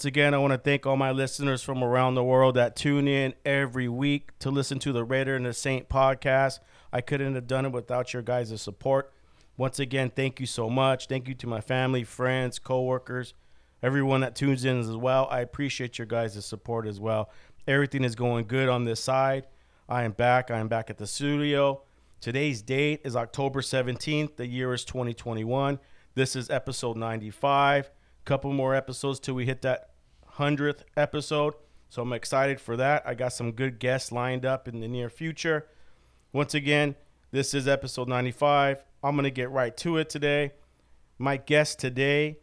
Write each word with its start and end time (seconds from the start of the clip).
Once 0.00 0.06
again, 0.06 0.32
I 0.32 0.38
want 0.38 0.54
to 0.54 0.58
thank 0.58 0.86
all 0.86 0.96
my 0.96 1.10
listeners 1.10 1.62
from 1.62 1.84
around 1.84 2.14
the 2.14 2.24
world 2.24 2.54
that 2.54 2.74
tune 2.74 3.06
in 3.06 3.34
every 3.44 3.86
week 3.86 4.30
to 4.38 4.50
listen 4.50 4.78
to 4.78 4.94
the 4.94 5.04
Raider 5.04 5.36
and 5.36 5.44
the 5.44 5.52
Saint 5.52 5.90
podcast. 5.90 6.60
I 6.90 7.02
couldn't 7.02 7.34
have 7.34 7.46
done 7.46 7.66
it 7.66 7.72
without 7.72 8.14
your 8.14 8.22
guys' 8.22 8.62
support. 8.62 9.12
Once 9.58 9.78
again, 9.78 10.10
thank 10.16 10.40
you 10.40 10.46
so 10.46 10.70
much. 10.70 11.06
Thank 11.06 11.28
you 11.28 11.34
to 11.34 11.46
my 11.46 11.60
family, 11.60 12.02
friends, 12.02 12.58
coworkers, 12.58 13.34
everyone 13.82 14.22
that 14.22 14.34
tunes 14.34 14.64
in 14.64 14.80
as 14.80 14.96
well. 14.96 15.28
I 15.30 15.40
appreciate 15.40 15.98
your 15.98 16.06
guys' 16.06 16.42
support 16.46 16.86
as 16.86 16.98
well. 16.98 17.28
Everything 17.68 18.02
is 18.02 18.14
going 18.14 18.46
good 18.46 18.70
on 18.70 18.86
this 18.86 19.00
side. 19.00 19.48
I 19.86 20.04
am 20.04 20.12
back. 20.12 20.50
I 20.50 20.60
am 20.60 20.68
back 20.68 20.88
at 20.88 20.96
the 20.96 21.06
studio. 21.06 21.82
Today's 22.22 22.62
date 22.62 23.02
is 23.04 23.16
October 23.16 23.60
17th. 23.60 24.36
The 24.36 24.46
year 24.46 24.72
is 24.72 24.82
2021. 24.86 25.78
This 26.14 26.36
is 26.36 26.48
episode 26.48 26.96
95. 26.96 27.90
Couple 28.24 28.52
more 28.52 28.74
episodes 28.74 29.18
till 29.18 29.34
we 29.34 29.46
hit 29.46 29.62
that 29.62 29.90
100th 30.36 30.82
episode. 30.96 31.54
So 31.88 32.02
I'm 32.02 32.12
excited 32.12 32.60
for 32.60 32.76
that. 32.76 33.02
I 33.04 33.14
got 33.14 33.32
some 33.32 33.52
good 33.52 33.78
guests 33.80 34.12
lined 34.12 34.46
up 34.46 34.68
in 34.68 34.80
the 34.80 34.88
near 34.88 35.10
future. 35.10 35.66
Once 36.32 36.54
again, 36.54 36.94
this 37.32 37.54
is 37.54 37.66
episode 37.66 38.08
95. 38.08 38.84
I'm 39.02 39.16
going 39.16 39.24
to 39.24 39.30
get 39.30 39.50
right 39.50 39.76
to 39.78 39.96
it 39.96 40.08
today. 40.08 40.52
My 41.18 41.36
guest 41.36 41.78
today 41.78 42.38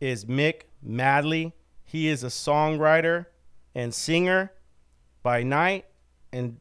is 0.00 0.24
Mick 0.24 0.62
Madlee. 0.84 1.52
He 1.84 2.08
is 2.08 2.24
a 2.24 2.28
songwriter 2.28 3.26
and 3.74 3.94
singer 3.94 4.52
by 5.22 5.42
night 5.42 5.86
and 6.32 6.58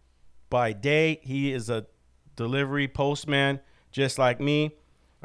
by 0.49 0.73
day. 0.73 1.19
He 1.23 1.51
is 1.51 1.69
a 1.69 1.87
delivery 2.35 2.87
postman 2.87 3.59
just 3.91 4.19
like 4.19 4.39
me. 4.39 4.75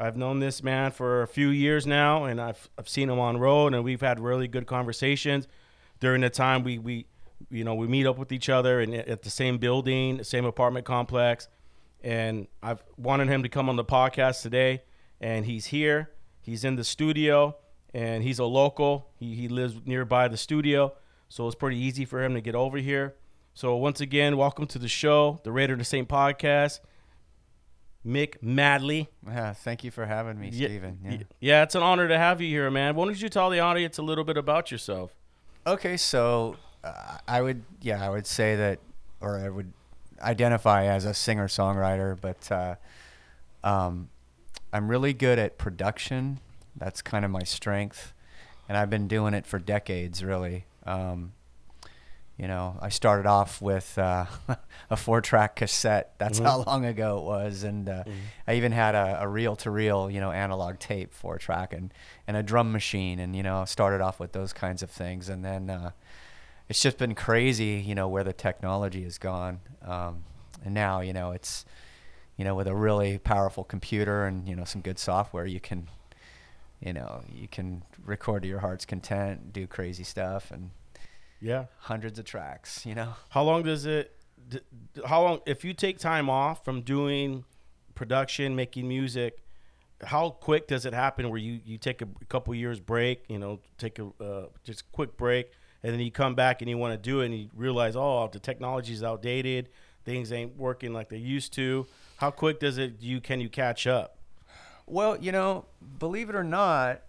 I've 0.01 0.17
known 0.17 0.39
this 0.39 0.63
man 0.63 0.89
for 0.89 1.21
a 1.21 1.27
few 1.27 1.49
years 1.49 1.85
now, 1.85 2.23
and 2.23 2.41
I've, 2.41 2.67
I've 2.75 2.89
seen 2.89 3.07
him 3.07 3.19
on 3.19 3.37
road, 3.37 3.75
and 3.75 3.83
we've 3.83 4.01
had 4.01 4.19
really 4.19 4.47
good 4.47 4.65
conversations 4.65 5.47
during 5.99 6.21
the 6.21 6.29
time 6.31 6.63
we, 6.63 6.79
we 6.79 7.05
you 7.51 7.63
know 7.63 7.75
we 7.75 7.85
meet 7.85 8.07
up 8.07 8.17
with 8.17 8.31
each 8.31 8.49
other 8.49 8.79
and 8.79 8.95
at 8.95 9.21
the 9.21 9.29
same 9.29 9.59
building, 9.59 10.17
the 10.17 10.23
same 10.23 10.45
apartment 10.45 10.87
complex. 10.87 11.47
And 12.03 12.47
I've 12.63 12.83
wanted 12.97 13.27
him 13.27 13.43
to 13.43 13.49
come 13.49 13.69
on 13.69 13.75
the 13.75 13.85
podcast 13.85 14.41
today, 14.41 14.81
and 15.19 15.45
he's 15.45 15.67
here. 15.67 16.09
He's 16.41 16.63
in 16.63 16.77
the 16.77 16.83
studio, 16.83 17.55
and 17.93 18.23
he's 18.23 18.39
a 18.39 18.45
local. 18.45 19.11
He, 19.19 19.35
he 19.35 19.49
lives 19.49 19.75
nearby 19.85 20.27
the 20.29 20.37
studio, 20.37 20.95
so 21.29 21.45
it's 21.45 21.55
pretty 21.55 21.77
easy 21.77 22.05
for 22.05 22.23
him 22.23 22.33
to 22.33 22.41
get 22.41 22.55
over 22.55 22.79
here. 22.79 23.17
So 23.53 23.75
once 23.75 24.01
again, 24.01 24.35
welcome 24.35 24.65
to 24.65 24.79
the 24.79 24.87
show, 24.87 25.41
the 25.43 25.51
Raider 25.51 25.77
to 25.77 25.83
Saint 25.83 26.09
podcast. 26.09 26.79
Mick 28.05 28.39
Madlee. 28.43 29.07
Yeah, 29.27 29.53
thank 29.53 29.83
you 29.83 29.91
for 29.91 30.05
having 30.05 30.39
me, 30.39 30.51
Steven. 30.51 30.99
Yeah. 31.03 31.17
Yeah, 31.39 31.63
it's 31.63 31.75
an 31.75 31.83
honor 31.83 32.07
to 32.07 32.17
have 32.17 32.41
you 32.41 32.47
here, 32.47 32.71
man. 32.71 32.95
Why 32.95 33.05
don't 33.05 33.21
you 33.21 33.29
tell 33.29 33.49
the 33.49 33.59
audience 33.59 33.97
a 33.97 34.01
little 34.01 34.23
bit 34.23 34.37
about 34.37 34.71
yourself? 34.71 35.15
Okay, 35.67 35.97
so 35.97 36.55
uh, 36.83 37.17
I 37.27 37.41
would, 37.41 37.63
yeah, 37.81 38.03
I 38.03 38.09
would 38.09 38.25
say 38.25 38.55
that, 38.55 38.79
or 39.19 39.37
I 39.37 39.49
would 39.49 39.71
identify 40.19 40.85
as 40.85 41.05
a 41.05 41.13
singer 41.13 41.47
songwriter, 41.47 42.19
but 42.19 42.51
uh, 42.51 42.75
um, 43.63 44.09
I'm 44.73 44.87
really 44.87 45.13
good 45.13 45.37
at 45.37 45.57
production. 45.59 46.39
That's 46.75 47.01
kind 47.01 47.23
of 47.23 47.29
my 47.29 47.43
strength, 47.43 48.13
and 48.67 48.77
I've 48.77 48.89
been 48.89 49.07
doing 49.07 49.33
it 49.35 49.45
for 49.45 49.59
decades, 49.59 50.23
really. 50.23 50.65
Um, 50.85 51.33
you 52.41 52.47
know, 52.47 52.75
I 52.81 52.89
started 52.89 53.27
off 53.27 53.61
with 53.61 53.99
uh, 53.99 54.25
a 54.89 54.97
four-track 54.97 55.55
cassette. 55.57 56.13
That's 56.17 56.39
Mhm. 56.39 56.43
how 56.43 56.63
long 56.63 56.85
ago 56.85 57.19
it 57.19 57.23
was, 57.23 57.61
and 57.63 57.87
uh, 57.87 58.03
I 58.47 58.55
even 58.55 58.71
had 58.71 58.95
a, 58.95 59.19
a 59.21 59.27
reel-to-reel, 59.27 60.09
you 60.09 60.19
know, 60.19 60.31
analog 60.31 60.79
tape 60.79 61.13
four-track, 61.13 61.71
and 61.71 61.93
and 62.27 62.35
a 62.35 62.41
drum 62.41 62.71
machine, 62.71 63.19
and 63.19 63.35
you 63.35 63.43
know, 63.43 63.63
started 63.65 64.01
off 64.01 64.19
with 64.19 64.31
those 64.31 64.53
kinds 64.53 64.81
of 64.81 64.89
things, 64.89 65.29
and 65.29 65.45
then 65.45 65.69
uh, 65.69 65.91
it's 66.67 66.81
just 66.81 66.97
been 66.97 67.13
crazy, 67.13 67.83
you 67.85 67.93
know, 67.93 68.07
where 68.07 68.23
the 68.23 68.33
technology 68.33 69.03
has 69.03 69.19
gone, 69.19 69.59
um, 69.85 70.23
and 70.65 70.73
now, 70.73 70.99
you 71.01 71.13
know, 71.13 71.31
it's 71.31 71.63
you 72.37 72.43
know, 72.45 72.55
with 72.55 72.65
a 72.67 72.73
really 72.75 73.19
powerful 73.19 73.63
computer 73.63 74.25
and 74.25 74.47
you 74.49 74.55
know 74.55 74.63
some 74.65 74.81
good 74.81 74.97
software, 74.97 75.45
you 75.45 75.59
can, 75.59 75.87
you 76.79 76.91
know, 76.91 77.21
you 77.31 77.47
can 77.47 77.83
record 78.03 78.41
to 78.41 78.47
your 78.49 78.61
heart's 78.61 78.85
content, 78.85 79.53
do 79.53 79.67
crazy 79.67 80.03
stuff, 80.03 80.49
and 80.49 80.71
Yeah. 81.41 81.65
hundreds 81.79 82.19
of 82.19 82.25
tracks, 82.25 82.85
you 82.85 82.95
know. 82.95 83.13
How 83.29 83.43
long 83.43 83.63
does 83.63 83.85
it? 83.85 84.15
How 85.05 85.23
long? 85.23 85.39
If 85.45 85.65
you 85.65 85.73
take 85.73 85.97
time 85.97 86.29
off 86.29 86.63
from 86.63 86.81
doing 86.81 87.45
production, 87.95 88.55
making 88.55 88.87
music, 88.87 89.39
how 90.03 90.29
quick 90.29 90.67
does 90.67 90.85
it 90.85 90.93
happen? 90.93 91.29
Where 91.29 91.39
you 91.39 91.59
you 91.65 91.77
take 91.77 92.01
a 92.01 92.07
couple 92.29 92.53
years 92.53 92.79
break, 92.79 93.23
you 93.27 93.39
know, 93.39 93.59
take 93.77 93.99
a 93.99 94.07
uh, 94.23 94.45
just 94.63 94.91
quick 94.91 95.17
break, 95.17 95.51
and 95.83 95.93
then 95.93 95.99
you 95.99 96.11
come 96.11 96.35
back 96.35 96.61
and 96.61 96.69
you 96.69 96.77
want 96.77 96.93
to 96.93 96.97
do 96.97 97.21
it, 97.21 97.27
and 97.27 97.35
you 97.37 97.49
realize, 97.55 97.95
oh, 97.95 98.29
the 98.31 98.39
technology's 98.39 99.03
outdated, 99.03 99.69
things 100.05 100.31
ain't 100.31 100.57
working 100.57 100.93
like 100.93 101.09
they 101.09 101.17
used 101.17 101.53
to. 101.53 101.87
How 102.17 102.29
quick 102.29 102.59
does 102.59 102.77
it? 102.77 102.95
You 102.99 103.19
can 103.21 103.39
you 103.41 103.49
catch 103.49 103.87
up? 103.87 104.17
Well, 104.85 105.17
you 105.17 105.31
know, 105.31 105.65
believe 105.99 106.29
it 106.29 106.35
or 106.35 106.43
not, 106.43 107.01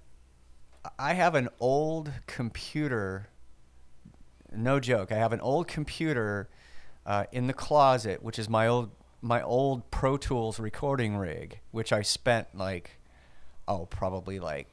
I 0.98 1.14
have 1.14 1.34
an 1.34 1.48
old 1.60 2.12
computer. 2.26 3.28
No 4.54 4.80
joke. 4.80 5.12
I 5.12 5.16
have 5.16 5.32
an 5.32 5.40
old 5.40 5.68
computer 5.68 6.48
uh, 7.06 7.24
in 7.32 7.46
the 7.46 7.52
closet, 7.52 8.22
which 8.22 8.38
is 8.38 8.48
my 8.48 8.66
old 8.66 8.90
my 9.20 9.40
old 9.42 9.90
Pro 9.90 10.16
Tools 10.16 10.58
recording 10.58 11.16
rig, 11.16 11.60
which 11.70 11.92
I 11.92 12.02
spent 12.02 12.48
like, 12.54 12.98
oh, 13.68 13.86
probably 13.86 14.40
like 14.40 14.66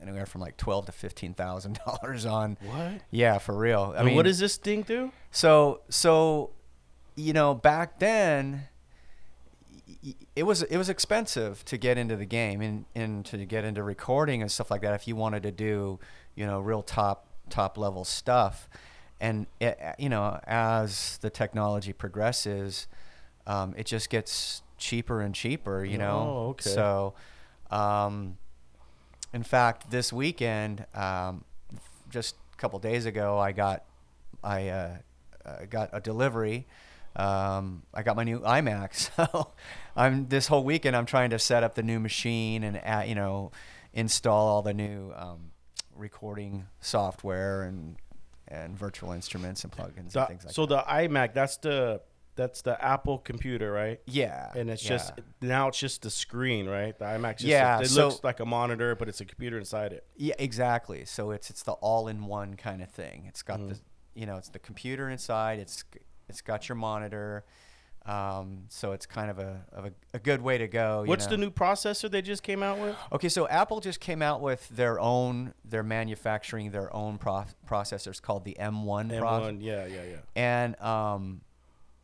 anywhere 0.00 0.26
from 0.26 0.40
like 0.42 0.56
twelve 0.56 0.86
to 0.86 0.92
fifteen 0.92 1.34
thousand 1.34 1.78
dollars 1.86 2.26
on. 2.26 2.58
What? 2.62 3.02
Yeah, 3.10 3.38
for 3.38 3.56
real. 3.56 3.92
I 3.94 3.98
and 3.98 4.06
mean, 4.06 4.16
what 4.16 4.24
does 4.24 4.38
this 4.38 4.56
thing 4.56 4.82
do? 4.82 5.12
so 5.30 5.80
so, 5.88 6.50
you 7.14 7.32
know, 7.32 7.54
back 7.54 7.98
then, 7.98 8.68
it 10.34 10.44
was 10.44 10.62
it 10.62 10.76
was 10.76 10.88
expensive 10.88 11.64
to 11.64 11.76
get 11.76 11.98
into 11.98 12.16
the 12.16 12.26
game 12.26 12.60
and, 12.60 12.84
and 12.94 13.24
to 13.26 13.44
get 13.44 13.64
into 13.64 13.82
recording 13.82 14.42
and 14.42 14.50
stuff 14.50 14.70
like 14.70 14.82
that. 14.82 14.94
If 14.94 15.08
you 15.08 15.16
wanted 15.16 15.42
to 15.44 15.52
do, 15.52 15.98
you 16.34 16.46
know, 16.46 16.60
real 16.60 16.82
top 16.82 17.25
top 17.50 17.78
level 17.78 18.04
stuff, 18.04 18.68
and 19.20 19.46
it, 19.60 19.78
you 19.98 20.08
know, 20.08 20.40
as 20.46 21.18
the 21.18 21.30
technology 21.30 21.92
progresses, 21.92 22.86
um, 23.46 23.74
it 23.76 23.86
just 23.86 24.10
gets 24.10 24.62
cheaper 24.78 25.20
and 25.20 25.34
cheaper. 25.34 25.84
You 25.84 25.98
know. 25.98 26.34
Oh, 26.36 26.48
okay. 26.50 26.70
So, 26.70 27.14
um, 27.70 28.38
in 29.32 29.42
fact, 29.42 29.90
this 29.90 30.12
weekend, 30.12 30.86
um, 30.94 31.44
just 32.10 32.36
a 32.52 32.56
couple 32.56 32.78
days 32.78 33.06
ago, 33.06 33.38
I 33.38 33.52
got 33.52 33.84
I 34.42 34.68
uh, 34.68 34.96
uh, 35.44 35.64
got 35.68 35.90
a 35.92 36.00
delivery. 36.00 36.66
Um, 37.14 37.82
I 37.94 38.02
got 38.02 38.16
my 38.16 38.24
new 38.24 38.40
iMac, 38.40 38.94
so 39.16 39.52
I'm 39.96 40.28
this 40.28 40.48
whole 40.48 40.64
weekend 40.64 40.94
I'm 40.94 41.06
trying 41.06 41.30
to 41.30 41.38
set 41.38 41.62
up 41.62 41.74
the 41.74 41.82
new 41.82 41.98
machine 41.98 42.62
and 42.62 42.80
uh, 42.84 43.04
you 43.06 43.14
know 43.14 43.52
install 43.92 44.46
all 44.48 44.62
the 44.62 44.74
new 44.74 45.12
um, 45.16 45.50
recording 45.96 46.66
software 46.80 47.62
and 47.62 47.96
and 48.48 48.78
virtual 48.78 49.10
instruments 49.12 49.64
and 49.64 49.72
plugins 49.72 50.12
The- 50.12 50.20
and 50.20 50.28
things 50.28 50.44
like 50.44 50.54
so 50.54 50.66
that. 50.66 50.84
So 50.84 50.84
the 50.86 51.08
iMac, 51.08 51.34
that's 51.34 51.56
the 51.56 52.00
that's 52.36 52.60
the 52.62 52.82
Apple 52.84 53.18
computer, 53.18 53.72
right? 53.72 53.98
yeah, 54.06 54.52
And 54.54 54.68
it's 54.68 54.84
yeah. 54.84 54.90
just 54.90 55.14
now 55.40 55.68
it's 55.68 55.78
just 55.78 56.02
the 56.02 56.10
screen, 56.10 56.68
right? 56.68 56.96
The 56.98 57.06
iMac. 57.06 57.38
Just 57.38 57.44
Yeah, 57.44 57.80
it 57.80 57.86
so- 57.88 58.08
looks 58.08 58.22
like 58.22 58.40
a 58.40 58.44
monitor, 58.44 58.94
but 58.94 59.08
it's 59.08 59.20
a 59.22 59.24
computer 59.24 59.58
inside 59.58 59.92
it. 59.94 60.04
Yeah, 60.16 60.34
exactly. 60.38 61.06
So 61.06 61.30
it's 61.30 61.48
it's 61.50 61.62
the 61.62 61.72
all-in-one 61.72 62.54
kind 62.56 62.82
of 62.82 62.90
thing. 62.90 63.24
It's 63.26 63.42
got 63.42 63.58
Mm-hmm. 63.58 63.68
the 63.70 63.78
you 64.14 64.26
know 64.26 64.36
it's 64.36 64.48
the 64.50 64.58
computer 64.58 65.08
inside. 65.08 65.58
It's 65.58 65.82
it's 66.28 66.40
got 66.42 66.68
your 66.68 66.76
monitor. 66.76 67.44
Um, 68.06 68.66
so 68.68 68.92
it's 68.92 69.04
kind 69.04 69.30
of 69.30 69.38
a 69.40 69.64
of 69.72 69.86
a, 69.86 69.92
a 70.14 70.18
good 70.20 70.40
way 70.40 70.58
to 70.58 70.68
go. 70.68 71.02
you 71.02 71.08
What's 71.08 71.24
know. 71.26 71.32
the 71.32 71.38
new 71.38 71.50
processor 71.50 72.08
they 72.10 72.22
just 72.22 72.42
came 72.44 72.62
out 72.62 72.78
with? 72.78 72.96
Okay, 73.12 73.28
so 73.28 73.48
Apple 73.48 73.80
just 73.80 73.98
came 73.98 74.22
out 74.22 74.40
with 74.40 74.68
their 74.68 75.00
own. 75.00 75.54
They're 75.64 75.82
manufacturing 75.82 76.70
their 76.70 76.94
own 76.94 77.18
pro- 77.18 77.46
processors 77.68 78.22
called 78.22 78.44
the 78.44 78.56
M1. 78.60 79.10
M1, 79.10 79.58
yeah, 79.60 79.86
yeah, 79.86 80.02
yeah. 80.04 80.16
and 80.36 80.80
um, 80.80 81.40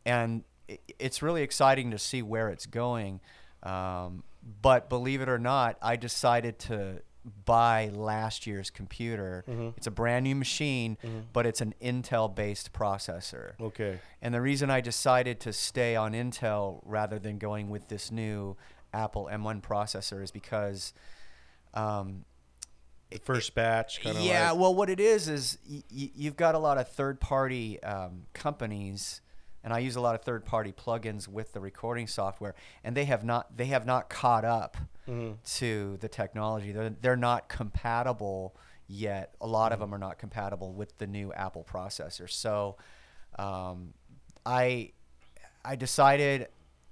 and 0.05 0.43
i- 0.69 0.79
it's 0.99 1.21
really 1.21 1.41
exciting 1.41 1.91
to 1.91 1.97
see 1.97 2.21
where 2.21 2.49
it's 2.49 2.65
going. 2.65 3.21
Um, 3.63 4.23
but 4.61 4.89
believe 4.89 5.21
it 5.21 5.29
or 5.29 5.39
not, 5.39 5.77
I 5.81 5.95
decided 5.95 6.59
to 6.59 7.01
buy 7.45 7.89
last 7.93 8.45
year's 8.47 8.69
computer. 8.69 9.43
It's 9.77 9.87
a 9.87 9.91
brand 9.91 10.23
new 10.23 10.35
machine, 10.35 10.97
but 11.31 11.45
it's 11.45 11.61
an 11.61 11.73
Intel-based 11.81 12.73
processor. 12.73 13.53
Okay. 13.61 13.99
And 14.21 14.33
the 14.33 14.41
reason 14.41 14.69
I 14.69 14.81
decided 14.81 15.39
to 15.41 15.53
stay 15.53 15.95
on 15.95 16.13
Intel 16.13 16.81
rather 16.85 17.19
than 17.19 17.37
going 17.37 17.69
with 17.69 17.87
this 17.87 18.11
new 18.11 18.55
Apple 18.93 19.29
M1 19.31 19.61
processor 19.61 20.21
is 20.23 20.31
because 20.31 20.93
um, 21.73 22.25
The 23.11 23.19
first 23.19 23.55
batch, 23.55 24.01
kind 24.03 24.17
of. 24.17 24.23
yeah, 24.23 24.51
Like, 24.51 24.59
well, 24.61 24.75
what 24.75 24.89
it 24.89 24.99
is 24.99 25.27
is 25.27 25.57
y- 25.69 25.83
y- 25.91 26.11
you've 26.15 26.35
got 26.35 26.55
a 26.55 26.59
lot 26.59 26.77
of 26.77 26.87
third-party 26.89 27.81
um, 27.83 28.23
companies, 28.33 29.21
and 29.63 29.73
I 29.73 29.79
use 29.79 29.95
a 29.95 30.01
lot 30.01 30.15
of 30.15 30.21
third-party 30.21 30.73
plugins 30.73 31.27
with 31.27 31.53
the 31.53 31.59
recording 31.59 32.07
software, 32.07 32.55
and 32.83 32.95
they 32.97 33.05
have 33.05 33.23
not 33.23 33.55
they 33.57 33.65
have 33.67 33.85
not 33.85 34.09
caught 34.09 34.45
up 34.45 34.77
Mm-hmm. 35.07 35.33
to 35.57 35.97
the 35.97 36.07
technology. 36.07 36.71
They're 36.71 36.89
they're 37.01 37.15
not 37.17 37.49
compatible 37.49 38.55
yet. 38.87 39.35
A 39.41 39.47
lot 39.47 39.73
of 39.73 39.79
them 39.79 39.93
are 39.93 39.97
not 39.97 40.17
compatible 40.17 40.71
with 40.73 40.97
the 40.97 41.07
new 41.07 41.33
Apple 41.33 41.65
processor. 41.69 42.29
So, 42.29 42.77
um, 43.37 43.93
I 44.45 44.91
I 45.65 45.75
decided 45.75 46.47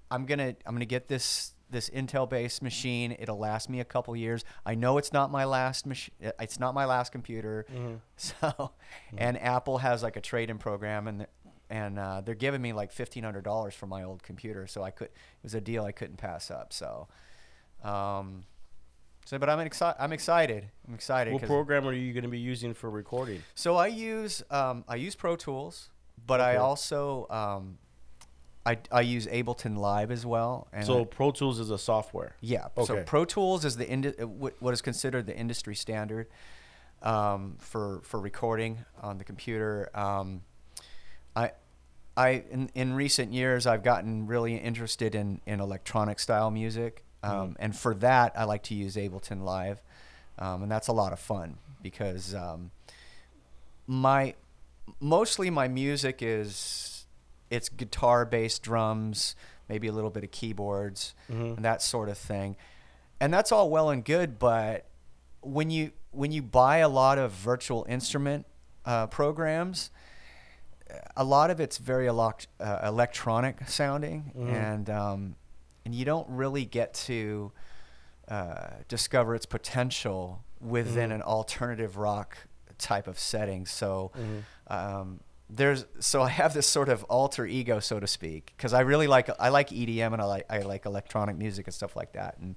I'm 0.09 0.25
gonna 0.25 0.56
I'm 0.65 0.75
gonna 0.75 0.83
get 0.85 1.07
this 1.07 1.53
this 1.69 1.89
Intel 1.89 2.29
based 2.29 2.62
machine. 2.62 3.15
It'll 3.18 3.38
last 3.39 3.69
me 3.69 3.79
a 3.79 3.85
couple 3.85 4.13
years. 4.15 4.44
I 4.65 4.75
know 4.75 4.97
it's 4.97 5.13
not 5.13 5.31
my 5.31 5.45
last 5.45 5.85
machine. 5.85 6.13
It's 6.38 6.59
not 6.59 6.73
my 6.73 6.83
last 6.83 7.12
computer. 7.13 7.65
So, 8.18 8.71
and 9.18 9.41
Apple 9.41 9.77
has 9.79 10.03
like 10.03 10.15
a 10.18 10.21
trade 10.21 10.50
in 10.50 10.57
program, 10.57 11.07
and 11.07 11.25
and 11.71 11.97
uh, 11.97 12.21
they're 12.21 12.35
giving 12.35 12.62
me 12.62 12.73
like 12.73 12.91
fifteen 12.91 13.23
hundred 13.23 13.44
dollars 13.45 13.73
for 13.73 13.88
my 13.88 14.03
old 14.03 14.21
computer. 14.21 14.68
So 14.68 14.83
I 14.83 14.91
could 14.91 15.07
it 15.07 15.44
was 15.44 15.56
a 15.56 15.62
deal 15.62 15.83
I 15.85 15.91
couldn't 15.94 16.18
pass 16.18 16.51
up. 16.51 16.73
So, 16.73 17.07
um, 17.83 18.44
so 19.25 19.39
but 19.39 19.50
I'm 19.50 19.59
excited. 19.62 19.95
I'm 20.00 20.12
excited. 20.12 20.69
I'm 20.88 20.94
excited. 20.94 21.33
what 21.33 21.44
program 21.44 21.88
are 21.88 21.94
you 21.94 22.13
going 22.13 22.23
to 22.23 22.29
be 22.29 22.39
using 22.39 22.73
for 22.73 22.89
recording? 22.89 23.41
so 23.56 23.75
I 23.77 23.88
use 23.88 24.44
um, 24.51 24.83
I 24.88 24.95
use 24.95 25.15
Pro 25.15 25.35
Tools, 25.35 25.89
but 26.27 26.41
I 26.41 26.57
also 26.57 27.25
um, 27.29 27.77
I, 28.65 28.77
I 28.91 29.01
use 29.01 29.25
Ableton 29.27 29.77
Live 29.77 30.12
as 30.12 30.25
well. 30.25 30.68
And 30.73 30.85
So 30.85 31.01
I- 31.01 31.06
Pro 31.06 31.31
Tools 31.31 31.59
is 31.59 31.71
a 31.71 31.77
software. 31.77 32.35
yeah, 32.41 32.68
Okay. 32.77 32.85
so 32.85 33.03
Pro 33.03 33.25
Tools 33.25 33.63
is 33.65 33.77
the 33.77 33.88
indi- 33.88 34.19
uh, 34.19 34.27
what 34.27 34.73
is 34.73 34.81
considered 34.81 35.25
the 35.25 35.35
industry 35.35 35.73
standard 35.75 36.27
um, 37.01 37.56
for 37.59 38.01
for 38.03 38.19
recording 38.19 38.79
on 39.01 39.18
the 39.18 39.23
computer. 39.23 39.89
Um, 39.95 40.41
I 41.36 41.51
I 42.18 42.44
in, 42.51 42.69
in 42.75 42.94
recent 42.94 43.33
years 43.33 43.66
I've 43.66 43.83
gotten 43.83 44.28
really 44.28 44.56
interested 44.57 45.16
in, 45.16 45.39
in 45.45 45.60
electronic 45.60 46.19
style 46.19 46.51
music, 46.51 47.04
um, 47.24 47.56
and 47.60 47.75
for 47.75 47.94
that 47.95 48.33
I 48.36 48.44
like 48.44 48.63
to 48.63 48.75
use 48.75 48.95
Ableton 48.95 49.44
Live, 49.44 49.81
um, 50.39 50.63
and 50.63 50.72
that's 50.72 50.88
a 50.88 50.94
lot 50.94 51.13
of 51.13 51.19
fun 51.19 51.57
because 51.81 52.36
um, 52.36 52.72
my 53.88 54.36
mostly 55.00 55.50
my 55.50 55.68
music 55.68 56.19
is 56.22 57.06
it's 57.50 57.69
guitar 57.69 58.25
based 58.25 58.63
drums 58.63 59.36
maybe 59.69 59.88
a 59.88 59.92
little 59.92 60.10
bit 60.10 60.24
of 60.24 60.31
keyboards 60.31 61.13
Mhm. 61.30 61.56
and 61.56 61.66
that 61.66 61.81
sort 61.81 62.10
of 62.10 62.18
thing. 62.18 62.57
And 63.22 63.33
that's 63.33 63.51
all 63.51 63.69
well 63.69 63.89
and 63.89 64.04
good 64.04 64.38
but 64.39 64.86
when 65.42 65.69
you 65.69 65.92
when 66.12 66.31
you 66.31 66.42
buy 66.42 66.78
a 66.78 66.89
lot 66.89 67.18
of 67.18 67.31
virtual 67.31 67.86
instrument 67.88 68.45
uh, 68.86 69.07
programs 69.07 69.92
a 71.16 71.24
lot 71.24 71.50
of 71.52 71.60
it's 71.60 71.78
very 71.78 72.08
elect- 72.08 72.48
uh, 72.60 72.80
electronic 72.84 73.68
sounding 73.68 74.32
Mhm. 74.36 74.50
and 74.54 74.90
um, 74.90 75.36
and 75.86 75.96
you 75.96 76.06
don't 76.06 76.28
really 76.30 76.66
get 76.66 76.94
to 76.94 77.52
uh, 78.28 78.70
discover 78.88 79.36
its 79.36 79.46
potential 79.46 80.44
within 80.60 81.10
Mhm. 81.10 81.16
an 81.16 81.22
alternative 81.24 81.98
rock 81.98 82.38
type 82.78 83.08
of 83.08 83.18
setting. 83.20 83.66
So 83.66 84.12
Mhm. 84.16 84.44
um, 84.68 85.20
there's 85.50 85.86
so 86.00 86.22
I 86.22 86.30
have 86.30 86.54
this 86.54 86.68
sort 86.68 86.88
of 86.88 87.04
alter 87.06 87.46
ego, 87.46 87.80
so 87.80 88.00
to 88.00 88.08
speak, 88.08 88.54
because 88.56 88.74
I 88.74 88.82
really 88.82 89.08
like 89.08 89.30
I 89.40 89.50
like 89.50 89.70
EDM 89.72 90.14
and 90.14 90.22
I 90.22 90.26
like 90.26 90.46
I 90.50 90.60
like 90.60 90.86
electronic 90.86 91.36
music 91.36 91.68
and 91.68 91.74
stuff 91.74 91.96
like 91.96 92.14
that, 92.14 92.38
and 92.38 92.56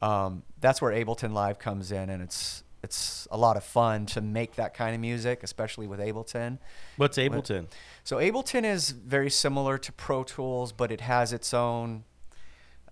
um, 0.00 0.44
that's 0.60 0.80
where 0.80 0.92
Ableton 0.92 1.32
Live 1.32 1.58
comes 1.58 1.90
in, 1.90 2.08
and 2.10 2.22
it's 2.22 2.62
it's 2.82 3.26
a 3.30 3.36
lot 3.36 3.56
of 3.56 3.64
fun 3.64 4.06
to 4.06 4.20
make 4.20 4.54
that 4.56 4.72
kind 4.74 4.94
of 4.94 5.00
music, 5.00 5.42
especially 5.42 5.86
with 5.86 5.98
Ableton. 6.00 6.58
What's 6.96 7.18
Ableton? 7.18 7.66
So 8.04 8.18
Ableton 8.18 8.64
is 8.64 8.90
very 8.90 9.30
similar 9.30 9.78
to 9.78 9.92
Pro 9.92 10.22
Tools, 10.24 10.72
but 10.72 10.90
it 10.92 11.00
has 11.00 11.32
its 11.32 11.52
own. 11.52 12.04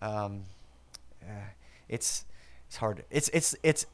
Um, 0.02 0.44
uh, 1.22 1.50
it's 1.88 2.24
it's 2.66 2.76
hard. 2.76 3.04
It's 3.10 3.28
it's 3.30 3.54
it's 3.62 3.86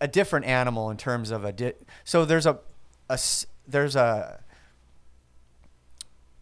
a 0.00 0.06
different 0.08 0.46
animal 0.46 0.90
in 0.90 0.96
terms 0.96 1.30
of 1.30 1.44
a. 1.44 1.52
Di- 1.52 1.72
so 2.04 2.24
there's 2.24 2.46
a, 2.46 2.58
a 3.08 3.18
there's 3.66 3.96
a 3.96 4.40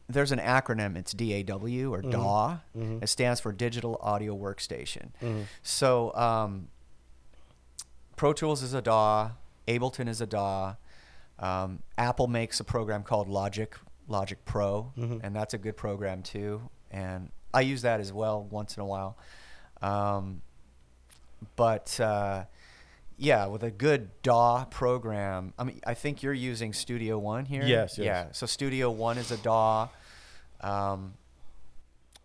there's 0.09 0.33
an 0.33 0.39
acronym. 0.39 0.97
It's 0.97 1.13
DAW 1.13 1.91
or 1.91 2.01
DAW. 2.03 2.59
Mhm. 2.77 3.03
It 3.03 3.09
stands 3.09 3.41
for 3.41 3.53
Digital 3.53 3.99
Audio 4.01 4.37
Workstation. 4.37 5.11
Mhm. 5.21 5.45
So 5.63 6.15
um, 6.15 6.69
Pro 8.19 8.33
Tools 8.35 8.63
is 8.63 8.75
a 8.75 8.83
DAW. 8.83 9.31
Ableton 9.67 10.09
is 10.09 10.21
a 10.21 10.27
DAW. 10.27 10.75
Um, 11.39 11.83
Apple 11.97 12.27
makes 12.27 12.61
a 12.61 12.65
program 12.65 13.03
called 13.03 13.29
Logic 13.29 13.75
Logic 14.09 14.39
Pro, 14.45 14.93
Mhm. 14.99 15.21
and 15.23 15.35
that's 15.37 15.55
a 15.55 15.59
good 15.59 15.77
program 15.77 16.23
too. 16.23 16.69
And 16.91 17.31
I 17.55 17.61
use 17.63 17.83
that 17.83 18.01
as 18.01 18.13
well 18.13 18.43
once 18.43 18.77
in 18.77 18.83
a 18.83 18.87
while. 18.87 19.17
Um, 19.83 20.43
but 21.57 21.99
uh, 22.01 22.45
yeah, 23.17 23.47
with 23.47 23.63
a 23.63 23.71
good 23.71 24.11
DAW 24.23 24.65
program, 24.65 25.53
I 25.59 25.65
mean, 25.65 25.81
I 25.87 25.95
think 25.95 26.23
you're 26.23 26.33
using 26.35 26.73
Studio 26.73 27.19
One 27.19 27.45
here. 27.45 27.63
Yes, 27.63 27.99
yes. 27.99 28.05
Yeah. 28.05 28.33
So 28.33 28.47
Studio 28.47 28.91
One 28.91 29.19
is 29.19 29.31
a 29.31 29.37
DAW. 29.37 29.89
Um, 30.61 31.15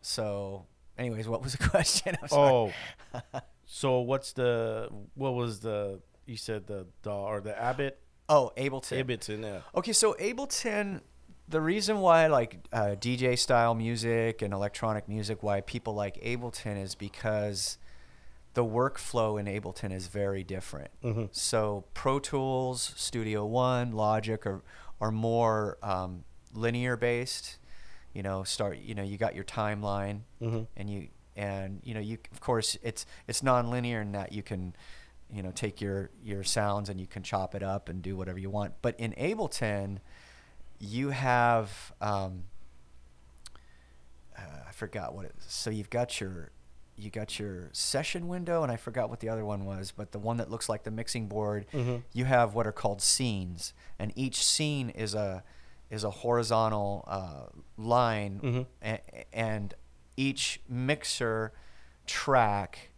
so, 0.01 0.65
anyways, 0.98 1.27
what 1.27 1.44
was 1.44 1.53
the 1.53 1.70
question? 1.70 2.15
Oh, 2.32 2.72
so 3.75 4.01
what's 4.01 4.34
the 4.34 4.88
what 5.15 5.34
was 5.34 5.62
the 5.62 6.00
you 6.27 6.38
said 6.38 6.68
the 6.68 6.86
DAW 7.01 7.25
or 7.25 7.42
the 7.42 7.60
Abbott 7.60 7.98
oh, 8.30 8.51
Ableton. 8.56 9.03
Ableton? 9.03 9.42
Yeah. 9.42 9.62
Okay, 9.75 9.94
so 9.94 10.13
Ableton, 10.20 11.01
the 11.50 11.60
reason 11.60 12.00
why 12.00 12.27
like 12.27 12.60
uh, 12.72 12.96
DJ 13.00 13.38
style 13.38 13.74
music 13.74 14.44
and 14.44 14.53
electronic 14.53 15.10
music, 15.10 15.42
why 15.42 15.62
people 15.62 15.96
like 15.96 16.22
Ableton 16.22 16.80
is 16.80 16.94
because 16.94 17.80
the 18.53 18.63
workflow 18.63 19.39
in 19.39 19.48
Ableton 19.48 19.92
is 19.92 20.06
very 20.06 20.44
different. 20.44 20.92
Mhm. 21.03 21.30
So 21.32 21.86
Pro 21.96 22.20
Tools, 22.20 22.94
Studio 22.96 23.44
One, 23.44 23.92
Logic 23.92 24.46
are 24.46 24.62
are 25.01 25.12
more 25.12 25.80
um, 25.82 26.25
linear 26.53 26.96
based. 26.96 27.58
You 28.13 28.22
know, 28.22 28.44
start. 28.44 28.77
You 28.77 28.94
know, 28.94 29.01
you 29.01 29.18
got 29.18 29.34
your 29.34 29.44
timeline, 29.44 30.22
Mhm. 30.39 30.68
and 30.77 30.88
you 30.92 31.08
and 31.36 31.80
you 31.84 31.94
know 31.94 32.00
you 32.00 32.18
of 32.32 32.40
course 32.42 32.78
it's 32.84 33.06
it's 33.28 33.42
non-linear 33.44 34.02
in 34.02 34.12
that 34.12 34.32
you 34.32 34.44
can 34.44 34.75
you 35.32 35.42
know 35.42 35.52
take 35.52 35.82
your 35.82 36.10
your 36.24 36.44
sounds 36.44 36.90
and 36.90 37.00
you 37.02 37.08
can 37.08 37.24
chop 37.24 37.56
it 37.56 37.63
up 37.63 37.90
and 37.90 38.02
do 38.02 38.16
whatever 38.16 38.38
you 38.40 38.50
want 38.50 38.74
but 38.82 39.00
in 39.00 39.13
ableton 39.13 39.98
you 40.80 41.10
have 41.10 41.92
um, 42.02 42.44
uh, 44.38 44.42
i 44.68 44.72
forgot 44.72 45.13
what 45.13 45.25
it 45.25 45.34
is 45.38 45.46
so 45.52 45.70
you've 45.70 45.90
got 45.90 46.20
your 46.20 46.52
you 46.96 47.10
got 47.10 47.40
your 47.40 47.70
session 47.72 48.28
window 48.28 48.62
and 48.63 48.72
i 48.72 48.75
forgot 48.75 49.10
what 49.10 49.20
the 49.20 49.30
other 49.30 49.46
one 49.46 49.66
was 49.66 49.92
but 49.92 50.12
the 50.12 50.20
one 50.20 50.38
that 50.38 50.50
looks 50.52 50.70
like 50.70 50.84
the 50.84 50.92
mixing 50.92 51.28
board 51.28 51.66
Mhm. 51.74 52.04
you 52.13 52.25
have 52.25 52.54
what 52.54 52.68
are 52.68 52.72
called 52.72 53.02
scenes 53.02 53.74
and 53.98 54.12
each 54.16 54.44
scene 54.44 54.90
is 54.90 55.13
a 55.16 55.44
is 55.90 56.04
a 56.04 56.10
horizontal 56.10 57.04
uh, 57.08 57.46
line 57.78 58.40
Mhm. 58.44 58.66
a- 58.84 59.36
and 59.36 59.74
each 60.17 60.62
mixer 60.70 61.53
track 62.05 62.89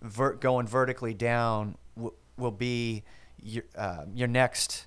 ver- 0.00 0.34
going 0.34 0.66
vertically 0.66 1.14
down 1.14 1.76
w- 1.96 2.14
will 2.36 2.50
be 2.50 3.04
your 3.42 3.64
uh, 3.76 4.04
your 4.14 4.28
next 4.28 4.86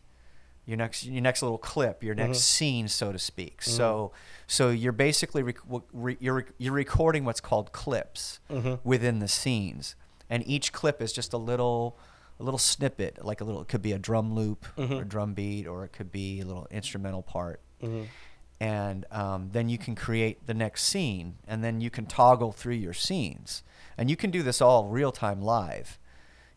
your 0.66 0.78
next 0.78 1.06
your 1.06 1.22
next 1.22 1.42
little 1.42 1.58
clip, 1.58 2.04
your 2.04 2.16
next 2.16 2.38
mm-hmm. 2.38 2.44
scene, 2.44 2.88
so 2.88 3.12
to 3.12 3.20
speak. 3.20 3.62
Mm-hmm. 3.62 3.72
So 3.72 4.12
so 4.48 4.70
you're 4.70 4.92
basically 4.92 5.44
rec- 5.44 5.58
re- 5.94 6.18
you're 6.20 6.36
rec- 6.36 6.54
you're 6.58 6.74
recording 6.74 7.25
what's 7.25 7.42
called 7.42 7.72
clips 7.72 8.40
mm-hmm. 8.50 8.75
within 8.84 9.20
the 9.20 9.28
scenes, 9.28 9.96
and 10.30 10.48
each 10.48 10.74
clip 10.74 11.02
is 11.02 11.14
just 11.14 11.34
a 11.34 11.38
little 11.38 11.98
a 12.40 12.44
little 12.44 12.58
snippet, 12.58 13.24
like 13.24 13.42
a 13.42 13.44
little. 13.44 13.62
It 13.62 13.68
could 13.68 13.82
be 13.82 13.94
a 13.94 14.00
drum 14.00 14.34
loop, 14.34 14.66
or 14.96 15.02
a 15.02 15.06
drum 15.08 15.34
beat, 15.34 15.68
or 15.68 15.86
it 15.86 15.94
could 15.94 16.12
be 16.12 16.42
a 16.42 16.46
little 16.46 16.68
instrumental 16.72 17.22
part. 17.22 17.62
And 18.60 19.06
um, 19.12 19.50
then 19.52 19.68
you 19.68 19.78
can 19.78 19.96
create 19.96 20.48
the 20.48 20.54
next 20.54 20.84
scene, 20.84 21.36
and 21.48 21.64
then 21.64 21.82
you 21.82 21.90
can 21.90 22.06
toggle 22.06 22.54
through 22.54 22.76
your 22.76 22.94
scenes, 22.94 23.64
and 23.98 24.10
you 24.10 24.16
can 24.16 24.32
do 24.32 24.42
this 24.44 24.62
all 24.62 24.88
real 24.88 25.12
time 25.12 25.42
live. 25.42 26.00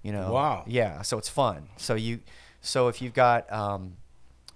You 0.02 0.12
know. 0.12 0.32
Wow. 0.32 0.64
Yeah. 0.66 1.02
So 1.02 1.18
it's 1.18 1.28
fun. 1.28 1.68
So 1.76 1.94
you, 1.96 2.20
so 2.60 2.86
if 2.86 3.02
you've 3.02 3.14
got 3.14 3.52
um, 3.52 3.96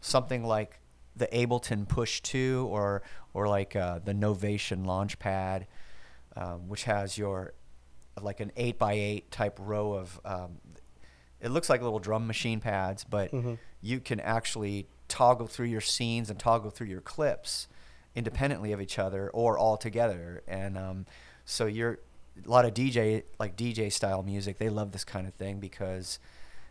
something 0.01 0.45
like 0.45 0.79
the 1.17 1.27
Ableton 1.27 1.89
Push 1.89 2.21
Two 2.21 2.69
or 2.71 3.03
or 3.35 3.49
like 3.49 3.75
uh, 3.75 3.99
the 4.05 4.13
Novation 4.13 4.85
Launchpad, 4.85 5.67
um, 6.37 6.69
which 6.69 6.85
has 6.85 7.19
your 7.19 7.55
like 8.21 8.41
an 8.41 8.53
eight 8.57 8.79
by 8.79 8.93
eight 8.93 9.31
type 9.31 9.59
row 9.61 9.95
of. 9.95 10.21
Um, 10.25 10.59
it 11.41 11.51
looks 11.51 11.69
like 11.69 11.83
little 11.83 11.99
drum 11.99 12.29
machine 12.29 12.61
pads, 12.61 13.03
but 13.03 13.33
you 13.81 13.99
can 13.99 14.21
actually 14.21 14.87
toggle 15.13 15.47
through 15.47 15.67
your 15.67 15.81
scenes 15.83 16.31
and 16.31 16.39
toggle 16.39 16.71
through 16.71 16.87
your 16.89 17.01
clips 17.03 17.69
independently 18.15 18.73
of 18.73 18.81
each 18.81 18.99
other 18.99 19.29
or 19.31 19.59
all 19.59 19.77
together. 19.77 20.43
And 20.49 20.77
um, 20.79 21.07
so 21.45 21.67
you're 21.67 21.99
a 22.47 22.49
lot 22.49 22.65
of 22.65 22.73
DJ 22.75 23.23
like 23.39 23.57
DJ 23.57 23.93
style 23.93 24.23
music. 24.23 24.59
They 24.59 24.71
love 24.71 24.93
this 24.93 25.05
kind 25.05 25.27
of 25.27 25.35
thing 25.35 25.61
because 25.61 26.19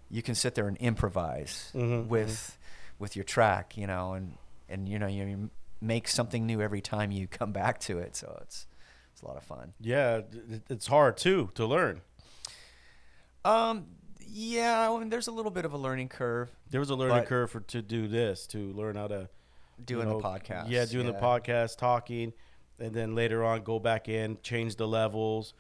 you 0.10 0.21
can 0.21 0.36
sit 0.36 0.55
there 0.55 0.67
and 0.67 0.77
improvise 0.77 1.71
Mhm, 1.75 2.07
with 2.07 2.57
with 3.00 3.15
your 3.15 3.24
track, 3.25 3.77
you 3.77 3.88
know, 3.88 4.13
and 4.13 4.33
and 4.67 4.89
you 4.89 4.98
know 5.00 5.07
you, 5.07 5.24
you 5.25 5.50
make 5.79 6.07
something 6.07 6.45
new 6.45 6.62
every 6.62 6.81
time 6.81 7.12
you 7.12 7.27
come 7.39 7.51
back 7.51 7.79
to 7.81 8.00
it. 8.00 8.15
So 8.15 8.39
it's 8.43 8.65
it's 9.13 9.21
a 9.21 9.27
lot 9.27 9.38
of 9.38 9.43
fun. 9.43 9.74
Yeah, 9.79 10.21
it's 10.69 10.88
hard 10.88 11.17
too 11.17 11.50
to 11.55 11.65
learn. 11.65 12.01
Um, 13.43 13.86
yeah, 14.32 14.90
I 14.92 14.98
mean, 15.00 15.10
there's 15.10 15.28
a 15.28 15.32
little 15.32 15.52
bit 15.52 15.66
of 15.66 15.74
a 15.74 15.78
learning 15.78 16.10
curve. 16.10 16.50
There 16.70 16.80
was 16.80 16.90
a 16.90 16.96
learning 16.96 17.18
But- 17.20 17.28
curve 17.28 17.52
for 17.52 17.60
to 17.62 17.82
do 17.82 18.08
this, 18.08 18.48
to 18.48 18.72
learn 18.74 18.96
how 18.96 19.08
to 19.08 19.30
Doing 19.84 20.08
you 20.10 20.16
the 20.16 20.22
podcast, 20.22 20.66
Yeah, 20.70 20.86
doing 20.86 21.08
the 21.08 21.14
podcast, 21.14 21.78
talking, 21.78 22.34
and 22.80 22.94
then 22.94 23.16
later 23.16 23.44
on 23.44 23.64
go 23.64 23.80
back 23.80 24.08
in, 24.08 24.38
change 24.44 24.76
the 24.76 24.88
levels. 24.88 25.54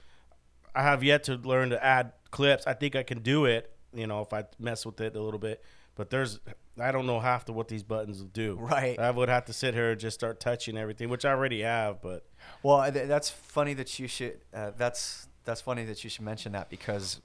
I 0.75 0.83
have 0.83 1.03
yet 1.03 1.23
to 1.23 1.35
learn 1.35 1.71
to 1.71 1.83
add 1.83 2.13
clips. 2.29 2.67
I 2.67 2.73
think 2.73 2.95
I 2.95 3.01
can 3.03 3.21
do 3.23 3.45
it, 3.45 3.73
you 3.93 4.05
know, 4.07 4.21
if 4.21 4.31
I 4.31 4.43
mess 4.59 4.85
with 4.85 5.01
it 5.01 5.15
a 5.15 5.21
little 5.21 5.39
bit. 5.39 5.63
But 5.95 6.09
there's, 6.11 6.39
I 6.79 6.91
don't 6.91 7.05
know 7.07 7.19
half 7.19 7.45
to 7.45 7.53
what 7.53 7.67
these 7.67 7.83
buttons 7.83 8.21
do. 8.23 8.57
Right. 8.61 8.97
I 8.99 9.09
would 9.11 9.27
have 9.27 9.45
to 9.45 9.53
sit 9.53 9.73
here 9.73 9.91
and 9.91 9.99
just 9.99 10.13
start 10.19 10.39
touching 10.39 10.77
everything, 10.77 11.09
which 11.09 11.25
I 11.25 11.31
already 11.31 11.61
have. 11.61 12.01
But 12.01 12.23
Well, 12.63 12.89
th- 12.91 13.07
that's 13.07 13.29
funny 13.29 13.73
that 13.73 13.97
you 13.99 14.07
should. 14.07 14.39
Uh, 14.53 14.71
that's 14.77 15.27
that's 15.43 15.61
funny 15.61 15.83
that 15.85 16.03
you 16.03 16.09
should 16.11 16.23
mention 16.23 16.51
that 16.51 16.69
because 16.69 17.19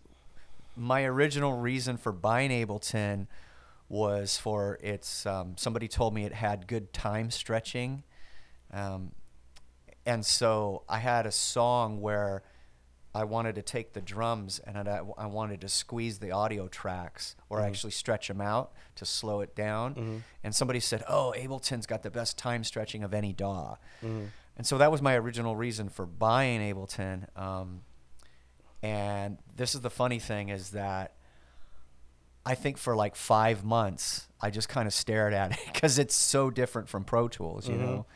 my 0.76 1.04
original 1.04 1.54
reason 1.54 1.96
for 1.96 2.12
buying 2.12 2.50
Ableton 2.50 3.26
was 3.88 4.36
for 4.36 4.78
its. 4.82 5.26
Um, 5.26 5.54
somebody 5.56 5.88
told 5.88 6.14
me 6.14 6.24
it 6.24 6.34
had 6.34 6.66
good 6.66 6.92
time 6.92 7.30
stretching, 7.30 8.02
um, 8.72 9.12
and 10.04 10.24
so 10.24 10.82
I 10.88 10.98
had 10.98 11.26
a 11.26 11.32
song 11.32 12.00
where 12.00 12.42
I 13.14 13.24
wanted 13.24 13.54
to 13.54 13.62
take 13.62 13.94
the 13.94 14.02
drums 14.02 14.58
and 14.58 14.76
I, 14.88 15.00
I 15.16 15.24
wanted 15.26 15.62
to 15.62 15.68
squeeze 15.68 16.18
the 16.18 16.32
audio 16.32 16.68
tracks 16.68 17.34
or 17.48 17.60
actually 17.60 17.92
stretch 17.92 18.28
them 18.28 18.42
out 18.42 18.72
to 18.96 19.06
slow 19.06 19.40
it 19.40 19.56
down. 19.56 20.22
And 20.44 20.54
somebody 20.54 20.80
said, 20.80 21.02
"Oh, 21.08 21.32
Ableton's 21.36 21.86
got 21.86 22.02
the 22.02 22.10
best 22.10 22.36
time 22.36 22.62
stretching 22.62 23.02
of 23.02 23.14
any 23.14 23.32
DAW." 23.32 23.76
And 24.58 24.66
so 24.66 24.76
that 24.78 24.90
was 24.90 25.00
my 25.00 25.14
original 25.16 25.56
reason 25.56 25.88
for 25.88 26.04
buying 26.06 26.60
Ableton. 26.60 27.26
Um, 27.38 27.82
and 28.82 29.38
this 29.56 29.74
is 29.74 29.80
the 29.80 29.90
funny 29.90 30.18
thing 30.18 30.48
is 30.48 30.70
that 30.70 31.14
I 32.44 32.54
think 32.54 32.78
for 32.78 32.94
like 32.94 33.16
five 33.16 33.64
months 33.64 34.28
I 34.40 34.50
just 34.50 34.68
kind 34.68 34.86
of 34.86 34.94
stared 34.94 35.34
at 35.34 35.52
it 35.52 35.58
because 35.72 35.98
it's 35.98 36.14
so 36.14 36.50
different 36.50 36.88
from 36.88 37.04
Pro 37.04 37.28
Tools, 37.28 37.68
you 37.68 37.76
know. 37.76 38.06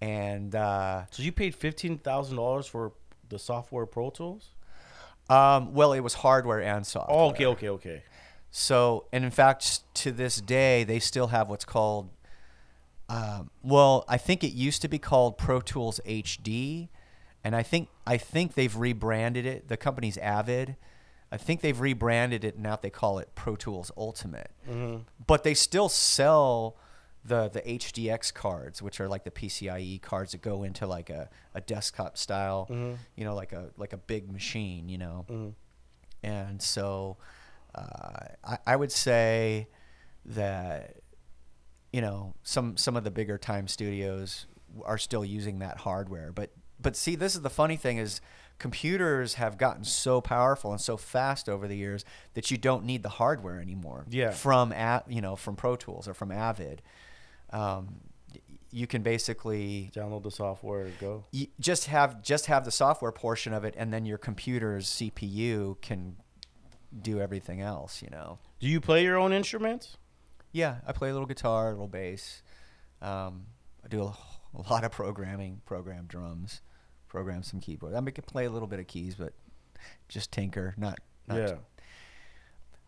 And 0.00 0.54
uh, 0.54 1.04
so 1.10 1.22
you 1.22 1.30
paid 1.32 1.54
fifteen 1.54 1.98
thousand 1.98 2.36
dollars 2.36 2.66
for 2.66 2.92
the 3.28 3.38
software 3.38 3.86
Pro 3.86 4.10
Tools? 4.10 4.50
um, 5.28 5.72
well, 5.72 5.92
it 5.92 6.00
was 6.00 6.14
hardware 6.14 6.60
and 6.60 6.86
software. 6.86 7.16
Oh, 7.16 7.28
okay, 7.30 7.46
okay, 7.46 7.68
okay. 7.70 8.02
So, 8.50 9.06
and 9.12 9.24
in 9.24 9.30
fact, 9.30 9.80
to 9.94 10.12
this 10.12 10.40
day, 10.40 10.84
they 10.84 10.98
still 10.98 11.28
have 11.28 11.48
what's 11.48 11.64
called, 11.64 12.10
um, 13.08 13.50
well, 13.62 14.04
I 14.08 14.18
think 14.18 14.44
it 14.44 14.52
used 14.52 14.82
to 14.82 14.88
be 14.88 14.98
called 14.98 15.38
Pro 15.38 15.60
Tools 15.60 16.00
HD, 16.06 16.88
and 17.44 17.56
I 17.56 17.62
think 17.62 17.88
I 18.06 18.16
think 18.16 18.54
they've 18.54 18.74
rebranded 18.74 19.46
it. 19.46 19.68
The 19.68 19.76
company's 19.76 20.16
Avid. 20.18 20.76
I 21.30 21.38
think 21.38 21.62
they've 21.62 21.78
rebranded 21.78 22.44
it 22.44 22.54
and 22.54 22.62
now 22.62 22.76
they 22.76 22.90
call 22.90 23.18
it 23.18 23.34
Pro 23.34 23.56
Tools 23.56 23.90
Ultimate. 23.96 24.50
Mm-hmm. 24.68 25.02
But 25.26 25.44
they 25.44 25.54
still 25.54 25.88
sell 25.88 26.76
the 27.24 27.48
the 27.48 27.60
HDX 27.62 28.34
cards, 28.34 28.82
which 28.82 29.00
are 29.00 29.08
like 29.08 29.24
the 29.24 29.30
PCIe 29.30 30.00
cards 30.02 30.32
that 30.32 30.42
go 30.42 30.62
into 30.62 30.86
like 30.86 31.10
a, 31.10 31.30
a 31.54 31.60
desktop 31.60 32.18
style, 32.18 32.66
mm-hmm. 32.70 32.94
you 33.16 33.24
know, 33.24 33.34
like 33.34 33.52
a 33.52 33.70
like 33.76 33.92
a 33.92 33.96
big 33.96 34.30
machine, 34.30 34.88
you 34.88 34.98
know. 34.98 35.26
Mm-hmm. 35.28 35.50
And 36.24 36.62
so 36.62 37.16
uh, 37.74 38.26
I, 38.44 38.58
I 38.66 38.76
would 38.76 38.92
say 38.92 39.68
that 40.24 40.96
you 41.92 42.00
know 42.00 42.34
some 42.42 42.76
some 42.76 42.96
of 42.96 43.04
the 43.04 43.10
bigger 43.10 43.38
time 43.38 43.68
studios 43.68 44.46
are 44.84 44.98
still 44.98 45.24
using 45.24 45.58
that 45.58 45.78
hardware 45.78 46.32
but 46.32 46.50
but 46.82 46.96
see 46.96 47.14
this 47.16 47.34
is 47.34 47.42
the 47.42 47.50
funny 47.50 47.76
thing 47.76 47.98
is 47.98 48.20
computers 48.58 49.34
have 49.34 49.58
gotten 49.58 49.84
so 49.84 50.20
powerful 50.20 50.70
and 50.72 50.80
so 50.80 50.96
fast 50.96 51.48
over 51.48 51.66
the 51.66 51.76
years 51.76 52.04
that 52.34 52.50
you 52.50 52.56
don't 52.56 52.84
need 52.84 53.02
the 53.02 53.08
hardware 53.08 53.60
anymore 53.60 54.04
Yeah. 54.08 54.30
from 54.30 54.72
a, 54.72 55.02
you 55.08 55.20
know 55.20 55.36
from 55.36 55.56
pro 55.56 55.76
tools 55.76 56.06
or 56.06 56.14
from 56.14 56.30
avid 56.30 56.82
um, 57.50 58.00
you 58.70 58.86
can 58.86 59.02
basically 59.02 59.90
Download 59.94 60.22
the 60.22 60.30
software 60.30 60.86
and 60.86 60.98
go. 60.98 61.24
you 61.32 61.48
just 61.60 61.86
have 61.86 62.22
just 62.22 62.46
have 62.46 62.64
the 62.64 62.70
software 62.70 63.12
portion 63.12 63.52
of 63.52 63.64
it 63.64 63.74
and 63.76 63.92
then 63.92 64.04
your 64.06 64.18
computer's 64.18 64.86
cpu 64.88 65.80
can 65.80 66.16
do 67.00 67.20
everything 67.20 67.60
else 67.60 68.02
you 68.02 68.08
know 68.10 68.38
Do 68.60 68.68
you 68.68 68.80
play 68.80 69.02
your 69.02 69.16
own 69.18 69.32
instruments? 69.32 69.96
yeah 70.52 70.76
i 70.86 70.92
play 70.92 71.08
a 71.10 71.12
little 71.12 71.26
guitar 71.26 71.68
a 71.68 71.70
little 71.70 71.88
bass 71.88 72.42
um, 73.00 73.46
i 73.84 73.88
do 73.88 74.02
a, 74.02 74.14
a 74.58 74.70
lot 74.70 74.84
of 74.84 74.92
programming 74.92 75.60
program 75.66 76.04
drums 76.06 76.60
program 77.12 77.42
some 77.42 77.60
keyboard 77.60 77.92
i 77.92 78.00
mean, 78.00 78.14
I 78.16 78.20
play 78.22 78.46
a 78.46 78.50
little 78.50 78.66
bit 78.66 78.80
of 78.80 78.86
keys 78.86 79.14
but 79.14 79.34
just 80.08 80.32
tinker 80.32 80.74
not, 80.78 80.98
not 81.28 81.36
yeah. 81.36 81.54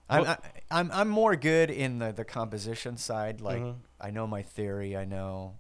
I'm, 0.09 0.23
Well- 0.23 0.39
I, 0.71 0.79
I'm 0.81 0.91
I'm 0.93 1.09
more 1.09 1.37
good 1.37 1.71
in 1.71 1.99
the, 1.99 2.13
the 2.13 2.25
composition 2.25 2.97
side. 2.99 3.41
Like 3.41 3.63
Mhm. 3.63 3.77
I 4.01 4.11
know 4.11 4.27
my 4.27 4.43
theory. 4.43 4.97
I 4.97 5.05
know, 5.07 5.55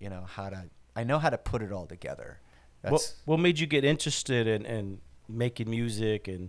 you 0.00 0.08
know 0.08 0.24
how 0.26 0.48
to. 0.48 0.70
I 0.96 1.04
know 1.04 1.18
how 1.18 1.28
to 1.28 1.36
put 1.36 1.60
it 1.60 1.70
all 1.70 1.86
together. 1.86 2.40
That's 2.80 2.92
What 2.92 3.14
What 3.26 3.40
made 3.40 3.58
you 3.58 3.66
get 3.66 3.84
interested 3.84 4.46
in, 4.46 4.64
in 4.64 5.00
making 5.28 5.68
music 5.68 6.28
and 6.28 6.48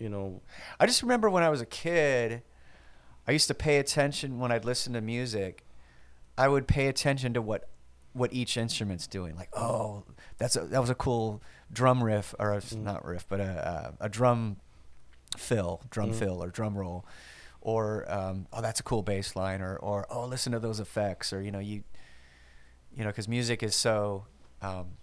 you 0.00 0.08
know? 0.08 0.42
I 0.80 0.86
just 0.86 1.02
remember 1.02 1.30
when 1.30 1.44
I 1.44 1.50
was 1.50 1.60
a 1.60 1.66
kid, 1.66 2.42
I 3.28 3.30
used 3.32 3.46
to 3.48 3.54
pay 3.54 3.78
attention 3.78 4.38
when 4.40 4.50
I'd 4.50 4.64
listen 4.64 4.92
to 4.94 5.00
music. 5.00 5.64
I 6.36 6.48
would 6.48 6.66
pay 6.66 6.88
attention 6.88 7.32
to 7.34 7.40
what 7.42 7.68
what 8.16 8.32
each 8.32 8.56
instrument's 8.56 9.06
doing. 9.06 9.36
Like, 9.36 9.50
oh, 9.56 10.04
that's 10.38 10.56
a, 10.56 10.60
that 10.60 10.80
was 10.80 10.90
a 10.90 10.94
cool 10.94 11.42
drum 11.72 12.02
riff, 12.02 12.34
or 12.38 12.52
a, 12.52 12.62
not 12.76 13.04
riff, 13.04 13.26
but 13.28 13.40
a, 13.40 13.94
a, 14.00 14.06
a 14.06 14.08
drum 14.08 14.56
fill, 15.36 15.82
drum 15.90 16.12
fill, 16.12 16.42
or 16.42 16.48
drum 16.48 16.76
roll, 16.76 17.04
or 17.60 18.10
um, 18.10 18.46
oh, 18.52 18.62
that's 18.62 18.80
a 18.80 18.82
cool 18.82 19.02
bass 19.02 19.36
line, 19.36 19.60
or 19.60 19.76
or 19.76 20.06
oh, 20.10 20.24
listen 20.26 20.52
to 20.52 20.58
those 20.58 20.80
effects, 20.80 21.32
or 21.32 21.42
you 21.42 21.50
know, 21.50 21.58
you 21.58 21.82
you 22.96 23.02
know, 23.04 23.10
because 23.10 23.28
music 23.28 23.62
is 23.62 23.74
so 23.74 24.26
um, 24.62 24.96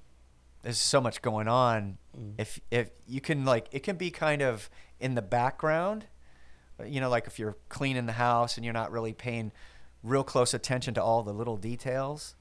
there's 0.63 0.77
so 0.77 0.99
much 1.01 1.21
going 1.21 1.47
on. 1.47 1.97
If 2.37 2.59
if 2.71 2.89
you 3.07 3.21
can 3.21 3.45
like, 3.45 3.67
it 3.71 3.83
can 3.83 3.97
be 3.97 4.09
kind 4.11 4.41
of 4.41 4.69
in 4.99 5.15
the 5.15 5.21
background. 5.21 6.05
uh, 6.79 6.85
You 6.85 7.01
know, 7.01 7.09
like 7.09 7.27
if 7.27 7.37
you're 7.37 7.57
cleaning 7.69 8.05
the 8.05 8.13
house 8.13 8.57
and 8.57 8.63
you're 8.65 8.73
not 8.73 8.91
really 8.91 9.13
paying 9.13 9.51
real 10.01 10.23
close 10.23 10.53
attention 10.53 10.93
to 10.95 11.03
all 11.03 11.23
the 11.23 11.33
little 11.33 11.57
details, 11.57 12.35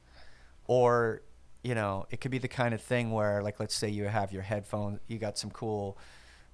or 0.66 1.22
you 1.62 1.76
know, 1.76 2.06
it 2.10 2.20
could 2.20 2.32
be 2.32 2.38
the 2.38 2.48
kind 2.48 2.74
of 2.74 2.80
thing 2.80 3.12
where, 3.12 3.40
like, 3.40 3.60
let's 3.60 3.74
say 3.74 3.88
you 3.88 4.04
have 4.06 4.32
your 4.32 4.42
headphones, 4.42 4.98
you 5.06 5.16
got 5.18 5.38
some 5.38 5.48
cool, 5.52 5.96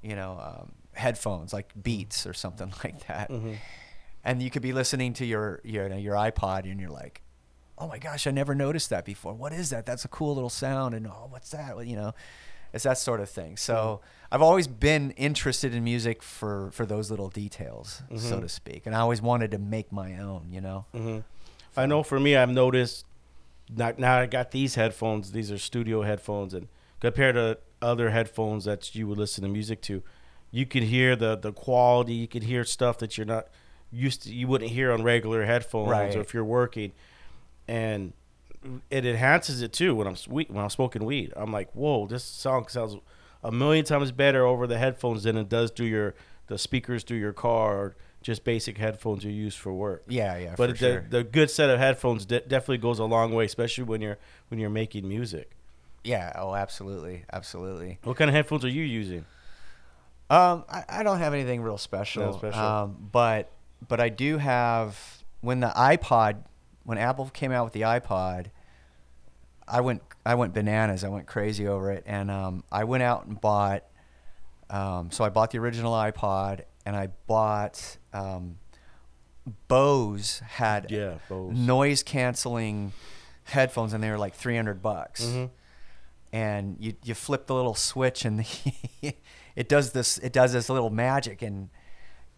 you 0.03 0.15
know, 0.15 0.39
um, 0.39 0.73
headphones 0.93 1.53
like 1.55 1.73
Beats 1.83 2.27
or 2.27 2.35
something 2.35 2.71
like 2.85 3.07
that, 3.07 3.31
and 4.23 4.43
you 4.43 4.51
could 4.51 4.61
be 4.63 4.73
listening 4.75 5.15
to 5.15 5.25
your 5.25 5.61
your 5.65 5.89
your 5.95 6.15
iPod 6.15 6.71
and 6.71 6.79
you're 6.79 6.91
like, 6.91 7.23
oh 7.79 7.87
my 7.89 7.99
gosh, 7.99 8.27
I 8.27 8.33
never 8.33 8.55
noticed 8.55 8.91
that 8.91 9.05
before. 9.07 9.33
What 9.33 9.53
is 9.55 9.71
that? 9.71 9.87
That's 9.87 10.05
a 10.05 10.09
cool 10.09 10.35
little 10.35 10.51
sound. 10.51 10.95
And 10.95 11.07
oh, 11.07 11.27
what's 11.31 11.51
that? 11.51 11.75
Well, 11.77 11.85
You 11.85 11.97
know, 11.97 12.13
It's 12.75 12.85
that 12.85 12.99
sort 12.99 13.21
of 13.21 13.31
thing. 13.31 13.57
So 13.57 14.03
I've 14.31 14.43
always 14.43 14.67
been 14.67 15.13
interested 15.13 15.75
in 15.75 15.85
music 15.85 16.23
for 16.23 16.71
for 16.73 16.85
those 16.85 17.11
little 17.11 17.31
details, 17.31 18.03
so 18.19 18.41
to 18.41 18.49
speak, 18.49 18.85
and 18.85 18.95
I 18.95 18.99
always 19.01 19.23
wanted 19.23 19.53
to 19.53 19.59
make 19.59 19.91
my 19.91 20.19
own. 20.19 20.49
You 20.51 20.61
know. 20.61 20.85
hmm 20.93 21.19
I 21.77 21.87
know 21.87 22.03
for 22.03 22.21
me, 22.21 22.37
I've 22.37 22.51
noticed. 22.51 23.07
Not, 23.75 23.99
now 23.99 24.19
I 24.19 24.27
got 24.27 24.51
these 24.51 24.75
headphones. 24.77 25.33
These 25.33 25.51
are 25.53 25.59
studio 25.59 26.03
headphones, 26.03 26.55
and 26.55 26.69
compared 27.01 27.35
to 27.35 27.59
other 27.83 28.11
headphones 28.11 28.65
that 28.65 28.95
you 28.95 29.07
would 29.07 29.19
listen 29.19 29.43
to 29.45 29.49
music 29.51 29.81
to, 29.83 30.03
you 30.51 30.65
could 30.67 30.85
hear 30.85 31.15
the 31.17 31.37
the 31.37 31.53
quality. 31.53 32.15
You 32.15 32.29
could 32.29 32.45
hear 32.45 32.65
stuff 32.65 32.99
that 32.99 33.17
you're 33.19 33.27
not 33.27 33.49
used 33.91 34.23
to. 34.25 34.33
You 34.35 34.49
wouldn't 34.49 34.71
hear 34.71 34.91
on 34.93 35.03
regular 35.03 35.45
headphones, 35.45 35.91
Right. 35.91 36.15
or 36.17 36.21
if 36.21 36.33
you're 36.33 36.45
working, 36.45 36.93
and 37.67 38.13
it 38.91 39.05
enhances 39.07 39.63
it 39.63 39.73
too. 39.73 39.95
When 39.95 40.07
I'm 40.07 40.17
sweet, 40.17 40.51
when 40.51 40.63
I'm 40.63 40.71
smoking 40.71 41.05
weed, 41.05 41.33
I'm 41.37 41.53
like, 41.53 41.71
whoa, 41.73 42.07
this 42.07 42.25
song 42.25 42.67
sounds 42.69 42.97
a 43.45 43.53
million 43.53 43.85
times 43.85 44.11
better 44.13 44.45
over 44.47 44.67
the 44.67 44.79
headphones 44.79 45.23
than 45.25 45.37
it 45.37 45.49
does 45.49 45.71
through 45.71 45.87
your 45.87 46.15
the 46.49 46.59
speakers 46.59 47.05
through 47.05 47.19
your 47.19 47.33
car 47.35 47.77
or 47.77 47.97
just 48.23 48.45
basic 48.45 48.79
headphones 48.79 49.25
you 49.25 49.31
use 49.31 49.55
for 49.55 49.73
work. 49.73 50.05
Yeah, 50.09 50.37
yeah, 50.37 50.55
But 50.57 50.71
for 50.71 50.73
the, 50.73 50.79
sure. 50.79 51.07
the 51.09 51.25
good 51.25 51.51
set 51.51 51.71
of 51.71 51.79
headphones 51.79 52.27
de- 52.27 52.41
definitely 52.41 52.79
goes 52.79 52.99
a 52.99 53.05
long 53.05 53.33
way, 53.33 53.45
especially 53.45 53.85
when 53.85 54.01
you're 54.01 54.19
when 54.49 54.59
you're 54.61 54.71
making 54.71 55.09
music. 55.09 55.51
yeah. 56.05 56.33
Oh, 56.37 56.55
absolutely, 56.55 57.25
absolutely. 57.33 57.99
What 58.05 58.17
kind 58.17 58.29
of 58.29 58.35
headphones 58.35 58.65
are 58.65 58.69
you 58.71 58.83
using? 58.83 59.25
Um, 60.31 60.65
I, 60.69 60.85
I 60.89 61.03
don't 61.03 61.19
have 61.19 61.33
anything 61.33 61.63
real 61.63 61.79
special. 61.79 62.23
No 62.25 62.33
special. 62.37 62.61
Um, 62.61 63.09
but 63.13 63.51
but 63.87 64.01
I 64.01 64.09
do 64.11 64.39
have 64.39 64.99
when 65.41 65.61
the 65.61 65.69
iPod 65.69 66.43
when 66.85 66.99
Apple 66.99 67.31
came 67.33 67.53
out 67.53 67.65
with 67.65 67.73
the 67.73 67.83
iPod, 67.83 68.47
I 69.67 69.81
went 69.81 70.03
I 70.27 70.35
went 70.35 70.53
bananas. 70.55 71.05
I 71.05 71.09
went 71.09 71.27
crazy 71.27 71.67
over 71.67 71.91
it, 71.93 72.03
and 72.07 72.31
um, 72.31 72.65
I 72.73 72.85
went 72.85 73.03
out 73.03 73.27
and 73.27 73.41
bought. 73.41 73.85
Um, 74.71 75.11
so 75.11 75.25
I 75.25 75.31
bought 75.31 75.51
the 75.51 75.59
original 75.59 75.93
iPod, 75.93 76.61
and 76.89 76.97
I 76.97 77.09
bought 77.27 77.99
um, 78.15 78.57
Bose 79.69 80.41
had 80.47 80.91
Yeah, 80.91 81.15
Bose. 81.29 81.55
noise 81.57 82.03
canceling 82.03 82.93
headphones, 83.45 83.93
and 83.93 84.03
they 84.03 84.11
were 84.11 84.19
like 84.19 84.35
three 84.35 84.57
hundred 84.57 84.83
bucks 84.83 85.25
Mhm. 85.25 85.51
and 86.33 86.77
you 86.81 86.95
you 87.05 87.15
flip 87.15 87.47
the 87.47 87.55
little 87.55 87.75
switch 87.75 88.25
and 88.25 88.45
it 89.57 89.69
does 89.69 89.93
this 89.93 90.19
it 90.19 90.33
does 90.33 90.53
this 90.53 90.69
little 90.69 90.91
magic 90.91 91.41
and 91.43 91.71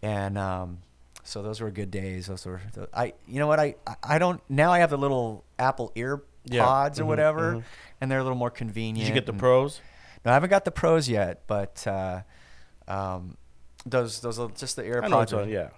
and 0.01 0.37
um 0.37 0.79
so 1.23 1.41
those 1.41 1.59
were 1.61 1.69
good 1.69 1.91
days 1.91 2.27
those 2.27 2.45
were 2.45 2.61
tho- 2.73 2.87
I 2.93 3.13
you 3.27 3.39
know 3.39 3.47
what 3.47 3.59
I 3.59 3.75
I 4.03 4.17
don't 4.19 4.41
now 4.49 4.71
I 4.71 4.79
have 4.79 4.89
the 4.89 4.97
little 4.97 5.43
Apple 5.59 5.91
ear 5.95 6.23
Yeah. 6.45 6.63
pods 6.63 6.99
or 6.99 7.03
Mhm, 7.03 7.07
whatever 7.07 7.55
mhm. 7.55 7.63
and 7.99 8.09
they're 8.09 8.19
a 8.19 8.23
little 8.23 8.37
more 8.37 8.49
convenient 8.51 8.99
Did 8.99 9.07
you 9.09 9.13
get 9.13 9.25
the 9.25 9.33
and- 9.33 9.39
pros? 9.39 9.81
no 10.23 10.31
I 10.31 10.33
haven't 10.35 10.49
got 10.49 10.63
the 10.65 10.71
pros 10.71 11.09
yet 11.09 11.43
but 11.47 11.85
uh 11.85 12.21
um 12.87 13.35
those 13.85 14.19
those 14.21 14.37
little, 14.37 14.55
just 14.55 14.75
the 14.75 14.83
know 14.83 15.17
pods 15.17 15.33
are- 15.33 15.47
yeah. 15.47 15.69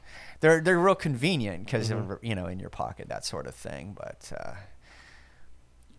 they're 0.42 0.60
they're 0.62 0.80
real 0.80 0.96
convenient 0.96 1.66
because 1.66 1.90
Mhm. 1.90 2.08
they're 2.08 2.20
you 2.22 2.36
know 2.36 2.48
in 2.48 2.60
your 2.60 2.70
pocket 2.70 3.08
that 3.10 3.24
sort 3.26 3.48
of 3.48 3.56
thing 3.56 3.94
but 3.98 4.32
uh 4.38 4.54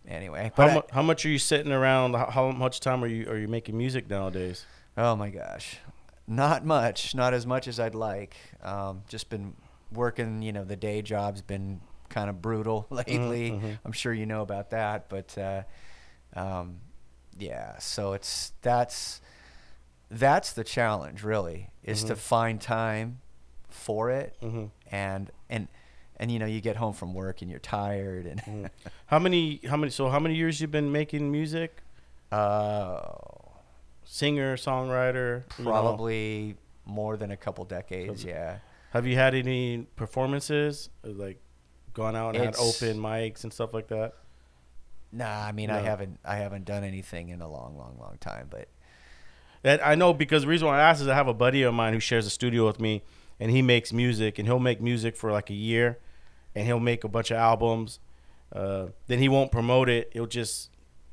anyway 0.07 0.51
How, 0.55 0.67
but 0.67 0.87
I- 0.91 0.95
how 0.95 1.01
much 1.01 1.25
are 1.25 1.29
you 1.29 1.39
sitting 1.39 1.71
around? 1.71 2.13
How, 2.15 2.29
how 2.29 2.51
much 2.51 2.79
time 2.79 3.03
are 3.03 3.07
you 3.07 3.27
are 3.29 3.37
you 3.37 3.47
making 3.47 3.77
music 3.77 4.09
nowadays? 4.09 4.65
Oh 4.97 5.15
my 5.15 5.29
gosh, 5.29 5.77
not 6.27 6.63
much, 6.65 7.13
not 7.15 7.33
as 7.33 7.45
much 7.45 7.67
as 7.67 7.79
I'd 7.79 7.95
like. 7.95 8.35
Um, 8.61 9.03
just 9.09 9.29
been 9.29 9.55
working, 9.91 10.41
you 10.41 10.53
know, 10.53 10.63
the 10.63 10.75
day 10.77 11.01
job's 11.01 11.41
been 11.41 11.81
kind 12.09 12.29
of 12.29 12.41
brutal 12.41 12.87
lately. 12.91 13.51
mhm. 13.51 13.79
I'm 13.83 13.91
sure 13.91 14.13
you 14.13 14.25
know 14.25 14.41
about 14.41 14.69
that, 14.69 15.09
but 15.09 15.37
uh, 15.37 15.63
um, 16.35 16.79
yeah, 17.37 17.77
so 17.79 18.13
it's 18.13 18.53
that's 18.61 19.19
that's 20.09 20.53
the 20.53 20.63
challenge 20.63 21.23
really 21.23 21.69
is 21.83 22.03
to 22.05 22.13
Mhm. 22.13 22.17
find 22.17 22.61
time 22.61 23.21
for 23.69 24.09
it 24.11 24.35
Mhm. 24.41 24.69
and 24.91 25.31
and 25.49 25.67
and 26.17 26.31
you 26.31 26.39
know 26.39 26.45
you 26.45 26.61
get 26.61 26.77
home 26.77 26.93
from 26.93 27.13
work 27.13 27.41
and 27.41 27.49
you're 27.51 27.59
tired 27.59 28.25
and 28.25 28.41
Mhm. 28.41 28.69
How 29.07 29.19
many 29.19 29.59
how 29.67 29.77
many 29.77 29.91
so 29.91 30.09
how 30.09 30.19
many 30.19 30.35
years 30.35 30.61
you've 30.61 30.71
been 30.71 30.91
making 30.91 31.31
music? 31.31 31.81
uh, 32.31 33.01
Singer, 34.03 34.55
songwriter, 34.55 35.43
you 35.57 35.63
know? 35.65 35.71
probably 35.71 36.55
more 36.85 37.17
than 37.17 37.31
a 37.31 37.37
couple 37.37 37.65
decades, 37.65 38.23
yeah. 38.23 38.59
Have 38.91 39.07
you 39.07 39.15
had 39.15 39.33
any 39.33 39.87
performances? 39.95 40.89
Uh, 41.03 41.09
Like 41.09 41.39
gone 41.93 42.15
out 42.15 42.35
and 42.35 42.45
It's- 42.45 42.57
had 42.81 42.87
open 42.87 43.01
mics 43.01 43.43
and 43.43 43.51
stuff 43.53 43.73
like 43.73 43.87
that? 43.87 44.13
Nah, 45.11 45.45
I 45.45 45.51
mean 45.53 45.69
I 45.69 45.79
haven't 45.79 46.19
I 46.25 46.35
haven't 46.37 46.65
done 46.65 46.83
anything 46.83 47.29
in 47.29 47.41
a 47.41 47.47
long, 47.49 47.77
long, 47.77 47.97
long 47.99 48.17
time. 48.19 48.47
But 48.49 48.67
That 49.65 49.83
I 49.83 49.95
know 49.95 50.13
because 50.13 50.43
the 50.43 50.47
reason 50.47 50.67
why 50.67 50.77
I 50.77 50.83
asked 50.83 51.01
is 51.01 51.07
I 51.07 51.15
have 51.15 51.27
a 51.27 51.33
buddy 51.33 51.63
of 51.63 51.73
mine 51.73 51.93
who 51.93 51.99
shares 51.99 52.27
a 52.27 52.29
studio 52.29 52.67
with 52.67 52.79
me, 52.79 53.01
and 53.39 53.49
he 53.49 53.63
makes 53.63 53.91
music, 53.91 54.37
and 54.37 54.47
he'll 54.47 54.59
make 54.59 54.79
music 54.79 55.17
for 55.17 55.31
like 55.31 55.49
a 55.49 55.55
year, 55.55 55.97
and 56.53 56.67
he'll 56.67 56.79
make 56.79 57.03
a 57.03 57.07
bunch 57.07 57.31
of 57.31 57.37
albums. 57.37 57.99
Uh, 58.53 58.89
then 59.07 59.17
he 59.17 59.27
won't 59.27 59.51
promote 59.51 59.89
it. 59.89 60.11
He'll 60.13 60.27
just 60.27 60.69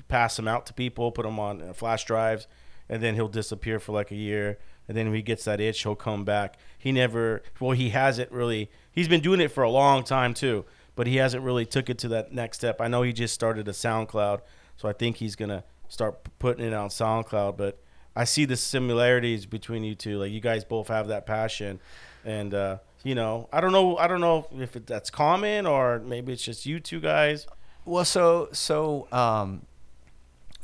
pass 0.09 0.37
them 0.37 0.47
out 0.47 0.67
to 0.67 0.75
people, 0.75 1.11
put 1.13 1.25
them 1.25 1.41
on 1.41 1.63
uh, 1.63 1.73
flash 1.73 2.05
drives, 2.05 2.47
and 2.91 3.03
then 3.03 3.15
he'll 3.15 3.27
disappear 3.27 3.81
for 3.81 3.93
like 3.93 4.11
a 4.11 4.17
year. 4.17 4.59
And 4.87 4.99
then 4.99 5.07
when 5.07 5.15
he 5.15 5.23
gets 5.23 5.45
that 5.45 5.59
itch, 5.59 5.83
he'll 5.83 5.95
come 5.95 6.27
back. 6.27 6.59
He 6.77 6.93
never, 6.93 7.43
well, 7.59 7.71
he 7.71 7.89
hasn't 7.89 8.31
really. 8.31 8.71
He's 8.93 9.09
been 9.09 9.23
doing 9.23 9.41
it 9.41 9.49
for 9.49 9.63
a 9.63 9.71
long 9.71 10.05
time 10.05 10.35
too, 10.35 10.67
but 10.95 11.07
he 11.07 11.17
hasn't 11.17 11.43
really 11.43 11.65
took 11.65 11.89
it 11.89 11.97
to 12.01 12.09
that 12.09 12.33
next 12.33 12.59
step. 12.59 12.83
I 12.83 12.89
know 12.89 13.01
he 13.01 13.15
just 13.15 13.33
started 13.33 13.67
a 13.67 13.73
SoundCloud, 13.73 14.43
so 14.77 14.91
I 14.91 14.93
think 14.93 15.17
he's 15.17 15.37
gonna 15.37 15.65
start 15.89 16.19
putting 16.39 16.67
it 16.67 16.75
on 16.75 16.91
SoundCloud. 16.91 17.57
But 17.57 17.79
I 18.15 18.25
see 18.25 18.45
the 18.45 18.57
similarities 18.57 19.47
between 19.47 19.85
you 19.85 19.95
two. 19.95 20.19
Like 20.19 20.33
you 20.33 20.41
guys 20.41 20.65
both 20.65 20.89
have 20.89 21.09
that 21.09 21.27
passion, 21.27 21.81
and 22.25 22.53
uh, 22.53 22.79
you 23.05 23.15
know, 23.15 23.49
I 23.53 23.61
don't 23.61 23.73
know, 23.73 23.97
I 23.97 24.07
don't 24.07 24.21
know 24.21 24.47
if 24.53 24.77
it, 24.77 24.87
that's 24.87 25.11
common 25.11 25.67
or 25.67 25.99
maybe 26.01 26.33
it's 26.33 26.45
just 26.45 26.67
you 26.67 26.81
two 26.81 27.01
guys. 27.01 27.47
well, 27.85 28.05
so 28.05 28.49
so 28.53 29.09
um, 29.13 29.67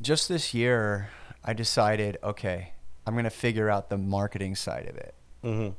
just 0.00 0.28
this 0.28 0.54
year, 0.54 1.10
I 1.44 1.52
decided, 1.52 2.18
okay, 2.22 2.72
I'm 3.06 3.14
gonna 3.16 3.30
figure 3.30 3.70
out 3.70 3.90
the 3.90 3.98
marketing 3.98 4.54
side 4.54 4.88
of 4.88 4.96
it. 4.96 5.14
Mm-hmm. 5.42 5.74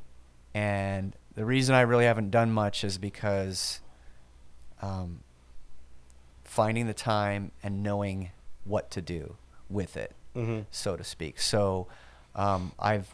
And 0.56 1.16
the 1.34 1.44
reason 1.44 1.74
I 1.74 1.82
really 1.82 2.04
haven't 2.04 2.30
done 2.30 2.50
much 2.52 2.82
is 2.84 2.98
because 2.98 3.80
um, 4.82 5.20
finding 6.44 6.86
the 6.86 6.94
time 6.94 7.52
and 7.62 7.82
knowing 7.82 8.30
what 8.64 8.90
to 8.90 9.00
do 9.00 9.36
with 9.68 9.96
it, 9.96 10.12
Mm-hmm. 10.36 10.60
so 10.70 10.96
to 10.96 11.04
speak. 11.04 11.40
So 11.40 11.86
um, 12.34 12.72
I've 12.78 13.12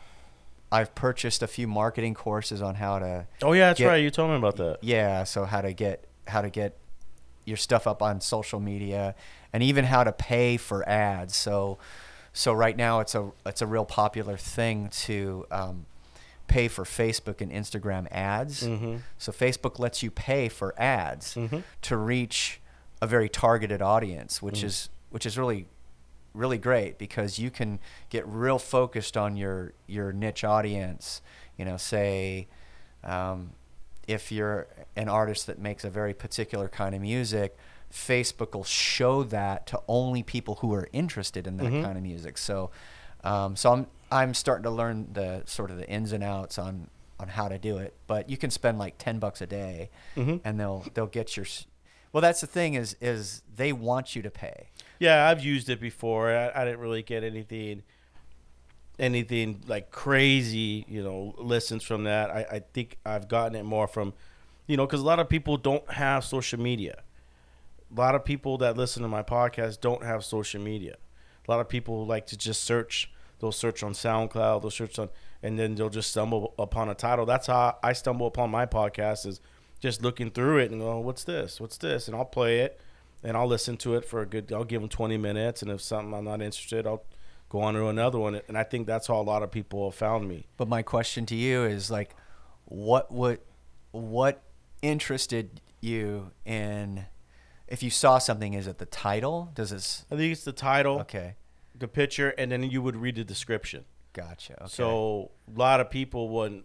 I've 0.70 0.94
purchased 0.94 1.42
a 1.42 1.46
few 1.46 1.66
marketing 1.66 2.14
courses 2.14 2.61
on 2.61 2.74
how 2.74 2.98
to 2.98 3.26
Oh 3.42 3.52
yeah, 3.52 3.68
that's 3.68 3.79
Get- 3.81 3.87
right. 3.88 3.96
You 4.02 4.11
told 4.11 4.31
me 4.31 4.37
about 4.37 4.57
that. 4.57 4.79
yeah 4.83 5.24
so 5.24 5.44
how 5.44 5.61
to 5.62 5.72
get 5.72 6.05
how 6.26 6.42
to 6.42 6.50
get 6.50 6.76
your 7.44 7.57
stuff 7.57 7.87
up 7.87 8.02
on 8.02 8.20
social 8.20 8.59
media 8.61 9.14
and 9.52 9.62
even 9.62 9.85
how 9.85 10.02
to 10.05 10.12
pay 10.12 10.57
for 10.57 10.87
ads 10.88 11.37
so 11.37 11.79
so 12.33 12.52
right 12.52 12.76
now 12.76 12.98
it's 13.00 13.14
a 13.14 13.31
it's 13.46 13.62
a 13.62 13.66
real 13.66 13.85
popular 13.85 14.37
thing 14.37 14.88
to 14.88 15.46
um, 15.52 15.87
pay 16.48 16.66
for 16.68 16.83
facebook 16.85 17.40
and 17.40 17.52
instagram 17.52 18.07
ads 18.11 18.64
Mhm. 18.64 19.02
so 19.16 19.31
facebook 19.33 19.79
lets 19.79 20.02
you 20.02 20.11
pay 20.11 20.48
for 20.48 20.74
ads 20.76 21.35
Mhm. 21.37 21.62
to 21.83 21.96
reach 21.96 22.61
a 23.00 23.07
very 23.07 23.29
targeted 23.29 23.81
audience 23.81 24.42
which 24.42 24.61
Mhm. 24.61 24.64
is 24.64 24.88
which 25.11 25.24
is 25.24 25.38
really 25.38 25.68
really 26.37 26.59
great 26.59 26.99
because 26.99 27.38
you 27.38 27.51
can 27.51 27.79
get 28.11 28.27
real 28.27 28.59
focused 28.59 29.16
on 29.16 29.37
your 29.37 29.72
your 29.87 30.12
niche 30.12 30.44
audience 30.44 31.22
you 31.57 31.64
know 31.64 31.77
say 31.77 32.46
um, 33.05 33.53
if 34.07 34.31
you're 34.31 34.66
an 34.96 35.09
artist 35.09 35.46
that 35.46 35.59
makes 35.59 35.85
a 35.85 35.90
very 35.90 36.14
particular 36.14 36.68
kind 36.68 36.94
of 36.94 37.01
music 37.01 37.57
facebook 37.92 38.55
will 38.55 38.64
show 38.64 39.22
that 39.22 39.66
to 39.66 39.81
only 39.88 40.22
people 40.22 40.57
who 40.57 40.75
are 40.75 40.88
interested 40.92 41.46
in 41.46 41.57
that 41.57 41.66
Mhm. 41.72 41.83
kind 41.83 41.96
of 41.96 42.03
music 42.03 42.37
so 42.37 42.70
um, 43.25 43.57
so 43.57 43.72
i'm 43.72 43.87
i'm 44.12 44.35
starting 44.35 44.64
to 44.64 44.70
learn 44.70 45.09
the 45.12 45.42
sort 45.46 45.70
of 45.70 45.77
the 45.79 45.88
ins 45.88 46.12
and 46.12 46.22
outs 46.22 46.59
on 46.59 46.88
on 47.18 47.29
how 47.29 47.49
to 47.49 47.59
do 47.59 47.79
it 47.79 47.94
but 48.07 48.29
you 48.29 48.37
can 48.37 48.51
spend 48.51 48.79
like 48.79 48.99
10 48.99 49.18
bucks 49.18 49.40
a 49.40 49.46
day 49.46 49.88
Mhm. 50.16 50.40
and 50.44 50.61
they'll 50.61 50.85
they'll 50.94 51.07
get 51.07 51.37
your 51.37 51.46
well 52.12 52.20
that's 52.20 52.40
the 52.40 52.46
thing 52.46 52.75
is 52.75 52.96
is 53.01 53.42
they 53.55 53.72
want 53.72 54.14
you 54.14 54.20
to 54.22 54.31
pay 54.31 54.68
Yeah, 54.98 55.28
I've 55.28 55.44
used 55.44 55.68
it 55.68 55.80
before. 55.80 56.30
I, 56.30 56.50
I 56.54 56.64
didn't 56.64 56.80
really 56.80 57.02
get 57.02 57.22
anything, 57.22 57.82
anything 58.98 59.62
like 59.66 59.90
crazy, 59.90 60.85
you 60.88 61.02
know, 61.02 61.35
listens 61.38 61.82
from 61.82 62.04
that. 62.04 62.30
I, 62.30 62.46
I 62.50 62.59
think 62.72 62.96
I've 63.04 63.28
gotten 63.28 63.54
it 63.54 63.64
more 63.64 63.87
from, 63.87 64.14
you 64.66 64.76
know, 64.76 64.87
because 64.87 65.00
a 65.00 65.04
lot 65.04 65.18
of 65.18 65.28
people 65.28 65.56
don't 65.56 65.88
have 65.92 66.24
social 66.24 66.61
media. 66.61 67.02
A 67.94 68.00
lot 68.00 68.14
of 68.14 68.24
people 68.24 68.59
that 68.59 68.76
listen 68.76 69.02
to 69.02 69.09
my 69.09 69.22
podcast 69.22 69.80
don't 69.80 70.02
have 70.02 70.24
social 70.24 70.61
media. 70.61 70.96
A 71.46 71.50
lot 71.50 71.61
of 71.61 71.68
people 71.68 72.06
like 72.06 72.26
to 72.28 72.37
just 72.37 72.64
search. 72.64 73.11
They'll 73.38 73.52
search 73.52 73.82
on 73.82 73.92
SoundCloud. 73.92 74.62
They'll 74.62 74.70
search 74.70 74.98
on, 74.98 75.11
and 75.42 75.59
then 75.59 75.74
they'll 75.74 75.90
just 75.90 76.11
stumble 76.11 76.54
upon 76.59 76.88
a 76.88 76.94
title. 76.94 77.26
That's 77.26 77.46
how 77.46 77.76
I 77.82 77.92
stumble 77.92 78.26
upon 78.26 78.50
my 78.50 78.66
podcast 78.66 79.26
is 79.26 79.40
just 79.78 80.02
looking 80.02 80.30
through 80.30 80.59
it 80.59 80.70
and 80.72 80.80
go, 80.80 80.98
"What's 80.98 81.22
this? 81.22 81.61
What's 81.61 81.76
this?" 81.76 82.09
And 82.09 82.16
I'll 82.16 82.24
play 82.24 82.61
it 82.61 82.80
and 83.27 83.37
I'll 83.37 83.49
listen 83.49 83.77
to 83.79 83.97
it 83.97 84.05
for 84.05 84.23
a 84.23 84.27
good. 84.27 84.53
I'll 84.53 84.65
give 84.65 84.81
them 84.81 84.89
twenty 84.89 85.17
minutes, 85.19 85.61
and 85.62 85.71
if 85.71 85.81
something 85.81 86.15
I'm 86.15 86.25
not 86.25 86.41
interested, 86.41 86.87
I'll 86.87 87.03
go 87.49 87.61
on 87.61 87.75
to 87.75 87.89
another 87.89 88.19
one. 88.19 88.41
And 88.49 88.57
I 88.57 88.62
think 88.62 88.87
that's 88.87 89.09
how 89.09 89.21
a 89.21 89.23
lot 89.23 89.43
of 89.43 89.51
people 89.51 89.91
have 89.91 89.97
found 89.99 90.29
me. 90.29 90.47
But 90.57 90.69
my 90.69 90.83
question 90.83 91.27
to 91.27 91.35
you 91.35 91.65
is 91.65 91.91
like, 91.91 92.15
what 92.65 93.11
would, 93.12 93.41
what 93.91 94.43
interested 94.81 95.61
you 95.81 96.31
in? 96.45 97.07
If 97.69 97.83
you 97.83 97.91
saw 97.91 98.19
something, 98.19 98.55
is 98.55 98.69
it 98.69 98.79
the 98.79 98.87
title? 98.87 99.51
Does 99.55 99.73
it? 99.73 100.05
I 100.11 100.17
think 100.17 100.31
it's 100.33 100.45
the 100.45 100.53
title, 100.53 101.01
Okay, 101.01 101.35
the 101.77 101.89
picture, 101.89 102.31
and 102.39 102.53
then 102.53 102.62
you 102.62 102.81
would 102.81 102.97
read 102.97 103.17
the 103.17 103.25
description. 103.25 103.85
gotcha. 104.12 104.55
Okay. 104.62 104.69
So 104.69 105.33
a 105.53 105.59
lot 105.59 105.81
of 105.81 105.91
people 105.91 106.29
when 106.29 106.62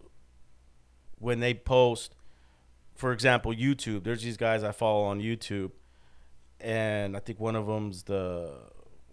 when 1.18 1.40
they 1.40 1.54
post, 1.54 2.14
for 2.94 3.12
example, 3.12 3.52
YouTube. 3.52 4.04
There's 4.04 4.22
these 4.22 4.36
guys 4.36 4.62
I 4.62 4.70
follow 4.72 5.02
on 5.04 5.20
YouTube, 5.20 5.72
and 6.62 7.16
I 7.16 7.20
think 7.20 7.40
one 7.40 7.56
of 7.56 7.66
them's 7.66 8.04
the 8.04 8.50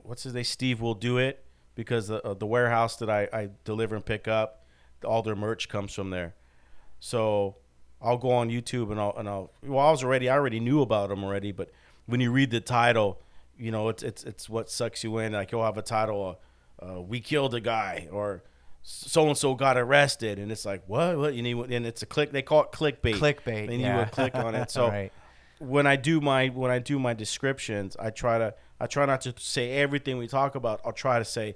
what's 0.03 0.23
his 0.23 0.33
name? 0.33 0.43
Steve 0.43 0.81
will 0.81 0.95
do 0.95 1.17
it 1.17 1.43
because 1.75 2.07
the 2.07 2.25
uh, 2.25 2.33
the 2.33 2.45
warehouse 2.45 2.97
that 2.97 3.09
I, 3.09 3.27
I 3.31 3.49
deliver 3.63 3.95
and 3.95 4.05
pick 4.05 4.27
up, 4.27 4.65
all 5.03 5.21
their 5.21 5.35
merch 5.35 5.69
comes 5.69 5.93
from 5.93 6.09
there. 6.09 6.35
So 6.99 7.57
I'll 8.01 8.17
go 8.17 8.31
on 8.31 8.49
YouTube 8.49 8.91
and 8.91 8.99
I'll 8.99 9.15
and 9.17 9.27
I'll 9.27 9.51
well 9.63 9.85
I 9.85 9.91
was 9.91 10.03
already 10.03 10.29
I 10.29 10.35
already 10.35 10.59
knew 10.59 10.81
about 10.81 11.09
them 11.09 11.23
already, 11.23 11.51
but 11.51 11.71
when 12.05 12.19
you 12.19 12.31
read 12.31 12.51
the 12.51 12.59
title, 12.59 13.21
you 13.57 13.71
know 13.71 13.89
it's 13.89 14.03
it's 14.03 14.23
it's 14.23 14.49
what 14.49 14.69
sucks 14.69 15.03
you 15.03 15.17
in. 15.19 15.33
Like 15.33 15.51
you'll 15.51 15.63
have 15.63 15.77
a 15.77 15.81
title, 15.81 16.37
uh, 16.81 16.85
uh, 16.85 17.01
"We 17.01 17.19
killed 17.19 17.53
a 17.55 17.61
guy" 17.61 18.07
or 18.11 18.43
"So 18.83 19.27
and 19.27 19.37
so 19.37 19.53
got 19.53 19.77
arrested," 19.77 20.39
and 20.39 20.51
it's 20.51 20.65
like 20.65 20.83
what 20.87 21.17
what 21.17 21.33
you 21.33 21.41
need, 21.41 21.57
and 21.71 21.85
it's 21.85 22.01
a 22.01 22.05
click. 22.05 22.31
They 22.31 22.41
call 22.41 22.63
it 22.63 22.71
clickbait. 22.71 23.15
Clickbait, 23.15 23.69
And 23.69 23.81
yeah. 23.81 23.93
you 23.93 23.99
would 23.99 24.11
click 24.11 24.35
on 24.35 24.55
it. 24.55 24.71
So 24.71 24.87
Right. 24.87 25.11
When 25.59 25.85
I 25.85 25.95
do 25.97 26.19
my 26.21 26.47
when 26.47 26.71
I 26.71 26.79
do 26.79 26.97
my 26.99 27.13
descriptions, 27.13 27.95
I 27.99 28.09
try 28.09 28.37
to 28.37 28.53
I 28.79 28.87
try 28.87 29.05
not 29.05 29.21
to 29.21 29.33
say 29.37 29.71
everything 29.71 30.17
we 30.17 30.27
talk 30.27 30.55
about. 30.55 30.81
I'll 30.85 30.93
try 30.93 31.19
to 31.19 31.25
say 31.25 31.55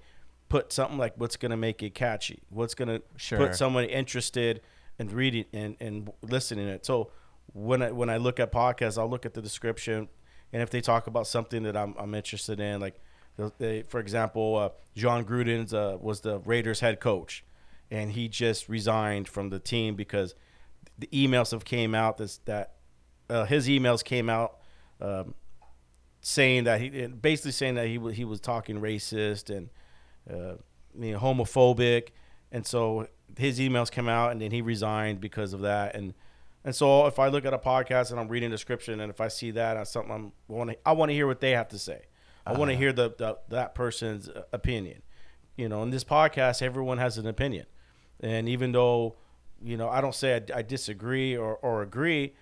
put 0.50 0.72
something 0.74 0.98
like 0.98 1.14
what's 1.18 1.38
gonna 1.38 1.58
make 1.58 1.82
it 1.82 1.96
catchy, 1.96 2.44
what's 2.50 2.76
gonna 2.76 3.00
Sure. 3.16 3.38
put 3.38 3.56
someone 3.56 3.86
interested 3.86 4.62
in 5.00 5.08
reading 5.10 5.46
and 5.54 5.78
and 5.80 6.12
listening 6.22 6.66
to 6.68 6.74
it. 6.74 6.86
So 6.86 7.12
when 7.54 7.82
I 7.82 7.92
when 7.92 8.10
I 8.10 8.18
look 8.18 8.40
at 8.40 8.52
podcasts, 8.52 8.98
I'll 8.98 9.10
look 9.10 9.26
at 9.26 9.34
the 9.34 9.42
description, 9.42 10.10
and 10.52 10.62
if 10.62 10.70
they 10.70 10.82
talk 10.82 11.08
about 11.08 11.26
something 11.26 11.64
that 11.64 11.78
I'm 11.78 11.96
I'm 11.98 12.14
interested 12.14 12.60
in, 12.60 12.82
like 12.82 13.00
they'll- 13.38 13.84
for 13.88 14.00
example, 14.02 14.58
uh, 14.58 14.70
Jon 14.96 15.24
Gruden's 15.24 15.74
uh, 15.74 15.98
was 16.00 16.22
the 16.22 16.40
Raiders 16.40 16.82
head 16.82 17.00
coach, 17.00 17.44
and 17.90 18.12
he 18.12 18.28
just 18.28 18.68
resigned 18.68 19.30
from 19.30 19.50
the 19.50 19.60
team 19.60 19.96
because 19.96 20.36
the 21.00 21.08
emails 21.08 21.52
have 21.52 21.64
came 21.66 21.96
out 21.96 22.18
that's, 22.18 22.38
that 22.40 22.74
uh, 23.30 23.46
his 23.46 23.68
emails 23.68 24.04
came 24.04 24.30
out 24.30 24.60
um, 25.02 25.34
saying 26.22 26.64
that 26.64 26.80
he 26.80 27.08
basically 27.08 27.52
saying 27.52 27.76
that 27.76 27.88
he 27.88 27.98
was 27.98 28.16
he 28.16 28.26
was 28.26 28.40
talking 28.40 28.80
racist 28.80 29.56
and 29.56 29.70
uh, 30.30 30.56
you 31.00 31.12
know, 31.14 31.20
homophobic, 31.20 32.10
and 32.52 32.66
so 32.66 33.08
his 33.38 33.60
emails 33.60 33.92
came 33.92 34.08
out, 34.08 34.32
and 34.32 34.42
then 34.42 34.52
he 34.52 34.62
resigned 34.62 35.20
because 35.20 35.54
of 35.54 35.62
that. 35.62 35.96
And 35.96 36.14
and 36.64 36.74
so 36.74 37.08
if 37.08 37.20
I 37.20 37.28
look 37.28 37.46
at 37.46 37.54
a 37.54 37.58
podcast 37.58 38.12
and 38.12 38.20
I'm 38.20 38.30
reading 38.30 38.50
the 38.50 38.54
description, 38.56 39.00
and 39.02 39.10
if 39.10 39.20
I 39.20 39.28
see 39.28 39.52
that 39.52 39.76
as 39.76 39.92
something 39.92 40.14
I'm 40.14 40.32
want 40.48 40.72
to, 40.72 40.78
I 40.86 40.94
want 40.94 41.10
to 41.10 41.14
hear 41.14 41.28
what 41.28 41.42
they 41.42 41.52
have 41.52 41.68
to 41.70 41.80
say. 41.80 42.04
I 42.46 42.54
want 42.58 42.72
to 42.72 42.78
hear 42.78 42.92
the, 42.92 43.14
the 43.18 43.38
that 43.50 43.76
person's 43.76 44.30
uh, 44.30 44.44
opinion. 44.52 45.02
You 45.58 45.70
know, 45.70 45.84
in 45.84 45.92
this 45.92 46.04
podcast, 46.04 46.62
everyone 46.62 46.98
has 46.98 47.18
an 47.18 47.28
opinion, 47.28 47.66
and 48.20 48.48
even 48.50 48.72
though 48.72 49.16
you 49.62 49.78
know 49.78 49.90
I 49.90 50.02
don't 50.02 50.16
say 50.16 50.36
I, 50.36 50.60
I 50.60 50.62
disagree 50.62 51.36
or, 51.36 51.56
or 51.58 51.82
agree, 51.82 52.34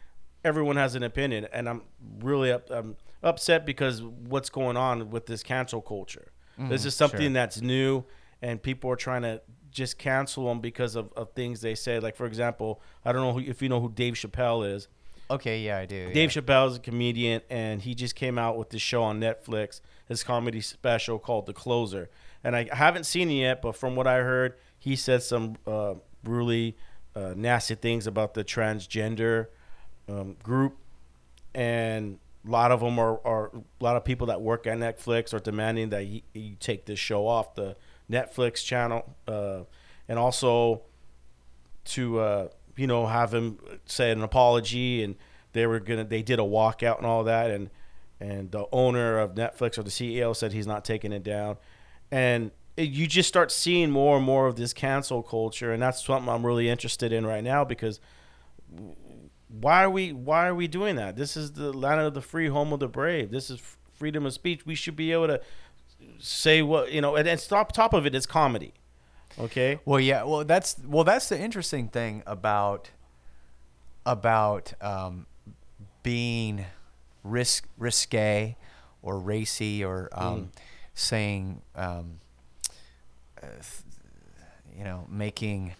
everyone 0.44 0.76
has 0.76 0.96
an 0.96 1.04
opinion, 1.04 1.48
and 1.54 1.70
I'm 1.70 1.84
really 2.20 2.52
up, 2.52 2.70
I'm 2.70 2.98
upset 3.24 3.66
because 3.66 4.02
what's 4.02 4.50
going 4.50 4.78
on 4.78 5.10
with 5.10 5.26
this 5.26 5.44
cancel 5.44 5.82
culture. 5.82 6.32
this 6.58 6.86
is 6.86 6.96
something 6.96 7.20
sure. 7.20 7.34
that's 7.34 7.62
new, 7.62 8.04
and 8.42 8.62
people 8.62 8.90
are 8.92 8.96
trying 8.96 9.24
to 9.24 9.42
just 9.72 9.98
cancel 9.98 10.48
them 10.48 10.60
because 10.60 10.96
of, 10.96 11.12
of 11.16 11.32
things 11.34 11.62
they 11.62 11.76
say. 11.76 12.00
Like 12.00 12.16
for 12.16 12.26
example, 12.26 12.82
I 13.06 13.12
don't 13.12 13.22
know 13.22 13.34
who, 13.34 13.40
if 13.40 13.62
you 13.62 13.70
know 13.70 13.80
who 13.80 13.90
Dave 13.90 14.14
Chappelle 14.16 14.70
is. 14.70 14.88
Okay, 15.30 15.62
yeah, 15.62 15.78
I 15.78 15.86
do. 15.86 16.12
Dave 16.12 16.36
yeah. 16.36 16.42
Chappelle 16.42 16.70
is 16.70 16.76
a 16.76 16.80
comedian, 16.80 17.42
and 17.50 17.82
he 17.82 17.96
just 17.96 18.16
came 18.16 18.38
out 18.38 18.58
with 18.58 18.70
this 18.70 18.82
show 18.82 19.02
on 19.02 19.22
Netflix, 19.22 19.80
his 20.08 20.24
comedy 20.24 20.60
special 20.60 21.20
called 21.20 21.46
The 21.46 21.54
Closer. 21.54 22.10
And 22.44 22.56
I 22.56 22.68
haven't 22.74 23.06
seen 23.06 23.30
it 23.30 23.36
yet, 23.36 23.62
but 23.62 23.78
from 23.78 23.96
what 23.96 24.08
I 24.08 24.18
heard, 24.18 24.56
he 24.78 24.98
said 24.98 25.24
some 25.24 25.56
uh, 25.66 25.94
really 26.26 26.76
uh, 27.16 27.34
nasty 27.36 27.76
things 27.76 28.08
about 28.08 28.34
the 28.34 28.44
transgender 28.44 29.48
um, 30.10 30.36
group, 30.44 30.78
and 31.54 32.20
a 32.48 32.50
lot 32.50 32.72
of 32.72 32.80
them 32.80 32.98
are, 33.00 33.20
are 33.26 33.52
a 33.54 33.84
lot 33.84 33.96
of 33.96 34.04
people 34.04 34.28
that 34.28 34.42
work 34.42 34.66
at 34.66 34.78
Netflix 34.78 35.34
are 35.34 35.40
demanding 35.40 35.90
that 35.90 36.04
he 36.04 36.58
take 36.60 36.86
this 36.86 37.00
show 37.00 37.28
off 37.28 37.56
the 37.56 37.76
Netflix 38.10 38.64
channel, 38.66 39.16
uh, 39.28 39.62
and 40.08 40.18
also 40.18 40.82
to 41.84 42.20
uh, 42.20 42.48
you 42.76 42.88
know 42.88 43.06
have 43.06 43.34
him 43.34 43.60
say 43.86 44.12
an 44.12 44.22
apology 44.22 45.04
and 45.04 45.16
they 45.54 45.66
were 45.66 45.80
gonna 45.80 46.04
they 46.04 46.22
did 46.22 46.40
a 46.40 46.44
walkout 46.44 46.98
and 46.98 47.06
all 47.06 47.24
that 47.24 47.52
and 47.52 47.70
and 48.20 48.52
the 48.52 48.66
owner 48.72 49.18
of 49.18 49.34
Netflix 49.34 49.78
or 49.78 49.84
the 49.84 49.90
CEO 49.90 50.36
said 50.36 50.54
he's 50.54 50.68
not 50.68 50.86
taking 50.86 51.12
it 51.12 51.24
down. 51.24 51.58
And 52.12 52.52
it, 52.78 52.90
you 52.90 53.08
just 53.08 53.28
start 53.28 53.52
seeing 53.52 53.90
more 53.90 54.18
and 54.18 54.26
more 54.26 54.46
of 54.46 54.56
this 54.56 54.74
cancel 54.74 55.24
culture 55.24 55.74
and 55.74 55.82
that's 55.82 56.06
something 56.06 56.30
I'm 56.30 56.46
really 56.46 56.70
interested 56.70 57.12
in 57.12 57.26
right 57.26 57.44
now 57.44 57.64
because 57.64 58.00
why 59.60 59.84
are 59.84 59.90
we 59.90 60.14
why 60.14 60.48
are 60.48 60.56
we 60.56 60.68
doing 60.68 60.96
that? 60.96 61.16
This 61.16 61.36
is 61.36 61.52
the 61.54 61.74
land 61.74 62.02
of 62.02 62.14
the 62.14 62.22
free 62.22 62.48
home 62.48 62.72
of 62.74 62.80
the 62.80 62.88
brave. 62.88 63.32
This 63.32 63.50
is 63.50 63.60
f- 63.60 63.78
freedom 63.94 64.26
of 64.26 64.34
speech. 64.34 64.66
We 64.66 64.76
should 64.76 64.96
be 64.96 65.12
able 65.12 65.28
to 65.28 65.42
say 66.20 66.62
what 66.62 66.92
you 66.92 67.02
know 67.02 67.16
and, 67.16 67.28
and 67.28 67.40
top 67.40 67.72
top 67.72 67.94
of 67.94 68.06
it 68.06 68.16
is 68.16 68.26
comedy 68.26 68.74
okay? 69.40 69.80
Well, 69.86 70.00
yeah. 70.00 70.24
Well, 70.24 70.44
that's 70.44 70.78
well, 70.86 71.04
that's 71.04 71.30
the 71.30 71.40
interesting 71.40 71.88
thing 71.88 72.24
about 72.26 72.90
about 74.06 74.74
um, 74.82 75.26
being 76.04 76.66
risk 77.24 77.68
risque 77.78 78.56
or 79.02 79.20
racy 79.20 79.84
or 79.84 80.10
um, 80.14 80.52
saying 80.94 81.62
um, 81.76 82.20
uh, 83.42 83.48
you 84.76 84.84
know 84.84 85.06
making 85.10 85.74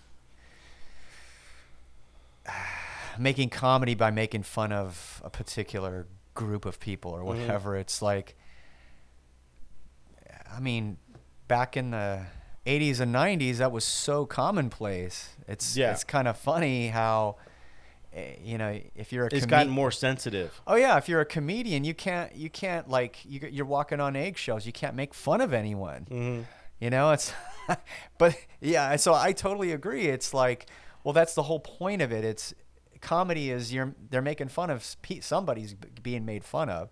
making 3.22 3.50
comedy 3.50 3.94
by 3.96 4.12
making 4.12 4.44
fun 4.44 4.72
of 4.72 5.22
a 5.24 5.30
particular 5.30 6.08
group 6.34 6.66
of 6.66 6.80
people 6.80 7.12
or 7.12 7.24
whatever. 7.24 7.76
It's 7.76 8.02
like 8.02 8.36
I 10.54 10.60
mean, 10.60 10.98
back 11.48 11.78
in 11.78 11.92
the 11.92 12.26
80s 12.66 13.00
and 13.00 13.14
90s, 13.14 13.58
that 13.58 13.72
was 13.72 13.86
so 13.86 14.26
commonplace. 14.26 15.30
It's 15.48 15.76
Yeah. 15.78 15.92
it's 15.94 16.04
kind 16.04 16.28
of 16.28 16.38
funny 16.38 16.90
how, 16.90 17.38
eh, 18.14 18.36
you 18.44 18.58
know, 18.58 18.80
if 18.96 19.12
you're 19.14 19.26
a 19.26 19.30
comedian 19.30 19.38
it's 19.38 19.46
comed- 19.46 19.50
gotten 19.50 19.72
more 19.74 19.92
sensitive 19.92 20.62
Oh 20.68 20.76
yeah, 20.76 20.98
if 20.98 21.08
you're 21.08 21.22
a 21.22 21.26
comedian, 21.26 21.84
you 21.84 21.94
can't 21.94 22.36
you 22.36 22.50
can't 22.50 22.90
like 22.90 23.24
you, 23.26 23.40
you're 23.52 23.66
walking 23.66 24.00
on 24.00 24.16
eggshells. 24.16 24.66
You 24.66 24.74
can't 24.74 24.96
make 24.96 25.14
fun 25.14 25.42
of 25.42 25.54
anyone. 25.54 26.06
Mhm. 26.10 26.46
You 26.80 26.90
know, 26.90 27.12
it's 27.12 27.34
but 28.18 28.36
yeah, 28.60 28.96
so 28.98 29.14
I 29.14 29.32
totally 29.34 29.72
agree. 29.72 30.08
It's 30.08 30.34
like, 30.34 30.66
well, 31.04 31.14
that's 31.14 31.34
the 31.36 31.44
whole 31.44 31.60
point 31.60 32.02
of 32.02 32.12
it. 32.12 32.24
It's 32.26 32.54
comedy 33.02 33.52
is 33.52 33.74
you're 33.74 33.94
they're 34.10 34.22
making 34.22 34.50
fun 34.50 34.70
of 34.70 34.84
somebody's 35.22 35.74
being 36.02 36.26
made 36.26 36.44
fun 36.44 36.70
of, 36.70 36.90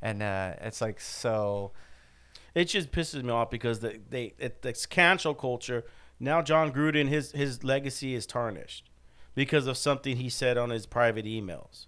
and 0.00 0.22
uh, 0.22 0.54
it's 0.60 0.80
like 0.80 1.00
so. 1.00 1.72
it 2.54 2.66
just 2.66 2.92
pisses 2.92 3.22
me 3.22 3.30
off 3.30 3.50
because 3.50 3.80
they, 3.80 3.98
they 4.10 4.34
it, 4.38 4.58
it's 4.64 4.86
cancel 4.86 5.34
culture. 5.34 5.84
Now 6.20 6.42
Jon 6.42 6.72
Gruden 6.72 7.08
his 7.08 7.32
his 7.32 7.64
legacy 7.64 8.14
is 8.14 8.26
tarnished 8.26 8.90
because 9.34 9.66
of 9.66 9.76
something 9.76 10.16
he 10.16 10.28
said 10.28 10.58
on 10.58 10.70
his 10.70 10.86
private 10.86 11.24
emails. 11.24 11.86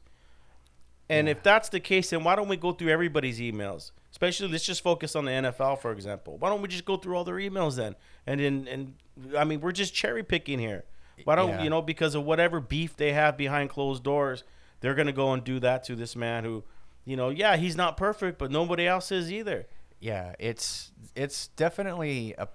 And 1.08 1.28
if 1.28 1.42
that's 1.42 1.68
the 1.68 1.80
case, 1.80 2.10
then 2.10 2.22
why 2.22 2.36
don't 2.36 2.46
we 2.46 2.56
go 2.56 2.70
through 2.70 2.90
everybody's 2.90 3.40
emails? 3.40 3.90
Especially, 4.12 4.46
let's 4.46 4.64
just 4.64 4.80
focus 4.80 5.16
on 5.16 5.24
the 5.24 5.32
NFL, 5.32 5.80
for 5.80 5.90
example. 5.90 6.36
Why 6.38 6.48
don't 6.48 6.62
we 6.62 6.68
just 6.68 6.84
go 6.84 6.96
through 6.96 7.16
all 7.16 7.24
their 7.24 7.34
emails 7.34 7.74
then? 7.74 7.96
And 8.28 8.40
then, 8.40 8.68
and 8.70 8.94
I 9.36 9.42
mean, 9.42 9.60
we're 9.60 9.72
just 9.72 9.92
cherry 9.92 10.22
picking 10.22 10.60
here. 10.60 10.84
Why 11.24 11.34
don't 11.36 11.50
Yeah. 11.50 11.62
you 11.62 11.70
know? 11.70 11.82
Because 11.82 12.14
of 12.14 12.24
whatever 12.24 12.60
beef 12.60 12.96
they 12.96 13.12
have 13.12 13.36
behind 13.36 13.70
closed 13.70 14.02
doors, 14.02 14.44
they're 14.80 14.94
gonna 14.94 15.12
go 15.12 15.32
and 15.32 15.42
do 15.44 15.58
that 15.60 15.84
to 15.84 15.96
this 15.96 16.14
man 16.16 16.44
who, 16.44 16.64
you 17.04 17.16
know, 17.16 17.28
yeah, 17.30 17.56
he's 17.56 17.76
not 17.76 17.96
perfect, 17.96 18.38
but 18.38 18.50
nobody 18.50 18.86
else 18.86 19.10
is 19.12 19.30
either. 19.32 19.66
yeah, 20.00 20.34
it's 20.38 20.92
it's 21.14 21.48
definitely 21.48 22.34
a 22.38 22.48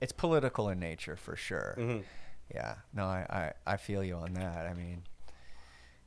it's 0.00 0.12
political 0.12 0.68
in 0.68 0.78
nature 0.78 1.16
for 1.16 1.34
sure. 1.34 1.74
Mhm. 1.78 2.04
Yeah, 2.54 2.76
no, 2.94 3.04
I, 3.04 3.52
I 3.66 3.72
I 3.74 3.76
feel 3.76 4.02
you 4.04 4.14
on 4.14 4.32
that. 4.34 4.66
I 4.66 4.72
mean, 4.74 5.02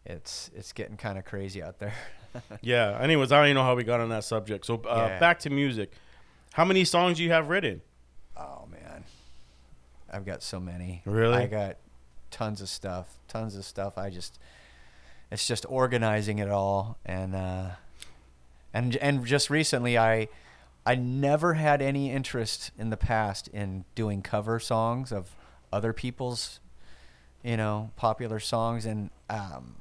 it's 0.06 0.50
it's 0.56 0.74
getting 0.74 0.98
kind 0.98 1.18
of 1.18 1.26
crazy 1.26 1.62
out 1.62 1.80
there. 1.80 1.94
Yeah. 2.62 2.98
Anyways, 3.02 3.34
I 3.34 3.38
don't 3.40 3.48
even 3.48 3.56
know 3.56 3.64
how 3.66 3.76
we 3.76 3.84
got 3.84 4.00
on 4.00 4.08
that 4.08 4.24
subject. 4.24 4.66
So 4.66 4.76
uh, 4.88 5.08
Yeah. 5.10 5.20
back 5.20 5.40
to 5.40 5.50
music. 5.50 5.92
How 6.54 6.64
many 6.64 6.86
songs 6.86 7.18
do 7.18 7.24
you 7.26 7.32
have 7.32 7.50
written? 7.50 7.82
I've 10.12 10.26
got 10.26 10.44
so 10.44 10.60
many. 10.60 11.02
Really? 11.06 11.38
I 11.38 11.48
got 11.48 11.78
tons 12.30 12.62
of 12.62 12.70
stuff, 12.70 13.18
tons 13.28 13.56
of 13.56 13.66
stuff. 13.66 13.98
I 13.98 14.10
just 14.10 14.40
it's 15.32 15.48
just 15.48 15.66
organizing 15.70 16.40
it 16.40 16.50
all 16.50 16.98
and 17.06 17.34
uh 17.34 17.70
and 18.74 18.96
and 18.98 19.26
just 19.26 19.50
recently 19.50 19.98
I 19.98 20.28
I 20.86 20.96
never 20.96 21.54
had 21.54 21.82
any 21.82 22.12
interest 22.12 22.72
in 22.78 22.90
the 22.90 22.98
past 22.98 23.48
in 23.50 23.86
doing 23.94 24.22
cover 24.22 24.60
songs 24.60 25.12
of 25.12 25.36
other 25.72 25.94
people's, 25.94 26.60
you 27.44 27.56
know, 27.56 27.92
popular 27.96 28.40
songs. 28.40 28.86
And 28.86 29.12
um, 29.30 29.76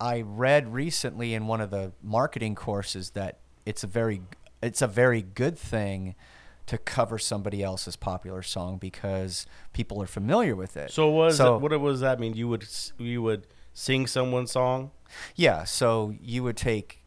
I 0.00 0.22
read 0.22 0.72
recently 0.72 1.34
in 1.34 1.46
one 1.46 1.60
of 1.60 1.70
the 1.70 1.92
marketing 2.02 2.56
courses 2.56 3.10
that 3.10 3.38
it's 3.64 3.84
a 3.84 3.86
very 3.86 4.22
it's 4.60 4.82
a 4.82 4.86
very 4.86 5.22
good 5.22 5.56
thing 5.56 6.14
to 6.66 6.78
cover 6.78 7.18
somebody 7.18 7.62
else's 7.62 7.96
popular 7.96 8.42
song 8.42 8.78
because 8.78 9.46
people 9.72 10.00
are 10.02 10.06
familiar 10.06 10.54
with 10.54 10.76
it. 10.76 10.90
So 10.90 11.10
was 11.10 11.36
So- 11.36 11.58
what 11.58 11.70
does 11.70 12.00
that 12.00 12.20
mean? 12.20 12.34
You 12.34 12.48
would 12.48 12.66
you 12.98 13.22
would 13.22 13.46
sing 13.74 14.06
someone's 14.06 14.52
song, 14.52 14.90
Yeah, 15.34 15.64
so 15.64 16.14
you 16.20 16.42
would 16.42 16.56
take, 16.56 17.02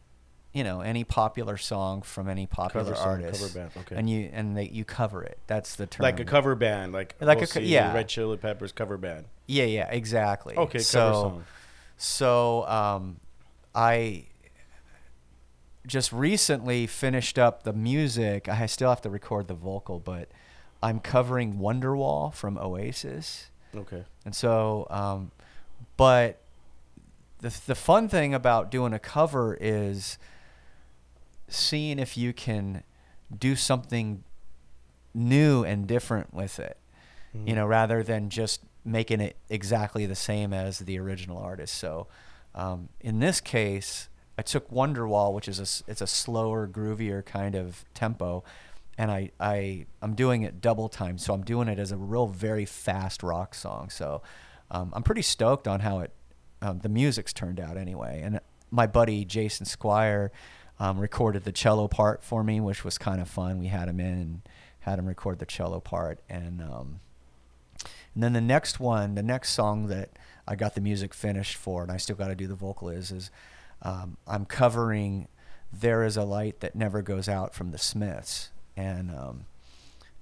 you 0.52 0.62
know, 0.64 0.80
any 0.80 1.04
popular 1.04 1.56
song 1.56 2.02
from 2.02 2.28
any 2.28 2.46
popular 2.46 2.84
Cover 2.92 2.96
song, 2.96 3.06
artist, 3.24 3.40
cover 3.40 3.52
band, 3.54 3.70
okay. 3.84 3.96
and 3.96 4.10
you 4.10 4.30
and 4.32 4.56
they, 4.56 4.68
you 4.68 4.84
cover 4.84 5.22
it. 5.22 5.38
That's 5.46 5.76
the 5.76 5.86
term. 5.86 6.02
like 6.02 6.20
a 6.20 6.24
cover 6.24 6.54
band, 6.54 6.92
like 6.92 7.14
Like 7.20 7.40
a 7.42 7.46
co- 7.46 7.60
yeah. 7.60 7.94
Red 7.94 8.08
Chili 8.08 8.36
Peppers 8.36 8.72
cover 8.72 8.96
band. 8.96 9.26
Yeah, 9.46 9.64
yeah, 9.64 9.88
exactly. 9.90 10.56
Okay, 10.56 10.78
so, 10.80 10.98
cover 11.00 11.12
song. 11.14 11.44
So 11.98 12.66
um, 12.66 13.20
I 13.74 14.24
just 15.86 16.12
recently 16.12 16.86
finished 16.86 17.38
up 17.38 17.62
the 17.62 17.72
music. 17.72 18.48
I 18.48 18.66
still 18.66 18.88
have 18.88 19.02
to 19.02 19.10
record 19.10 19.48
the 19.48 19.54
vocal, 19.54 20.00
but 20.00 20.28
I'm 20.82 21.00
covering 21.00 21.54
Wonderwall 21.54 22.32
from 22.34 22.58
Oasis. 22.58 23.50
Okay. 23.74 24.04
And 24.24 24.34
so, 24.34 24.86
um, 24.90 25.30
but 25.96 26.40
the 27.40 27.58
the 27.66 27.74
fun 27.74 28.08
thing 28.08 28.34
about 28.34 28.70
doing 28.70 28.92
a 28.92 28.98
cover 28.98 29.56
is 29.60 30.18
seeing 31.48 31.98
if 31.98 32.16
you 32.16 32.32
can 32.32 32.82
do 33.36 33.54
something 33.56 34.24
new 35.14 35.64
and 35.64 35.86
different 35.86 36.32
with 36.32 36.58
it. 36.58 36.78
You 37.44 37.54
know, 37.54 37.66
rather 37.66 38.02
than 38.02 38.30
just 38.30 38.62
making 38.82 39.20
it 39.20 39.36
exactly 39.50 40.06
the 40.06 40.14
same 40.14 40.54
as 40.54 40.78
the 40.78 40.98
original 40.98 41.36
artist. 41.36 41.74
So, 41.74 42.06
um, 42.54 42.88
in 43.00 43.18
this 43.18 43.42
case, 43.42 44.08
I 44.38 44.42
took 44.42 44.70
Wonderwall, 44.70 45.32
which 45.32 45.48
is 45.48 45.58
a 45.58 45.90
it's 45.90 46.00
a 46.00 46.06
slower, 46.06 46.68
groovier 46.68 47.24
kind 47.24 47.54
of 47.54 47.84
tempo, 47.94 48.44
and 48.98 49.10
I 49.10 49.30
I 49.40 49.86
I'm 50.02 50.14
doing 50.14 50.42
it 50.42 50.60
double 50.60 50.88
time. 50.88 51.18
So 51.18 51.32
I'm 51.32 51.42
doing 51.42 51.68
it 51.68 51.78
as 51.78 51.92
a 51.92 51.96
real 51.96 52.26
very 52.26 52.64
fast 52.64 53.22
rock 53.22 53.54
song. 53.54 53.90
So 53.90 54.22
um, 54.70 54.92
I'm 54.94 55.02
pretty 55.02 55.22
stoked 55.22 55.66
on 55.66 55.80
how 55.80 56.00
it 56.00 56.10
um, 56.60 56.80
the 56.80 56.88
music's 56.88 57.32
turned 57.32 57.60
out 57.60 57.76
anyway. 57.76 58.20
And 58.22 58.40
my 58.70 58.86
buddy 58.86 59.24
Jason 59.24 59.64
Squire 59.64 60.32
um, 60.78 60.98
recorded 60.98 61.44
the 61.44 61.52
cello 61.52 61.88
part 61.88 62.22
for 62.22 62.44
me, 62.44 62.60
which 62.60 62.84
was 62.84 62.98
kind 62.98 63.20
of 63.20 63.28
fun. 63.28 63.58
We 63.58 63.68
had 63.68 63.88
him 63.88 64.00
in 64.00 64.12
and 64.12 64.42
had 64.80 64.98
him 64.98 65.06
record 65.06 65.38
the 65.38 65.46
cello 65.46 65.80
part, 65.80 66.20
and 66.28 66.60
um, 66.60 67.00
and 68.14 68.22
then 68.22 68.32
the 68.32 68.40
next 68.40 68.80
one, 68.80 69.14
the 69.14 69.22
next 69.22 69.50
song 69.50 69.88
that 69.88 70.10
I 70.46 70.56
got 70.56 70.74
the 70.74 70.80
music 70.80 71.12
finished 71.12 71.56
for, 71.56 71.82
and 71.82 71.92
I 71.92 71.96
still 71.96 72.16
got 72.16 72.28
to 72.28 72.34
do 72.34 72.46
the 72.46 72.54
vocal 72.54 72.88
is, 72.88 73.10
is 73.10 73.30
um, 73.82 74.16
I'm 74.26 74.44
covering 74.44 75.28
"There 75.72 76.04
Is 76.04 76.16
a 76.16 76.24
Light 76.24 76.60
That 76.60 76.74
Never 76.74 77.02
Goes 77.02 77.28
Out" 77.28 77.54
from 77.54 77.70
the 77.70 77.78
Smiths, 77.78 78.50
and 78.76 79.10
um, 79.10 79.46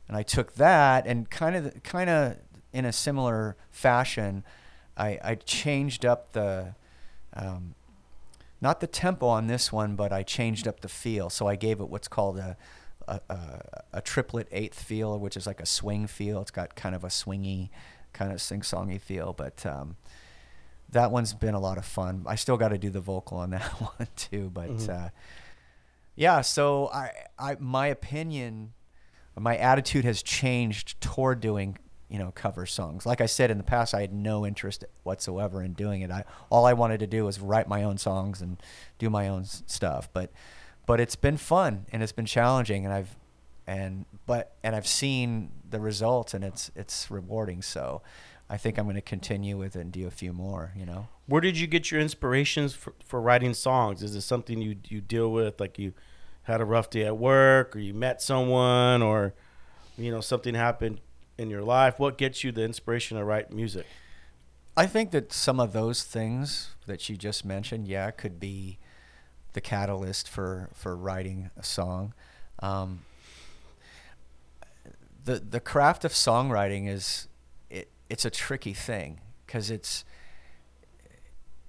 and 0.09 0.17
I 0.17 0.23
took 0.23 0.55
that 0.55 1.07
and 1.07 1.29
kind 1.31 1.57
of 1.57 1.83
kind 1.83 2.11
of 2.11 2.37
in 2.73 2.85
a 2.85 2.93
similar 2.93 3.57
fashion, 3.71 4.45
I, 4.97 5.19
I 5.23 5.35
changed 5.37 6.05
up 6.05 6.33
the 6.33 6.75
um, 7.33 7.75
not 8.61 8.81
the 8.81 8.87
tempo 8.87 9.27
on 9.27 9.47
this 9.47 9.73
one, 9.73 9.97
but 9.97 10.13
I 10.13 10.23
changed 10.23 10.67
up 10.67 10.81
the 10.81 10.89
feel. 10.89 11.31
So 11.31 11.47
I 11.47 11.57
gave 11.57 11.81
it 11.81 11.89
what's 11.89 12.09
called 12.09 12.39
a 12.39 12.57
a, 13.07 13.21
a, 13.29 13.61
a 13.95 14.01
triplet 14.01 14.49
eighth 14.51 14.83
feel, 14.83 15.19
which 15.19 15.37
is 15.37 15.47
like 15.47 15.61
a 15.61 15.67
swing 15.67 16.07
feel. 16.07 16.41
It's 16.41 16.51
got 16.51 16.75
kind 16.75 16.95
of 16.95 17.05
a 17.05 17.09
swingy, 17.09 17.71
kind 18.13 18.33
of 18.33 18.41
sing-songy 18.41 19.01
feel, 19.01 19.33
but 19.33 19.65
um, 19.67 19.97
that 20.91 21.11
one's 21.11 21.35
been 21.35 21.55
a 21.55 21.61
lot 21.61 21.79
of 21.79 21.85
fun. 21.85 22.25
I 22.27 22.37
still 22.37 22.57
got 22.57 22.69
to 22.69 22.79
do 22.79 22.91
the 22.91 23.01
vocal 23.01 23.39
on 23.39 23.51
that 23.57 23.63
one 23.81 24.09
too, 24.17 24.51
but 24.53 24.89
uh, 24.89 25.09
yeah. 26.15 26.41
So 26.41 26.89
I, 26.93 27.11
I, 27.39 27.57
my 27.59 27.89
opinion, 27.89 28.73
my 29.39 29.57
attitude 29.57 30.05
has 30.05 30.23
changed 30.23 31.01
toward 31.01 31.41
doing, 31.41 31.79
you 32.09 32.19
know, 32.19 32.31
cover 32.35 32.67
songs. 32.67 33.05
Like 33.07 33.21
I 33.21 33.27
said 33.27 33.51
in 33.51 33.59
the 33.59 33.65
past, 33.65 33.95
I 33.95 34.01
had 34.03 34.13
no 34.13 34.47
interest 34.47 34.85
whatsoever 35.03 35.63
in 35.63 35.73
doing 35.73 36.03
it. 36.03 36.11
I 36.11 36.25
all 36.51 36.67
I 36.67 36.73
wanted 36.75 37.01
to 37.01 37.07
do 37.07 37.25
was 37.25 37.41
write 37.41 37.69
my 37.69 37.83
own 37.83 37.99
songs 37.99 38.41
and 38.41 38.63
do 38.99 39.11
my 39.11 39.29
own 39.29 39.43
s- 39.43 39.63
stuff. 39.67 40.09
But, 40.13 40.31
but 40.87 41.01
it's 41.01 41.17
been 41.17 41.37
fun 41.37 41.87
and 41.91 42.03
it's 42.03 42.13
been 42.13 42.27
challenging, 42.27 42.85
and 42.85 42.95
I've, 42.95 43.17
and 43.67 44.05
but 44.27 44.55
and 44.63 44.77
I've 44.77 44.87
seen 44.87 45.51
the 45.69 45.81
results, 45.81 46.35
and 46.35 46.45
it's 46.45 46.71
it's 46.77 47.11
rewarding. 47.11 47.63
So. 47.63 48.03
I 48.55 48.57
think 48.57 48.79
I'm 48.79 48.85
going 48.85 48.95
to 48.95 49.03
continue 49.03 49.59
with 49.59 49.75
it 49.75 49.81
and 49.81 49.91
do 49.91 50.07
a 50.07 50.13
few 50.13 50.33
more, 50.33 50.71
you 50.77 50.87
know. 50.87 51.09
Where 51.27 51.41
did 51.41 51.59
you 51.59 51.67
get 51.67 51.91
your 51.91 52.01
inspirations 52.01 52.73
for, 52.73 52.95
for 53.05 53.21
writing 53.21 53.53
songs? 53.53 54.01
Is 54.01 54.15
it 54.15 54.21
something 54.21 54.63
you 54.63 54.77
you 54.85 55.01
deal 55.01 55.33
with, 55.33 55.59
like 55.59 55.77
you 55.77 55.93
had 56.45 56.61
a 56.61 56.65
rough 56.65 56.89
day 56.89 57.05
at 57.05 57.19
work, 57.19 57.75
or 57.75 57.81
you 57.81 57.93
met 57.93 58.23
someone, 58.23 59.03
or 59.03 59.35
you 59.99 60.13
know 60.13 60.21
something 60.21 60.55
happened 60.55 61.01
in 61.37 61.51
your 61.51 61.63
life? 61.63 61.99
What 61.99 62.17
gets 62.17 62.45
you 62.45 62.53
the 62.53 62.63
inspiration 62.63 63.19
to 63.19 63.25
write 63.25 63.53
music? 63.53 63.87
I 64.77 64.87
think 64.87 65.11
that 65.11 65.33
some 65.33 65.59
of 65.59 65.73
those 65.73 66.05
things 66.05 66.71
that 66.87 67.09
you 67.09 67.17
just 67.17 67.45
mentioned, 67.45 67.89
yeah, 67.89 68.13
could 68.13 68.39
be 68.39 68.79
the 69.55 69.61
catalyst 69.61 70.29
for, 70.29 70.71
for 70.73 70.95
writing 70.95 71.51
a 71.57 71.65
song. 71.65 72.15
Um, 72.61 73.01
the 75.25 75.41
the 75.41 75.61
craft 75.61 76.05
of 76.05 76.13
songwriting 76.13 76.89
is 76.89 77.27
it's 78.15 78.25
a 78.25 78.31
tricky 78.31 78.73
thing 78.73 79.19
because 79.45 79.73
it's 79.73 80.05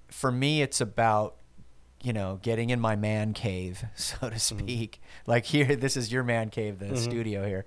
for 0.06 0.30
me 0.30 0.62
it's 0.62 0.80
about 0.80 1.34
you 2.04 2.12
know 2.12 2.38
getting 2.40 2.70
in 2.70 2.78
my 2.78 2.94
man 2.94 3.32
cave 3.32 3.84
so 3.96 4.30
to 4.30 4.38
speak. 4.38 5.00
Like 5.26 5.46
here 5.46 5.74
this 5.74 5.96
is 5.96 6.12
your 6.12 6.22
man 6.22 6.50
cave 6.50 6.78
the 6.78 6.96
studio 6.96 7.44
here. 7.44 7.64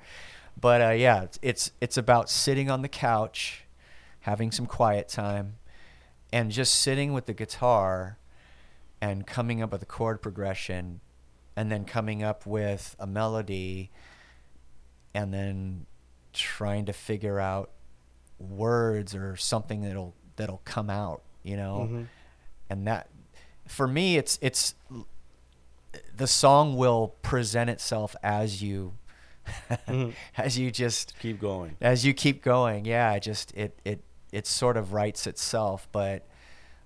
But 0.59 0.81
uh, 0.81 0.89
yeah 0.91 1.23
it's, 1.23 1.39
it's 1.41 1.71
it's 1.81 1.97
about 1.97 2.29
sitting 2.29 2.71
on 2.71 2.81
the 2.81 2.87
couch 2.87 3.65
having 4.21 4.49
some 4.49 4.65
quiet 4.65 5.09
time 5.09 5.55
and 6.31 6.49
just 6.49 6.73
sitting 6.73 7.11
with 7.11 7.25
the 7.25 7.33
guitar 7.33 8.17
and 9.01 9.27
coming 9.27 9.61
up 9.61 9.73
with 9.73 9.83
a 9.83 9.85
chord 9.85 10.21
progression 10.21 11.01
and 11.57 11.69
then 11.69 11.83
coming 11.83 12.23
up 12.23 12.45
with 12.45 12.95
a 12.97 13.05
melody 13.05 13.91
and 15.13 15.33
then 15.33 15.85
trying 16.31 16.85
to 16.85 16.93
figure 16.93 17.41
out 17.41 17.71
words 18.39 19.13
or 19.15 19.35
something 19.35 19.81
that'll 19.81 20.15
that'll 20.37 20.61
come 20.65 20.89
out 20.89 21.21
you 21.43 21.55
know 21.57 21.87
Mhm. 21.91 22.07
and 22.69 22.87
that 22.87 23.09
for 23.67 23.87
me 23.87 24.17
it's 24.17 24.39
it's 24.41 24.75
the 26.15 26.27
song 26.27 26.75
will 26.77 27.09
present 27.21 27.69
itself 27.69 28.15
as 28.23 28.61
you 28.61 28.93
Mhm. 29.87 30.13
as 30.37 30.57
you 30.57 30.71
just 30.71 31.17
Keep 31.19 31.39
going. 31.41 31.75
as 31.81 32.05
you 32.05 32.13
keep 32.13 32.43
going 32.43 32.85
yeah 32.85 33.17
just 33.19 33.51
it 33.55 33.79
it 33.83 34.03
it 34.31 34.45
sort 34.45 34.77
of 34.77 34.93
writes 34.93 35.25
itself 35.27 35.87
but 35.91 36.27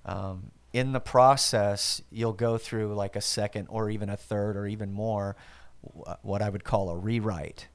um, 0.05 0.51
in 0.71 0.91
the 0.93 0.99
process 0.99 2.01
you'll 2.09 2.33
go 2.33 2.57
through 2.57 2.93
like 2.95 3.15
a 3.15 3.21
second 3.21 3.67
or 3.69 3.89
even 3.89 4.09
a 4.09 4.17
third 4.17 4.55
or 4.57 4.65
even 4.65 4.91
more 4.93 5.35
what 6.21 6.41
i 6.41 6.49
would 6.49 6.63
call 6.63 6.89
a 6.89 6.97
rewrite 6.97 7.67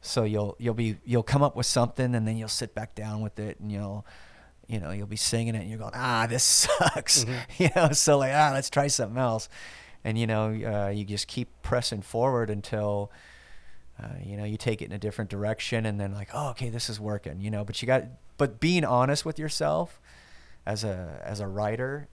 so 0.00 0.24
you'll 0.24 0.56
you'll 0.58 0.74
be 0.74 0.96
you'll 1.04 1.22
come 1.22 1.42
up 1.42 1.56
with 1.56 1.66
something 1.66 2.14
and 2.14 2.26
then 2.26 2.36
you'll 2.36 2.48
sit 2.48 2.74
back 2.74 2.94
down 2.94 3.20
with 3.20 3.38
it 3.38 3.60
and 3.60 3.70
you'll 3.70 4.06
you 4.66 4.78
know 4.80 4.90
you'll 4.92 5.06
be 5.06 5.16
singing 5.16 5.54
it 5.54 5.60
and 5.60 5.68
you're 5.68 5.78
going 5.78 5.92
ah 5.94 6.26
this 6.28 6.42
sucks. 6.68 7.26
You 7.58 7.68
know 7.76 7.92
so 7.92 8.18
like 8.18 8.32
ah 8.34 8.50
let's 8.54 8.70
try 8.70 8.86
something 8.88 9.18
else. 9.18 9.48
And 10.04 10.16
you 10.18 10.26
know 10.26 10.46
uh, 10.86 10.88
you 10.88 11.04
just 11.04 11.26
keep 11.28 11.48
pressing 11.62 12.00
forward 12.02 12.48
until 12.50 13.10
uh, 14.02 14.06
you 14.24 14.36
know 14.36 14.44
you 14.44 14.56
take 14.56 14.80
it 14.80 14.86
in 14.86 14.92
a 14.92 14.98
different 14.98 15.28
direction 15.30 15.84
and 15.84 16.00
then 16.00 16.12
like 16.12 16.30
oh 16.32 16.50
okay 16.50 16.70
this 16.70 16.88
is 16.88 16.98
working 16.98 17.40
you 17.40 17.50
know 17.50 17.64
but 17.64 17.82
you 17.82 17.86
got 17.86 18.04
but 18.38 18.58
being 18.60 18.82
honest 18.84 19.26
with 19.26 19.38
yourself 19.38 20.00
as 20.64 20.84
a 20.84 21.20
as 21.22 21.40
a 21.40 21.46
writer 21.46 22.08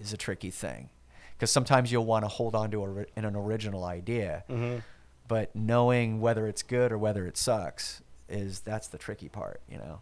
is 0.00 0.14
a 0.14 0.16
tricky 0.16 0.50
thing 0.50 0.88
because 1.36 1.50
sometimes 1.50 1.92
you'll 1.92 2.06
want 2.06 2.24
to 2.24 2.28
hold 2.28 2.54
on 2.54 2.70
to 2.70 2.82
a, 2.84 3.04
an 3.20 3.36
original 3.36 3.84
idea 3.84 4.44
Mhm. 4.48 4.82
But 5.28 5.54
knowing 5.54 6.20
whether 6.20 6.46
it's 6.48 6.62
good 6.62 6.90
or 6.90 6.98
whether 6.98 7.26
it 7.26 7.36
sucks 7.36 8.02
is 8.28 8.60
that's 8.60 8.88
the 8.88 8.98
tricky 8.98 9.28
part 9.28 9.60
you 9.70 9.78
know 9.78 10.00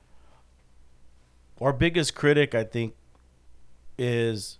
Our 1.61 1.73
biggest 1.73 2.15
critic, 2.15 2.55
I 2.55 2.65
think, 2.65 2.95
is 3.99 4.59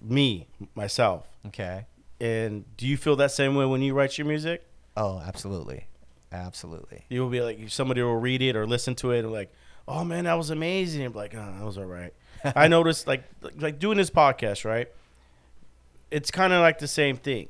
me, 0.00 0.48
myself. 0.74 1.26
okay 1.46 1.86
And 2.20 2.64
do 2.76 2.86
you 2.86 2.96
feel 2.96 3.16
that 3.16 3.30
same 3.32 3.54
way 3.54 3.64
when 3.66 3.82
you 3.82 3.94
write 3.94 4.16
your 4.18 4.26
music? 4.26 4.64
oh 4.96 5.20
absolutely 5.26 5.86
absolutely 6.32 7.04
You 7.08 7.20
will 7.22 7.30
be 7.30 7.40
like, 7.40 7.58
somebody 7.68 8.02
will 8.02 8.16
read 8.16 8.42
it 8.42 8.56
or 8.56 8.66
listen 8.66 8.94
to 8.96 9.12
it 9.12 9.20
and 9.20 9.32
like, 9.32 9.52
oh 9.88 10.04
man, 10.04 10.24
that 10.24 10.34
was 10.34 10.50
amazing. 10.50 11.02
And 11.02 11.14
like, 11.14 11.34
oh, 11.34 11.52
that 11.58 11.64
was 11.64 11.78
all 11.78 11.84
right. 11.84 12.12
I 12.44 12.68
noticed 12.68 13.06
like 13.06 13.24
like 13.56 13.78
doing 13.78 13.96
this 13.96 14.10
podcast, 14.10 14.64
right? 14.64 14.88
It's 16.10 16.30
kind 16.30 16.52
of 16.52 16.60
like 16.60 16.78
the 16.78 16.88
same 16.88 17.16
thing. 17.16 17.48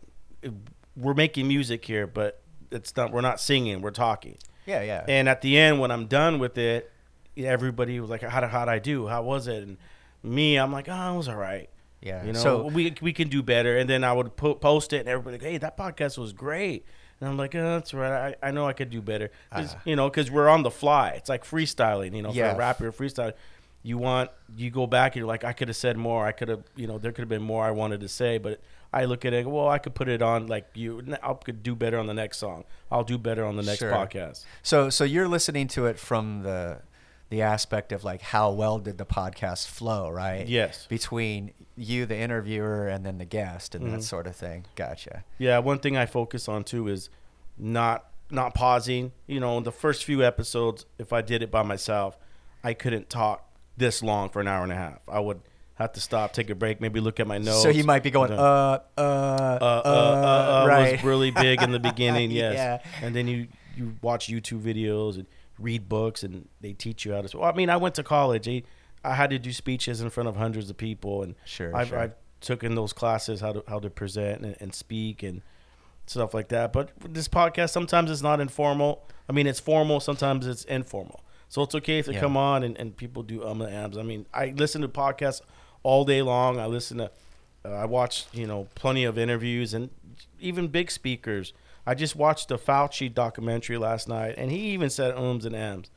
we're 0.97 1.15
making 1.15 1.49
music 1.49 1.85
here, 1.85 2.07
but 2.07 2.41
it's 2.71 2.97
not. 2.97 3.13
We're 3.13 3.21
not 3.21 3.41
singing. 3.41 3.81
We're 3.83 3.91
talking. 3.91 4.37
Yeah, 4.67 4.83
yeah. 4.83 5.05
And 5.09 5.29
at 5.29 5.43
the 5.43 5.57
end, 5.59 5.81
when 5.81 5.91
I'm 5.91 6.07
done 6.07 6.39
with 6.39 6.59
it, 6.59 6.91
everybody 7.37 8.01
was 8.01 8.11
like, 8.11 8.23
"How 8.23 8.41
did 8.41 8.51
how'd 8.51 8.69
I 8.69 8.79
do? 8.79 9.07
How 9.07 9.23
was 9.23 9.47
it?" 9.47 9.63
And 9.63 9.77
me, 10.23 10.57
I'm 10.57 10.73
like, 10.73 10.89
"Oh, 10.89 11.15
it 11.15 11.17
was 11.17 11.29
all 11.29 11.37
right." 11.37 11.69
yeah. 12.03 12.25
You 12.25 12.33
know, 12.33 12.39
so 12.39 12.67
we 12.67 12.95
we 13.01 13.13
can 13.13 13.29
do 13.29 13.43
better. 13.43 13.77
And 13.79 13.89
then 13.89 14.05
I 14.05 14.13
would 14.13 14.37
po- 14.37 14.55
post 14.55 14.93
it, 14.93 15.01
and 15.01 15.09
everybody, 15.09 15.39
like, 15.39 15.43
"Hey, 15.51 15.59
that 15.59 15.77
podcast 15.77 16.19
was 16.19 16.33
great." 16.33 16.85
And 17.21 17.29
I'm 17.29 17.37
like, 17.37 17.55
oh, 17.55 17.63
"That's 17.63 17.95
right. 17.95 18.35
I, 18.43 18.49
I 18.49 18.51
know 18.51 18.67
I 18.67 18.73
could 18.73 18.91
do 18.91 19.01
better." 19.01 19.31
Ah. 19.53 19.65
you 19.85 19.97
know, 19.97 20.09
because 20.09 20.31
we're 20.31 20.49
on 20.49 20.63
the 20.63 20.71
fly. 20.71 21.11
It's 21.11 21.29
like 21.29 21.45
freestyling. 21.45 22.15
You 22.15 22.23
know, 22.23 22.33
Yeah. 22.33 22.51
for 22.51 22.57
a 22.57 22.59
rapper, 22.59 22.93
freestyle. 22.93 23.33
You 23.83 23.99
want 23.99 24.31
you 24.57 24.71
go 24.71 24.87
back 24.89 25.13
and 25.13 25.21
you're 25.21 25.29
like, 25.29 25.45
I 25.45 25.53
could 25.53 25.69
have 25.69 25.77
said 25.77 25.97
more. 25.97 26.27
I 26.27 26.33
could 26.33 26.49
have, 26.49 26.65
you 26.75 26.89
know, 26.89 26.99
there 26.99 27.13
could 27.13 27.23
have 27.23 27.29
been 27.29 27.43
more 27.43 27.65
I 27.65 27.71
wanted 27.71 28.01
to 28.01 28.09
say. 28.09 28.37
But 28.39 28.61
I 28.93 29.05
look 29.05 29.25
at 29.25 29.33
it, 29.33 29.47
well, 29.47 29.69
I 29.69 29.79
could 29.79 29.95
put 29.95 30.09
it 30.09 30.23
on 30.23 30.47
like 30.47 30.69
you. 30.75 31.03
I 31.23 31.35
could 31.35 31.63
do 31.63 31.75
better 31.75 31.99
on 31.99 32.07
the 32.07 32.15
next 32.15 32.39
song. 32.39 32.65
I'll 32.91 33.05
do 33.05 33.19
better 33.19 33.45
on 33.45 33.57
the 33.57 33.63
next 33.63 33.81
Sure. 33.81 33.91
podcast. 33.93 34.45
So 34.63 34.89
so 34.91 35.05
you're 35.05 35.29
listening 35.29 35.69
to 35.69 35.87
it 35.87 35.99
from 35.99 36.43
the 36.43 36.81
the 37.29 37.43
aspect 37.43 37.91
of 37.91 38.05
like 38.05 38.23
how 38.23 38.53
well 38.53 38.79
did 38.79 38.99
the 38.99 39.05
podcast 39.05 39.67
flow, 39.67 40.09
right? 40.09 40.47
Yes. 40.47 40.87
Between 40.89 41.53
you, 41.77 42.07
the 42.07 42.17
interviewer, 42.17 42.87
and 42.87 43.05
then 43.05 43.19
the 43.19 43.25
guest, 43.25 43.75
and 43.75 43.85
Mhm. 43.87 43.91
that 43.91 44.03
sort 44.05 44.27
of 44.29 44.37
thing. 44.37 44.65
Gotcha. 44.77 45.25
Yeah, 45.37 45.59
one 45.59 45.81
thing 45.81 45.97
I 45.97 46.07
focus 46.07 46.49
on 46.49 46.63
too 46.65 46.87
is 46.89 47.11
not 47.59 48.05
not 48.31 48.55
pausing. 48.55 49.13
You 49.27 49.41
know, 49.41 49.61
the 49.61 49.73
first 49.73 50.05
few 50.05 50.25
episodes, 50.25 50.85
if 50.99 51.13
I 51.13 51.21
did 51.23 51.43
it 51.43 51.51
by 51.51 51.63
myself, 51.63 52.17
I 52.65 52.75
couldn't 52.75 53.09
talk 53.11 53.49
this 53.77 54.03
long 54.03 54.31
for 54.31 54.41
an 54.41 54.49
hour 54.49 54.63
and 54.65 54.73
a 54.73 54.77
half. 54.77 54.99
I 55.09 55.21
would 55.21 55.41
have 55.77 55.93
to 55.93 56.01
stop, 56.01 56.33
take 56.33 56.51
a 56.51 56.55
break, 56.55 56.81
maybe 56.81 57.01
look 57.01 57.21
at 57.21 57.27
my 57.27 57.39
notes. 57.39 57.63
so 57.63 57.69
you 57.69 57.85
might 57.85 58.03
be 58.03 58.11
going, 58.11 58.33
uh, 58.33 58.37
uh, 58.37 58.79
uh, 58.99 59.01
uh, 59.01 59.83
uh, 59.85 60.63
uh, 60.65 60.67
right. 60.67 60.93
was 60.93 61.05
really 61.05 61.31
big 61.31 61.63
in 61.63 61.71
the 61.71 61.79
beginning, 61.91 62.31
yes. 62.31 62.55
Yeah. 62.55 63.07
And 63.07 63.15
then 63.15 63.29
you 63.29 63.47
you 63.77 63.95
watch 64.01 64.29
YouTube 64.29 64.63
videos 64.63 65.17
and 65.17 65.27
read 65.59 65.89
books, 65.89 66.23
and 66.23 66.49
they 66.61 66.73
teach 66.73 67.05
you 67.05 67.13
how 67.13 67.23
to. 67.23 67.39
Well, 67.39 67.49
I 67.51 67.55
mean, 67.55 67.69
I 67.71 67.77
went 67.77 67.95
to 67.97 68.03
college. 68.03 68.49
I, 68.49 68.63
I 69.05 69.15
had 69.15 69.31
to 69.31 69.39
do 69.39 69.53
speeches 69.53 70.01
in 70.01 70.09
front 70.11 70.29
of 70.29 70.37
hundreds 70.37 70.71
of 70.71 70.77
people, 70.79 71.23
and 71.23 71.35
Sure, 71.45 71.75
I've, 71.77 71.89
sure. 71.89 71.99
I've 71.99 72.15
took 72.41 72.65
in 72.65 72.75
those 72.75 72.93
classes 72.93 73.41
how 73.41 73.53
to 73.53 73.65
how 73.69 73.79
to 73.79 73.91
present 73.91 74.43
and, 74.43 74.57
and 74.61 74.75
speak 74.75 75.23
and 75.23 75.43
stuff 76.07 76.33
like 76.35 76.49
that. 76.49 76.73
But 76.73 76.91
this 77.09 77.29
podcast 77.29 77.71
sometimes 77.71 78.11
it's 78.11 78.23
not 78.23 78.41
informal. 78.41 79.07
I 79.29 79.33
mean, 79.33 79.47
it's 79.47 79.61
formal. 79.61 80.01
Sometimes 80.01 80.47
it's 80.47 80.65
informal. 80.65 81.21
So 81.49 81.63
it's 81.63 81.75
okay 81.77 81.99
if 81.99 82.07
they 82.07 82.15
Yeah. 82.15 82.21
come 82.21 82.37
on 82.37 82.63
and, 82.65 82.77
and 82.79 82.97
people 82.97 83.23
do 83.23 83.47
um 83.47 83.61
and 83.61 83.75
abs. 83.75 83.99
I 83.99 84.03
mean, 84.03 84.27
I 84.33 84.55
listen 84.57 84.83
to 84.83 84.89
podcasts 84.89 85.41
all 85.87 86.05
day 86.05 86.21
long. 86.21 86.59
I 86.59 86.67
listen 86.67 86.99
to, 86.99 87.11
uh, 87.65 87.69
I 87.71 87.85
watch 87.85 88.27
you 88.33 88.47
know 88.47 88.67
plenty 88.75 89.05
of 89.05 89.17
interviews 89.17 89.73
and 89.73 89.91
even 90.41 90.67
big 90.69 90.91
speakers. 90.91 91.53
I 91.87 91.95
just 91.95 92.17
watched 92.17 92.49
the 92.49 92.59
Fauci 92.59 93.13
documentary 93.13 93.79
last 93.79 94.09
night, 94.09 94.35
and 94.37 94.51
he 94.51 94.59
even 94.75 94.91
said 94.91 95.15
ums 95.17 95.45
and 95.47 95.55
ams. 95.55 95.89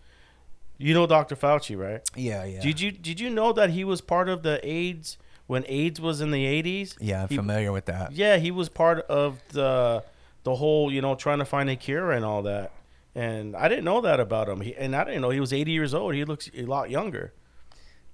You 0.77 0.93
know 0.93 1.07
Dr. 1.07 1.35
Fauci, 1.35 1.75
right? 1.77 2.01
Yeah, 2.15 2.45
yeah. 2.45 2.61
Did 2.61 2.79
you 2.79 2.91
did 2.91 3.19
you 3.19 3.29
know 3.29 3.51
that 3.53 3.71
he 3.71 3.83
was 3.83 3.99
part 4.01 4.29
of 4.29 4.43
the 4.43 4.59
AIDS 4.63 5.17
when 5.47 5.65
AIDS 5.67 5.99
was 5.99 6.21
in 6.21 6.29
the 6.31 6.45
eighties? 6.45 6.95
yeah, 7.01 7.23
I'm 7.23 7.29
He- 7.29 7.35
familiar 7.35 7.71
with 7.71 7.85
that. 7.85 8.11
Yeah, 8.11 8.37
he 8.37 8.51
was 8.51 8.69
part 8.69 8.99
of 9.07 9.39
the 9.49 10.03
the 10.43 10.55
whole 10.55 10.91
you 10.93 11.01
know 11.01 11.15
trying 11.15 11.39
to 11.39 11.45
find 11.45 11.69
a 11.69 11.75
cure 11.75 12.11
and 12.11 12.23
all 12.23 12.43
that. 12.43 12.71
And 13.15 13.55
I 13.55 13.67
didn't 13.67 13.85
know 13.85 14.01
that 14.01 14.19
about 14.19 14.47
him. 14.47 14.61
He, 14.61 14.75
and 14.75 14.95
I 14.95 15.03
didn't 15.03 15.21
know 15.21 15.31
he 15.31 15.39
was 15.39 15.51
80 15.51 15.71
years 15.71 15.93
old. 15.95 16.13
He 16.13 16.23
looks 16.23 16.47
a 16.55 16.63
lot 16.65 16.91
younger. 16.91 17.33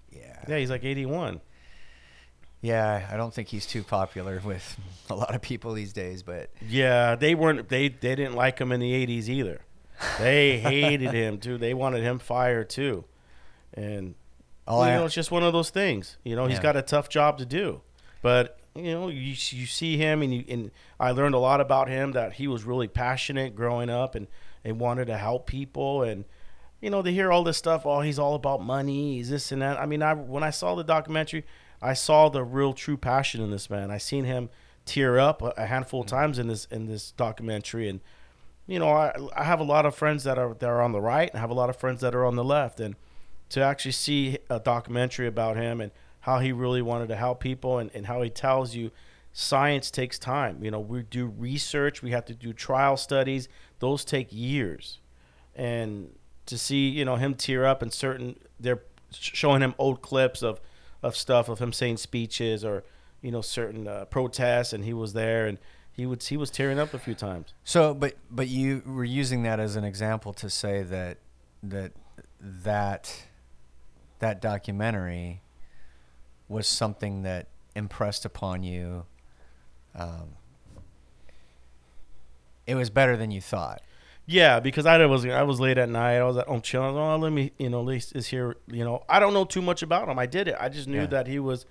Yeah. 0.10 0.42
Yeah, 0.48 0.58
he's 0.58 0.70
like 0.72 0.86
81. 0.86 1.42
Yeah, 2.66 3.08
I 3.12 3.16
don't 3.18 3.34
think 3.34 3.50
he's 3.50 3.66
too 3.66 3.84
popular 3.84 4.42
with 4.44 4.78
a 5.10 5.16
lot 5.16 5.36
of 5.36 5.42
people 5.42 5.74
these 5.74 5.94
days, 5.94 6.24
but 6.24 6.50
Yeah, 6.68 7.16
they 7.16 7.36
weren't. 7.36 7.70
They 7.70 7.90
they 7.90 8.16
didn't 8.16 8.36
like 8.36 8.60
him 8.60 8.72
in 8.72 8.80
the 8.80 8.92
80s 9.06 9.30
either. 9.30 9.62
They 10.20 10.58
hated 10.72 11.12
him 11.14 11.38
too. 11.40 11.58
They 11.58 11.74
wanted 11.74 12.04
him 12.04 12.20
fired 12.20 12.70
too. 12.70 13.06
And 13.74 14.16
all 14.68 14.80
well, 14.80 14.88
you 14.88 14.94
I, 14.94 14.98
know, 14.98 15.06
it's 15.06 15.14
just 15.14 15.32
one 15.32 15.44
of 15.44 15.54
those 15.54 15.70
things. 15.70 16.18
You 16.24 16.36
know, 16.36 16.48
he's 16.48 16.58
Yeah. 16.58 16.64
got 16.64 16.76
a 16.78 16.82
tough 16.82 17.08
job 17.10 17.38
to 17.38 17.46
do, 17.46 17.82
but 18.22 18.58
you 18.74 18.92
know, 18.94 19.08
you 19.10 19.20
you 19.30 19.66
see 19.68 19.98
him, 19.98 20.22
and 20.22 20.34
you, 20.34 20.44
and 20.50 20.72
I 21.00 21.12
learned 21.12 21.36
a 21.36 21.40
lot 21.40 21.62
about 21.62 21.88
him 21.88 22.12
that 22.14 22.34
he 22.34 22.48
was 22.48 22.64
really 22.64 22.88
passionate 22.88 23.56
growing 23.56 23.90
up, 23.90 24.16
and 24.16 24.28
and 24.64 24.80
wanted 24.80 25.06
to 25.06 25.18
help 25.18 25.46
people, 25.46 26.02
and 26.04 26.26
you 26.82 26.90
know, 26.90 27.02
to 27.02 27.12
hear 27.12 27.32
all 27.32 27.44
this 27.44 27.58
stuff, 27.58 27.86
oh, 27.86 28.02
he's 28.02 28.20
all 28.20 28.36
about 28.36 28.62
money, 28.64 29.16
he's 29.18 29.30
this 29.30 29.52
and 29.52 29.62
that. 29.62 29.80
I 29.80 29.86
mean, 29.86 30.02
I 30.02 30.14
when 30.14 30.44
I 30.44 30.50
saw 30.50 30.76
the 30.76 30.84
documentary, 30.84 31.46
I 31.86 31.94
saw 31.94 32.30
the 32.30 32.44
real 32.44 32.74
true 32.74 32.98
passion 32.98 33.42
in 33.42 33.52
this 33.52 33.70
man. 33.70 33.92
I 33.92 33.98
seen 33.98 34.26
him 34.26 34.50
tear 34.86 35.20
up 35.20 35.42
a, 35.42 35.66
handful 35.66 36.02
of 36.02 36.08
times 36.08 36.40
in 36.40 36.48
this 36.48 36.66
in 36.66 36.88
this 36.88 37.12
documentary, 37.12 37.88
and 37.88 38.02
you 38.68 38.80
know, 38.80 38.90
I 38.90 39.14
I 39.36 39.44
have 39.44 39.60
a 39.60 39.64
lot 39.64 39.86
of 39.86 39.96
friends 39.96 40.24
that 40.24 40.38
are 40.38 40.54
that 40.56 40.70
are 40.70 40.82
on 40.82 40.92
the 40.92 41.02
right, 41.02 41.30
and 41.30 41.38
I 41.38 41.42
have 41.42 41.52
a 41.52 41.56
lot 41.56 41.70
of 41.70 41.76
friends 41.76 42.02
that 42.02 42.16
are 42.16 42.26
on 42.26 42.36
the 42.36 42.44
left, 42.44 42.80
and 42.80 42.96
to 43.50 43.62
actually 43.62 43.92
see 43.92 44.40
a 44.50 44.60
documentary 44.60 45.28
about 45.28 45.58
him 45.58 45.80
and 45.80 45.92
how 46.22 46.40
he 46.40 46.52
really 46.52 46.82
wanted 46.82 47.08
to 47.08 47.16
help 47.16 47.40
people 47.40 47.78
and, 47.78 47.92
and 47.94 48.08
how 48.08 48.24
he 48.24 48.30
tells 48.30 48.74
you 48.74 48.90
science 49.32 49.92
takes 49.92 50.18
time. 50.18 50.64
You 50.64 50.72
know, 50.72 50.80
we 50.80 51.04
do 51.04 51.28
research, 51.28 52.02
we 52.02 52.12
have 52.12 52.26
to 52.26 52.34
do 52.34 52.52
trial 52.54 52.98
studies, 52.98 53.48
those 53.80 54.04
take 54.04 54.30
years. 54.32 55.00
And 55.56 56.16
to 56.48 56.58
see, 56.58 56.90
you 56.90 57.06
know, 57.06 57.18
him 57.18 57.36
tear 57.36 57.66
up 57.66 57.82
and 57.82 57.94
certain 57.94 58.40
they're 58.60 58.82
showing 59.12 59.62
him 59.62 59.76
old 59.78 60.02
clips 60.02 60.42
of 60.42 60.60
of 61.02 61.16
stuff 61.16 61.50
of 61.50 61.60
him 61.60 61.74
saying 61.74 61.98
speeches 61.98 62.64
or 62.64 62.84
you 63.22 63.32
know 63.32 63.42
certain 63.42 63.88
uh, 63.88 64.06
protests 64.06 64.74
and 64.74 64.84
he 64.84 64.94
was 64.94 65.14
there 65.14 65.48
and 65.48 65.58
he 65.92 66.06
would 66.06 66.22
he 66.22 66.36
was 66.36 66.52
tearing 66.52 66.78
up 66.78 66.94
a 66.94 67.00
few 67.00 67.16
times. 67.16 67.54
So, 67.64 67.94
but 67.94 68.16
but 68.30 68.48
you 68.48 68.84
were 68.86 69.06
using 69.06 69.44
that 69.44 69.60
as 69.60 69.76
an 69.76 69.84
example 69.84 70.34
to 70.34 70.50
say 70.50 70.84
that 70.84 71.18
that 71.64 71.94
that 72.42 73.24
that 74.20 74.42
documentary 74.42 75.42
was 76.48 76.68
something 76.68 77.24
that 77.24 77.48
impressed 77.76 78.26
upon 78.26 78.64
you. 78.64 79.06
Um, 79.96 80.36
it 82.68 82.76
was 82.76 82.90
better 82.90 83.16
than 83.16 83.32
you 83.32 83.42
thought. 83.42 83.82
Yeah, 84.28 84.60
because 84.60 84.86
I 84.88 85.06
was 85.06 85.26
I 85.26 85.44
was 85.44 85.60
late 85.60 85.78
at 85.78 85.88
night. 85.90 86.18
I 86.18 86.24
was 86.24 86.38
at 86.38 86.48
home 86.48 86.62
chilling. 86.62 86.98
Oh, 86.98 87.16
let 87.18 87.32
me, 87.32 87.52
you 87.60 87.70
know, 87.70 87.80
at 87.82 87.86
least 87.86 88.16
is 88.16 88.28
here. 88.28 88.56
You 88.68 88.84
know, 88.84 89.04
I 89.08 89.20
don't 89.20 89.34
know 89.34 89.46
too 89.46 89.62
much 89.62 89.84
about 89.84 90.10
him. 90.10 90.18
I 90.18 90.26
did 90.26 90.48
it. 90.48 90.56
I 90.60 90.68
just 90.70 90.88
knew 90.88 91.02
Yeah. 91.02 91.06
that 91.08 91.28
he 91.28 91.38
was 91.40 91.66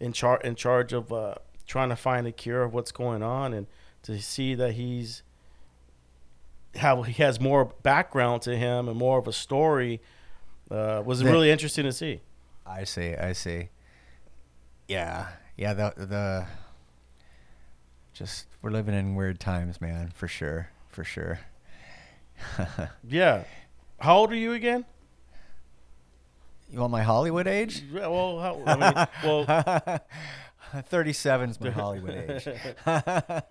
in 0.00 0.12
charge 0.12 0.42
in 0.44 0.56
charge 0.56 0.92
of 0.92 1.12
uh, 1.12 1.36
trying 1.66 1.88
to 1.90 1.96
find 1.96 2.26
a 2.26 2.32
cure 2.32 2.62
of 2.64 2.74
what's 2.74 2.90
going 2.90 3.22
on, 3.22 3.52
and 3.54 3.68
to 4.02 4.20
see 4.20 4.54
that 4.56 4.72
he's 4.72 5.22
how 6.76 7.02
he 7.02 7.12
has 7.22 7.40
more 7.40 7.66
background 7.82 8.42
to 8.42 8.56
him 8.56 8.88
and 8.88 8.96
more 8.96 9.18
of 9.18 9.26
a 9.28 9.32
story 9.32 10.00
uh, 10.70 11.02
was 11.04 11.20
That- 11.20 11.30
really 11.30 11.50
interesting 11.50 11.84
to 11.84 11.92
see. 11.92 12.20
I 12.66 12.84
see. 12.84 13.14
I 13.14 13.32
see. 13.34 13.68
Yeah. 14.88 15.28
Yeah. 15.56 15.74
The 15.74 15.92
the. 15.96 16.46
Just 18.12 18.46
we're 18.62 18.70
living 18.70 18.94
in 18.94 19.14
weird 19.14 19.38
times, 19.38 19.80
man. 19.80 20.10
For 20.14 20.26
sure. 20.28 20.70
For 20.88 21.04
sure. 21.04 21.38
Yeah. 23.08 23.44
How 23.98 24.16
old 24.16 24.32
are 24.32 24.36
you 24.36 24.52
again? 24.52 24.84
You 26.70 26.80
want 26.80 26.92
my 26.92 27.02
Hollywood 27.02 27.46
age? 27.46 27.82
Yeah, 27.92 28.06
Well, 28.06 28.38
how, 28.38 28.62
I 28.64 28.76
mean, 28.76 29.06
well, 29.24 30.00
37 30.88 31.50
is 31.50 31.60
my 31.60 31.70
Hollywood 31.70 32.14
age. 32.14 32.48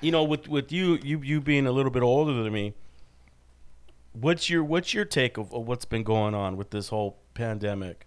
you 0.00 0.10
know, 0.10 0.24
with 0.24 0.48
with 0.48 0.72
you 0.72 0.98
you 1.02 1.20
you 1.22 1.40
being 1.40 1.66
a 1.66 1.72
little 1.72 1.92
bit 1.92 2.02
older 2.02 2.42
than 2.42 2.52
me, 2.52 2.74
what's 4.12 4.50
your 4.50 4.64
what's 4.64 4.92
your 4.92 5.04
take 5.04 5.36
of, 5.38 5.52
of 5.54 5.66
what's 5.66 5.84
been 5.84 6.02
going 6.02 6.34
on 6.34 6.56
with 6.56 6.70
this 6.70 6.88
whole 6.88 7.18
pandemic? 7.34 8.06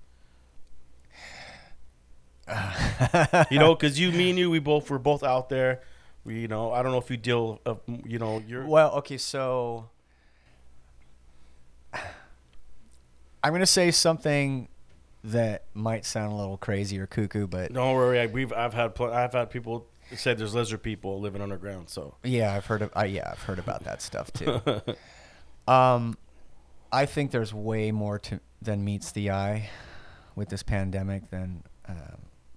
You 3.52 3.60
know, 3.60 3.76
because 3.76 4.00
you, 4.00 4.12
me, 4.12 4.30
and 4.30 4.40
you, 4.40 4.50
we 4.50 4.60
both 4.60 4.90
were 4.90 5.00
both 5.00 5.24
out 5.24 5.50
there. 5.50 5.82
You 6.28 6.48
know, 6.48 6.72
I 6.74 6.84
don't 6.84 6.92
know 6.92 6.98
if 6.98 7.10
you 7.10 7.18
deal 7.18 7.62
you 8.06 8.20
know, 8.20 8.44
you're 8.48 8.66
well, 8.66 8.92
okay, 8.96 9.18
so 9.18 9.90
I'm 11.94 13.52
going 13.52 13.60
to 13.62 13.66
say 13.66 13.92
something 13.92 14.68
that 15.24 15.66
might 15.74 16.06
sound 16.06 16.32
a 16.34 16.36
little 16.36 16.58
crazy 16.58 17.00
or 17.00 17.08
cuckoo, 17.08 17.48
but 17.48 17.74
Don't 17.74 17.96
worry, 17.96 18.20
I, 18.20 18.26
we've 18.28 18.52
I've 18.54 18.74
had 18.74 18.96
pl- 18.96 19.12
I've 19.14 19.34
had 19.34 19.50
people 19.50 19.88
say 20.16 20.34
there's 20.34 20.56
lizard 20.56 20.82
people 20.84 21.20
living 21.20 21.42
underground. 21.42 21.90
So 21.90 22.16
yeah, 22.24 22.54
I've 22.54 22.66
heard 22.66 22.82
of 22.82 22.92
I 22.96 23.06
yeah, 23.06 23.30
I've 23.32 23.42
heard 23.44 23.60
about 23.60 23.84
that 23.84 24.02
stuff 24.02 24.32
too. 24.32 24.62
um 25.72 26.18
I 26.92 27.06
think 27.06 27.32
there's 27.32 27.54
way 27.54 27.92
more 27.92 28.20
to 28.20 28.40
than 28.62 28.84
meets 28.86 29.12
the 29.12 29.32
eye 29.32 29.70
with 30.36 30.50
this 30.50 30.64
pandemic 30.64 31.30
than 31.30 31.64
um, 31.88 31.96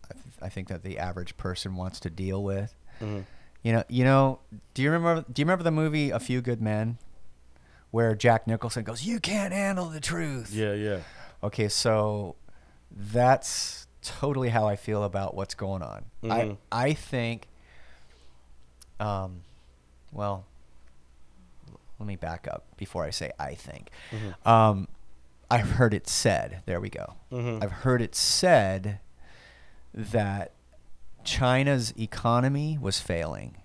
I, 0.09 0.13
th- 0.15 0.25
I 0.43 0.49
think 0.49 0.69
that 0.69 0.83
the 0.85 0.99
average 0.99 1.37
person 1.37 1.75
wants 1.77 1.99
to 2.01 2.11
deal 2.11 2.43
with. 2.43 2.75
mhm. 3.01 3.25
You 3.63 3.73
know, 3.73 3.85
you 3.89 4.05
know. 4.05 4.41
Do 4.75 4.83
you 4.83 4.91
remember? 4.91 5.25
Do 5.31 5.41
you 5.43 5.45
remember 5.45 5.65
the 5.65 5.71
movie 5.71 6.11
A 6.11 6.19
Few 6.19 6.41
Good 6.41 6.63
Men, 6.63 6.99
where 7.91 8.15
Jack 8.15 8.47
Nicholson 8.47 8.85
goes, 8.85 9.05
"You 9.05 9.21
can't 9.21 9.53
handle 9.53 9.87
the 9.87 10.01
truth." 10.01 10.53
yeah, 10.53 10.73
yeah, 10.73 11.01
Okay, 11.43 11.69
so 11.69 12.37
that's 12.91 13.87
totally 14.03 14.49
how 14.49 14.67
I 14.67 14.77
feel 14.77 15.05
about 15.05 15.35
what's 15.35 15.55
going 15.55 15.83
on. 15.83 16.05
Mhm. 16.23 16.57
I 16.73 16.87
I 16.87 16.93
think 16.95 17.49
um, 18.99 19.43
well, 20.13 20.45
let 21.99 22.07
me 22.07 22.17
back 22.17 22.49
up 22.51 22.65
before 22.77 23.05
I 23.05 23.11
say 23.11 23.31
I 23.39 23.55
think. 23.55 23.91
Mm-hmm. 24.11 24.49
Um, 24.49 24.89
I've 25.51 25.73
heard 25.73 25.95
it 25.95 26.09
said. 26.09 26.63
There 26.67 26.81
we 26.81 26.89
go. 26.91 27.15
Mhm. 27.33 27.63
I've 27.63 27.73
heard 27.73 28.01
it 28.03 28.15
said 28.15 29.01
that 29.93 30.53
China's 31.31 31.95
economy 31.99 32.77
was 32.81 33.01
failing, 33.01 33.57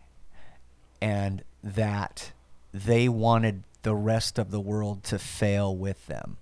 and 1.01 1.43
that 1.63 2.31
they 2.73 3.09
wanted 3.09 3.63
the 3.81 3.95
rest 3.95 4.37
of 4.37 4.51
the 4.51 4.59
world 4.59 5.03
to 5.05 5.17
fail 5.17 5.75
with 5.75 6.05
them, 6.07 6.37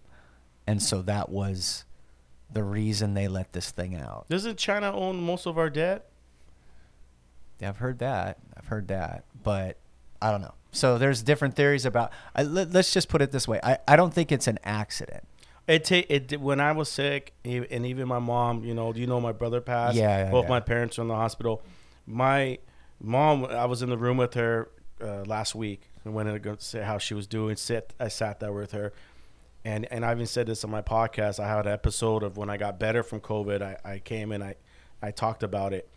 and 0.68 0.82
so 0.82 1.02
that 1.02 1.30
was 1.30 1.86
the 2.52 2.64
reason 2.64 3.14
they 3.14 3.28
let 3.28 3.54
this 3.54 3.72
thing 3.72 3.96
out. 3.96 4.26
Doesn't 4.30 4.58
China 4.58 4.92
own 4.94 5.22
most 5.22 5.46
of 5.46 5.58
our 5.58 5.70
debt? 5.70 6.06
Yeah, 7.60 7.70
I've 7.70 7.78
heard 7.78 8.00
that. 8.00 8.38
I've 8.58 8.68
heard 8.68 8.90
that, 8.90 9.24
but 9.44 9.78
I 10.22 10.30
don't 10.30 10.42
know. 10.42 10.54
So 10.72 10.98
there's 10.98 11.24
different 11.24 11.56
theories 11.56 11.86
about. 11.86 12.12
I, 12.36 12.44
let, 12.44 12.76
us 12.76 12.94
just 12.94 13.08
put 13.08 13.22
it 13.22 13.32
this 13.32 13.48
way. 13.48 13.60
I, 13.64 13.78
I 13.88 13.96
don't 13.96 14.14
think 14.14 14.32
it's 14.32 14.48
an 14.48 14.60
accident. 14.64 15.24
It 15.68 15.86
ta- 15.86 16.04
it 16.10 16.42
when 16.42 16.60
I 16.60 16.74
was 16.74 16.90
sick, 16.90 17.34
and 17.46 17.86
even 17.86 18.08
my 18.08 18.20
mom. 18.20 18.64
You 18.64 18.74
know, 18.74 18.94
you 18.94 19.08
know 19.08 19.22
my 19.22 19.32
brother 19.32 19.62
passed? 19.62 19.96
Yeah, 19.96 20.26
yeah, 20.26 20.32
Both 20.32 20.46
yeah. 20.46 20.50
my 20.50 20.60
parents 20.60 21.00
are 21.00 21.04
in 21.04 21.08
the 21.08 21.16
hospital. 21.16 21.62
My 22.06 22.60
mom, 23.00 23.46
I 23.46 23.66
was 23.66 23.82
in 23.82 23.90
the 23.90 23.98
room 23.98 24.18
with 24.18 24.34
her 24.34 24.70
uh, 25.02 25.24
last 25.26 25.56
week, 25.56 25.90
and 26.04 26.14
went 26.14 26.28
in 26.28 26.34
to 26.36 26.40
go 26.40 26.56
say 26.60 26.82
how 26.82 26.98
she 26.98 27.14
was 27.14 27.28
doing. 27.28 27.56
Sit, 27.56 27.94
I 28.00 28.10
sat 28.10 28.42
there 28.42 28.52
with 28.52 28.74
her, 28.74 28.92
and 29.64 29.90
and 29.92 30.06
I 30.06 30.12
even 30.12 30.26
said 30.26 30.48
this 30.48 30.66
on 30.66 30.70
my 30.72 30.82
podcast. 30.82 31.40
I 31.40 31.48
had 31.48 31.66
an 31.66 31.72
episode 31.72 32.24
of 32.24 32.36
when 32.36 32.50
I 32.50 32.58
got 32.58 32.78
better 32.78 33.02
from 33.02 33.22
COVID. 33.22 33.62
I, 33.62 33.78
I 33.90 34.00
came 34.00 34.34
and 34.34 34.44
I 34.44 34.56
I 35.02 35.12
talked 35.12 35.44
about 35.44 35.72
it. 35.74 35.88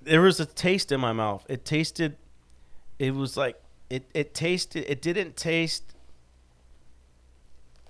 There 0.00 0.22
was 0.22 0.40
a 0.40 0.46
taste 0.46 0.90
in 0.90 1.00
my 1.00 1.12
mouth. 1.12 1.44
It 1.48 1.64
tasted. 1.66 2.16
It 2.98 3.14
was 3.14 3.36
like 3.36 3.60
it. 3.90 4.08
It 4.14 4.32
tasted. 4.34 4.90
It 4.90 5.02
didn't 5.02 5.36
taste 5.36 5.93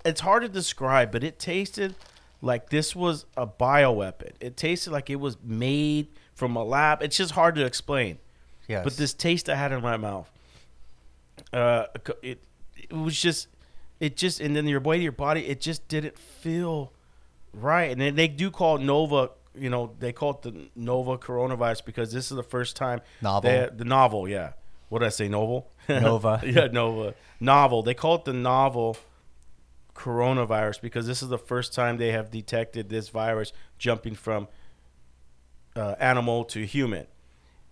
it's 0.05 0.21
hard 0.21 0.43
to 0.43 0.49
describe, 0.49 1.11
but 1.11 1.23
it 1.23 1.39
tasted 1.39 1.95
like 2.41 2.69
this 2.69 2.95
was 2.95 3.25
a 3.35 3.47
bioweapon. 3.47 4.31
It 4.39 4.55
tasted 4.55 4.91
like 4.91 5.09
it 5.09 5.15
was 5.17 5.37
made 5.43 6.07
from 6.33 6.55
a 6.55 6.63
lab. 6.63 7.01
It's 7.01 7.17
just 7.17 7.31
hard 7.31 7.55
to 7.55 7.65
explain. 7.65 8.19
Yes. 8.67 8.83
But 8.83 8.97
this 8.97 9.13
taste 9.13 9.49
I 9.49 9.55
had 9.55 9.71
in 9.71 9.81
my 9.81 9.97
mouth, 9.97 10.29
uh, 11.53 11.85
it 12.21 12.43
it 12.77 12.93
was 12.93 13.19
just, 13.19 13.47
it 13.99 14.15
just, 14.17 14.39
and 14.39 14.55
then 14.55 14.67
your 14.67 14.79
way 14.79 14.97
to 14.97 15.03
your 15.03 15.11
body, 15.11 15.45
it 15.47 15.59
just 15.61 15.87
didn't 15.87 16.17
feel 16.17 16.91
right. 17.53 17.89
And 17.91 17.99
then 17.99 18.15
they 18.15 18.27
do 18.27 18.51
call 18.51 18.75
it 18.77 18.81
Nova. 18.81 19.31
You 19.57 19.69
know, 19.69 19.93
they 19.99 20.11
call 20.11 20.31
it 20.31 20.41
the 20.41 20.67
Nova 20.75 21.17
coronavirus 21.17 21.85
because 21.85 22.11
this 22.11 22.29
is 22.29 22.35
the 22.35 22.43
first 22.43 22.75
time 22.75 23.01
Novel. 23.21 23.49
they- 23.49 23.69
the 23.75 23.85
novel, 23.85 24.27
yeah. 24.27 24.51
What 24.89 24.99
did 24.99 25.07
I 25.07 25.09
say? 25.09 25.27
Novel. 25.27 25.67
Nova. 25.89 26.41
yeah, 26.45 26.67
Nova. 26.67 27.15
Novel. 27.39 27.81
They 27.81 27.93
call 27.95 28.15
it 28.15 28.25
the 28.25 28.33
novel 28.33 28.97
coronavirus 29.95 30.81
because 30.81 31.07
this 31.07 31.23
is 31.23 31.29
the 31.29 31.37
first 31.37 31.73
time 31.73 31.97
they 31.97 32.11
have 32.11 32.29
detected 32.29 32.89
this 32.89 33.09
virus 33.09 33.53
jumping 33.77 34.13
from 34.13 34.47
uh, 35.75 35.95
animal 35.99 36.43
to 36.45 36.65
human. 36.65 37.07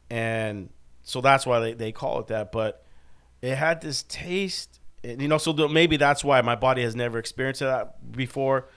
And 0.10 0.70
so 1.04 1.22
that's 1.22 1.46
why 1.46 1.60
they, 1.60 1.74
they 1.74 1.92
call 1.92 2.20
it 2.20 2.28
that. 2.28 2.52
But 2.52 2.86
it 3.42 3.56
had 3.56 3.82
this 3.82 4.04
taste, 4.04 4.80
and, 5.04 5.22
you 5.22 5.28
know, 5.28 5.38
so 5.38 5.54
maybe 5.68 5.98
that's 5.98 6.24
why 6.24 6.42
my 6.42 6.56
body 6.56 6.82
has 6.84 6.96
never 6.96 7.20
experienced 7.20 7.60
that 7.60 8.12
before. 8.12 8.70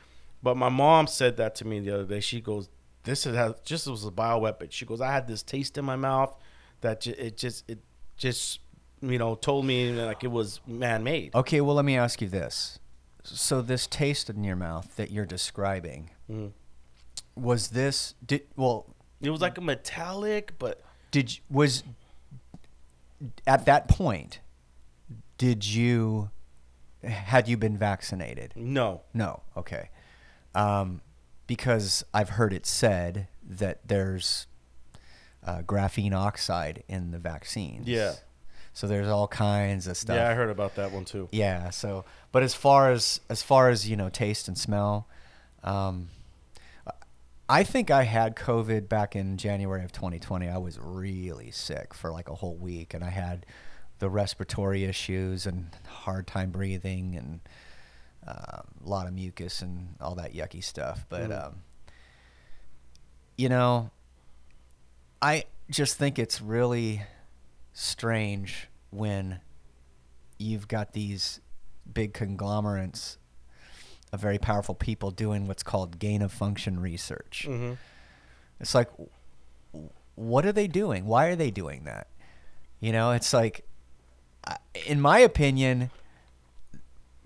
But 0.43 0.57
my 0.57 0.69
mom 0.69 1.07
said 1.07 1.37
that 1.39 1.55
to 1.57 1.67
me 1.67 1.81
the 1.81 1.95
other 1.95 2.05
day. 2.05 2.21
She 2.21 2.41
goes, 2.41 2.69
This 3.05 3.27
is 3.27 3.37
how, 3.37 3.55
just 3.65 3.87
was 3.87 4.05
a 4.05 4.11
bioweapon. 4.11 4.71
She 4.71 4.85
goes, 4.85 5.01
I 5.01 5.13
had 5.13 5.27
this 5.29 5.43
taste 5.43 5.79
in 5.79 5.85
my 5.85 5.97
mouth 5.97 6.37
that 6.81 7.03
ju- 7.03 7.15
it 7.17 7.37
just, 7.37 7.69
it 7.71 7.79
just, 8.17 8.61
you 9.01 9.19
know, 9.19 9.35
told 9.35 9.65
me 9.65 9.93
like 9.93 10.25
it 10.25 10.31
was 10.31 10.61
man 10.67 11.05
made. 11.05 11.35
Okay, 11.35 11.61
well, 11.61 11.77
let 11.77 11.85
me 11.85 11.97
ask 11.97 12.21
you 12.21 12.29
this. 12.29 12.79
So 13.29 13.61
this 13.63 13.87
taste 13.87 14.31
in 14.31 14.45
your 14.45 14.57
mouth 14.57 14.97
that 14.97 15.11
you're 15.11 15.27
describing, 15.27 16.11
Mhm. 16.31 16.53
was 17.35 17.69
this 17.69 18.15
did 18.25 18.43
well 18.57 18.87
It 19.21 19.31
was 19.31 19.41
like 19.41 19.59
a 19.59 19.61
metallic, 19.61 20.59
but 20.59 20.83
did 21.11 21.39
was 21.51 21.83
at 23.47 23.65
that 23.67 23.89
point 23.89 24.41
did 25.39 25.67
you 25.67 26.31
had 27.03 27.47
you 27.49 27.57
been 27.57 27.77
vaccinated? 27.77 28.53
no. 28.57 29.03
No. 29.15 29.43
Okay. 29.57 29.91
Um, 30.55 31.03
because 31.47 32.03
I've 32.15 32.31
heard 32.31 32.53
it 32.53 32.67
said 32.67 33.29
that 33.43 33.81
there's 33.87 34.47
uh, 35.45 35.63
graphene 35.63 36.13
oxide 36.13 36.83
in 36.89 37.13
the 37.13 37.19
vaccines. 37.19 37.87
Yeah. 37.87 38.15
So 38.77 38.87
there's 38.87 39.09
all 39.09 39.27
kinds 39.27 39.87
of 39.87 39.97
stuff. 39.97 40.17
Yeah, 40.17 40.29
I 40.29 40.35
heard 40.35 40.51
about 40.51 40.75
that 40.75 40.93
one 40.93 41.07
too. 41.07 41.31
Yeah. 41.33 41.71
So, 41.71 42.05
but 42.31 42.43
as 42.43 42.53
far 42.53 42.91
as 42.93 43.21
as 43.31 43.43
far 43.43 43.71
as 43.71 43.89
you 43.89 43.97
know, 43.97 44.11
taste 44.11 44.49
and 44.49 44.59
smell, 44.59 45.09
um, 45.65 46.09
I 47.49 47.65
think 47.65 47.91
I 47.91 48.03
had 48.03 48.37
COVID 48.37 48.87
back 48.87 49.17
in 49.17 49.39
January 49.39 49.83
of 49.83 49.93
2020. 49.93 50.47
I 50.51 50.59
was 50.59 50.79
really 50.79 51.51
sick 51.51 51.95
for 51.95 52.13
like 52.13 52.29
a 52.29 52.35
whole 52.35 52.57
week, 52.57 52.93
and 52.93 53.03
I 53.03 53.09
had 53.09 53.47
the 53.99 54.11
respiratory 54.11 54.85
issues 54.85 55.47
and 55.47 55.71
hard 55.89 56.27
time 56.27 56.51
breathing 56.51 57.17
and 57.17 57.41
uh, 58.29 58.61
a 58.61 58.87
lot 58.87 59.07
of 59.07 59.15
mucus 59.15 59.63
and 59.63 59.95
all 60.03 60.17
that 60.17 60.35
yucky 60.35 60.63
stuff. 60.63 61.07
But 61.09 61.31
Mm. 61.31 61.47
um, 61.47 61.55
you 63.39 63.49
know, 63.49 63.91
I 65.23 65.45
just 65.71 65.97
think 65.97 66.19
it's 66.19 66.43
really 66.43 67.03
strange 67.77 68.69
when 68.91 69.41
you've 70.39 70.67
got 70.67 70.95
these 70.95 71.41
big 71.93 72.15
conglomerates 72.15 73.19
of 74.13 74.21
very 74.21 74.39
powerful 74.39 74.75
people 74.75 75.11
doing 75.11 75.47
what's 75.47 75.63
called 75.63 75.99
gain 75.99 76.23
of 76.23 76.33
function 76.33 76.81
research. 76.81 77.45
Mm-hmm. 77.47 77.75
It's 78.61 78.75
like, 78.75 78.89
what 80.15 80.47
are 80.47 80.53
they 80.53 80.67
doing? 80.67 81.05
Why 81.05 81.27
are 81.27 81.37
they 81.37 81.51
doing 81.51 81.85
that? 81.85 82.07
You 82.81 82.93
know, 82.93 83.13
it's 83.13 83.35
like, 83.35 83.67
in 84.87 84.99
my 84.99 85.19
opinion, 85.19 85.91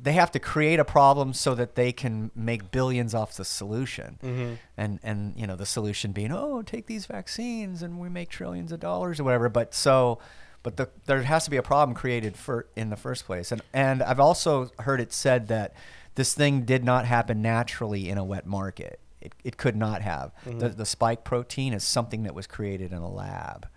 they 0.02 0.12
have 0.12 0.32
to 0.32 0.40
create 0.40 0.80
a 0.80 0.84
problem 0.84 1.32
so 1.32 1.54
that 1.54 1.76
they 1.76 1.92
can 1.92 2.32
make 2.34 2.72
billions 2.72 3.14
off 3.14 3.36
the 3.36 3.44
solution. 3.44 4.18
Mhm. 4.22 4.58
And 4.76 4.98
and 5.02 5.36
you 5.36 5.46
know, 5.46 5.56
the 5.56 5.66
solution 5.66 6.12
being, 6.12 6.32
"Oh, 6.32 6.62
take 6.62 6.86
these 6.86 7.04
vaccines 7.06 7.82
and 7.82 8.00
we 8.00 8.08
make 8.08 8.30
trillions 8.30 8.72
of 8.72 8.80
dollars 8.80 9.20
or 9.20 9.24
whatever." 9.24 9.50
But 9.50 9.74
so 9.74 10.18
but 10.62 10.76
the, 10.76 10.88
there 11.06 11.22
has 11.22 11.44
to 11.44 11.50
be 11.50 11.56
a 11.56 11.62
problem 11.62 11.94
created 11.96 12.36
for 12.36 12.66
in 12.76 12.90
the 12.90 12.96
first 12.96 13.24
place. 13.24 13.50
And 13.52 13.62
and 13.72 14.02
I've 14.02 14.20
also 14.20 14.70
heard 14.80 15.00
it 15.00 15.12
said 15.12 15.48
that 15.48 15.72
this 16.16 16.34
thing 16.34 16.62
did 16.62 16.84
not 16.84 17.06
happen 17.06 17.40
naturally 17.40 18.08
in 18.08 18.18
a 18.18 18.24
wet 18.24 18.46
market. 18.46 19.00
It, 19.20 19.34
it 19.44 19.56
could 19.56 19.76
not 19.76 20.02
have. 20.02 20.32
Mm-hmm. 20.46 20.58
The, 20.60 20.68
the 20.70 20.86
spike 20.86 21.24
protein 21.24 21.72
is 21.74 21.84
something 21.84 22.22
that 22.24 22.34
was 22.34 22.46
created 22.46 22.90
in 22.92 22.98
a 22.98 23.10
lab. 23.10 23.68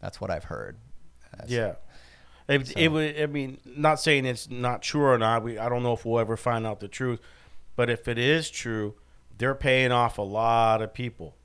That's 0.00 0.20
what 0.20 0.30
I've 0.30 0.44
heard. 0.44 0.76
That's- 1.32 1.50
Yeah. 1.50 1.74
It, 2.48 2.66
So- 2.66 2.72
it 2.76 2.88
would. 2.88 3.20
I 3.20 3.26
mean, 3.26 3.58
not 3.64 4.00
saying 4.00 4.24
it's 4.26 4.50
not 4.50 4.82
true 4.82 5.04
or 5.04 5.18
not. 5.18 5.44
We 5.44 5.58
I 5.58 5.68
don't 5.68 5.82
know 5.82 5.92
if 5.92 6.04
we'll 6.04 6.18
ever 6.18 6.36
find 6.36 6.66
out 6.66 6.80
the 6.80 6.88
truth, 6.88 7.20
but 7.76 7.88
if 7.88 8.08
it 8.08 8.18
is 8.18 8.50
true, 8.50 8.94
they're 9.38 9.54
paying 9.54 9.92
off 9.92 10.18
a 10.18 10.22
lot 10.22 10.82
of 10.82 10.92
people. 10.92 11.36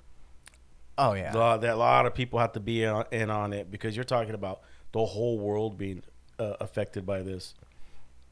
Oh 0.98 1.14
yeah. 1.14 1.34
A 1.34 1.38
lot, 1.38 1.62
that 1.62 1.74
a 1.74 1.78
lot 1.78 2.06
of 2.06 2.16
people 2.16 2.40
have 2.40 2.54
to 2.54 2.60
be 2.60 2.84
in, 2.84 3.04
in 3.12 3.30
on 3.30 3.54
it 3.54 3.70
because 3.70 3.96
you're 3.96 4.06
talking 4.06 4.34
about 4.34 4.62
the 4.96 5.06
whole 5.06 5.38
world 5.38 5.78
being 5.78 6.02
uh, 6.40 6.54
affected 6.62 7.06
by 7.06 7.22
this. 7.22 7.54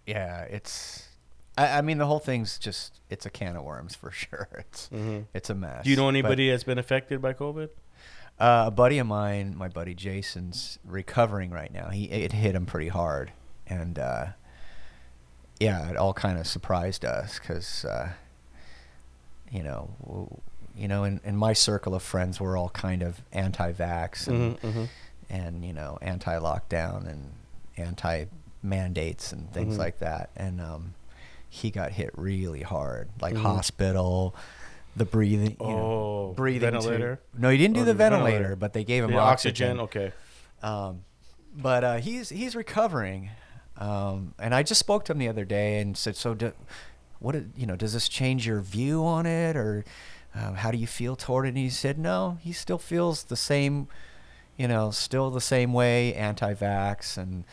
yeah, 0.08 0.44
it's. 0.44 1.08
I, 1.58 1.78
I 1.78 1.82
mean, 1.82 1.98
the 2.00 2.06
whole 2.08 2.20
thing's 2.20 2.58
just 2.58 3.00
it's 3.10 3.26
a 3.26 3.30
can 3.30 3.56
of 3.58 3.64
worms 3.64 3.94
for 3.96 4.12
sure. 4.24 4.48
It's 4.58 4.90
Mhm. 4.90 5.26
it's 5.34 5.50
a 5.50 5.56
mess. 5.56 5.84
Do 5.84 5.90
you 5.90 5.98
know 5.98 6.04
But, 6.06 6.16
anybody 6.16 6.50
that's 6.50 6.64
been 6.64 6.78
affected 6.80 7.22
by 7.22 7.34
COVID? 7.34 7.70
uh, 8.40 8.64
a 8.68 8.72
buddy 8.72 8.98
of 8.98 9.06
mine, 9.08 9.56
my 9.58 9.68
buddy 9.68 9.94
Jason's 9.94 10.80
recovering 10.86 11.52
right 11.52 11.72
now. 11.72 11.90
He 11.90 12.06
it 12.06 12.32
hit 12.32 12.56
him 12.56 12.66
pretty 12.66 12.88
hard, 12.90 13.32
and 13.68 14.00
uh, 14.00 14.26
yeah, 15.60 15.90
it 15.90 15.98
all 15.98 16.14
kind 16.14 16.40
of 16.40 16.48
surprised 16.48 17.04
us 17.06 17.40
because 17.40 17.86
uh, 17.86 18.10
you 19.52 19.62
know, 19.64 20.42
you 20.76 20.88
know, 20.88 21.04
in, 21.04 21.20
in 21.24 21.36
my 21.38 21.54
circle 21.54 21.94
of 21.94 22.02
friends, 22.02 22.40
we're 22.42 22.58
all 22.58 22.70
kind 22.70 23.04
of 23.04 23.22
anti-vax 23.32 24.28
and 24.28 24.58
Mhm, 24.60 24.74
mhm. 24.74 24.88
And 25.34 25.66
you 25.66 25.74
know 25.74 25.98
anti-lockdown 26.02 27.08
and 27.10 27.32
anti-mandates 27.76 29.32
and 29.34 29.52
things 29.52 29.76
Mhm. 29.76 29.80
like 29.80 30.00
that. 30.00 30.30
And 30.36 30.62
um, 30.62 30.94
he 31.50 31.70
got 31.72 31.92
hit 31.92 32.12
really 32.16 32.62
hard, 32.62 33.10
like 33.22 33.34
Mhm. 33.36 33.42
hospital, 33.42 34.36
the 34.96 35.06
breathing, 35.06 35.58
you 35.60 35.76
know, 35.76 36.30
Oh, 36.32 36.34
breathing 36.36 36.72
ventilator? 36.72 37.20
No, 37.38 37.50
he 37.50 37.58
didn't 37.58 37.74
do 37.76 37.82
Oh, 37.82 37.86
the 37.86 37.94
the 37.94 37.98
ventilator, 37.98 38.30
ventilator. 38.38 38.56
but 38.56 38.74
they 38.74 38.84
gave 38.84 39.04
him 39.04 39.12
The 39.12 39.18
oxygen. 39.18 39.80
oxygen. 39.80 40.02
Okay. 40.04 40.14
Um, 40.62 41.04
but 41.56 41.84
uh, 41.84 41.98
he's 41.98 42.30
he's 42.30 42.56
recovering, 42.56 43.30
um, 43.78 44.34
and 44.40 44.54
I 44.56 44.64
just 44.64 44.80
spoke 44.80 45.06
to 45.06 45.12
him 45.14 45.18
the 45.20 45.28
other 45.30 45.46
day 45.46 45.80
and 45.80 45.96
said, 45.98 46.16
"So, 46.16 46.34
do, 46.34 46.54
what 47.20 47.36
you 47.56 47.66
know? 47.66 47.76
Does 47.76 47.94
this 47.94 48.08
change 48.10 48.48
your 48.48 48.62
view 48.62 49.06
on 49.06 49.26
it, 49.26 49.56
or 49.56 49.84
um, 50.36 50.56
how 50.56 50.72
do 50.72 50.78
you 50.78 50.88
feel 50.88 51.16
toward 51.16 51.46
it?" 51.46 51.50
And 51.50 51.58
he 51.58 51.70
said, 51.70 51.98
"No, 52.00 52.38
he 52.42 52.54
still 52.54 52.78
feels 52.80 53.24
the 53.26 53.36
same. 53.36 53.88
You 54.58 54.68
know, 54.68 54.92
still 54.92 55.30
the 55.32 55.42
same 55.42 55.74
way, 55.74 56.14
anti-vax 56.14 57.18
and 57.18 57.44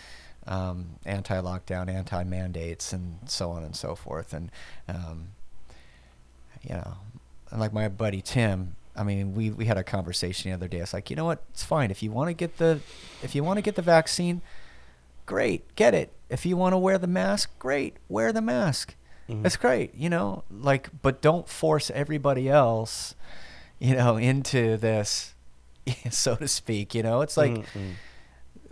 um, 0.47 0.97
anti-lockdown, 1.05 1.89
anti-mandates, 1.89 2.93
and 2.93 3.19
so 3.27 3.51
on 3.51 3.63
and 3.65 3.75
so 3.77 3.95
forth. 3.95 4.33
And 4.33 4.51
um, 4.89 5.29
you 6.63 6.75
know, 6.75 6.95
and 7.51 7.61
like 7.61 7.73
my 7.73 7.89
buddy 7.89 8.21
Tim, 8.21 8.77
I 8.97 9.03
mean, 9.03 9.35
we 9.35 9.51
we 9.51 9.65
had 9.67 9.79
a 9.79 9.85
conversation 9.85 10.51
the 10.51 10.55
other 10.55 10.69
day. 10.69 10.79
It's 10.79 10.93
like, 10.93 11.11
you 11.11 11.17
know 11.17 11.25
what? 11.25 11.43
It's 11.51 11.65
fine 11.65 11.91
if 11.91 12.03
you 12.03 12.11
want 12.11 12.29
to 12.29 12.35
get 12.35 12.59
the 12.59 12.81
if 13.23 13.35
you 13.35 13.45
want 13.45 13.59
to 13.59 13.63
get 13.63 13.77
the 13.77 13.83
vaccine, 13.83 14.43
great, 15.27 15.75
get 15.77 15.95
it. 15.95 16.13
If 16.29 16.45
you 16.47 16.57
want 16.57 16.73
to 16.75 16.79
wear 16.79 16.99
the 16.99 17.07
mask, 17.07 17.59
great, 17.59 17.97
wear 18.09 18.33
the 18.33 18.43
mask. 18.43 18.95
Mhm. 19.29 19.43
That's 19.43 19.57
great, 19.57 19.95
you 19.95 20.09
know. 20.11 20.45
Like, 20.51 20.91
but 21.03 21.21
don't 21.23 21.49
force 21.49 21.91
everybody 21.93 22.49
else, 22.49 23.15
you 23.79 23.95
know, 23.95 24.17
into 24.17 24.77
this, 24.77 25.35
so 26.11 26.37
to 26.37 26.49
speak. 26.49 26.95
You 26.95 27.03
know, 27.03 27.21
it's 27.23 27.37
like 27.37 27.53
Mm-mm. 27.53 27.93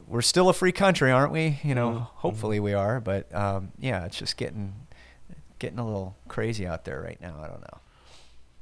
we're 0.07 0.23
still 0.23 0.49
a 0.49 0.53
free 0.55 0.73
country, 0.73 1.11
aren't 1.11 1.33
we? 1.33 1.59
You 1.63 1.75
know, 1.75 1.91
Mhm. 1.91 2.07
hopefully 2.17 2.61
we 2.61 2.75
are, 2.75 3.01
but 3.01 3.33
um, 3.35 3.73
yeah, 3.79 4.05
it's 4.05 4.19
just 4.19 4.37
getting 4.37 4.75
getting 5.59 5.79
a 5.79 5.85
little 5.85 6.17
crazy 6.29 6.67
out 6.67 6.85
there 6.85 7.01
right 7.03 7.21
now. 7.21 7.35
I 7.43 7.49
don't 7.49 7.61
know. 7.61 7.81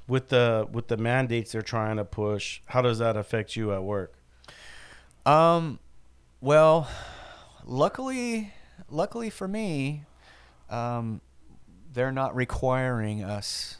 with 0.08 0.28
the 0.28 0.66
with 0.70 0.86
the 0.88 0.96
mandates 0.96 1.52
they're 1.52 1.62
trying 1.62 1.96
to 1.96 2.04
push. 2.04 2.60
How 2.66 2.80
does 2.82 2.98
that 2.98 3.16
affect 3.16 3.56
you 3.56 3.72
at 3.72 3.82
work? 3.82 4.14
Um, 5.24 5.78
well, 6.40 6.88
luckily, 7.64 8.52
luckily 8.90 9.30
for 9.30 9.48
me, 9.48 10.04
um, 10.70 11.20
they're 11.92 12.12
not 12.12 12.34
requiring 12.36 13.24
us 13.24 13.78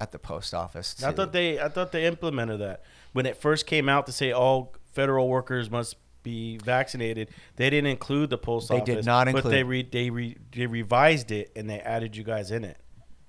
at 0.00 0.12
the 0.12 0.18
post 0.18 0.54
office. 0.54 0.94
To, 0.94 1.08
I 1.08 1.12
thought 1.12 1.32
they 1.32 1.60
I 1.60 1.68
thought 1.68 1.92
they 1.92 2.04
implemented 2.06 2.60
that 2.60 2.82
when 3.12 3.26
it 3.26 3.36
first 3.36 3.66
came 3.66 3.88
out 3.88 4.06
to 4.06 4.12
say 4.12 4.32
all 4.32 4.74
federal 4.92 5.28
workers 5.28 5.70
must 5.70 5.96
be 6.22 6.58
vaccinated. 6.58 7.30
They 7.56 7.70
didn't 7.70 7.90
include 7.90 8.30
the 8.30 8.38
post 8.38 8.68
They 8.68 8.76
office. 8.76 8.86
They 8.86 8.94
did 8.96 9.06
not 9.06 9.26
include. 9.28 9.44
but 9.44 9.50
they 9.50 9.62
re, 9.62 9.82
they 9.82 10.10
re, 10.10 10.36
they 10.52 10.66
revised 10.66 11.30
it 11.32 11.50
and 11.56 11.68
they 11.68 11.80
added 11.80 12.14
you 12.16 12.24
guys 12.24 12.50
in 12.50 12.64
it. 12.64 12.76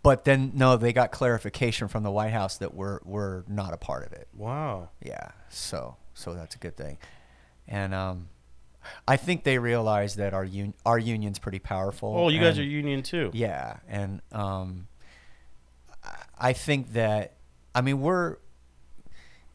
but 0.03 0.25
then 0.25 0.51
no, 0.55 0.75
they 0.77 0.91
got 0.93 1.11
clarification 1.11 1.87
from 1.87 2.03
the 2.03 2.11
White 2.11 2.31
House 2.33 2.57
that 2.57 2.73
we're 2.73 2.99
we're 3.05 3.43
not 3.47 3.73
a 3.73 3.77
part 3.77 4.05
of 4.05 4.11
it. 4.13 4.27
Wow. 4.35 4.89
Yeah, 5.01 5.29
so 5.49 5.95
so 6.13 6.33
that's 6.33 6.55
a 6.55 6.57
good 6.59 6.75
thing, 6.75 6.97
and 7.67 7.93
um, 7.93 8.27
I 9.07 9.15
think 9.15 9.43
they 9.43 9.57
realize 9.59 10.15
that 10.15 10.33
our 10.33 10.43
un- 10.43 10.73
our 10.85 10.99
union's 10.99 11.39
pretty 11.39 11.59
powerful. 11.59 12.13
Oh, 12.17 12.27
you 12.29 12.39
guys 12.41 12.57
are 12.59 12.63
union 12.63 13.03
too. 13.03 13.29
Yeah, 13.33 13.77
and 13.87 14.21
um, 14.33 14.87
I 16.37 16.53
think 16.53 16.93
that 16.93 17.35
I 17.75 17.81
mean 17.81 18.01
we're, 18.01 18.37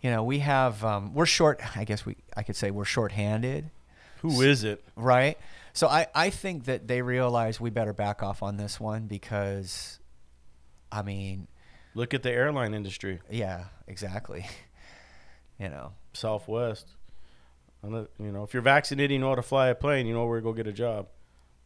you 0.07 0.13
know, 0.13 0.23
we 0.23 0.39
have 0.39 0.85
um, 0.85 1.15
we're 1.15 1.27
short. 1.27 1.61
I 1.77 1.83
guess 1.83 2.07
we 2.07 2.15
I 2.37 2.45
could 2.45 2.55
say 2.55 2.71
we're 2.71 2.85
short-handed, 2.85 3.73
Who 4.23 4.41
is 4.41 4.63
it? 4.63 4.85
right? 4.95 5.37
So 5.73 5.89
I 5.89 6.07
I 6.15 6.31
think 6.31 6.67
that 6.67 6.87
they 6.87 7.03
realize 7.03 7.61
we 7.61 7.71
better 7.71 7.93
back 7.93 8.23
off 8.23 8.41
on 8.41 8.57
this 8.57 8.79
one 8.79 9.09
because, 9.09 9.99
I 10.93 11.03
mean, 11.03 11.49
Look 11.97 12.15
at 12.15 12.23
the 12.23 12.31
airline 12.31 12.73
industry. 12.73 13.19
yeah, 13.29 13.65
exactly. 13.89 14.47
You 15.59 15.71
know, 15.71 15.93
Southwest. 16.13 16.87
You 17.83 18.07
know, 18.19 18.45
if 18.45 18.53
you're 18.53 18.63
vaccinated, 18.63 19.11
you 19.11 19.19
know 19.19 19.31
how 19.31 19.37
to 19.37 19.43
fly 19.43 19.69
a 19.69 19.75
plane. 19.75 20.07
You 20.07 20.13
know 20.13 20.27
where 20.27 20.39
to 20.39 20.45
go 20.45 20.53
get 20.53 20.67
a 20.67 20.73
job. 20.73 21.09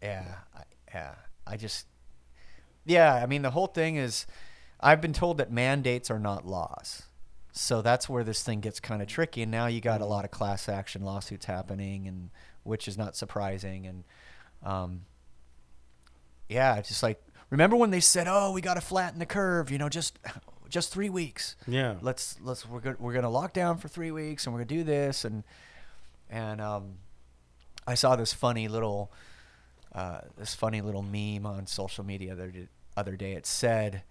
Yeah, 0.01 0.25
I, 0.57 0.63
yeah. 0.95 1.15
I 1.45 1.57
just, 1.57 1.87
yeah. 2.87 3.13
I 3.17 3.27
mean, 3.27 3.43
the 3.43 3.51
whole 3.51 3.67
thing 3.67 3.97
is, 3.97 4.27
I've 4.79 5.01
been 5.01 5.13
told 5.13 5.39
that 5.39 5.51
mandates 5.51 6.09
are 6.09 6.21
not 6.21 6.47
laws, 6.47 7.03
so 7.53 7.83
that's 7.83 8.09
where 8.09 8.25
this 8.25 8.43
thing 8.43 8.61
gets 8.61 8.81
kind 8.81 9.03
of 9.03 9.09
tricky. 9.09 9.43
And 9.43 9.51
now 9.51 9.67
you 9.67 9.81
got 9.81 10.01
a 10.01 10.07
lot 10.07 10.25
of 10.25 10.31
class 10.31 10.69
action 10.69 11.03
lawsuits 11.03 11.47
happening, 11.47 12.07
and 12.07 12.31
which 12.63 12.87
is 12.87 12.97
not 12.97 13.17
surprising. 13.17 13.87
And, 13.87 14.05
um, 14.63 15.03
yeah, 16.49 16.77
it's 16.77 16.89
just 16.89 17.03
like 17.03 17.23
remember 17.51 17.77
when 17.77 17.91
they 17.91 18.01
said, 18.01 18.27
"Oh, 18.29 18.53
we 18.53 18.61
got 18.61 18.75
to 18.75 18.81
flatten 18.81 19.19
the 19.19 19.27
curve," 19.27 19.71
you 19.71 19.79
know, 19.79 19.89
just 19.89 20.19
just 20.69 20.93
three 20.93 21.11
weeks. 21.11 21.57
Yeah. 21.67 21.97
Let's 22.01 22.37
let's 22.41 22.67
we're 22.69 22.81
go- 22.81 22.97
we're 22.99 23.13
gonna 23.13 23.31
lock 23.31 23.53
down 23.53 23.79
for 23.79 23.89
three 23.89 24.11
weeks, 24.11 24.47
and 24.47 24.55
we're 24.55 24.61
gonna 24.61 24.69
do 24.69 24.85
this, 24.85 25.25
and 25.25 25.45
and 26.29 26.61
um, 26.61 26.95
I 27.87 27.95
saw 27.95 28.17
this 28.17 28.33
funny 28.33 28.69
little 28.69 29.13
uh, 29.93 30.21
this 30.39 30.55
funny 30.55 30.81
little 30.81 31.03
meme 31.03 31.45
on 31.45 31.67
social 31.67 32.05
media 32.05 32.35
the 32.35 32.45
other, 32.45 32.69
other 32.97 33.17
day. 33.17 33.33
It 33.33 33.47
said, 33.47 34.03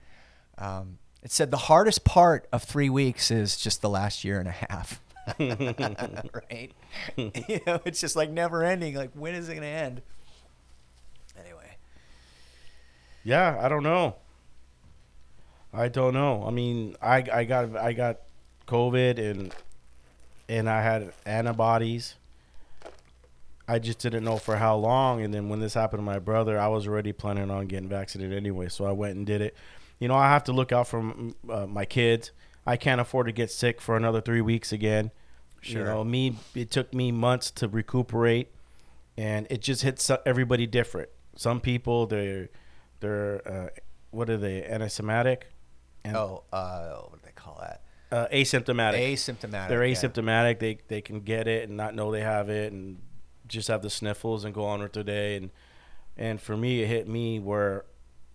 um, 0.57 0.99
it 1.23 1.31
said 1.31 1.51
the 1.51 1.57
hardest 1.57 2.05
part 2.05 2.47
of 2.51 2.63
three 2.63 2.89
weeks 2.89 3.29
is 3.31 3.57
just 3.57 3.81
the 3.81 3.89
last 3.89 4.23
year 4.23 4.39
and 4.39 4.47
a 4.47 4.51
half. 4.51 5.01
right? 5.39 6.71
you 7.17 7.61
know, 7.67 7.79
it's 7.85 7.99
just 8.01 8.15
like 8.15 8.29
never 8.29 8.63
ending. 8.63 8.95
Like 8.95 9.11
when 9.13 9.35
is 9.35 9.49
it 9.49 9.55
gonna 9.55 9.67
end? 9.67 10.01
Anyway, 11.39 11.77
Yeah, 13.23 13.57
I 13.61 13.69
don't 13.69 13.83
know. 13.83 14.15
I 15.73 15.87
don't 15.87 16.13
know. 16.13 16.43
I 16.47 16.51
mean, 16.51 16.95
I 17.01 17.23
I 17.31 17.43
got 17.43 17.75
I 17.75 17.93
got 17.93 18.19
COVID 18.67 19.19
and 19.19 19.53
and 20.47 20.69
I 20.69 20.81
had 20.81 21.13
antibodies. 21.25 22.15
I 23.67 23.77
just 23.77 23.99
didn't 23.99 24.23
know 24.23 24.37
for 24.37 24.57
how 24.57 24.77
long. 24.77 25.21
And 25.21 25.31
then 25.31 25.47
when 25.47 25.59
this 25.59 25.75
happened 25.75 25.99
to 25.99 26.03
my 26.03 26.17
brother, 26.17 26.59
I 26.59 26.69
was 26.69 26.87
already 26.87 27.11
planning 27.13 27.51
on 27.51 27.67
getting 27.67 27.87
vaccinated 27.87 28.35
anyway. 28.35 28.67
So 28.69 28.85
I 28.85 28.93
went 28.93 29.15
and 29.15 29.27
did 29.27 29.41
it. 29.41 29.55
You 29.99 30.07
know, 30.07 30.15
I 30.15 30.29
have 30.29 30.43
to 30.45 30.53
look 30.53 30.71
out 30.71 30.87
for 30.87 31.13
uh, 31.49 31.67
my 31.67 31.85
kids. 31.85 32.31
I 32.65 32.77
can't 32.77 33.01
afford 33.01 33.27
to 33.27 33.31
get 33.31 33.51
sick 33.51 33.81
for 33.81 33.97
another 33.97 34.21
three 34.21 34.41
weeks 34.41 34.71
again. 34.71 35.11
Sure. 35.61 35.79
You 35.79 35.85
know, 35.85 36.03
me. 36.03 36.37
It 36.55 36.71
took 36.71 36.93
me 36.93 37.11
months 37.11 37.51
to 37.51 37.67
recuperate, 37.67 38.51
and 39.17 39.45
it 39.49 39.61
just 39.61 39.81
hits 39.81 40.09
everybody 40.25 40.65
different. 40.67 41.09
Some 41.35 41.59
people 41.59 42.05
they're 42.05 42.49
they're 43.01 43.47
uh, 43.47 43.69
what 44.11 44.29
are 44.29 44.37
they 44.37 44.61
asymptomatic? 44.61 45.43
And, 46.05 46.15
oh, 46.15 46.43
uh, 46.53 46.91
what 46.91 47.21
do 47.21 47.25
they 47.25 47.33
call 47.33 47.57
that? 47.59 47.81
uh, 48.11 48.27
asymptomatic. 48.31 49.13
Asymptomatic. 49.13 49.69
They're 49.69 49.85
yeah. 49.85 49.95
asymptomatic. 49.95 50.59
They 50.59 50.79
they 50.87 51.01
can 51.01 51.21
get 51.21 51.47
it 51.47 51.67
and 51.67 51.77
not 51.77 51.95
know 51.95 52.11
they 52.11 52.21
have 52.21 52.49
it, 52.49 52.71
and 52.71 52.99
just 53.47 53.67
have 53.67 53.81
the 53.81 53.89
sniffles 53.89 54.45
and 54.45 54.53
go 54.53 54.65
on 54.65 54.81
with 54.81 54.93
their 54.93 55.03
day. 55.03 55.35
And 55.37 55.51
and 56.17 56.41
for 56.41 56.57
me, 56.57 56.81
it 56.81 56.87
hit 56.87 57.07
me 57.07 57.39
where 57.39 57.85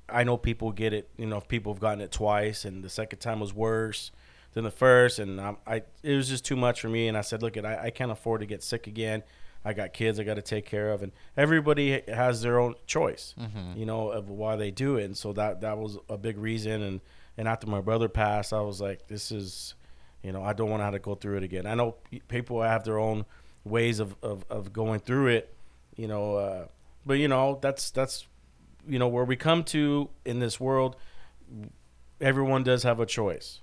I 0.09 0.25
know 0.25 0.37
people 0.37 0.73
get 0.73 0.93
it. 0.93 1.09
You 1.17 1.27
know, 1.27 1.41
people 1.41 1.73
have 1.73 1.81
gotten 1.81 2.01
it 2.01 2.13
twice, 2.13 2.65
and 2.65 2.83
the 2.85 2.91
second 2.91 3.19
time 3.21 3.41
was 3.41 3.53
worse 3.55 4.11
than 4.53 4.65
the 4.65 4.71
first. 4.71 5.19
And 5.19 5.41
I'm, 5.41 5.57
I 5.67 5.83
it 6.03 6.15
was 6.17 6.29
just 6.29 6.45
too 6.45 6.57
much 6.57 6.81
for 6.81 6.89
me. 6.89 7.09
And 7.09 7.17
I 7.17 7.23
said, 7.23 7.43
look, 7.43 7.57
it, 7.57 7.65
I, 7.65 7.85
I 7.85 7.91
can't 7.91 8.13
afford 8.13 8.41
to 8.41 8.47
get 8.47 8.63
sick 8.63 8.87
again. 8.87 9.23
I 9.67 9.73
got 9.73 9.95
kids 9.95 10.21
I 10.21 10.25
got 10.25 10.35
to 10.35 10.43
take 10.43 10.67
care 10.67 10.91
of, 10.91 11.03
and 11.03 11.11
everybody 11.39 12.03
has 12.07 12.43
their 12.43 12.61
own 12.61 12.75
choice, 12.87 13.35
Mhm. 13.41 13.79
you 13.79 13.87
know, 13.87 14.11
of 14.11 14.29
why 14.29 14.57
they 14.57 14.71
do 14.71 14.97
it. 14.97 15.05
And 15.05 15.17
so 15.17 15.33
that 15.33 15.63
that 15.63 15.79
was 15.79 15.97
a 16.11 16.19
big 16.19 16.37
reason. 16.37 16.83
And 16.83 17.01
and 17.39 17.49
after 17.49 17.67
my 17.67 17.81
brother 17.81 18.09
passed, 18.09 18.53
I 18.53 18.61
was 18.61 18.81
like, 18.83 19.07
this 19.09 19.33
is, 19.33 19.75
you 20.23 20.33
know, 20.33 20.43
I 20.43 20.53
don't 20.53 20.69
want 20.71 20.81
to 20.81 20.85
have 20.85 20.93
to 20.93 20.99
go 20.99 21.15
through 21.15 21.39
it 21.39 21.43
again. 21.45 21.67
I 21.67 21.75
know 21.75 21.97
people 22.29 22.61
have 22.63 22.85
their 22.85 22.99
own 22.99 23.25
ways 23.65 23.99
of, 24.01 24.15
of, 24.23 24.45
of 24.51 24.73
going 24.75 25.01
through 25.01 25.29
it, 25.29 25.53
you 25.97 26.07
know, 26.09 26.37
uh, 26.37 26.67
but 27.07 27.15
you 27.15 27.27
know, 27.29 27.59
that's 27.63 27.91
that's 27.91 28.27
you 28.89 28.99
know 28.99 29.09
where 29.09 29.25
we 29.25 29.37
come 29.37 29.65
to 29.65 30.11
in 30.25 30.39
this 30.39 30.59
world. 30.61 30.97
Everyone 32.21 32.63
does 32.63 32.83
have 32.83 33.01
a 33.01 33.07
choice. 33.07 33.61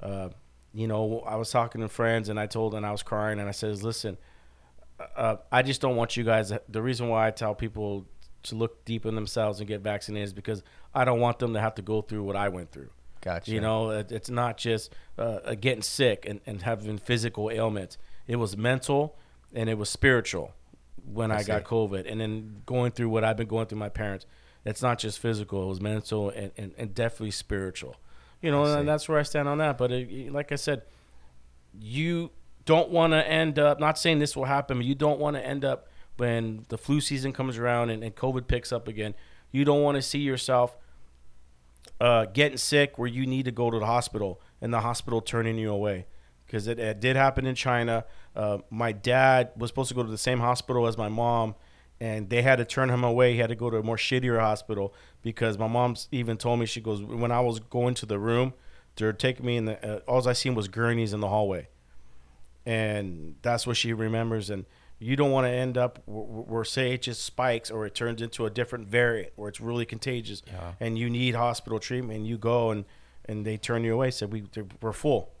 Uh, 0.00 0.30
you 0.74 0.86
know, 0.86 1.22
I 1.26 1.36
was 1.36 1.50
talking 1.50 1.80
to 1.80 1.88
friends 1.88 2.28
and 2.28 2.38
I 2.40 2.46
told 2.46 2.74
and 2.74 2.84
I 2.84 2.90
was 2.90 3.02
crying 3.02 3.38
and 3.38 3.48
I 3.48 3.52
says, 3.52 3.82
listen, 3.82 4.16
uh, 5.16 5.36
I 5.50 5.62
just 5.62 5.80
don't 5.80 5.96
want 5.96 6.16
you 6.16 6.24
guys. 6.24 6.52
The 6.68 6.82
reason 6.82 7.08
why 7.08 7.26
I 7.26 7.30
tell 7.30 7.54
people 7.54 8.06
to 8.44 8.54
look 8.54 8.84
deep 8.84 9.06
in 9.06 9.14
themselves 9.14 9.60
and 9.60 9.68
get 9.68 9.82
vaccinated 9.82 10.28
is 10.28 10.32
because 10.32 10.62
I 10.94 11.04
don't 11.04 11.20
want 11.20 11.38
them 11.38 11.54
to 11.54 11.60
have 11.60 11.74
to 11.76 11.82
go 11.82 12.02
through 12.02 12.24
what 12.24 12.36
I 12.36 12.48
went 12.48 12.72
through. 12.72 12.90
Gotcha. 13.20 13.52
You 13.52 13.60
know, 13.60 13.90
it, 13.90 14.10
it's 14.10 14.30
not 14.30 14.56
just 14.56 14.92
uh, 15.16 15.38
uh, 15.44 15.54
getting 15.54 15.82
sick 15.82 16.26
and, 16.26 16.40
and 16.44 16.62
having 16.62 16.98
physical 16.98 17.50
ailments. 17.50 17.98
It 18.26 18.36
was 18.36 18.56
mental 18.56 19.16
and 19.54 19.70
it 19.70 19.78
was 19.78 19.88
spiritual 19.90 20.52
when 21.04 21.30
I 21.30 21.38
I, 21.38 21.42
got. 21.44 21.64
COVID. 21.64 22.10
And 22.10 22.20
then 22.20 22.62
going 22.66 22.90
through 22.90 23.10
what 23.10 23.22
I've 23.22 23.36
been 23.36 23.46
going 23.46 23.66
through 23.66 23.78
my 23.78 23.88
parents, 23.90 24.26
it's 24.64 24.82
not 24.82 24.98
just 24.98 25.18
physical, 25.18 25.64
it 25.64 25.66
was 25.66 25.80
mental 25.80 26.30
and, 26.30 26.52
and, 26.56 26.72
and 26.78 26.94
definitely 26.94 27.32
spiritual. 27.32 27.96
You 28.40 28.50
know, 28.50 28.64
and 28.64 28.88
that's 28.88 29.08
where 29.08 29.18
I 29.18 29.22
stand 29.22 29.48
on 29.48 29.58
that. 29.58 29.78
But 29.78 29.92
it, 29.92 30.32
like 30.32 30.50
I 30.50 30.56
said, 30.56 30.82
you 31.78 32.30
don't 32.64 32.90
want 32.90 33.12
to 33.12 33.26
end 33.26 33.58
up, 33.58 33.78
not 33.78 33.98
saying 33.98 34.18
this 34.18 34.36
will 34.36 34.44
happen, 34.44 34.78
but 34.78 34.86
you 34.86 34.94
don't 34.94 35.18
want 35.18 35.36
to 35.36 35.46
end 35.46 35.64
up 35.64 35.88
when 36.16 36.64
the 36.68 36.78
flu 36.78 37.00
season 37.00 37.32
comes 37.32 37.56
around 37.56 37.90
and, 37.90 38.02
and 38.02 38.14
COVID 38.14 38.46
picks 38.46 38.72
up 38.72 38.88
again. 38.88 39.14
You 39.50 39.64
don't 39.64 39.82
want 39.82 39.96
to 39.96 40.02
see 40.02 40.18
yourself 40.18 40.76
uh, 42.00 42.26
getting 42.26 42.58
sick 42.58 42.98
where 42.98 43.08
you 43.08 43.26
need 43.26 43.44
to 43.44 43.52
go 43.52 43.70
to 43.70 43.78
the 43.78 43.86
hospital 43.86 44.40
and 44.60 44.72
the 44.72 44.80
hospital 44.80 45.20
turning 45.20 45.56
you 45.56 45.70
away. 45.70 46.06
Because 46.46 46.66
it, 46.66 46.78
it 46.78 47.00
did 47.00 47.16
happen 47.16 47.46
in 47.46 47.54
China. 47.54 48.04
Uh, 48.36 48.58
my 48.70 48.92
dad 48.92 49.50
was 49.56 49.70
supposed 49.70 49.88
to 49.88 49.94
go 49.94 50.02
to 50.02 50.10
the 50.10 50.18
same 50.18 50.40
hospital 50.40 50.86
as 50.86 50.98
my 50.98 51.08
mom, 51.08 51.54
and 52.02 52.28
they 52.30 52.42
had 52.42 52.56
to 52.56 52.64
turn 52.64 52.88
him 52.90 53.04
away. 53.04 53.32
He 53.34 53.38
had 53.38 53.50
to 53.50 53.54
go 53.64 53.70
to 53.70 53.76
a 53.78 53.82
more 53.82 53.96
shittier 53.96 54.40
hospital 54.40 54.92
because 55.22 55.54
my 55.58 55.68
mom's 55.68 56.08
even 56.10 56.36
told 56.36 56.58
me, 56.60 56.66
she 56.66 56.80
goes, 56.80 57.00
when 57.02 57.30
I 57.30 57.40
was 57.40 57.60
going 57.60 57.94
to 58.00 58.06
the 58.06 58.18
room, 58.18 58.54
they're 58.96 59.12
taking 59.12 59.46
me 59.46 59.56
in 59.56 59.64
the, 59.66 59.76
uh, 59.88 60.00
all 60.10 60.26
I 60.26 60.32
seen 60.32 60.54
was 60.54 60.66
gurneys 60.68 61.12
in 61.12 61.20
the 61.20 61.28
hallway. 61.28 61.68
and 62.66 63.36
that's 63.42 63.66
what 63.66 63.76
she 63.76 63.92
remembers. 63.92 64.50
And 64.50 64.64
you 64.98 65.16
don't 65.16 65.30
want 65.32 65.46
to 65.46 65.50
end 65.50 65.76
up 65.76 66.00
where, 66.06 66.24
where 66.24 66.64
say 66.64 66.92
it 66.92 67.02
just 67.02 67.22
spikes 67.24 67.70
or 67.70 67.86
it 67.86 67.94
turns 67.94 68.22
into 68.22 68.46
a 68.46 68.50
different 68.50 68.88
variant 68.88 69.32
where 69.36 69.48
it's 69.48 69.60
really 69.60 69.84
contagious, 69.84 70.42
Yeah. 70.46 70.72
and 70.80 70.98
you 70.98 71.10
need 71.10 71.34
hospital 71.34 71.78
treatment. 71.80 72.18
And 72.18 72.26
you 72.26 72.38
go 72.38 72.70
and 72.70 72.84
and 73.26 73.44
they 73.46 73.56
turn 73.56 73.84
you 73.84 73.94
away. 73.94 74.10
Said 74.10 74.32
we 74.32 74.44
we're 74.80 74.92
full. 74.92 75.32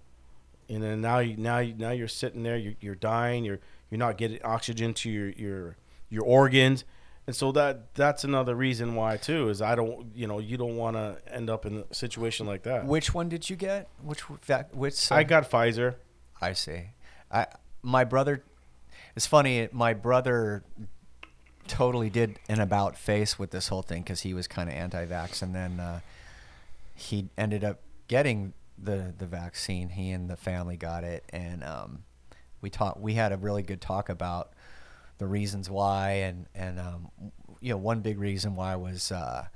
And 0.68 0.82
then 0.82 1.00
now 1.00 1.18
you 1.18 1.36
now 1.36 1.58
you, 1.58 1.74
now 1.76 1.90
you're 1.90 2.08
sitting 2.08 2.42
there. 2.42 2.56
You're, 2.56 2.74
you're 2.80 2.94
dying. 2.94 3.44
You're 3.44 3.60
you're 3.90 3.98
not 3.98 4.16
getting 4.16 4.42
oxygen 4.42 4.94
to 4.94 5.10
your 5.10 5.28
your 5.30 5.76
your 6.12 6.24
organs. 6.24 6.84
And 7.26 7.34
so 7.34 7.52
that 7.52 7.94
that's 7.94 8.24
another 8.24 8.54
reason 8.54 8.94
why 8.94 9.16
too 9.16 9.48
is 9.48 9.62
I 9.62 9.74
don't 9.74 10.08
you 10.14 10.26
know 10.26 10.38
you 10.38 10.56
don't 10.56 10.76
want 10.76 10.96
to 10.96 11.16
end 11.32 11.48
up 11.48 11.64
in 11.64 11.84
a 11.90 11.94
situation 11.94 12.46
like 12.46 12.64
that. 12.64 12.84
Which 12.84 13.14
one 13.14 13.28
did 13.28 13.48
you 13.48 13.56
get? 13.56 13.88
Which 14.02 14.22
vac- 14.42 14.74
which? 14.74 15.10
uh, 15.10 15.16
I 15.16 15.22
got 15.22 15.48
Pfizer. 15.48 15.94
I 16.40 16.52
see. 16.52 16.90
I 17.30 17.46
my 17.82 18.04
brother. 18.04 18.44
It's 19.14 19.26
funny. 19.26 19.68
My 19.72 19.94
brother 19.94 20.64
totally 21.68 22.10
did 22.10 22.38
an 22.48 22.60
about 22.60 22.96
face 22.96 23.38
with 23.38 23.50
this 23.50 23.68
whole 23.68 23.82
thing 23.82 24.02
because 24.02 24.22
he 24.22 24.34
was 24.34 24.48
kind 24.48 24.68
of 24.68 24.74
anti-vax, 24.74 25.42
and 25.42 25.54
then 25.54 25.78
uh, 25.78 26.00
he 26.94 27.28
ended 27.38 27.62
up 27.62 27.80
getting 28.08 28.52
the 28.76 29.14
the 29.16 29.26
vaccine. 29.26 29.90
He 29.90 30.10
and 30.10 30.28
the 30.28 30.36
family 30.36 30.76
got 30.76 31.04
it, 31.04 31.24
and 31.30 31.62
um, 31.62 32.04
we 32.60 32.68
talked. 32.68 33.00
We 33.00 33.14
had 33.14 33.32
a 33.32 33.36
really 33.36 33.62
good 33.62 33.80
talk 33.80 34.08
about 34.08 34.52
the 35.22 35.28
reasons 35.28 35.70
why, 35.70 36.10
and 36.10 36.46
and 36.54 36.78
um, 36.78 37.10
you 37.60 37.70
know, 37.70 37.78
one 37.78 38.00
big 38.00 38.18
reason 38.18 38.56
why 38.56 38.76
was. 38.76 39.10
Uh, 39.10 39.46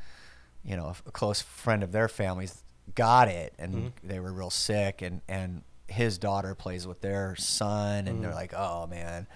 you 0.64 0.76
know, 0.76 0.92
a 1.06 1.12
close 1.12 1.40
friend 1.40 1.84
of 1.84 1.92
their 1.92 2.08
families 2.08 2.64
got 2.96 3.28
it 3.28 3.52
and 3.58 3.92
they 4.02 4.18
were 4.18 4.32
real 4.32 4.50
sick 4.50 5.00
and 5.00 5.20
and 5.28 5.62
his 5.86 6.18
daughter 6.18 6.56
plays 6.56 6.86
with 6.86 7.00
their 7.00 7.36
son 7.36 8.08
and 8.08 8.22
they're 8.22 8.34
like, 8.34 8.52
"Oh 8.52 8.86
man." 8.88 9.28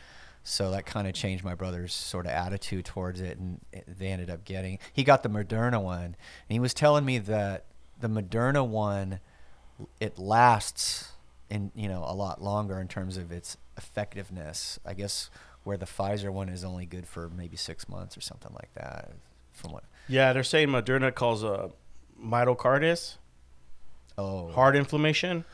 So 0.42 0.72
that 0.72 0.86
kind 0.86 1.06
of 1.06 1.14
changed 1.14 1.44
my 1.44 1.54
brother's 1.54 1.92
sort 1.92 2.26
of 2.26 2.32
attitude 2.32 2.84
towards 2.84 3.20
it 3.20 3.38
and 3.38 3.60
they 3.86 4.08
ended 4.08 4.28
up 4.28 4.44
getting 4.44 4.80
he 4.92 5.04
got 5.04 5.22
the 5.22 5.28
Moderna 5.28 5.80
one 5.80 6.04
and 6.04 6.16
he 6.48 6.58
was 6.58 6.74
telling 6.74 7.04
me 7.04 7.18
that 7.18 7.66
the 8.00 8.08
Moderna 8.08 8.66
one 8.66 9.20
it 10.00 10.18
lasts 10.18 11.12
in 11.48 11.70
you 11.76 11.88
know 11.88 12.04
a 12.06 12.14
lot 12.14 12.42
longer 12.42 12.80
in 12.80 12.88
terms 12.88 13.16
of 13.16 13.30
its 13.30 13.56
effectiveness. 13.76 14.80
I 14.84 14.94
guess 14.94 15.30
where 15.64 15.76
the 15.76 15.86
Pfizer 15.86 16.30
one 16.32 16.48
is 16.48 16.64
only 16.64 16.86
good 16.86 17.06
for 17.06 17.28
maybe 17.28 17.56
6 17.56 17.88
months 17.88 18.16
or 18.16 18.20
something 18.20 18.52
like 18.54 18.72
that 18.74 19.10
from 19.52 19.72
what 19.72 19.84
Yeah, 20.08 20.32
they're 20.32 20.42
saying 20.42 20.68
Moderna 20.68 21.14
calls 21.14 21.44
uh, 21.44 21.68
myocarditis, 22.22 23.16
Oh. 24.18 24.50
heart 24.52 24.76
inflammation. 24.76 25.44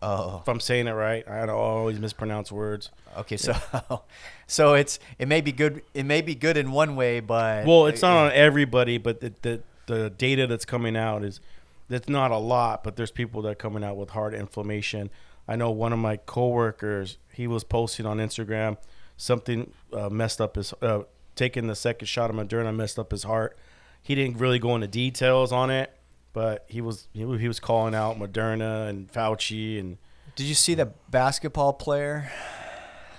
Oh. 0.00 0.38
If 0.42 0.48
I'm 0.48 0.58
saying 0.58 0.88
it 0.88 0.92
right, 0.92 1.26
I 1.28 1.46
always 1.48 2.00
mispronounce 2.00 2.50
words. 2.50 2.90
Okay, 3.18 3.36
so 3.36 3.54
so 4.48 4.74
it's 4.74 4.98
it 5.18 5.28
may 5.28 5.40
be 5.40 5.52
good 5.52 5.82
it 5.94 6.04
may 6.04 6.22
be 6.22 6.34
good 6.34 6.56
in 6.56 6.72
one 6.72 6.96
way, 6.96 7.20
but 7.20 7.64
Well, 7.66 7.86
it's 7.86 8.02
not 8.02 8.16
on 8.16 8.32
everybody, 8.32 8.98
but 8.98 9.20
the, 9.20 9.32
the 9.42 9.62
the 9.86 10.10
data 10.10 10.46
that's 10.48 10.64
coming 10.64 10.96
out 10.96 11.22
is 11.22 11.40
that's 11.88 12.08
not 12.08 12.30
a 12.32 12.38
lot, 12.38 12.82
but 12.82 12.96
there's 12.96 13.10
people 13.12 13.42
that 13.42 13.48
are 13.50 13.54
coming 13.54 13.84
out 13.84 13.96
with 13.96 14.10
heart 14.10 14.34
inflammation. 14.34 15.10
I 15.46 15.54
know 15.56 15.70
one 15.70 15.92
of 15.92 15.98
my 16.00 16.16
coworkers, 16.16 17.18
he 17.32 17.46
was 17.46 17.62
posting 17.62 18.06
on 18.06 18.18
Instagram 18.18 18.78
something 19.16 19.72
uh, 19.92 20.08
messed 20.10 20.40
up 20.40 20.56
his 20.56 20.72
uh, 20.82 21.02
taking 21.36 21.66
the 21.66 21.74
second 21.76 22.06
shot 22.06 22.30
of 22.30 22.36
Moderna 22.36 22.74
messed 22.74 22.98
up 22.98 23.10
his 23.10 23.22
heart. 23.24 23.56
He 24.02 24.14
didn't 24.14 24.38
really 24.38 24.58
go 24.58 24.74
into 24.74 24.88
details 24.88 25.52
on 25.52 25.70
it, 25.70 25.96
but 26.32 26.64
he 26.68 26.80
was 26.80 27.08
he, 27.12 27.24
was- 27.24 27.40
he 27.40 27.48
was 27.48 27.60
calling 27.60 27.94
out 27.94 28.18
Moderna 28.18 28.88
and 28.88 29.10
Fauci 29.12 29.78
and 29.78 29.98
Did 30.36 30.44
you 30.46 30.54
see 30.54 30.74
the 30.74 30.86
basketball 31.10 31.72
player 31.72 32.30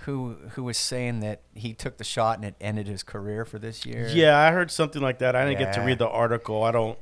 who 0.01 0.35
who 0.51 0.63
was 0.63 0.77
saying 0.77 1.21
that 1.21 1.41
he 1.55 1.73
took 1.73 1.97
the 1.97 2.03
shot 2.03 2.35
and 2.37 2.45
it 2.45 2.55
ended 2.59 2.87
his 2.87 3.03
career 3.03 3.45
for 3.45 3.57
this 3.59 3.85
year? 3.85 4.07
Yeah, 4.09 4.37
I 4.37 4.51
heard 4.51 4.69
something 4.71 5.01
like 5.01 5.19
that. 5.19 5.35
I 5.35 5.45
didn't 5.45 5.59
get 5.59 5.73
to 5.73 5.81
read 5.81 5.99
the 5.99 6.09
article. 6.09 6.63
I 6.63 6.71
don't. 6.71 6.97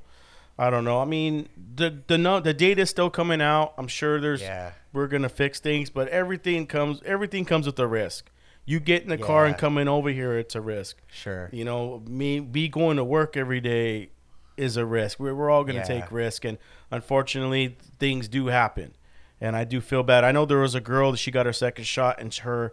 I 0.59 0.69
don't 0.69 0.83
know. 0.83 1.01
I 1.01 1.05
mean, 1.05 1.49
the 1.75 2.03
the 2.05 2.17
no, 2.19 2.39
the 2.39 2.53
data 2.53 2.81
is 2.83 2.89
still 2.91 3.09
coming 3.09 3.41
out. 3.41 3.73
I'm 3.79 3.87
sure 3.87 4.19
there's 4.21 4.41
Yeah. 4.41 4.73
we're 4.93 5.07
gonna 5.07 5.29
fix 5.29 5.59
things, 5.59 5.89
but 5.89 6.07
everything 6.09 6.67
comes 6.67 7.01
everything 7.03 7.45
comes 7.45 7.65
with 7.65 7.79
a 7.79 7.87
risk. 7.87 8.29
You 8.66 8.80
get 8.80 9.03
in 9.03 9.09
the 9.09 9.18
car 9.18 9.45
and 9.45 9.53
Yeah. 9.55 9.59
coming 9.59 9.88
over 9.88 10.09
here, 10.09 10.38
it's 10.38 10.55
a 10.55 10.62
risk. 10.62 10.97
Sure. 11.07 11.49
You 11.51 11.66
know, 11.66 12.01
me 12.07 12.39
be 12.39 12.68
going 12.70 12.97
to 12.97 13.03
work 13.03 13.36
every 13.36 13.59
day 13.59 14.09
is 14.57 14.78
a 14.78 14.86
risk. 14.86 15.20
We're 15.20 15.34
we're 15.34 15.49
all 15.49 15.64
gonna 15.64 15.80
Yeah. 15.80 15.84
take 15.86 16.12
risk, 16.12 16.45
and 16.45 16.57
unfortunately, 16.91 17.78
things 17.99 18.28
do 18.28 18.47
happen. 18.47 18.93
And 19.39 19.55
I 19.55 19.64
do 19.64 19.82
feel 19.82 20.03
bad. 20.03 20.24
I 20.24 20.32
know 20.32 20.45
there 20.45 20.59
was 20.59 20.76
a 20.76 20.82
girl 20.82 21.12
that 21.12 21.18
she 21.18 21.32
got 21.32 21.45
her 21.47 21.53
second 21.53 21.86
shot, 21.86 22.20
and 22.22 22.34
her 22.36 22.72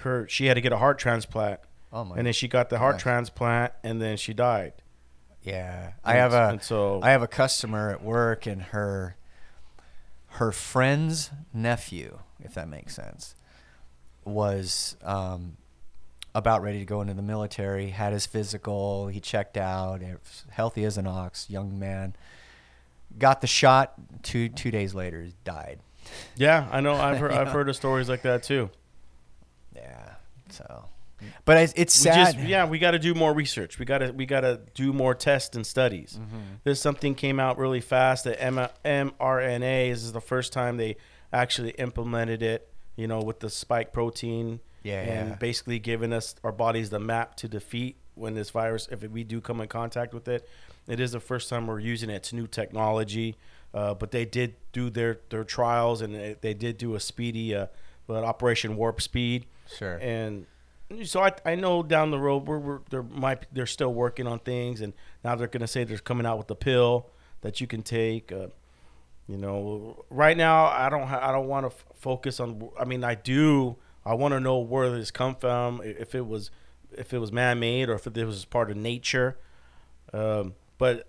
her 0.00 0.28
she 0.28 0.46
had 0.46 0.54
to 0.54 0.60
get 0.60 0.72
a 0.72 0.78
heart 0.78 0.98
transplant. 0.98 1.60
Oh 1.92 2.04
my 2.04 2.16
And 2.16 2.26
then 2.26 2.32
she 2.34 2.46
got 2.48 2.68
the 2.70 2.78
heart 2.78 2.96
gosh. 2.96 3.02
transplant, 3.02 3.72
and 3.82 4.00
then 4.00 4.16
she 4.16 4.32
died. 4.34 4.74
Yeah, 5.42 5.92
I 6.04 6.14
have 6.14 6.32
a 6.32 6.58
so- 6.62 7.00
I 7.02 7.10
have 7.10 7.22
a 7.22 7.28
customer 7.28 7.90
at 7.90 8.02
work, 8.02 8.46
and 8.46 8.62
her 8.62 9.16
her 10.38 10.52
friend's 10.52 11.30
nephew, 11.52 12.18
if 12.40 12.54
that 12.54 12.68
makes 12.68 12.94
sense, 12.94 13.34
was 14.26 14.96
um, 15.02 15.56
about 16.34 16.62
ready 16.62 16.78
to 16.80 16.84
go 16.84 17.00
into 17.00 17.14
the 17.14 17.22
military. 17.22 17.88
Had 17.90 18.12
his 18.12 18.26
physical, 18.26 19.06
he 19.08 19.20
checked 19.20 19.56
out, 19.56 20.00
healthy 20.50 20.84
as 20.84 20.98
an 20.98 21.06
ox, 21.06 21.48
young 21.48 21.78
man. 21.78 22.14
Got 23.18 23.40
the 23.40 23.46
shot. 23.46 23.94
Two 24.22 24.48
two 24.48 24.70
days 24.70 24.94
later, 24.94 25.28
died. 25.44 25.78
Yeah, 26.36 26.68
I 26.70 26.80
know. 26.80 26.94
I've 26.94 27.18
heard, 27.18 27.32
I've 27.40 27.48
heard 27.48 27.68
of 27.68 27.76
stories 27.76 28.08
like 28.08 28.22
that 28.22 28.42
too. 28.42 28.70
Yeah. 29.74 30.14
So, 30.50 30.86
but 31.44 31.56
it's, 31.58 31.72
it's 31.76 31.98
We 31.98 32.10
sad. 32.10 32.34
just, 32.34 32.46
yeah, 32.46 32.66
we 32.66 32.78
got 32.78 32.92
to 32.92 32.98
do 32.98 33.14
more 33.14 33.32
research. 33.32 33.78
We 33.78 33.84
got 33.84 33.98
to 33.98 34.10
we 34.12 34.26
got 34.26 34.40
to 34.40 34.60
do 34.74 34.92
more 34.92 35.14
tests 35.14 35.56
and 35.56 35.66
studies. 35.66 36.18
Mm-hmm. 36.20 36.38
There's 36.64 36.80
something 36.80 37.14
came 37.14 37.40
out 37.40 37.58
really 37.58 37.80
fast 37.80 38.24
The 38.24 38.40
M- 38.42 38.68
mRNA 38.84 39.90
this 39.90 40.02
is 40.02 40.12
the 40.12 40.20
first 40.20 40.52
time 40.52 40.76
they 40.76 40.96
actually 41.32 41.70
implemented 41.70 42.42
it. 42.42 42.68
You 42.96 43.06
know, 43.06 43.20
with 43.20 43.40
the 43.40 43.50
spike 43.50 43.92
protein. 43.92 44.60
Yeah, 44.82 45.00
and 45.00 45.30
yeah. 45.30 45.34
basically 45.36 45.80
giving 45.80 46.12
us 46.12 46.36
our 46.44 46.52
bodies 46.52 46.90
the 46.90 47.00
map 47.00 47.34
to 47.36 47.48
defeat 47.48 47.96
when 48.14 48.34
this 48.34 48.50
virus, 48.50 48.88
if 48.90 49.02
we 49.02 49.24
do 49.24 49.40
come 49.40 49.60
in 49.60 49.68
contact 49.68 50.14
with 50.14 50.26
it. 50.26 50.48
It 50.88 51.00
is 51.00 51.12
the 51.12 51.20
first 51.20 51.48
time 51.48 51.66
we're 51.66 51.80
using 51.80 52.10
it. 52.10 52.14
It's 52.14 52.32
new 52.32 52.46
technology, 52.46 53.36
uh, 53.74 53.94
but 53.94 54.10
they 54.10 54.24
did 54.24 54.54
do 54.72 54.90
their 54.90 55.20
their 55.30 55.44
trials 55.44 56.00
and 56.00 56.14
they, 56.14 56.36
they 56.40 56.54
did 56.54 56.78
do 56.78 56.94
a 56.94 57.00
speedy 57.00 57.54
uh, 57.54 57.66
Operation 58.08 58.76
Warp 58.76 59.00
Speed. 59.00 59.46
Sure. 59.76 59.98
And 60.00 60.46
so 61.04 61.22
I, 61.22 61.32
I 61.44 61.54
know 61.56 61.82
down 61.82 62.10
the 62.10 62.18
road 62.18 62.46
we're, 62.46 62.58
we're 62.58 62.80
there 62.90 63.02
might 63.02 63.46
they're 63.52 63.66
still 63.66 63.92
working 63.92 64.26
on 64.26 64.38
things 64.38 64.80
and 64.80 64.92
now 65.24 65.34
they're 65.34 65.48
gonna 65.48 65.66
say 65.66 65.84
they're 65.84 65.98
coming 65.98 66.24
out 66.26 66.38
with 66.38 66.50
a 66.50 66.54
pill 66.54 67.10
that 67.40 67.60
you 67.60 67.66
can 67.66 67.82
take. 67.82 68.30
Uh, 68.32 68.48
you 69.28 69.36
know, 69.36 70.04
right 70.10 70.36
now 70.36 70.66
I 70.66 70.88
don't 70.88 71.06
ha- 71.06 71.20
I 71.22 71.32
don't 71.32 71.48
want 71.48 71.64
to 71.68 71.74
f- 71.74 71.84
focus 71.94 72.38
on. 72.40 72.68
I 72.78 72.84
mean, 72.84 73.02
I 73.04 73.14
do. 73.14 73.76
I 74.04 74.14
want 74.14 74.32
to 74.32 74.40
know 74.40 74.58
where 74.58 74.90
this 74.90 75.10
come 75.10 75.34
from. 75.34 75.80
If 75.84 76.14
it 76.14 76.26
was 76.26 76.50
if 76.96 77.12
it 77.12 77.18
was 77.18 77.32
man 77.32 77.58
made 77.58 77.88
or 77.88 77.94
if 77.94 78.06
it 78.06 78.24
was 78.24 78.44
part 78.44 78.70
of 78.70 78.76
nature. 78.76 79.38
Um, 80.12 80.54
but 80.78 81.08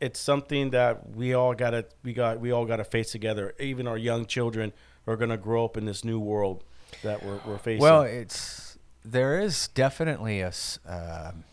it's 0.00 0.18
something 0.18 0.70
that 0.70 1.10
we 1.10 1.34
all 1.34 1.54
gotta 1.54 1.86
we 2.02 2.12
got 2.12 2.40
we 2.40 2.50
all 2.50 2.64
gotta 2.64 2.84
face 2.84 3.12
together. 3.12 3.54
Even 3.60 3.86
our 3.86 3.98
young 3.98 4.24
children 4.26 4.72
are 5.06 5.16
gonna 5.16 5.36
grow 5.36 5.64
up 5.64 5.76
in 5.76 5.84
this 5.84 6.04
new 6.04 6.18
world 6.18 6.64
that 7.02 7.24
we're, 7.24 7.40
we're 7.46 7.58
facing. 7.58 7.82
Well, 7.82 8.02
it's 8.02 8.78
there 9.04 9.40
is 9.40 9.68
definitely 9.68 10.40
a. 10.40 10.52
um 10.86 11.44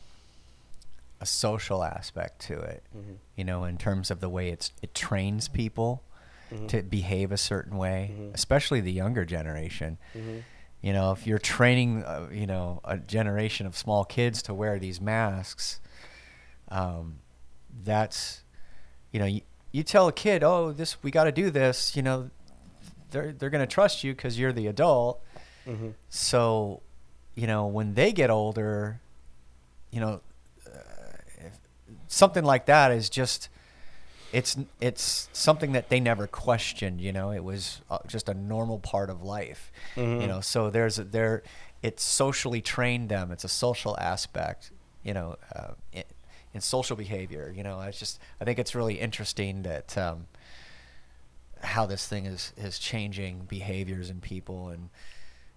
a 1.26 1.28
social 1.28 1.84
aspect 1.84 2.40
to 2.48 2.54
it. 2.60 2.84
Mm-hmm. 2.96 3.14
You 3.36 3.44
know, 3.44 3.64
in 3.66 3.78
terms 3.78 4.12
of 4.12 4.20
the 4.20 4.30
way 4.30 4.50
it's 4.50 4.72
it 4.82 4.94
trains 4.94 5.48
people 5.48 6.04
Mm-hmm. 6.54 6.68
to 6.68 6.84
behave 6.84 7.32
a 7.32 7.38
certain 7.38 7.76
way, 7.76 8.12
especially 8.36 8.80
the 8.80 8.92
younger 8.92 9.26
generation. 9.26 9.98
Mm-hmm. 10.16 10.38
You 10.84 10.94
know, 10.94 11.12
if 11.12 11.26
you're 11.26 11.40
training, 11.40 12.04
uh, 12.04 12.28
you 12.32 12.46
know, 12.46 12.82
a 12.84 13.00
generation 13.00 13.66
of 13.66 13.76
small 13.76 14.06
kids 14.06 14.44
to 14.44 14.54
wear 14.54 14.78
these 14.78 15.02
masks, 15.02 15.80
um, 16.70 17.16
that's, 17.84 18.44
you 19.12 19.20
know, 19.20 19.26
you, 19.26 19.42
you 19.72 19.82
tell 19.82 20.08
a 20.08 20.14
kid, 20.14 20.44
oh, 20.44 20.72
this 20.72 21.02
we 21.02 21.10
got 21.10 21.24
to 21.24 21.32
do 21.32 21.50
this. 21.50 21.96
You 21.96 22.04
know, 22.04 22.30
they're 23.10 23.32
they're 23.34 23.50
gonna 23.50 23.66
trust 23.66 24.04
you 24.04 24.14
because 24.14 24.38
you're 24.38 24.54
the 24.54 24.68
adult. 24.68 25.24
Mm-hmm. 25.66 25.90
So, 26.10 26.84
you 27.34 27.48
know, 27.48 27.66
when 27.66 27.96
they 27.96 28.12
get 28.14 28.30
older, 28.30 29.02
you 29.90 30.00
know, 30.00 30.22
something 32.16 32.44
like 32.46 32.66
that 32.66 32.92
is 32.92 33.10
just 33.10 33.50
it's 34.32 34.58
it's 34.82 35.30
something 35.34 35.74
that 35.74 35.90
they 35.90 36.00
never 36.00 36.28
questioned. 36.28 37.00
You 37.02 37.12
know, 37.14 37.32
it 37.32 37.44
was 37.44 37.82
uh, 37.90 38.00
just 38.08 38.28
a 38.30 38.34
normal 38.34 38.80
part 38.80 39.10
of 39.10 39.22
life. 39.24 39.72
Mhm. 39.96 40.22
You 40.22 40.28
know, 40.28 40.42
so 40.42 40.70
there's 40.70 40.96
there, 40.98 41.44
it's 41.82 42.04
socially 42.04 42.62
trained 42.62 43.10
them. 43.10 43.32
It's 43.32 43.44
a 43.44 43.50
social 43.50 43.98
aspect. 44.00 44.72
You 45.04 45.14
know, 45.14 45.36
uh, 45.56 45.74
in, 45.94 46.04
in 46.54 46.62
social 46.62 46.96
behavior. 46.96 47.54
You 47.56 47.64
know, 47.64 47.80
it's 47.82 48.00
just 48.00 48.20
I 48.42 48.46
think 48.46 48.60
it's 48.60 48.74
really 48.76 48.96
interesting 49.00 49.64
that. 49.64 49.98
Um, 49.98 50.28
how 51.62 51.86
this 51.88 52.06
thing 52.08 52.26
is 52.28 52.54
is 52.58 52.78
changing 52.78 53.40
behaviors 53.46 54.12
in 54.12 54.20
people 54.22 54.70
and 54.70 54.90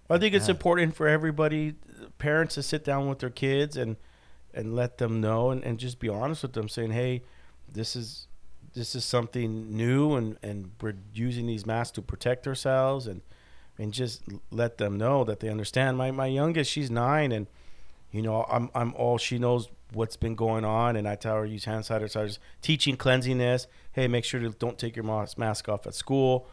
I 0.09 0.17
think 0.17 0.33
it's 0.33 0.47
Yeah. 0.47 0.55
important 0.55 0.95
for 0.95 1.07
everybody, 1.07 1.75
parents, 2.17 2.55
to 2.55 2.63
sit 2.63 2.83
down 2.83 3.07
with 3.07 3.19
their 3.19 3.29
kids 3.29 3.77
and 3.77 3.95
and 4.53 4.75
let 4.75 4.97
them 4.97 5.21
know 5.21 5.51
and, 5.51 5.63
and 5.63 5.77
just 5.77 5.99
be 5.99 6.09
honest 6.09 6.43
with 6.43 6.53
them, 6.53 6.67
saying, 6.69 6.91
"Hey, 6.91 7.23
this 7.71 7.95
is 7.95 8.27
this 8.73 8.95
is 8.95 9.05
something 9.05 9.75
new, 9.75 10.15
and 10.15 10.37
and 10.43 10.71
we're 10.81 10.95
using 11.13 11.47
these 11.47 11.65
masks 11.65 11.95
to 11.95 12.01
protect 12.01 12.47
ourselves, 12.47 13.07
and 13.07 13.21
and 13.77 13.93
just 13.93 14.23
let 14.51 14.77
them 14.77 14.97
know 14.97 15.23
that 15.23 15.39
they 15.39 15.49
understand." 15.49 15.97
My 15.97 16.11
my 16.11 16.27
youngest, 16.27 16.71
she's 16.71 16.89
nine, 16.91 17.31
and 17.31 17.47
you 18.11 18.21
know, 18.21 18.45
I'm 18.49 18.69
I'm 18.73 18.93
all 18.95 19.17
she 19.17 19.37
knows 19.37 19.69
what's 19.93 20.15
been 20.15 20.35
going 20.35 20.65
on, 20.65 20.95
and 20.95 21.07
I 21.07 21.15
tell 21.15 21.35
her 21.35 21.45
use 21.45 21.65
hand 21.65 21.83
sanitizers, 21.83 22.37
teaching 22.61 22.95
cleanliness. 22.95 23.67
Hey, 23.91 24.07
make 24.07 24.23
sure 24.23 24.39
to 24.39 24.49
don't 24.49 24.77
take 24.77 24.95
your 24.95 25.05
mas- 25.05 25.37
mask 25.37 25.69
off 25.69 25.87
at 25.87 25.95
school, 25.95 26.47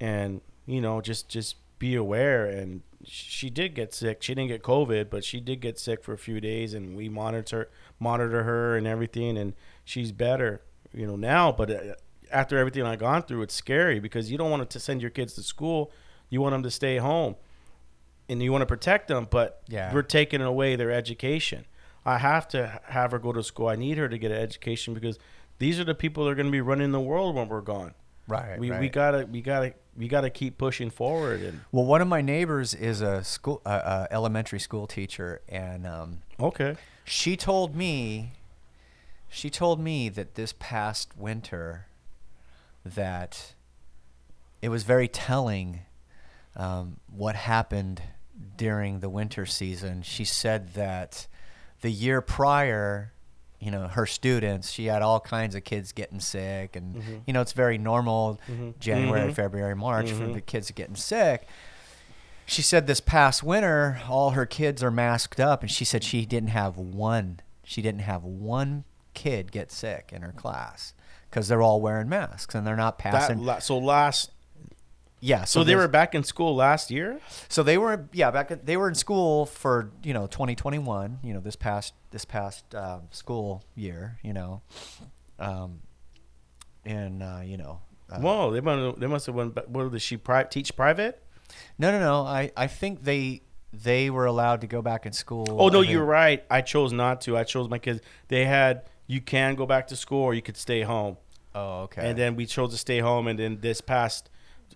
and 0.00 0.40
you 0.66 0.80
know, 0.80 1.00
just 1.00 1.28
just 1.28 1.56
be 1.78 1.94
aware. 1.94 2.46
And 2.46 2.82
she 3.04 3.50
did 3.50 3.74
get 3.74 3.92
sick. 3.94 4.22
She 4.22 4.34
didn't 4.34 4.48
get 4.48 4.62
COVID, 4.62 5.10
but 5.10 5.24
she 5.24 5.40
did 5.40 5.60
get 5.60 5.78
sick 5.78 6.02
for 6.02 6.12
a 6.12 6.18
few 6.18 6.40
days, 6.40 6.74
and 6.74 6.96
we 6.96 7.08
monitor 7.08 7.68
monitor 7.98 8.42
her 8.44 8.76
and 8.76 8.86
everything, 8.86 9.36
and 9.38 9.54
she's 9.84 10.12
better, 10.12 10.62
you 10.92 11.06
know, 11.06 11.16
now. 11.16 11.52
But 11.52 11.70
uh, 11.70 11.78
after 12.30 12.58
everything 12.58 12.82
I've 12.84 12.98
gone 12.98 13.22
through, 13.22 13.42
it's 13.42 13.54
scary 13.54 14.00
because 14.00 14.30
you 14.30 14.38
don't 14.38 14.50
want 14.50 14.68
to 14.70 14.80
send 14.80 15.00
your 15.00 15.10
kids 15.10 15.34
to 15.34 15.42
school. 15.42 15.92
You 16.28 16.40
want 16.40 16.52
them 16.54 16.62
to 16.64 16.70
stay 16.70 16.96
home 16.98 17.36
and 18.28 18.42
you 18.42 18.50
want 18.50 18.62
to 18.62 18.66
protect 18.66 19.06
them, 19.08 19.28
but 19.30 19.62
Yeah. 19.68 19.94
we're 19.94 20.02
taking 20.02 20.40
away 20.42 20.74
their 20.74 20.90
education. 20.90 21.66
I 22.04 22.18
have 22.18 22.48
to 22.48 22.80
have 22.88 23.12
her 23.12 23.18
go 23.20 23.32
to 23.32 23.42
school. 23.42 23.68
I 23.68 23.76
need 23.76 23.96
her 23.98 24.08
to 24.08 24.18
get 24.18 24.32
an 24.32 24.38
education 24.38 24.92
because 24.94 25.18
these 25.58 25.78
are 25.78 25.84
the 25.84 25.94
people 25.94 26.24
that 26.24 26.30
are 26.30 26.34
going 26.34 26.46
to 26.46 26.52
be 26.52 26.60
running 26.60 26.90
the 26.90 27.00
world 27.00 27.36
when 27.36 27.48
we're 27.48 27.60
gone. 27.60 27.94
Right. 28.28 28.58
we, 28.58 28.72
we 28.72 28.88
gotta 28.88 29.24
we 29.30 29.40
gotta 29.40 29.74
we 29.96 30.08
gotta 30.08 30.30
keep 30.30 30.58
pushing 30.58 30.90
forward 30.90 31.40
and 31.40 31.60
Well, 31.72 31.84
one 31.84 32.02
of 32.02 32.08
my 32.08 32.20
neighbors 32.20 32.74
is 32.74 33.00
a 33.00 33.24
school, 33.24 33.62
uh, 33.64 33.68
uh, 33.68 34.06
elementary 34.10 34.60
school 34.60 34.86
teacher, 34.86 35.40
and 35.48 35.86
um, 35.86 36.22
okay 36.38 36.76
she 37.06 37.36
told 37.36 37.76
me, 37.76 38.32
she 39.28 39.48
told 39.48 39.80
me 39.80 40.08
that 40.08 40.34
this 40.34 40.52
past 40.58 41.16
winter, 41.16 41.86
that 42.84 43.54
it 44.60 44.68
was 44.68 44.82
very 44.82 45.06
telling 45.06 45.82
um, 46.56 46.98
what 47.08 47.36
happened 47.36 48.02
during 48.56 48.98
the 49.00 49.08
winter 49.08 49.46
season. 49.46 50.02
She 50.02 50.24
said 50.24 50.74
that 50.74 51.28
the 51.80 51.90
year 51.90 52.20
prior, 52.20 53.12
you 53.60 53.70
know, 53.70 53.88
her 53.88 54.06
students, 54.06 54.70
she 54.70 54.86
had 54.86 55.02
all 55.02 55.18
kinds 55.20 55.54
of 55.54 55.64
kids 55.64 55.92
getting 55.92 56.20
sick, 56.20 56.76
and 56.76 56.96
Mhm. 56.96 57.20
you 57.26 57.32
know, 57.32 57.40
it's 57.40 57.52
very 57.52 57.78
normal 57.78 58.38
Mhm. 58.48 58.78
January, 58.78 59.30
Mhm. 59.30 59.34
February, 59.34 59.74
March 59.74 60.10
for 60.12 60.26
the 60.26 60.40
kids 60.40 60.70
getting 60.72 60.96
sick. 60.96 61.46
She 62.44 62.62
said 62.62 62.86
this 62.86 63.00
past 63.00 63.42
winter, 63.42 64.00
all 64.08 64.30
her 64.30 64.46
kids 64.46 64.82
are 64.82 64.90
masked 64.90 65.40
up, 65.40 65.62
and 65.62 65.70
she 65.70 65.84
said 65.84 66.04
she 66.04 66.24
didn't 66.26 66.50
have 66.50 66.76
one. 66.76 67.40
She 67.64 67.82
didn't 67.82 68.02
have 68.02 68.22
one 68.22 68.84
kid 69.14 69.50
get 69.50 69.72
sick 69.72 70.10
in 70.12 70.22
her 70.22 70.32
class 70.32 70.92
because 71.28 71.48
they're 71.48 71.62
all 71.62 71.80
wearing 71.80 72.08
masks 72.08 72.54
and 72.54 72.64
they're 72.66 72.76
not 72.76 72.98
passing. 72.98 73.44
la- 73.44 73.58
so 73.58 73.76
last 73.78 74.30
yeah, 75.20 75.44
so, 75.44 75.64
they 75.64 75.74
were 75.74 75.88
back 75.88 76.14
in 76.14 76.22
school 76.24 76.54
last 76.54 76.90
year? 76.90 77.20
So 77.48 77.62
they 77.62 77.78
were 77.78 78.08
yeah 78.12 78.30
back 78.30 78.48
they 78.64 78.76
were 78.76 78.88
in 78.88 78.94
school 78.94 79.46
for 79.46 79.90
you 80.02 80.12
know 80.12 80.26
2021 80.26 81.20
you 81.22 81.32
know 81.32 81.40
this 81.40 81.56
past 81.56 81.94
this 82.10 82.24
past 82.24 82.74
um, 82.74 83.02
school 83.10 83.64
year 83.74 84.18
you 84.22 84.32
know. 84.32 84.62
Um 85.38 85.80
and 86.84 87.22
uh, 87.22 87.40
you 87.44 87.56
know 87.56 87.80
uh, 88.10 88.20
whoa 88.20 88.52
they 88.52 88.60
must 88.60 89.00
they 89.00 89.06
must 89.06 89.26
have 89.26 89.34
went 89.34 89.54
back, 89.54 89.64
what 89.68 89.90
did 89.90 90.02
she 90.02 90.16
pri- 90.16 90.44
teach 90.44 90.76
private? 90.76 91.22
No 91.78 91.90
no 91.90 91.98
no 91.98 92.22
I 92.22 92.52
I 92.56 92.66
think 92.66 93.02
they 93.02 93.42
they 93.72 94.10
were 94.10 94.26
allowed 94.26 94.60
to 94.60 94.66
go 94.66 94.82
back 94.82 95.06
in 95.06 95.12
school 95.12 95.46
oh 95.50 95.68
no 95.68 95.80
you're 95.80 96.04
right. 96.04 96.44
I 96.50 96.60
chose 96.60 96.92
not 96.92 97.22
to. 97.22 97.36
I 97.36 97.44
chose 97.44 97.68
my 97.68 97.78
kids. 97.78 98.00
They 98.28 98.44
had 98.44 98.82
you 99.06 99.20
can 99.20 99.54
go 99.54 99.66
back 99.66 99.88
to 99.88 99.96
school 99.96 100.22
or 100.22 100.34
you 100.34 100.42
could 100.42 100.56
stay 100.56 100.82
home. 100.82 101.16
Oh 101.54 101.82
okay. 101.84 102.08
And 102.08 102.18
then 102.18 102.36
we 102.36 102.44
chose 102.44 102.70
to 102.72 102.78
stay 102.78 102.98
home 103.00 103.26
and 103.28 103.38
then 103.38 103.58
this 103.60 103.80
past 103.80 104.30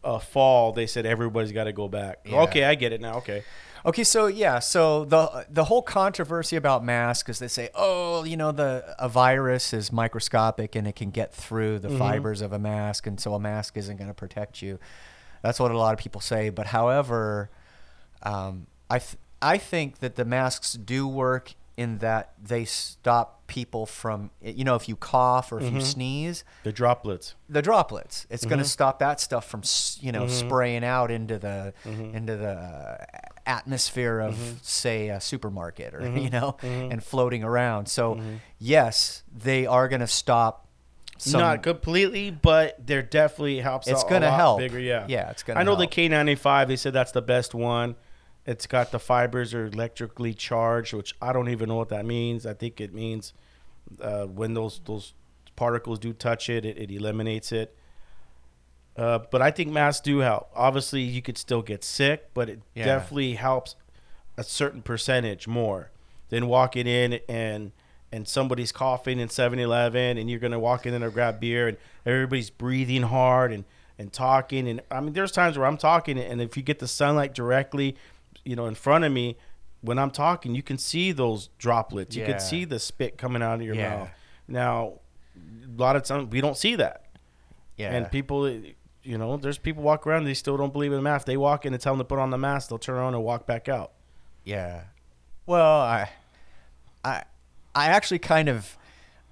uh, 0.05 0.19
fall 0.19 0.73
they 0.73 0.87
said 0.87 1.05
everybody's 1.07 1.53
got 1.53 1.65
to 1.65 1.73
go 1.73 1.89
back 1.89 2.21
Yeah. 2.25 2.43
okay 2.43 2.65
i 2.65 2.75
get 2.75 2.93
it 2.93 3.01
now 3.01 3.17
okay 3.19 3.43
Okay, 3.83 4.05
so 4.05 4.27
yeah, 4.27 4.59
so 4.59 5.07
the 5.07 5.47
the 5.49 5.65
whole 5.65 5.81
controversy 5.81 6.57
about 6.57 6.85
masks 6.85 7.31
is 7.31 7.39
they 7.39 7.49
say, 7.49 7.71
oh, 7.75 8.25
you 8.25 8.37
know, 8.37 8.53
the 8.53 8.85
a 8.99 9.09
virus 9.09 9.73
is 9.73 9.91
microscopic 9.91 10.75
and 10.77 10.87
it 10.87 10.95
can 10.97 11.09
get 11.09 11.33
through 11.33 11.79
the 11.79 11.89
fibers 11.89 12.43
of 12.43 12.53
a 12.53 12.59
mask, 12.59 13.07
and 13.07 13.19
so 13.19 13.33
a 13.33 13.41
mask 13.41 13.79
isn't 13.79 13.97
going 13.97 14.09
to 14.09 14.13
protect 14.15 14.61
you. 14.61 14.79
That's 15.41 15.59
what 15.59 15.71
a 15.71 15.79
lot 15.79 15.95
of 15.95 15.99
people 15.99 16.21
say. 16.21 16.51
But 16.51 16.67
however, 16.67 17.49
um, 18.23 18.67
I 18.91 18.99
th- 18.99 19.17
I 19.41 19.57
think 19.57 20.01
that 20.01 20.17
the 20.17 20.27
masks 20.27 20.75
do 20.75 21.09
work 21.09 21.55
in 21.79 21.99
that 22.01 22.35
they 22.39 22.67
stop 22.67 23.40
people 23.51 23.85
from, 23.85 24.31
you 24.41 24.65
know, 24.65 24.77
if 24.77 24.89
you 24.89 24.97
cough 24.97 25.53
or 25.53 25.61
if 25.61 25.71
you 25.73 25.81
sneeze, 25.81 26.45
the 26.65 26.73
droplets 26.73 27.35
the 27.51 27.61
droplets. 27.61 28.27
It's 28.31 28.47
going 28.47 28.59
to 28.59 28.65
Mm-hmm. 28.65 28.69
stop 28.69 28.99
that 29.01 29.21
stuff 29.21 29.45
from 29.51 29.63
you 30.01 30.13
know 30.13 30.27
spraying 30.29 30.85
out 30.85 31.11
into 31.11 31.39
the 31.39 31.75
Mm-hmm. 31.85 32.17
into 32.17 32.37
the 32.37 32.53
uh, 32.53 33.05
atmosphere 33.47 34.21
of 34.21 34.37
say 34.63 35.09
a 35.09 35.21
supermarket 35.21 35.95
or 35.95 36.01
Mm-hmm. 36.01 36.17
you 36.25 36.31
know 36.31 36.57
and 36.63 37.03
floating 37.05 37.43
around. 37.45 37.87
So 37.89 38.21
yes, 38.59 39.23
they 39.37 39.67
are 39.67 39.89
going 39.89 40.01
to 40.01 40.07
stop. 40.07 40.67
Some, 41.19 41.41
not 41.43 41.63
completely 41.63 42.31
but 42.31 42.79
they're 42.87 43.03
definitely 43.03 43.59
helps 43.61 43.87
It's 43.89 44.05
gonna 44.05 44.31
help. 44.31 44.59
bigger 44.59 44.79
yeah 44.79 45.05
Yeah, 45.07 45.29
it's 45.31 45.43
gonna 45.43 45.61
i 45.61 45.65
know 45.65 45.77
help. 45.77 45.91
the 45.91 46.09
k95 46.09 46.67
they 46.69 46.77
said 46.77 46.95
that's 46.95 47.13
the 47.13 47.21
best 47.21 47.55
one 47.55 47.95
it's 48.51 48.67
got 48.67 48.91
the 48.91 48.99
fibers 48.99 49.53
are 49.55 49.67
electrically 49.67 50.33
charged 50.35 50.93
which 50.93 51.15
i 51.23 51.33
don't 51.33 51.49
even 51.49 51.69
know 51.69 51.77
what 51.83 51.89
that 51.91 52.05
means 52.05 52.45
i 52.47 52.55
think 52.55 52.81
it 52.81 52.93
means 52.93 53.33
uh, 54.01 54.25
when 54.27 54.55
those 54.55 54.81
those 54.87 55.15
particles 55.57 55.99
do 55.99 56.13
touch 56.13 56.49
it 56.57 56.65
it, 56.65 56.77
it 56.79 56.91
eliminates 56.91 57.53
it 57.53 57.69
uh, 58.97 59.19
but 59.31 59.41
I 59.41 59.51
think 59.51 59.71
masks 59.71 60.03
do 60.03 60.19
help. 60.19 60.51
Obviously, 60.55 61.01
you 61.01 61.23
could 61.23 61.39
still 61.39 61.63
get 61.63 61.85
sick, 61.85 62.29
but 62.35 62.51
it 62.51 62.61
Yeah. 62.75 62.85
definitely 62.85 63.35
helps 63.35 63.77
a 64.37 64.43
certain 64.43 64.83
percentage 64.83 65.47
more 65.47 65.91
than 66.29 66.47
walking 66.49 66.87
in 66.87 67.21
and 67.29 67.73
and 68.13 68.27
somebody's 68.27 68.73
coughing 68.73 69.21
in 69.21 69.29
7-Eleven 69.29 70.19
and 70.19 70.29
you're 70.29 70.41
gonna 70.41 70.59
walk 70.59 70.85
in 70.85 70.93
and 70.93 71.15
grab 71.15 71.39
beer 71.41 71.69
and 71.69 71.77
everybody's 72.05 72.51
breathing 72.51 73.03
hard 73.05 73.53
and 73.53 73.65
and 73.99 74.13
talking 74.13 74.69
and 74.69 74.83
I 74.91 75.01
mean 75.01 75.13
there's 75.13 75.33
times 75.33 75.57
where 75.57 75.67
I'm 75.69 75.79
talking 75.79 76.19
and 76.19 76.41
if 76.43 76.57
you 76.57 76.63
get 76.63 76.81
the 76.81 76.89
sunlight 76.89 77.33
directly, 77.33 77.97
you 78.45 78.57
know, 78.57 78.67
in 78.67 78.75
front 78.75 79.05
of 79.05 79.13
me, 79.13 79.37
when 79.83 79.99
I'm 79.99 80.11
talking, 80.11 80.55
you 80.55 80.63
can 80.63 80.79
see 80.79 81.13
those 81.13 81.49
droplets. 81.59 82.15
You 82.17 82.23
Yeah. 82.23 82.33
can 82.33 82.41
see 82.41 82.65
the 82.65 82.79
spit 82.79 83.17
coming 83.19 83.43
out 83.43 83.55
of 83.57 83.63
your 83.63 83.75
Yeah. 83.75 83.97
mouth. 83.97 84.11
Now, 84.49 84.93
a 85.37 85.81
lot 85.81 85.97
of 85.97 86.03
times 86.03 86.31
we 86.31 86.41
don't 86.41 86.57
see 86.57 86.75
that. 86.77 87.07
yeah. 87.77 87.93
And 87.95 88.11
people, 88.11 88.47
you 89.03 89.17
know, 89.17 89.39
there's 89.39 89.57
people 89.57 89.83
walk 89.83 90.07
around 90.07 90.25
they 90.25 90.35
still 90.35 90.59
don't 90.59 90.73
believe 90.73 90.93
in 90.93 90.99
the 90.99 91.03
mask. 91.03 91.27
They 91.27 91.39
walk 91.39 91.65
in 91.65 91.73
and 91.73 91.83
tell 91.83 91.95
them 91.95 92.01
to 92.01 92.05
put 92.05 92.19
on 92.19 92.29
the 92.31 92.37
mask. 92.37 92.69
They'll 92.69 92.79
turn 92.79 92.97
around 92.97 93.15
and 93.15 93.25
walk 93.25 93.47
back 93.47 93.69
out. 93.71 93.93
Yeah. 94.45 94.83
Well, 95.47 95.81
I, 95.81 96.11
I, 97.03 97.25
I 97.75 97.87
actually 97.87 98.19
kind 98.19 98.51
of, 98.51 98.77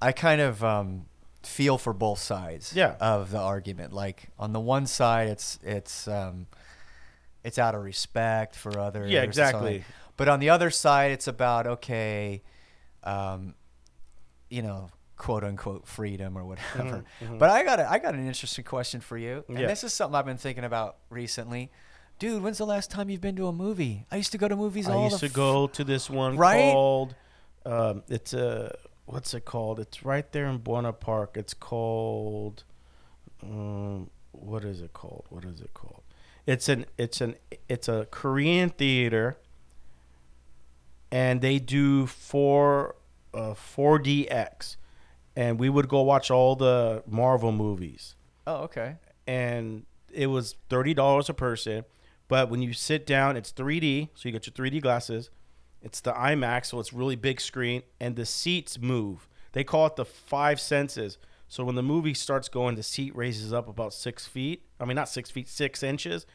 I 0.01 0.13
kind 0.13 0.41
of 0.41 0.65
um, 0.65 1.07
feel 1.43 1.77
for 1.77 1.93
both 1.93 2.21
sides. 2.21 2.73
Yeah. 2.75 2.95
Of 3.01 3.33
the 3.33 3.39
argument, 3.39 3.93
like 3.93 4.31
on 4.39 4.55
the 4.55 4.61
one 4.61 4.87
side, 4.87 5.29
it's 5.29 5.59
it's 5.63 6.09
um, 6.09 6.47
it's 7.49 7.59
out 7.59 7.75
of 7.75 7.83
respect 7.83 8.55
for 8.55 8.79
others. 8.79 9.11
Yeah, 9.11 9.23
and 9.23 9.35
so 9.35 9.43
on. 9.43 9.49
exactly. 9.49 9.85
But 10.17 10.29
on 10.29 10.41
the 10.41 10.51
other 10.51 10.71
side, 10.71 11.11
it's 11.13 11.27
about 11.29 11.67
okay, 11.67 12.43
um, 13.05 13.55
you 14.51 14.63
know, 14.63 14.91
quote 15.17 15.45
unquote 15.45 15.87
freedom 15.87 16.37
or 16.39 16.45
whatever. 16.45 17.05
But 17.39 17.51
I 17.51 17.65
got 17.65 17.81
a, 17.81 17.91
I 17.91 17.99
got 17.99 18.15
an 18.15 18.27
interesting 18.27 18.65
question 18.65 19.01
for 19.01 19.17
you, 19.19 19.45
and 19.49 19.59
Yeah. 19.59 19.67
this 19.67 19.83
is 19.85 19.93
something 19.93 20.15
I've 20.17 20.27
been 20.27 20.37
thinking 20.39 20.65
about 20.65 20.97
recently. 21.11 21.71
Dude, 22.19 22.43
when's 22.43 22.59
the 22.59 22.67
last 22.67 22.91
time 22.91 23.11
you've 23.11 23.21
been 23.21 23.37
to 23.37 23.47
a 23.47 23.53
movie? 23.53 24.05
I 24.11 24.17
used 24.17 24.33
to 24.33 24.39
go 24.39 24.49
to 24.49 24.57
movies 24.57 24.89
all 24.89 25.03
I 25.03 25.05
used 25.05 25.21
to 25.21 25.27
f- 25.27 25.33
go 25.33 25.69
to 25.69 25.85
this 25.85 26.11
one 26.11 26.37
Right? 26.37 26.73
called, 26.73 27.15
um, 27.65 28.03
it's 28.09 28.35
a, 28.35 28.77
what's 29.07 29.35
it 29.35 29.45
called? 29.45 29.79
It's 29.79 30.05
right 30.05 30.29
there 30.33 30.47
in 30.47 30.59
Buena 30.59 30.93
Park. 30.93 31.37
It's 31.37 31.55
called, 31.55 32.65
um, 33.43 34.11
what 34.33 34.65
is 34.65 34.81
it 34.81 34.93
called? 34.93 35.27
What 35.31 35.45
is 35.45 35.61
it 35.61 35.73
called? 35.75 36.03
It's 36.49 36.67
an, 36.71 36.87
it's 36.97 37.21
an, 37.21 37.35
it's 37.69 37.89
a 37.89 38.07
Korean 38.11 38.71
theater, 38.71 39.37
and 41.13 41.41
they 41.43 41.59
do 41.59 42.07
four, 42.07 42.95
uh, 43.35 43.53
4DX, 43.53 44.77
and 45.37 45.59
we 45.61 45.69
would 45.69 45.89
go 45.89 46.01
watch 46.01 46.31
all 46.31 46.57
the 46.57 47.03
Marvel 47.07 47.53
movies. 47.53 48.15
Oh, 48.47 48.63
okay. 48.63 48.97
and 49.27 49.85
it 50.11 50.29
was 50.29 50.55
thirty 50.71 50.95
dollars 50.95 51.29
a 51.29 51.35
person. 51.35 51.85
But 52.29 52.49
when 52.49 52.63
you 52.63 52.73
sit 52.73 53.07
down, 53.07 53.37
it's 53.37 53.53
3D, 53.53 54.09
so 54.15 54.27
you 54.27 54.33
get 54.33 54.47
your 54.47 54.55
3D 54.55 54.81
glasses. 54.81 55.29
It's 55.83 56.01
the 56.01 56.13
IMAX, 56.13 56.67
so 56.67 56.81
it's 56.81 56.95
really 56.95 57.17
big 57.17 57.41
screen, 57.43 57.83
and 58.01 58.17
the 58.17 58.25
seats 58.25 58.79
move. 58.79 59.29
They 59.53 59.65
call 59.65 59.87
it 59.87 59.97
the 59.97 60.07
five 60.07 60.61
senses. 60.61 61.19
So 61.49 61.65
when 61.65 61.75
the 61.77 61.83
movie 61.83 62.15
starts 62.15 62.49
going, 62.49 62.75
the 62.75 62.83
seat 62.83 63.17
raises 63.17 63.53
up 63.53 63.69
about 63.69 63.95
six 63.95 64.27
feet. 64.27 64.63
I 64.79 64.85
mean, 64.85 64.97
not 64.97 65.09
six 65.09 65.31
feet, 65.31 65.49
six 65.49 65.83
inches. 65.83 66.27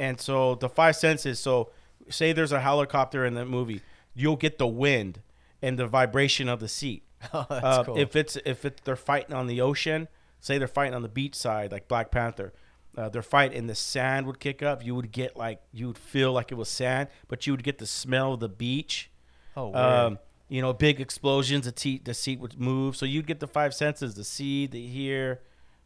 And 0.00 0.20
so 0.20 0.56
the 0.56 0.68
five 0.68 0.96
senses. 0.96 1.38
So 1.38 1.70
say 2.08 2.32
there's 2.32 2.52
a 2.52 2.60
helicopter 2.60 3.24
in 3.24 3.34
the 3.34 3.44
movie, 3.44 3.82
you'll 4.14 4.36
get 4.36 4.58
the 4.58 4.66
wind 4.66 5.20
and 5.62 5.78
the 5.78 5.86
vibration 5.86 6.48
of 6.48 6.60
the 6.60 6.68
seat. 6.68 7.04
Oh, 7.32 7.46
that's 7.48 7.64
Uh, 7.64 7.84
cool. 7.84 7.98
If 7.98 8.16
it's 8.16 8.36
if 8.44 8.64
it, 8.64 8.80
they're 8.84 8.96
fighting 8.96 9.32
on 9.32 9.46
the 9.46 9.60
ocean, 9.60 10.08
say 10.40 10.58
they're 10.58 10.66
fighting 10.66 10.92
on 10.94 11.02
the 11.02 11.08
beach 11.08 11.36
side, 11.36 11.70
like 11.70 11.86
Black 11.86 12.10
Panther, 12.10 12.52
uh, 12.98 13.08
they're 13.10 13.22
fighting 13.22 13.56
and 13.56 13.70
the 13.70 13.76
sand 13.76 14.26
would 14.26 14.40
kick 14.40 14.60
up. 14.60 14.84
You 14.84 14.96
would 14.96 15.12
get 15.12 15.36
like 15.36 15.60
you 15.72 15.86
would 15.86 15.98
feel 15.98 16.32
like 16.32 16.50
it 16.50 16.56
was 16.56 16.68
sand, 16.68 17.08
but 17.28 17.46
you 17.46 17.52
would 17.52 17.62
get 17.62 17.78
the 17.78 17.86
smell 17.86 18.32
of 18.34 18.40
the 18.40 18.48
beach. 18.48 19.08
oh. 19.56 19.72
Um, 19.72 20.18
you 20.52 20.60
know, 20.60 20.74
big 20.74 21.00
explosions. 21.00 21.64
The 21.64 21.72
seat 21.74 22.04
the 22.04 22.12
seat 22.12 22.38
would 22.38 22.60
move, 22.60 22.94
so 22.94 23.06
you'd 23.06 23.26
get 23.26 23.40
the 23.40 23.46
five 23.46 23.72
senses: 23.72 24.14
the 24.14 24.22
see, 24.22 24.66
the 24.66 24.86
hear, 24.86 25.40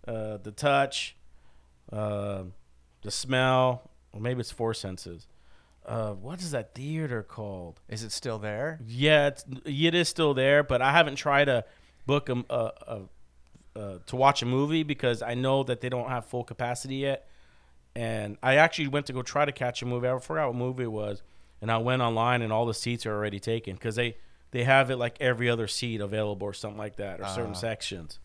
uh, 0.09 0.39
the 0.39 0.51
touch, 0.51 1.17
uh, 1.93 2.43
the 3.03 3.13
smell. 3.13 3.93
Or 4.13 4.21
maybe 4.21 4.41
it's 4.41 4.51
four 4.51 4.75
senses. 4.75 5.29
Uh, 5.85 6.15
what 6.15 6.41
is 6.41 6.51
that 6.51 6.75
theater 6.75 7.23
called? 7.23 7.81
Is 7.89 8.03
it 8.03 8.11
still 8.11 8.41
there? 8.41 8.81
Yeah, 8.85 9.29
it's, 9.29 9.45
it 9.65 9.95
is 9.95 10.09
still 10.09 10.35
there, 10.35 10.65
but 10.65 10.83
I 10.83 10.91
haven't 10.91 11.15
tried 11.15 11.45
to 11.45 11.65
book 12.07 12.29
a, 12.29 12.45
a, 12.51 12.73
a, 12.89 13.03
uh, 13.79 13.99
to 14.07 14.17
watch 14.17 14.43
a 14.43 14.47
movie 14.47 14.83
because 14.83 15.23
I 15.23 15.35
know 15.35 15.63
that 15.63 15.81
they 15.81 15.89
don't 15.89 16.09
have 16.09 16.25
full 16.25 16.43
capacity 16.43 16.97
yet. 16.97 17.29
And 17.95 18.37
I 18.43 18.57
actually 18.57 18.89
went 18.89 19.07
to 19.07 19.13
go 19.13 19.23
try 19.23 19.45
to 19.45 19.53
catch 19.53 19.81
a 19.83 19.87
movie. 19.87 20.09
I 20.09 20.19
forgot 20.19 20.49
what 20.49 20.57
movie 20.57 20.85
it 20.85 20.93
was, 20.93 21.23
and 21.61 21.71
I 21.71 21.79
went 21.79 22.03
online 22.03 22.43
and 22.43 22.53
all 22.53 22.67
the 22.67 22.75
seats 22.75 23.07
are 23.07 23.15
already 23.15 23.39
taken 23.39 23.75
because 23.75 23.95
they 23.95 24.17
they 24.53 24.65
have 24.65 24.91
it 24.91 24.97
like 24.97 25.17
every 25.21 25.49
other 25.51 25.67
seat 25.69 26.01
available 26.01 26.47
or 26.47 26.55
something 26.55 26.79
like 26.79 26.97
that 26.97 27.21
or 27.21 27.27
certain 27.29 27.51
Ah. 27.53 27.55
sections. 27.55 28.19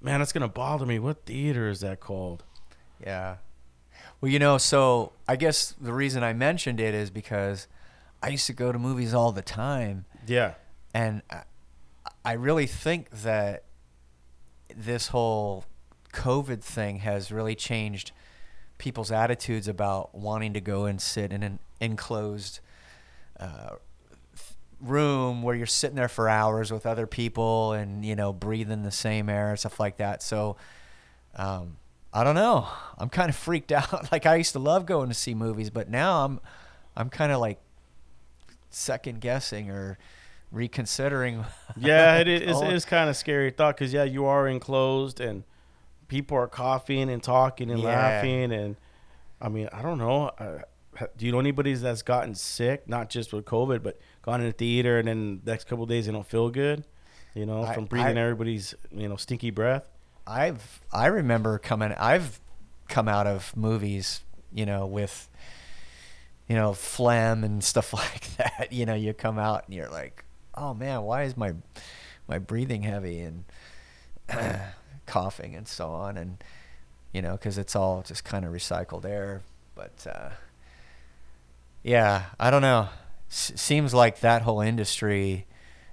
Man, 0.00 0.20
that's 0.20 0.32
gonna 0.32 0.48
bother 0.48 0.86
me. 0.86 0.98
What 0.98 1.24
theater 1.26 1.68
is 1.68 1.80
that 1.80 2.00
called? 2.00 2.44
Yeah. 3.04 3.36
Well, 4.20 4.30
you 4.30 4.38
know, 4.38 4.58
so 4.58 5.12
I 5.26 5.36
guess 5.36 5.74
the 5.80 5.92
reason 5.92 6.22
I 6.22 6.32
mentioned 6.32 6.80
it 6.80 6.94
is 6.94 7.10
because 7.10 7.66
I 8.22 8.28
used 8.28 8.46
to 8.46 8.52
go 8.52 8.72
to 8.72 8.78
movies 8.78 9.14
all 9.14 9.32
the 9.32 9.42
time, 9.42 10.04
Yeah, 10.26 10.54
and 10.92 11.22
I, 11.30 11.42
I 12.24 12.32
really 12.32 12.66
think 12.66 13.10
that 13.10 13.64
this 14.74 15.08
whole 15.08 15.64
COVID 16.12 16.62
thing 16.62 16.98
has 16.98 17.30
really 17.32 17.54
changed 17.54 18.10
people's 18.76 19.10
attitudes 19.12 19.66
about 19.68 20.14
wanting 20.14 20.52
to 20.52 20.60
go 20.60 20.84
and 20.84 21.00
sit 21.00 21.32
in 21.32 21.42
an 21.42 21.58
enclosed 21.80 22.60
uh, 23.38 23.76
room 24.80 25.42
where 25.42 25.54
you're 25.56 25.66
sitting 25.66 25.96
there 25.96 26.08
for 26.08 26.28
hours 26.28 26.70
with 26.72 26.86
other 26.86 27.06
people 27.06 27.72
and 27.72 28.04
you 28.04 28.14
know 28.14 28.32
breathing 28.32 28.82
the 28.82 28.90
same 28.92 29.28
air 29.28 29.50
and 29.50 29.58
stuff 29.58 29.80
like 29.80 29.96
that. 29.96 30.22
So 30.22 30.56
um, 31.36 31.76
I 32.12 32.24
don't 32.24 32.34
know. 32.36 32.66
I'm 32.96 33.08
kind 33.08 33.28
of 33.28 33.36
freaked 33.36 33.72
out. 33.72 34.10
like 34.12 34.26
I 34.26 34.36
used 34.36 34.52
to 34.52 34.58
love 34.58 34.86
going 34.86 35.08
to 35.08 35.14
see 35.14 35.34
movies, 35.34 35.70
but 35.70 35.88
now 35.90 36.24
I'm 36.24 36.40
I'm 36.96 37.10
kind 37.10 37.32
of 37.32 37.40
like 37.40 37.58
second 38.70 39.20
guessing 39.20 39.70
or 39.70 39.98
reconsidering. 40.50 41.44
yeah, 41.76 42.16
it 42.18 42.28
is, 42.28 42.60
it 42.60 42.72
is 42.72 42.84
kind 42.84 43.10
of 43.10 43.16
scary 43.16 43.50
thought 43.50 43.76
because 43.76 43.92
yeah, 43.92 44.04
you 44.04 44.26
are 44.26 44.48
enclosed 44.48 45.20
and 45.20 45.44
people 46.08 46.36
are 46.36 46.48
coughing 46.48 47.10
and 47.10 47.22
talking 47.22 47.70
and 47.70 47.80
Yeah. 47.80 47.86
laughing 47.88 48.52
and 48.52 48.76
I 49.40 49.48
mean 49.48 49.68
I 49.72 49.82
don't 49.82 49.98
know. 49.98 50.30
Ha- 50.38 50.62
do 51.16 51.26
you 51.26 51.32
know 51.32 51.38
anybody 51.40 51.74
that's 51.74 52.02
gotten 52.02 52.34
sick, 52.34 52.88
not 52.88 53.10
just 53.10 53.32
with 53.32 53.44
COVID, 53.44 53.82
but 53.82 53.98
gone 54.22 54.40
in 54.40 54.46
the 54.46 54.52
theater 54.52 54.98
and 54.98 55.08
then 55.08 55.40
the 55.44 55.50
next 55.50 55.64
couple 55.68 55.84
of 55.84 55.88
days 55.90 56.06
they 56.06 56.12
don't 56.12 56.26
feel 56.26 56.50
good? 56.50 56.84
You 57.34 57.46
know, 57.46 57.62
I- 57.62 57.74
from 57.74 57.84
breathing 57.86 58.18
I- 58.18 58.22
everybody's 58.22 58.74
you 58.90 59.08
know 59.08 59.16
stinky 59.16 59.50
breath. 59.50 59.84
I've 60.26 60.80
I 60.92 61.06
remember 61.06 61.58
coming. 61.58 61.92
I've 61.92 62.40
come 62.88 63.08
out 63.08 63.26
of 63.26 63.56
movies, 63.56 64.22
you 64.52 64.66
know, 64.66 64.86
with 64.86 65.28
you 66.48 66.56
know 66.56 66.72
phlegm 66.72 67.44
and 67.44 67.62
stuff 67.62 67.92
like 67.94 68.36
that. 68.36 68.68
You 68.72 68.86
know, 68.86 68.94
you 68.94 69.12
come 69.14 69.38
out 69.38 69.64
and 69.66 69.74
you're 69.74 69.88
like, 69.90 70.24
oh 70.54 70.74
man, 70.74 71.02
why 71.02 71.22
is 71.24 71.36
my 71.36 71.52
my 72.26 72.38
breathing 72.38 72.82
heavy 72.82 73.20
and 73.20 73.44
coughing 75.06 75.54
and 75.54 75.66
so 75.66 75.88
on, 75.90 76.16
and 76.16 76.42
you 77.12 77.22
know, 77.22 77.32
because 77.32 77.56
it's 77.58 77.74
all 77.74 78.02
just 78.02 78.24
kind 78.24 78.44
of 78.44 78.52
recycled 78.52 79.04
air. 79.04 79.42
But 79.74 80.06
uh, 80.12 80.30
yeah, 81.82 82.26
I 82.38 82.50
don't 82.50 82.62
know. 82.62 82.88
S- 83.30 83.52
seems 83.56 83.92
like 83.94 84.20
that 84.20 84.42
whole 84.42 84.60
industry 84.60 85.46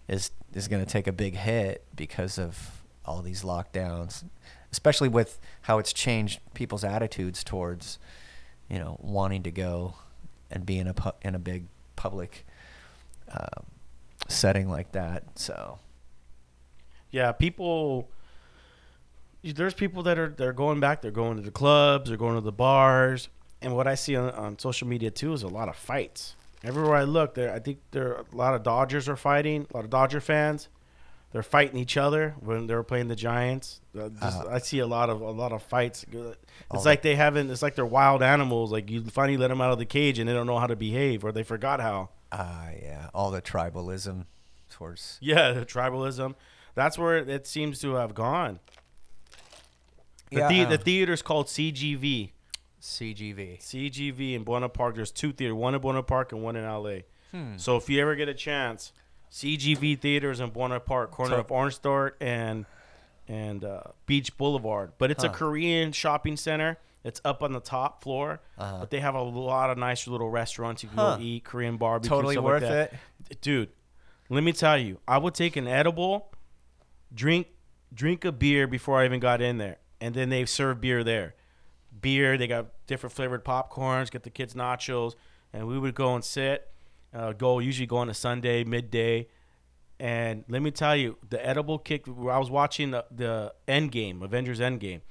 is 0.07 0.31
is 0.53 0.67
going 0.67 0.83
to 0.83 0.89
take 0.89 1.07
a 1.07 1.11
big 1.11 1.35
hit 1.35 1.83
because 1.95 2.39
of 2.39 2.81
all 3.05 3.21
these 3.21 3.43
lockdowns, 3.43 4.23
especially 4.71 5.09
with 5.09 5.39
how 5.63 5.79
it's 5.79 5.91
changed 5.93 6.39
people's 6.53 6.83
attitudes 6.83 7.43
towards, 7.43 7.99
you 8.69 8.79
know, 8.79 8.97
wanting 9.01 9.43
to 9.43 9.51
go 9.51 9.95
and 10.49 10.65
be 10.65 10.79
in 10.79 10.87
a 10.87 10.93
pu- 10.93 11.11
in 11.21 11.35
a 11.35 11.39
big 11.39 11.65
public 11.95 12.45
um, 13.31 13.65
setting 14.27 14.69
like 14.69 14.91
that. 14.93 15.23
So 15.37 15.79
Yeah, 17.11 17.31
people. 17.31 18.09
There's 19.43 19.75
people 19.75 20.01
that 20.03 20.17
are 20.17 20.29
they're 20.29 20.53
going 20.53 20.79
back. 20.79 21.01
They're 21.03 21.11
going 21.11 21.37
to 21.37 21.43
the 21.43 21.51
clubs. 21.51 22.09
They're 22.09 22.17
going 22.17 22.33
to 22.35 22.41
the 22.41 22.51
bars. 22.51 23.29
And 23.65 23.75
what 23.75 23.87
I 23.87 23.95
see 23.95 24.15
on, 24.15 24.29
on 24.31 24.59
social 24.59 24.87
media 24.87 25.11
too 25.11 25.33
is 25.33 25.43
a 25.43 25.47
lot 25.47 25.67
of 25.69 25.75
fights. 25.75 26.35
Everywhere 26.63 26.95
I 26.95 27.03
look, 27.03 27.33
there 27.35 27.53
I 27.53 27.59
think 27.59 27.79
there 27.91 28.15
are 28.15 28.25
a 28.31 28.35
lot 28.35 28.53
of 28.53 28.63
Dodgers 28.63 29.09
are 29.09 29.15
fighting. 29.17 29.67
A 29.71 29.75
lot 29.75 29.83
of 29.83 29.89
Dodger 29.89 30.21
fans. 30.21 30.69
They're 31.31 31.43
fighting 31.43 31.77
each 31.77 31.97
other 31.97 32.35
when 32.39 32.67
they 32.67 32.75
were 32.75 32.83
playing 32.83 33.09
the 33.09 33.15
Giants. 33.15 33.81
Uh, 33.97 34.07
just- 34.09 34.41
Uh, 34.41 34.49
I 34.49 34.59
see 34.59 34.79
a 34.79 34.87
lot 34.87 35.09
of 35.09 35.19
a 35.21 35.31
lot 35.31 35.51
of 35.51 35.61
fights. 35.63 36.05
all 36.15 36.33
It's 36.73 36.85
like 36.85 37.01
they 37.01 37.15
haven't. 37.15 37.49
It's 37.51 37.61
like 37.61 37.75
they're 37.75 37.85
wild 37.85 38.23
animals. 38.23 38.71
Like 38.71 38.89
you 38.89 39.03
finally 39.03 39.35
let 39.37 39.49
them 39.49 39.59
out 39.61 39.71
of 39.71 39.79
the 39.79 39.85
cage 39.85 40.17
and 40.19 40.29
they 40.29 40.33
don't 40.33 40.47
know 40.47 40.59
how 40.59 40.67
to 40.67 40.75
behave 40.75 41.25
or 41.25 41.31
they 41.31 41.43
forgot 41.43 41.81
how. 41.81 42.09
ah, 42.31 42.69
yeah, 42.81 43.09
all 43.13 43.31
the 43.31 43.41
tribalism 43.41 44.25
towards 44.69 45.17
Yeah, 45.21 45.51
the 45.53 45.65
tribalism. 45.65 46.35
That's 46.75 46.97
where 46.97 47.17
it, 47.17 47.47
seems 47.47 47.79
to 47.81 47.95
have 47.95 48.13
gone. 48.13 48.59
The, 50.31 50.37
Yeah, 50.39 50.63
uh, 50.65 50.69
the 50.69 50.77
theater's 50.77 51.21
called 51.21 51.47
CGV. 51.47 52.31
CGV. 52.85 53.59
CGV 53.59 54.33
in 54.35 54.43
Buena 54.43 54.69
Park. 54.69 54.95
There's 54.95 55.11
two 55.11 55.31
theaters, 55.31 55.55
one 55.55 55.75
in 55.75 55.81
Buena 55.81 56.03
Park 56.03 56.31
and 56.31 56.41
one 56.43 56.55
in 56.55 56.63
LA. 56.65 56.99
Hmm. 57.31 57.57
So 57.57 57.75
if 57.77 57.89
you 57.89 58.01
ever 58.01 58.15
get 58.15 58.29
a 58.29 58.33
chance, 58.33 58.91
CGV 59.31 59.99
theaters 59.99 60.39
in 60.39 60.49
Buena 60.51 60.79
Park, 60.79 61.11
corner 61.11 61.35
So- 61.35 61.39
of 61.41 61.51
Orange 61.51 61.79
and 62.21 62.65
and 63.27 63.65
uh, 63.65 63.81
Beach 64.05 64.37
Boulevard. 64.37 64.91
But 64.99 65.09
it's 65.09 65.23
a 65.23 65.29
Korean 65.29 65.91
shopping 65.91 66.37
center. 66.37 66.77
It's 67.03 67.19
up 67.25 67.41
on 67.41 67.53
the 67.53 67.59
top 67.59 68.03
floor, 68.03 68.39
Uh-huh. 68.57 68.77
but 68.81 68.89
they 68.91 68.99
have 68.99 69.15
a 69.15 69.21
lot 69.21 69.69
of 69.71 69.77
nice 69.79 70.07
little 70.07 70.29
restaurants 70.29 70.83
you 70.83 70.89
can 70.89 70.97
Huh. 70.97 71.15
go 71.17 71.21
eat, 71.23 71.43
Korean 71.43 71.77
barbecue, 71.77 72.09
Totally 72.09 72.37
worth 72.37 72.61
like 72.63 72.93
it. 73.29 73.41
dude. 73.41 73.69
Let 74.29 74.43
me 74.43 74.53
tell 74.53 74.77
you, 74.77 74.99
I 75.07 75.17
would 75.17 75.33
take 75.35 75.55
an 75.55 75.67
edible, 75.67 76.31
drink 77.13 77.47
drink 77.93 78.25
a 78.25 78.31
beer 78.31 78.67
before 78.67 78.99
I 79.01 79.05
even 79.05 79.19
got 79.19 79.41
in 79.41 79.57
there, 79.57 79.77
and 80.01 80.13
then 80.13 80.29
they 80.29 80.45
serve 80.45 80.81
beer 80.81 81.03
there. 81.03 81.33
Beer, 82.05 82.37
they 82.37 82.45
got 82.45 82.67
different 82.85 83.13
flavored 83.15 83.43
popcorns, 83.43 84.11
get 84.11 84.21
the 84.21 84.29
kids 84.29 84.53
nachos, 84.53 85.15
and 85.51 85.67
we 85.67 85.79
would 85.79 85.95
go 85.95 86.13
and 86.13 86.23
sit. 86.23 86.71
Uh, 87.11 87.33
go 87.33 87.57
usually 87.57 87.87
go 87.87 87.97
on 87.97 88.09
a 88.11 88.13
Sunday 88.13 88.63
midday, 88.63 89.27
and 89.99 90.43
let 90.47 90.61
me 90.61 90.69
tell 90.69 90.95
you, 90.95 91.17
the 91.27 91.43
edible 91.43 91.79
kick. 91.79 92.07
I 92.07 92.37
was 92.37 92.51
watching 92.51 92.91
the 92.91 93.05
the 93.09 93.55
Endgame, 93.67 94.21
Avengers 94.21 94.59
Endgame, 94.59 95.01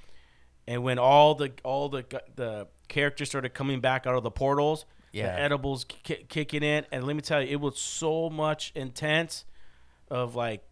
and 0.67 0.83
when 0.83 0.97
all 0.97 1.35
the 1.35 1.51
all 1.65 1.89
the 1.89 2.05
the 2.37 2.67
characters 2.87 3.27
started 3.27 3.53
coming 3.53 3.81
back 3.81 4.07
out 4.07 4.15
of 4.15 4.23
the 4.23 4.31
portals, 4.31 4.85
Yeah. 5.11 5.25
the 5.35 5.41
edibles 5.41 5.83
ki- 5.83 6.25
kicking 6.29 6.63
in, 6.63 6.85
and 6.93 7.05
let 7.05 7.17
me 7.17 7.21
tell 7.21 7.41
you, 7.41 7.49
it 7.49 7.59
was 7.59 7.77
so 7.77 8.29
much 8.29 8.71
intense 8.73 9.43
of 10.09 10.33
like 10.35 10.63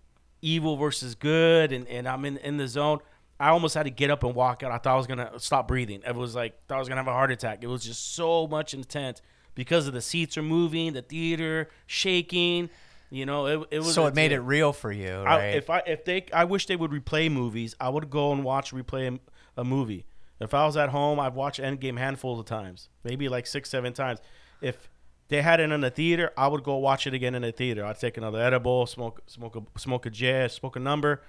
evil 0.41 0.77
versus 0.77 1.15
good, 1.15 1.73
and, 1.73 1.85
and 1.89 2.07
I'm 2.07 2.23
in 2.23 2.37
in 2.37 2.55
the 2.55 2.67
zone. 2.69 2.99
I 3.43 3.49
almost 3.49 3.75
had 3.75 3.83
to 3.83 3.89
get 3.89 4.09
up 4.09 4.23
and 4.23 4.33
walk 4.33 4.63
out. 4.63 4.71
I 4.71 4.77
thought 4.77 4.93
I 4.93 4.97
was 4.97 5.05
gonna 5.05 5.37
stop 5.37 5.67
breathing. 5.67 6.01
It 6.07 6.15
was 6.15 6.33
like 6.33 6.65
thought 6.67 6.75
I 6.75 6.79
was 6.79 6.87
gonna 6.87 7.01
have 7.01 7.09
a 7.09 7.13
heart 7.13 7.29
attack. 7.29 7.59
It 7.61 7.67
was 7.67 7.83
just 7.83 8.15
so 8.15 8.47
much 8.47 8.73
intense 8.73 9.21
because 9.53 9.85
of 9.85 9.93
the 9.93 10.01
seats 10.01 10.37
are 10.37 10.41
moving, 10.41 10.93
the 10.93 11.01
theater 11.01 11.69
shaking. 11.85 12.69
You 13.09 13.25
know, 13.25 13.45
it, 13.47 13.67
it 13.69 13.79
was 13.79 13.93
So 13.93 14.05
it 14.07 14.15
made 14.15 14.31
it 14.31 14.39
real 14.39 14.71
for 14.71 14.93
you, 14.93 15.11
I, 15.27 15.47
if 15.47 15.69
I 15.69 15.83
if 15.85 16.05
they, 16.05 16.25
I 16.33 16.45
wish 16.45 16.67
they 16.67 16.77
would 16.77 16.91
replay 16.91 17.29
movies. 17.29 17.75
I 17.81 17.89
would 17.89 18.09
go 18.09 18.31
and 18.31 18.45
watch 18.45 18.73
replay 18.73 19.19
a, 19.57 19.61
a 19.61 19.65
movie. 19.65 20.05
If 20.39 20.53
I 20.53 20.65
was 20.65 20.77
at 20.77 20.89
home, 20.89 21.19
I'd 21.19 21.35
watch 21.35 21.59
Endgame 21.59 21.97
handfuls 21.97 22.39
of 22.39 22.45
times, 22.45 22.87
maybe 23.03 23.27
like 23.27 23.45
six, 23.45 23.69
seven 23.69 23.91
times. 23.91 24.19
If 24.61 24.89
they 25.27 25.41
had 25.41 25.59
it 25.59 25.69
in 25.69 25.81
the 25.81 25.89
theater, 25.89 26.31
I 26.37 26.47
would 26.47 26.63
go 26.63 26.77
watch 26.77 27.07
it 27.07 27.13
again 27.13 27.35
in 27.35 27.41
the 27.41 27.51
theater. 27.51 27.85
I'd 27.85 27.99
take 27.99 28.15
another 28.17 28.39
edible, 28.39 28.85
smoke, 28.85 29.21
smoke 29.27 29.57
a, 29.57 29.79
smoke 29.79 30.05
a 30.05 30.09
J, 30.09 30.47
smoke 30.47 30.75
a 30.75 30.79
number, 30.79 31.21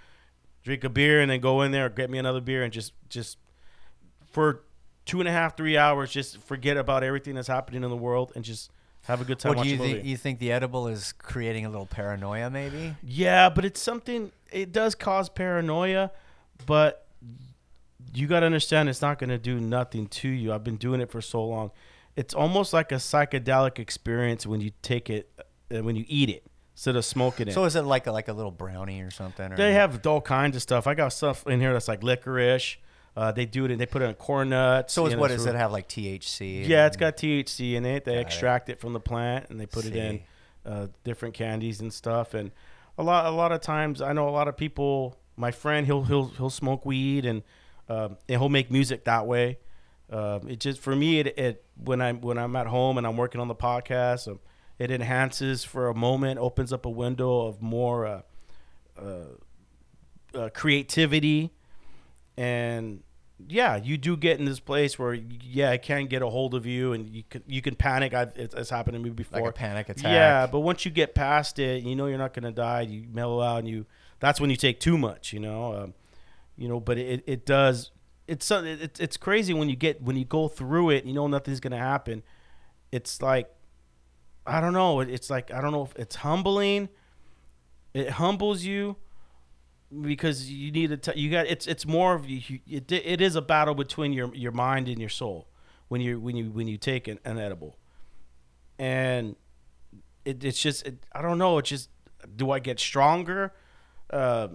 drink 0.65 0.83
a 0.83 0.89
beer, 0.89 1.21
and 1.21 1.31
then 1.31 1.41
go 1.41 1.63
in 1.63 1.71
there, 1.71 1.89
get 1.89 2.11
me 2.11 2.19
another 2.19 2.41
beer, 2.41 2.65
and 2.65 2.73
just, 2.73 2.93
just 3.09 3.39
for 4.33 4.65
two 5.05 5.21
and 5.21 5.29
a 5.29 5.33
half, 5.33 5.57
three 5.57 5.77
hours, 5.77 6.11
just 6.11 6.39
forget 6.39 6.77
about 6.77 7.05
everything 7.05 7.35
that's 7.35 7.49
happening 7.49 7.85
in 7.85 7.91
the 7.91 7.97
world 7.97 8.33
and 8.35 8.45
just 8.45 8.71
have 9.03 9.21
a 9.21 9.25
good 9.25 9.39
time 9.39 9.55
well, 9.55 9.65
do 9.65 9.69
you 9.69 9.77
think 9.77 10.05
you 10.05 10.17
think 10.17 10.39
the 10.39 10.51
edible 10.51 10.89
is 10.89 11.13
creating 11.13 11.67
a 11.67 11.69
little 11.69 11.87
paranoia, 11.87 12.49
maybe? 12.49 12.97
Yeah, 13.03 13.51
but 13.51 13.65
it's 13.67 13.81
something. 13.81 14.33
It 14.51 14.73
does 14.73 14.95
cause 14.95 15.29
paranoia, 15.29 16.11
but 16.65 17.07
you 18.15 18.27
got 18.27 18.41
to 18.41 18.47
understand 18.47 18.89
it's 18.89 19.03
not 19.03 19.19
going 19.19 19.31
to 19.31 19.39
do 19.39 19.61
nothing 19.61 20.07
to 20.07 20.29
you. 20.29 20.55
I've 20.55 20.65
been 20.65 20.77
doing 20.77 21.03
it 21.03 21.11
for 21.11 21.21
so 21.21 21.45
long, 21.45 21.71
it's 22.17 22.33
almost 22.33 22.73
like 22.73 22.93
a 22.93 22.97
psychedelic 22.97 23.79
experience 23.79 24.47
when 24.47 24.61
you 24.61 24.71
take 24.81 25.11
it 25.11 25.31
uh, 25.71 25.83
when 25.83 25.97
you 25.97 26.05
eat 26.09 26.31
it 26.31 26.47
instead 26.75 26.97
of 26.97 27.05
smoking 27.05 27.49
it. 27.49 27.55
So 27.55 27.65
is 27.65 27.77
it 27.77 27.83
like 27.83 28.07
a, 28.07 28.13
like 28.13 28.29
a 28.29 28.33
little 28.33 28.51
brownie 28.51 29.01
or 29.03 29.11
something? 29.11 29.53
Or 29.53 29.57
They 29.57 29.73
have 29.75 30.05
all 30.07 30.21
kinds 30.21 30.57
of 30.57 30.63
stuff. 30.63 30.87
I 30.87 30.95
got 30.95 31.09
stuff 31.13 31.47
in 31.47 31.61
here 31.61 31.73
that's 31.73 31.89
like 31.89 32.03
licorice. 32.03 32.77
Uh, 33.17 33.31
they 33.31 33.47
do 33.47 33.65
it. 33.65 33.71
and 33.71 33.81
They 33.81 33.87
put 33.87 34.03
it 34.03 34.07
in 34.07 34.15
corn 34.15 34.49
nuts. 34.51 34.93
So 34.93 35.07
is 35.07 35.15
what 35.17 35.29
does 35.29 35.47
it 35.47 35.55
have 35.55 35.71
like 35.73 35.89
THC? 35.89 36.67
Yeah, 36.67 36.87
it's 36.87 36.97
got 36.97 37.17
THC 37.17 37.75
in 37.75 37.87
it. 37.87 38.05
They 38.05 38.15
Got 38.15 38.19
it. 38.19 38.27
extract 38.27 38.69
it. 38.69 38.81
from 38.81 38.93
the 38.93 39.01
plant 39.01 39.51
and 39.51 39.61
they 39.61 39.67
put 39.67 39.85
it 39.85 39.95
in 39.95 40.21
uh, 40.67 40.89
different 41.05 41.35
candies 41.35 41.81
and 41.81 41.93
stuff. 41.93 42.35
And 42.35 42.51
a 42.99 43.03
lot, 43.03 43.27
a 43.27 43.31
lot 43.31 43.53
of 43.53 43.61
times, 43.61 44.01
I 44.03 44.13
know 44.13 44.29
a 44.29 44.31
lot 44.31 44.49
of 44.49 44.57
people. 44.57 45.17
My 45.37 45.51
friend, 45.51 45.85
he'll 45.87 46.05
he'll 46.05 46.27
he'll 46.29 46.51
smoke 46.51 46.85
weed 46.87 47.25
and 47.27 47.43
um, 47.89 48.17
and 48.29 48.41
he'll 48.41 48.49
make 48.49 48.71
music 48.71 49.05
that 49.05 49.27
way. 49.27 49.59
Um, 50.11 50.49
it 50.49 50.61
just 50.61 50.81
for 50.81 50.95
me, 50.95 51.19
it, 51.21 51.39
it 51.39 51.65
when 51.83 52.01
I'm 52.01 52.21
when 52.21 52.39
I'm 52.39 52.55
at 52.57 52.67
home 52.69 52.99
and 52.99 53.07
I'm 53.07 53.17
working 53.17 53.41
on 53.41 53.49
the 53.49 53.55
podcast, 53.55 54.29
um, 54.29 54.39
it 54.79 54.91
enhances 54.91 55.65
for 55.65 55.89
a 55.89 55.95
moment, 55.95 56.39
opens 56.39 56.73
up 56.73 56.85
a 56.87 56.91
window 56.91 57.47
of 57.47 57.63
more 57.63 58.07
uh, 58.07 58.23
uh, 59.01 59.25
uh, 60.35 60.49
creativity 60.51 61.53
and 62.37 63.03
yeah, 63.49 63.77
you 63.77 63.99
do 63.99 64.17
get 64.17 64.39
in 64.39 64.45
this 64.45 64.61
place 64.61 64.99
where 64.99 65.15
yeah, 65.15 65.73
it 65.73 65.83
can 65.83 66.07
get 66.07 66.23
a 66.23 66.29
hold 66.29 66.55
of 66.55 66.67
you, 66.67 66.93
and 66.93 67.09
you 67.11 67.25
can 67.29 67.43
you 67.47 67.61
can 67.63 67.75
panic. 67.75 68.15
I've 68.15 68.33
it's, 68.37 68.55
it's 68.55 68.71
happened 68.71 68.95
to 68.95 69.01
me 69.01 69.11
before. 69.11 69.41
Like 69.41 69.51
a 69.51 69.53
panic 69.53 69.89
attack. 69.89 70.05
Yeah, 70.05 70.47
but 70.47 70.61
once 70.61 70.85
you 70.85 70.91
get 70.91 71.15
past 71.15 71.59
it, 71.59 71.83
you 71.83 71.97
know 71.97 72.07
you're 72.07 72.19
not 72.19 72.33
gonna 72.33 72.53
die. 72.53 72.83
You 72.83 73.07
mellow 73.13 73.41
out, 73.41 73.59
and 73.59 73.69
you 73.69 73.87
that's 74.21 74.41
when 74.41 74.51
you 74.51 74.57
take 74.57 74.81
too 74.81 74.97
much. 74.97 75.33
You 75.33 75.41
know, 75.41 75.75
um, 75.75 75.95
you 76.57 76.69
know, 76.69 76.81
but 76.81 76.99
it 76.99 77.25
it 77.27 77.45
does. 77.45 77.91
It's 78.27 78.51
it's 78.51 79.01
it's 79.01 79.17
crazy 79.17 79.53
when 79.53 79.69
you 79.69 79.77
get 79.77 80.01
when 80.01 80.17
you 80.17 80.25
go 80.25 80.49
through 80.49 80.91
it. 80.91 81.05
You 81.05 81.13
know 81.13 81.27
nothing's 81.27 81.61
gonna 81.61 81.79
happen. 81.79 82.23
It's 82.93 83.21
like 83.21 83.51
I 84.47 84.61
don't 84.61 84.73
know. 84.73 85.01
It's 85.01 85.31
like 85.31 85.53
I 85.53 85.61
don't 85.61 85.73
know 85.73 85.85
if 85.85 85.95
it's 85.97 86.17
humbling. 86.17 86.89
It 87.95 88.11
humbles 88.11 88.65
you 88.65 88.97
because 90.03 90.51
you 90.51 90.73
need 90.73 90.91
to 90.91 90.97
t- 90.97 91.21
you 91.21 91.31
got 91.31 91.47
it's 91.47 91.67
it's 91.67 91.87
more 91.87 92.15
of 92.15 92.29
you 92.29 92.59
it, 92.69 92.91
it 92.91 93.21
is 93.21 93.37
a 93.37 93.43
battle 93.43 93.75
between 93.75 94.13
your 94.13 94.35
your 94.35 94.53
mind 94.53 94.89
and 94.89 94.99
your 94.99 95.09
soul 95.09 95.49
when 95.89 96.01
you 96.01 96.19
when 96.19 96.37
you 96.37 96.51
when 96.51 96.67
you 96.67 96.77
take 96.77 97.07
an, 97.07 97.19
an 97.25 97.39
edible 97.39 97.79
and 98.79 99.37
it, 100.25 100.43
it's 100.43 100.61
just 100.61 100.87
it, 100.87 101.07
I 101.13 101.23
don't 101.23 101.39
know 101.39 101.59
it's 101.59 101.69
just 101.69 101.91
do 102.35 102.51
I 102.51 102.59
get 102.59 102.81
stronger 102.81 103.53
uh, 104.11 104.49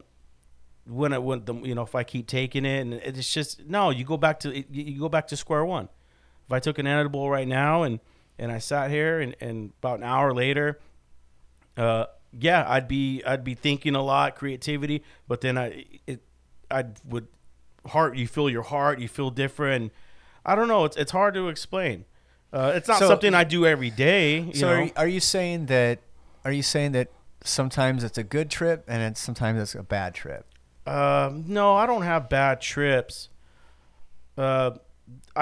when 0.85 1.13
I 1.13 1.19
when 1.19 1.45
the 1.45 1.53
you 1.55 1.75
know 1.75 1.83
if 1.83 1.95
I 1.95 2.03
keep 2.03 2.27
taking 2.27 2.65
it 2.65 2.81
and 2.81 2.93
it's 2.93 3.33
just 3.33 3.65
no 3.65 3.91
you 3.91 4.03
go 4.03 4.17
back 4.17 4.39
to 4.41 4.65
you 4.71 4.99
go 4.99 5.09
back 5.09 5.27
to 5.27 5.37
square 5.37 5.63
one 5.63 5.87
if 6.45 6.51
I 6.51 6.59
took 6.59 6.79
an 6.79 6.87
edible 6.87 7.29
right 7.29 7.47
now 7.47 7.83
and 7.83 7.99
and 8.39 8.51
I 8.51 8.57
sat 8.59 8.89
here 8.89 9.19
and, 9.19 9.35
and 9.41 9.71
about 9.81 9.99
an 9.99 10.03
hour 10.05 10.33
later 10.33 10.79
uh, 11.77 12.05
yeah, 12.37 12.65
I'd 12.67 12.87
be 12.87 13.23
I'd 13.25 13.43
be 13.43 13.53
thinking 13.55 13.95
a 13.95 14.01
lot, 14.01 14.35
creativity, 14.35 15.03
but 15.27 15.41
then 15.41 15.57
I 15.57 15.85
it 16.05 16.21
I 16.69 16.85
would 17.05 17.27
heart 17.87 18.17
you 18.17 18.27
feel 18.27 18.49
your 18.49 18.63
heart, 18.63 18.99
you 18.99 19.07
feel 19.07 19.29
different. 19.31 19.91
I 20.45 20.55
don't 20.55 20.67
know, 20.67 20.83
it's 20.85 20.97
it's 20.97 21.11
hard 21.11 21.33
to 21.35 21.47
explain. 21.47 22.05
Uh, 22.51 22.73
it's 22.75 22.87
not 22.87 22.99
So- 22.99 23.07
something 23.07 23.33
I 23.33 23.43
do 23.45 23.65
every 23.65 23.89
day. 23.91 24.39
You 24.41 24.53
So 24.53 24.67
know? 24.67 24.73
are, 24.73 24.83
you- 24.83 24.91
are 24.97 25.07
you 25.07 25.19
saying 25.19 25.67
that? 25.67 25.99
Are 26.43 26.51
you 26.51 26.63
saying 26.63 26.91
that 26.93 27.09
sometimes 27.43 28.03
it's 28.03 28.17
a 28.17 28.23
good 28.23 28.49
trip 28.49 28.83
and 28.87 29.01
it's 29.01 29.19
sometimes 29.19 29.61
it's 29.61 29.75
a 29.75 29.83
bad 29.83 30.13
trip? 30.13 30.45
Um, 30.85 31.45
no, 31.47 31.75
I 31.75 31.85
don't 31.85 32.01
have 32.03 32.27
bad 32.29 32.59
trips. 32.61 33.29
Uh, 34.37 34.71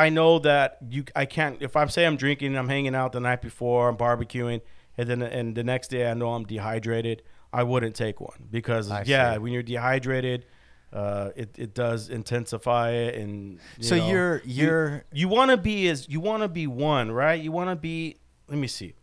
I 0.06 0.10
know 0.10 0.40
that 0.40 0.78
you. 0.90 1.04
I 1.16 1.26
can't. 1.26 1.62
If 1.62 1.76
I'm 1.76 1.90
say 1.90 2.06
I'm 2.06 2.18
drinking, 2.18 2.56
I'm 2.58 2.70
hanging 2.70 2.96
out 2.96 3.12
the 3.12 3.20
night 3.20 3.42
before, 3.42 3.90
I'm 3.90 3.98
barbecuing, 3.98 4.62
and 4.98 5.10
then 5.10 5.22
and 5.22 5.56
the 5.56 5.64
next 5.64 5.88
day 5.90 6.10
I 6.10 6.14
know 6.14 6.30
I'm 6.34 6.46
dehydrated. 6.46 7.24
I 7.52 7.64
wouldn't 7.64 7.96
take 7.96 8.22
one 8.22 8.48
because 8.52 8.92
I 8.92 9.04
yeah, 9.06 9.34
see. 9.34 9.40
when 9.40 9.52
you're 9.54 9.64
dehydrated, 9.64 10.46
uh, 10.94 11.30
it 11.36 11.56
it 11.58 11.74
does 11.74 12.10
intensify 12.10 12.92
it, 12.92 13.16
and 13.16 13.60
you 13.78 13.84
So 13.84 13.96
know, 13.98 14.08
you're- 14.10 14.42
you- 14.46 14.66
you're- 14.66 15.02
you 15.14 15.28
want 15.30 15.52
to 15.52 15.58
be 15.58 15.88
as 15.90 16.08
you 16.08 16.20
want 16.20 16.44
to 16.44 16.50
be 16.50 16.68
one, 16.68 17.12
right? 17.12 17.42
You 17.42 17.52
want 17.52 17.70
to 17.72 17.76
be. 17.76 18.18
Let 18.48 18.60
me 18.60 18.68
see. 18.68 18.94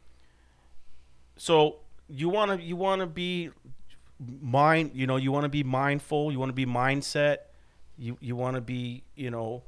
So 1.37 1.81
you 2.09 2.29
want 2.29 2.53
to 2.53 2.65
you 2.65 2.77
want 2.77 3.01
to 3.01 3.07
be 3.07 3.51
mind 4.41 4.93
you 4.95 5.07
know 5.07 5.17
you 5.17 5.33
want 5.33 5.43
to 5.45 5.49
be 5.49 5.65
mindful 5.65 6.31
you 6.31 6.39
want 6.39 6.49
to 6.49 6.55
be 6.55 6.65
mindset 6.67 7.39
you 7.99 8.17
you 8.21 8.37
want 8.37 8.55
to 8.55 8.61
be 8.61 9.03
you 9.17 9.31
know 9.31 9.63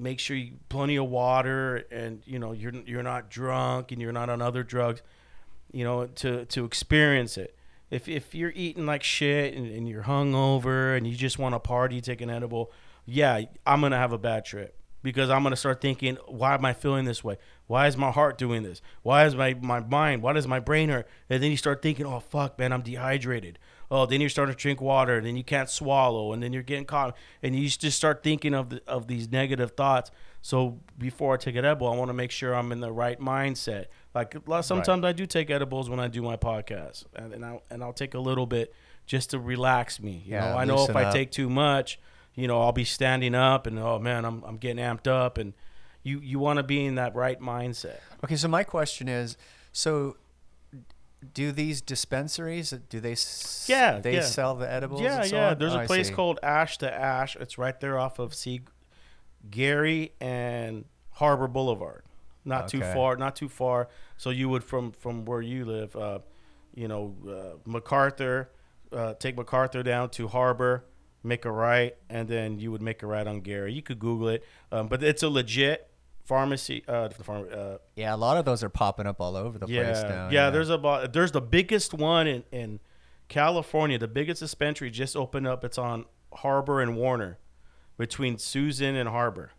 make 0.00 0.18
sure 0.18 0.36
you 0.36 0.52
plenty 0.68 0.96
of 0.96 1.08
water 1.08 1.84
and 1.90 2.22
you 2.24 2.38
know 2.38 2.52
you're 2.52 2.72
you're 2.86 3.02
not 3.02 3.30
drunk 3.30 3.92
and 3.92 4.00
you're 4.00 4.12
not 4.12 4.30
on 4.30 4.40
other 4.40 4.62
drugs 4.62 5.02
you 5.72 5.84
know 5.84 6.06
to 6.06 6.44
to 6.46 6.64
experience 6.64 7.36
it. 7.36 7.56
If 7.90 8.08
if 8.08 8.34
you're 8.34 8.52
eating 8.54 8.86
like 8.86 9.02
shit 9.02 9.54
and, 9.54 9.66
and 9.66 9.88
you're 9.88 10.04
hungover 10.04 10.96
and 10.96 11.06
you 11.06 11.14
just 11.14 11.38
want 11.38 11.54
to 11.54 11.58
party 11.58 12.00
take 12.00 12.20
an 12.20 12.30
edible 12.30 12.72
yeah 13.06 13.40
i'm 13.66 13.80
gonna 13.80 13.96
have 13.96 14.12
a 14.12 14.18
bad 14.18 14.44
trip 14.44 14.76
because 15.02 15.30
i'm 15.30 15.42
gonna 15.42 15.56
start 15.56 15.80
thinking 15.80 16.16
why 16.26 16.54
am 16.54 16.64
i 16.64 16.72
feeling 16.72 17.04
this 17.04 17.24
way? 17.24 17.36
Why 17.66 17.86
is 17.86 17.96
my 17.96 18.10
heart 18.10 18.36
doing 18.36 18.64
this? 18.64 18.82
Why 19.02 19.26
is 19.26 19.34
my 19.34 19.54
my 19.54 19.80
mind 19.80 20.22
why 20.22 20.32
does 20.32 20.46
my 20.46 20.60
brain 20.60 20.88
hurt? 20.88 21.08
And 21.28 21.42
then 21.42 21.50
you 21.50 21.56
start 21.56 21.82
thinking 21.82 22.06
oh 22.06 22.20
fuck 22.20 22.58
man 22.58 22.72
i'm 22.72 22.82
dehydrated 22.82 23.58
oh 23.90 24.06
then 24.06 24.20
you're 24.20 24.30
starting 24.30 24.54
to 24.54 24.60
drink 24.60 24.80
water 24.80 25.16
and 25.16 25.26
then 25.26 25.36
you 25.36 25.44
can't 25.44 25.68
swallow 25.68 26.32
and 26.32 26.42
then 26.42 26.52
you're 26.52 26.62
getting 26.62 26.84
caught 26.84 27.16
and 27.42 27.56
you 27.56 27.68
just 27.68 27.96
start 27.96 28.22
thinking 28.22 28.54
of 28.54 28.70
the, 28.70 28.82
of 28.86 29.06
these 29.06 29.30
negative 29.30 29.72
thoughts. 29.72 30.10
So 30.42 30.78
before 30.98 31.34
i 31.34 31.36
take 31.36 31.56
an 31.56 31.64
edible 31.64 31.88
i 31.88 31.96
want 31.96 32.08
to 32.08 32.14
make 32.14 32.30
sure 32.30 32.54
i'm 32.54 32.72
in 32.72 32.80
the 32.80 32.92
right 32.92 33.20
mindset. 33.20 33.86
Like 34.14 34.34
sometimes 34.62 35.04
i 35.04 35.12
do 35.12 35.26
take 35.26 35.50
edibles 35.50 35.90
when 35.90 36.00
i 36.00 36.08
do 36.08 36.22
my 36.22 36.36
podcast 36.36 37.04
and, 37.14 37.32
and, 37.34 37.44
I'll, 37.44 37.62
and 37.70 37.82
i'll 37.82 37.92
take 37.92 38.14
a 38.14 38.20
little 38.20 38.46
bit 38.46 38.72
just 39.06 39.30
to 39.30 39.38
relax 39.38 40.00
me. 40.00 40.22
You 40.24 40.32
Yeah, 40.34 40.50
know 40.52 40.56
i 40.58 40.64
know 40.64 40.74
if 40.84 40.88
loosen 40.88 40.96
i 40.96 41.12
take 41.12 41.30
too 41.30 41.50
much 41.50 41.98
you 42.34 42.46
know 42.46 42.60
i'll 42.62 42.72
be 42.72 42.84
standing 42.84 43.34
up 43.34 43.66
and 43.66 43.78
oh 43.78 43.98
man 43.98 44.24
i'm, 44.24 44.42
I'm 44.44 44.56
getting 44.56 44.82
amped 44.82 45.08
up 45.08 45.36
and 45.36 45.52
you 46.02 46.20
you 46.20 46.38
want 46.38 46.56
to 46.58 46.62
be 46.62 46.84
in 46.84 46.94
that 46.94 47.14
right 47.14 47.38
mindset. 47.40 47.98
Okay, 48.24 48.36
so 48.36 48.48
my 48.48 48.64
question 48.64 49.08
is, 49.08 49.36
so 49.72 50.16
do 51.34 51.52
these 51.52 51.80
dispensaries 51.82 52.70
do 52.88 52.98
they 53.00 53.12
s- 53.12 53.66
Yeah, 53.68 53.98
they 54.00 54.14
yeah. 54.14 54.20
sell 54.22 54.54
the 54.56 54.70
edibles? 54.70 55.02
Yeah, 55.02 55.20
and 55.20 55.26
so 55.30 55.36
yeah. 55.36 55.50
on? 55.50 55.58
There's 55.58 55.74
Oh, 55.74 55.80
a 55.80 55.86
place 55.86 56.08
called 56.10 56.38
Ash 56.42 56.78
to 56.78 56.92
Ash. 56.92 57.36
It's 57.36 57.58
right 57.58 57.78
there 57.80 57.98
off 57.98 58.18
of 58.18 58.34
Sea 58.34 58.62
Gary 59.50 60.12
and 60.20 60.84
Harbor 61.12 61.48
Boulevard. 61.48 62.04
Not 62.44 62.68
too 62.68 62.80
far. 62.80 63.16
Not 63.16 63.36
too 63.36 63.48
far. 63.48 63.88
So 64.16 64.30
you 64.30 64.48
would 64.48 64.64
from 64.64 64.92
from 64.92 65.24
where 65.24 65.42
you 65.42 65.64
live, 65.64 65.94
uh, 65.94 66.20
you 66.74 66.88
know, 66.88 67.14
uh, 67.28 67.58
MacArthur, 67.66 68.50
uh, 68.92 69.14
take 69.14 69.36
MacArthur 69.36 69.82
down 69.82 70.08
to 70.10 70.26
Harbor, 70.28 70.84
make 71.22 71.44
a 71.44 71.52
right, 71.52 71.96
and 72.08 72.28
then 72.28 72.58
you 72.58 72.72
would 72.72 72.80
make 72.82 73.02
a 73.02 73.06
right 73.06 73.26
on 73.26 73.40
Gary. 73.40 73.72
You 73.74 73.82
could 73.82 73.98
Google 73.98 74.28
it, 74.28 74.44
um, 74.72 74.88
but 74.88 75.02
it's 75.02 75.22
a 75.22 75.28
legit 75.28 75.89
pharmacy. 76.30 76.84
Uh, 76.86 77.08
farm, 77.10 77.46
uh, 77.52 77.76
Yeah, 77.96 78.14
a 78.14 78.16
lot 78.16 78.36
of 78.38 78.44
those 78.44 78.62
are 78.62 78.68
popping 78.68 79.06
up 79.06 79.20
all 79.20 79.36
over 79.36 79.58
the 79.58 79.66
yeah, 79.66 79.82
place 79.82 80.02
now. 80.04 80.28
yeah. 80.30 80.50
There's 80.50 80.70
about 80.70 81.12
there's 81.12 81.32
the 81.32 81.40
biggest 81.40 81.92
one 81.92 82.26
in 82.26 82.44
in 82.52 82.80
California. 83.28 83.98
The 83.98 84.08
biggest 84.08 84.40
dispensary 84.40 84.90
just 84.90 85.16
opened 85.16 85.46
up. 85.46 85.64
It's 85.64 85.76
on 85.78 86.04
Harbor 86.32 86.80
and 86.80 86.96
Warner, 86.96 87.38
between 87.98 88.38
Susan 88.38 88.94
and 88.96 89.08
Harbor. 89.08 89.50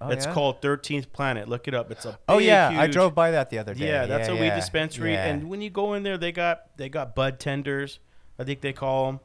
Oh, 0.00 0.08
it's 0.08 0.24
yeah? 0.26 0.32
called 0.32 0.62
Thirteenth 0.62 1.12
Planet. 1.12 1.48
Look 1.48 1.68
it 1.68 1.74
up. 1.74 1.90
It's 1.90 2.06
a 2.06 2.18
Oh 2.28 2.38
big, 2.38 2.46
yeah, 2.46 2.70
I 2.74 2.86
drove 2.86 3.14
by 3.14 3.32
that 3.32 3.50
the 3.50 3.58
other 3.58 3.74
day. 3.74 3.86
Yeah, 3.88 4.06
that's 4.06 4.28
a 4.28 4.34
weed 4.36 4.54
dispensary. 4.54 5.12
yeah. 5.12 5.26
And 5.26 5.50
when 5.50 5.60
you 5.60 5.70
go 5.70 5.94
in 5.94 6.02
there, 6.04 6.16
they 6.16 6.32
got 6.32 6.76
they 6.78 6.88
got 6.88 7.14
bud 7.14 7.38
tenders. 7.40 7.98
I 8.38 8.44
think 8.44 8.60
they 8.62 8.72
call 8.72 9.06
them. 9.06 9.20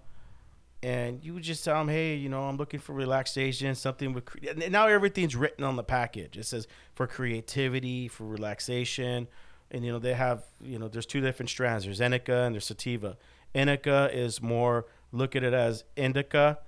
And 0.86 1.23
you 1.23 1.33
would 1.33 1.41
just 1.41 1.65
tell 1.65 1.79
them, 1.79 1.88
hey, 1.88 2.13
you 2.13 2.29
know, 2.29 2.43
I'm 2.43 2.57
looking 2.57 2.79
for 2.79 2.93
relaxation, 2.93 3.73
something 3.73 4.13
with. 4.13 4.25
Cre-. 4.25 4.69
Now 4.69 4.86
everything's 4.86 5.36
written 5.36 5.63
on 5.63 5.77
the 5.77 5.83
package. 5.83 6.38
It 6.38 6.45
says 6.45 6.67
for 6.93 7.07
creativity, 7.07 8.07
for 8.07 8.25
relaxation, 8.25 9.27
and 9.71 9.83
you 9.83 9.91
know 9.91 9.97
they 9.97 10.13
have, 10.13 10.43
you 10.61 10.77
know, 10.77 10.88
there's 10.88 11.07
two 11.07 11.21
different 11.21 11.49
strands. 11.49 11.86
There's 11.86 12.01
indica 12.01 12.43
and 12.43 12.53
there's 12.53 12.67
sativa. 12.67 13.17
Indica 13.55 14.11
is 14.13 14.43
more 14.43 14.86
look 15.11 15.36
at 15.36 15.43
it 15.43 15.55
as 15.55 15.86
indica 15.95 16.59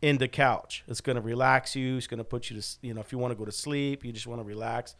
in 0.00 0.18
the 0.18 0.28
couch. 0.28 0.84
It's 0.86 1.00
to 1.00 1.20
relax 1.20 1.74
you. 1.74 1.96
It's 1.96 2.06
to 2.06 2.22
put 2.22 2.50
you 2.50 2.60
to, 2.60 2.66
you 2.80 2.94
know, 2.94 3.00
if 3.00 3.10
you 3.10 3.18
want 3.18 3.32
to 3.32 3.36
go 3.36 3.44
to 3.44 3.50
sleep, 3.50 4.04
you 4.04 4.12
just 4.12 4.28
want 4.28 4.40
to 4.40 4.46
relax. 4.46 4.94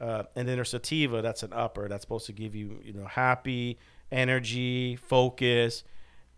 Uh, 0.00 0.22
and 0.36 0.46
then 0.46 0.54
there's 0.54 0.70
sativa. 0.70 1.20
That's 1.20 1.42
an 1.42 1.52
upper. 1.52 1.88
That's 1.88 2.02
supposed 2.02 2.26
to 2.26 2.32
give 2.32 2.54
you, 2.54 2.78
you 2.84 2.92
know, 2.92 3.06
happy, 3.06 3.76
energy, 4.12 4.94
focus. 4.94 5.82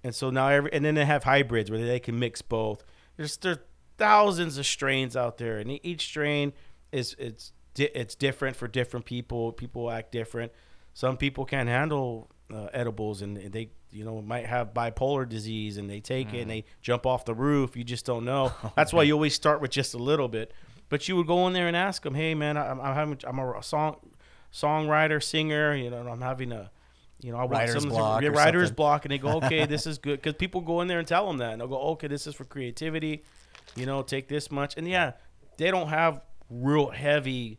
And 0.04 0.14
so 0.14 0.30
now 0.30 0.48
every, 0.48 0.72
and 0.72 0.84
then 0.84 0.94
they 0.94 1.04
have 1.04 1.24
hybrids 1.24 1.70
where 1.70 1.84
they 1.84 2.00
can 2.00 2.18
mix 2.18 2.42
both. 2.42 2.84
There's 3.16 3.36
there's 3.38 3.58
thousands 3.98 4.58
of 4.58 4.66
strains 4.66 5.16
out 5.16 5.38
there, 5.38 5.58
and 5.58 5.84
each 5.84 6.02
strain 6.02 6.52
is 6.92 7.16
it's 7.18 7.52
it's 7.76 8.14
different 8.14 8.56
for 8.56 8.68
different 8.68 9.06
people. 9.06 9.52
People 9.52 9.90
act 9.90 10.12
different. 10.12 10.52
Some 10.94 11.16
people 11.16 11.44
can't 11.44 11.68
handle 11.68 12.30
uh, 12.52 12.68
edibles, 12.72 13.22
and 13.22 13.36
and 13.36 13.52
they 13.52 13.70
you 13.90 14.04
know 14.04 14.20
might 14.22 14.46
have 14.46 14.74
bipolar 14.74 15.28
disease, 15.28 15.76
and 15.76 15.88
they 15.90 16.00
take 16.00 16.32
it 16.34 16.42
and 16.42 16.50
they 16.50 16.64
jump 16.82 17.06
off 17.06 17.24
the 17.24 17.34
roof. 17.34 17.76
You 17.76 17.84
just 17.84 18.06
don't 18.06 18.24
know. 18.24 18.52
That's 18.76 18.92
why 18.92 19.02
you 19.02 19.14
always 19.14 19.34
start 19.34 19.60
with 19.60 19.70
just 19.70 19.94
a 19.94 19.98
little 19.98 20.28
bit. 20.28 20.52
But 20.88 21.08
you 21.08 21.16
would 21.16 21.26
go 21.26 21.46
in 21.48 21.52
there 21.52 21.66
and 21.66 21.76
ask 21.76 22.02
them, 22.02 22.14
"Hey, 22.14 22.34
man, 22.34 22.56
I'm, 22.56 22.80
I'm 22.80 22.94
having 22.94 23.18
I'm 23.26 23.38
a 23.38 23.62
song 23.62 23.96
songwriter, 24.52 25.22
singer, 25.22 25.74
you 25.74 25.90
know, 25.90 26.06
I'm 26.08 26.20
having 26.20 26.52
a, 26.52 26.70
you 27.26 27.32
know, 27.32 27.38
I 27.38 27.40
want 27.40 27.54
Writer's 27.54 27.82
some 27.82 27.90
block 27.90 28.22
writer's 28.22 28.68
something. 28.68 28.74
block, 28.76 29.04
and 29.04 29.10
they 29.10 29.18
go, 29.18 29.28
okay, 29.42 29.66
this 29.66 29.84
is 29.84 29.98
good. 29.98 30.22
Because 30.22 30.34
people 30.34 30.60
go 30.60 30.80
in 30.80 30.86
there 30.86 31.00
and 31.00 31.08
tell 31.08 31.26
them 31.26 31.38
that, 31.38 31.50
and 31.54 31.60
they'll 31.60 31.66
go, 31.66 31.80
okay, 31.90 32.06
this 32.06 32.28
is 32.28 32.36
for 32.36 32.44
creativity, 32.44 33.24
you 33.74 33.84
know, 33.84 34.02
take 34.02 34.28
this 34.28 34.52
much, 34.52 34.76
and 34.76 34.86
yeah, 34.86 35.14
they 35.56 35.72
don't 35.72 35.88
have 35.88 36.20
real 36.48 36.90
heavy, 36.90 37.58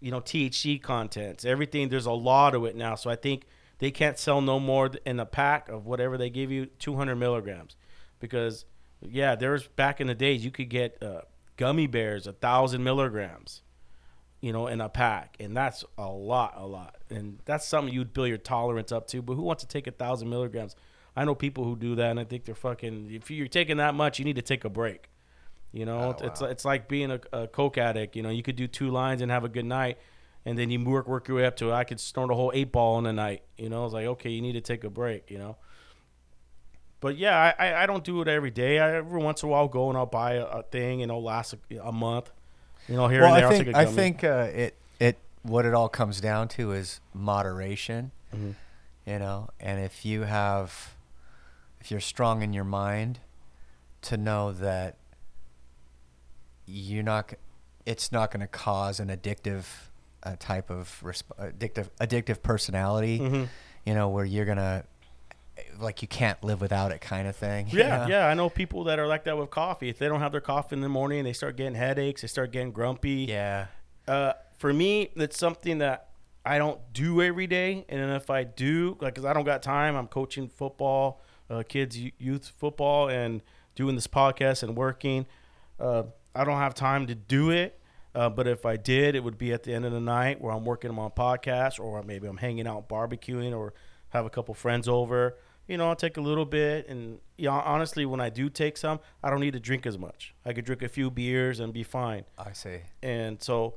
you 0.00 0.10
know, 0.10 0.20
THC 0.20 0.82
contents. 0.82 1.44
Everything 1.44 1.88
there's 1.88 2.06
a 2.06 2.12
lot 2.12 2.56
of 2.56 2.64
it 2.64 2.74
now, 2.74 2.96
so 2.96 3.08
I 3.08 3.14
think 3.14 3.44
they 3.78 3.92
can't 3.92 4.18
sell 4.18 4.40
no 4.40 4.58
more 4.58 4.90
in 5.06 5.20
a 5.20 5.26
pack 5.26 5.68
of 5.68 5.86
whatever 5.86 6.18
they 6.18 6.28
give 6.28 6.50
you, 6.50 6.66
200 6.66 7.14
milligrams, 7.14 7.76
because 8.18 8.64
yeah, 9.00 9.36
there's 9.36 9.68
back 9.68 10.00
in 10.00 10.08
the 10.08 10.14
days 10.16 10.44
you 10.44 10.50
could 10.50 10.70
get 10.70 11.00
uh, 11.00 11.20
gummy 11.56 11.86
bears 11.86 12.26
a 12.26 12.32
thousand 12.32 12.82
milligrams, 12.82 13.62
you 14.40 14.52
know, 14.52 14.66
in 14.68 14.80
a 14.80 14.88
pack, 14.88 15.36
and 15.40 15.56
that's 15.56 15.84
a 15.96 16.06
lot, 16.06 16.54
a 16.56 16.66
lot, 16.66 16.96
and 17.10 17.40
that's 17.44 17.66
something 17.66 17.92
you'd 17.92 18.12
build 18.12 18.28
your 18.28 18.38
tolerance 18.38 18.92
up 18.92 19.06
to. 19.08 19.20
But 19.22 19.34
who 19.34 19.42
wants 19.42 19.62
to 19.64 19.68
take 19.68 19.86
a 19.86 19.90
thousand 19.90 20.30
milligrams? 20.30 20.76
I 21.16 21.24
know 21.24 21.34
people 21.34 21.64
who 21.64 21.74
do 21.76 21.96
that, 21.96 22.10
and 22.10 22.20
I 22.20 22.24
think 22.24 22.44
they're 22.44 22.54
fucking. 22.54 23.10
If 23.10 23.30
you're 23.30 23.48
taking 23.48 23.78
that 23.78 23.94
much, 23.94 24.18
you 24.18 24.24
need 24.24 24.36
to 24.36 24.42
take 24.42 24.64
a 24.64 24.70
break. 24.70 25.10
You 25.72 25.84
know, 25.84 26.16
Oh, 26.18 26.26
it's 26.26 26.40
wow. 26.40 26.48
it's 26.48 26.64
like 26.64 26.88
being 26.88 27.10
a, 27.10 27.20
a 27.32 27.48
coke 27.48 27.76
addict. 27.76 28.14
You 28.16 28.22
know, 28.22 28.30
you 28.30 28.42
could 28.42 28.56
do 28.56 28.66
two 28.68 28.90
lines 28.90 29.20
and 29.20 29.30
have 29.30 29.44
a 29.44 29.48
good 29.48 29.66
night, 29.66 29.98
and 30.44 30.56
then 30.56 30.70
you 30.70 30.82
work 30.84 31.08
work 31.08 31.26
your 31.28 31.38
way 31.38 31.46
up 31.46 31.56
to 31.56 31.72
I 31.72 31.84
could 31.84 31.98
snort 32.00 32.30
a 32.30 32.34
whole 32.34 32.52
eight 32.54 32.70
ball 32.70 32.98
in 32.98 33.06
a 33.06 33.12
night. 33.12 33.42
You 33.56 33.68
know, 33.68 33.84
it's 33.84 33.94
like 33.94 34.06
okay, 34.06 34.30
you 34.30 34.40
need 34.40 34.52
to 34.52 34.60
take 34.60 34.84
a 34.84 34.90
break. 34.90 35.30
You 35.30 35.38
know. 35.38 35.56
But 37.00 37.16
yeah, 37.16 37.54
I, 37.58 37.84
I, 37.84 37.86
don't 37.86 38.02
do 38.02 38.20
it 38.22 38.28
every 38.28 38.50
day. 38.50 38.80
I, 38.80 38.96
every 38.96 39.22
once 39.22 39.44
in 39.44 39.48
a 39.48 39.52
while, 39.52 39.60
I'll 39.60 39.68
go 39.68 39.88
and 39.88 39.96
I'll 39.96 40.04
buy 40.04 40.32
a, 40.32 40.44
a 40.44 40.62
thing, 40.64 41.02
and 41.02 41.10
it'll 41.12 41.22
last 41.22 41.54
a, 41.54 41.86
a 41.86 41.92
month. 41.92 42.32
You 42.88 42.96
know, 42.96 43.08
here 43.08 43.20
well, 43.22 43.34
and 43.34 43.42
there, 43.42 43.48
I 43.50 43.56
think 43.64 43.76
I 43.76 43.84
think 43.84 44.24
uh, 44.24 44.48
it 44.54 44.74
it 44.98 45.18
what 45.42 45.64
it 45.66 45.74
all 45.74 45.88
comes 45.88 46.20
down 46.20 46.48
to 46.48 46.72
is 46.72 47.00
moderation. 47.14 48.10
Mhm. 48.34 48.54
You 49.06 49.18
know, 49.18 49.48
and 49.60 49.80
if 49.80 50.04
you 50.04 50.22
have 50.22 50.94
if 51.80 51.90
you're 51.90 52.00
strong 52.00 52.42
in 52.42 52.52
your 52.52 52.64
mind 52.64 53.20
to 54.02 54.16
know 54.16 54.52
that 54.52 54.96
you're 56.66 57.02
not 57.02 57.32
it's 57.86 58.12
not 58.12 58.30
going 58.30 58.40
to 58.40 58.46
cause 58.46 59.00
an 59.00 59.08
addictive 59.08 59.64
uh, 60.22 60.36
type 60.38 60.68
of 60.70 61.00
resp- 61.04 61.22
addictive 61.38 61.88
addictive 62.00 62.42
personality, 62.42 63.18
Mhm. 63.18 63.48
you 63.86 63.94
know, 63.94 64.08
where 64.08 64.24
you're 64.24 64.44
going 64.44 64.58
to 64.58 64.84
like 65.78 66.02
you 66.02 66.08
can't 66.08 66.42
live 66.42 66.60
without 66.60 66.92
it 66.92 67.00
kind 67.00 67.28
of 67.28 67.36
thing. 67.36 67.68
Yeah, 67.70 67.98
know? 67.98 68.06
yeah. 68.06 68.26
I 68.26 68.34
know 68.34 68.48
people 68.48 68.84
that 68.84 68.98
are 68.98 69.06
like 69.06 69.24
that 69.24 69.36
with 69.36 69.50
coffee. 69.50 69.88
If 69.88 69.98
they 69.98 70.08
don't 70.08 70.20
have 70.20 70.32
their 70.32 70.40
coffee 70.40 70.76
in 70.76 70.80
the 70.80 70.88
morning, 70.88 71.24
they 71.24 71.32
start 71.32 71.56
getting 71.56 71.74
headaches. 71.74 72.22
They 72.22 72.28
start 72.28 72.52
getting 72.52 72.72
grumpy. 72.72 73.26
Yeah. 73.28 73.66
Uh, 74.06 74.32
for 74.58 74.72
me, 74.72 75.10
it's 75.16 75.38
something 75.38 75.78
that 75.78 76.08
I 76.44 76.58
don't 76.58 76.80
do 76.92 77.22
every 77.22 77.46
day. 77.46 77.84
And 77.88 78.00
then 78.00 78.10
if 78.10 78.30
I 78.30 78.44
do, 78.44 78.96
like, 79.00 79.14
cause 79.14 79.24
I 79.24 79.32
don't 79.32 79.44
got 79.44 79.62
time, 79.62 79.96
I'm 79.96 80.08
coaching 80.08 80.48
football, 80.48 81.20
uh, 81.50 81.62
kids, 81.68 81.98
youth 82.18 82.52
football, 82.58 83.08
and 83.08 83.42
doing 83.74 83.94
this 83.94 84.06
podcast 84.06 84.62
and 84.62 84.76
working. 84.76 85.26
Uh, 85.78 86.04
I 86.34 86.44
don't 86.44 86.58
have 86.58 86.74
time 86.74 87.06
to 87.06 87.14
do 87.14 87.50
it. 87.50 87.78
Uh, 88.14 88.28
but 88.28 88.48
if 88.48 88.66
I 88.66 88.76
did, 88.76 89.14
it 89.14 89.22
would 89.22 89.38
be 89.38 89.52
at 89.52 89.62
the 89.62 89.72
end 89.72 89.84
of 89.84 89.92
the 89.92 90.00
night 90.00 90.40
where 90.40 90.52
I'm 90.52 90.64
working 90.64 90.90
on 90.90 90.96
my 90.96 91.08
podcast, 91.08 91.78
or 91.78 92.02
maybe 92.02 92.26
I'm 92.26 92.38
hanging 92.38 92.66
out 92.66 92.88
barbecuing, 92.88 93.56
or 93.56 93.74
have 94.08 94.26
a 94.26 94.30
couple 94.30 94.54
friends 94.54 94.88
over. 94.88 95.36
You 95.68 95.76
know, 95.76 95.88
I'll 95.88 95.96
take 95.96 96.16
a 96.16 96.20
little 96.22 96.46
bit, 96.46 96.88
and 96.88 97.20
yeah, 97.36 97.50
honestly, 97.50 98.06
when 98.06 98.20
I 98.20 98.30
do 98.30 98.48
take 98.48 98.78
some, 98.78 99.00
I 99.22 99.28
don't 99.28 99.40
need 99.40 99.52
to 99.52 99.60
drink 99.60 99.86
as 99.86 99.98
much. 99.98 100.34
I 100.44 100.54
could 100.54 100.64
drink 100.64 100.82
a 100.82 100.88
few 100.88 101.10
beers 101.10 101.60
and 101.60 101.74
be 101.74 101.82
fine. 101.82 102.24
I 102.38 102.52
see. 102.52 102.78
And 103.02 103.42
so 103.42 103.74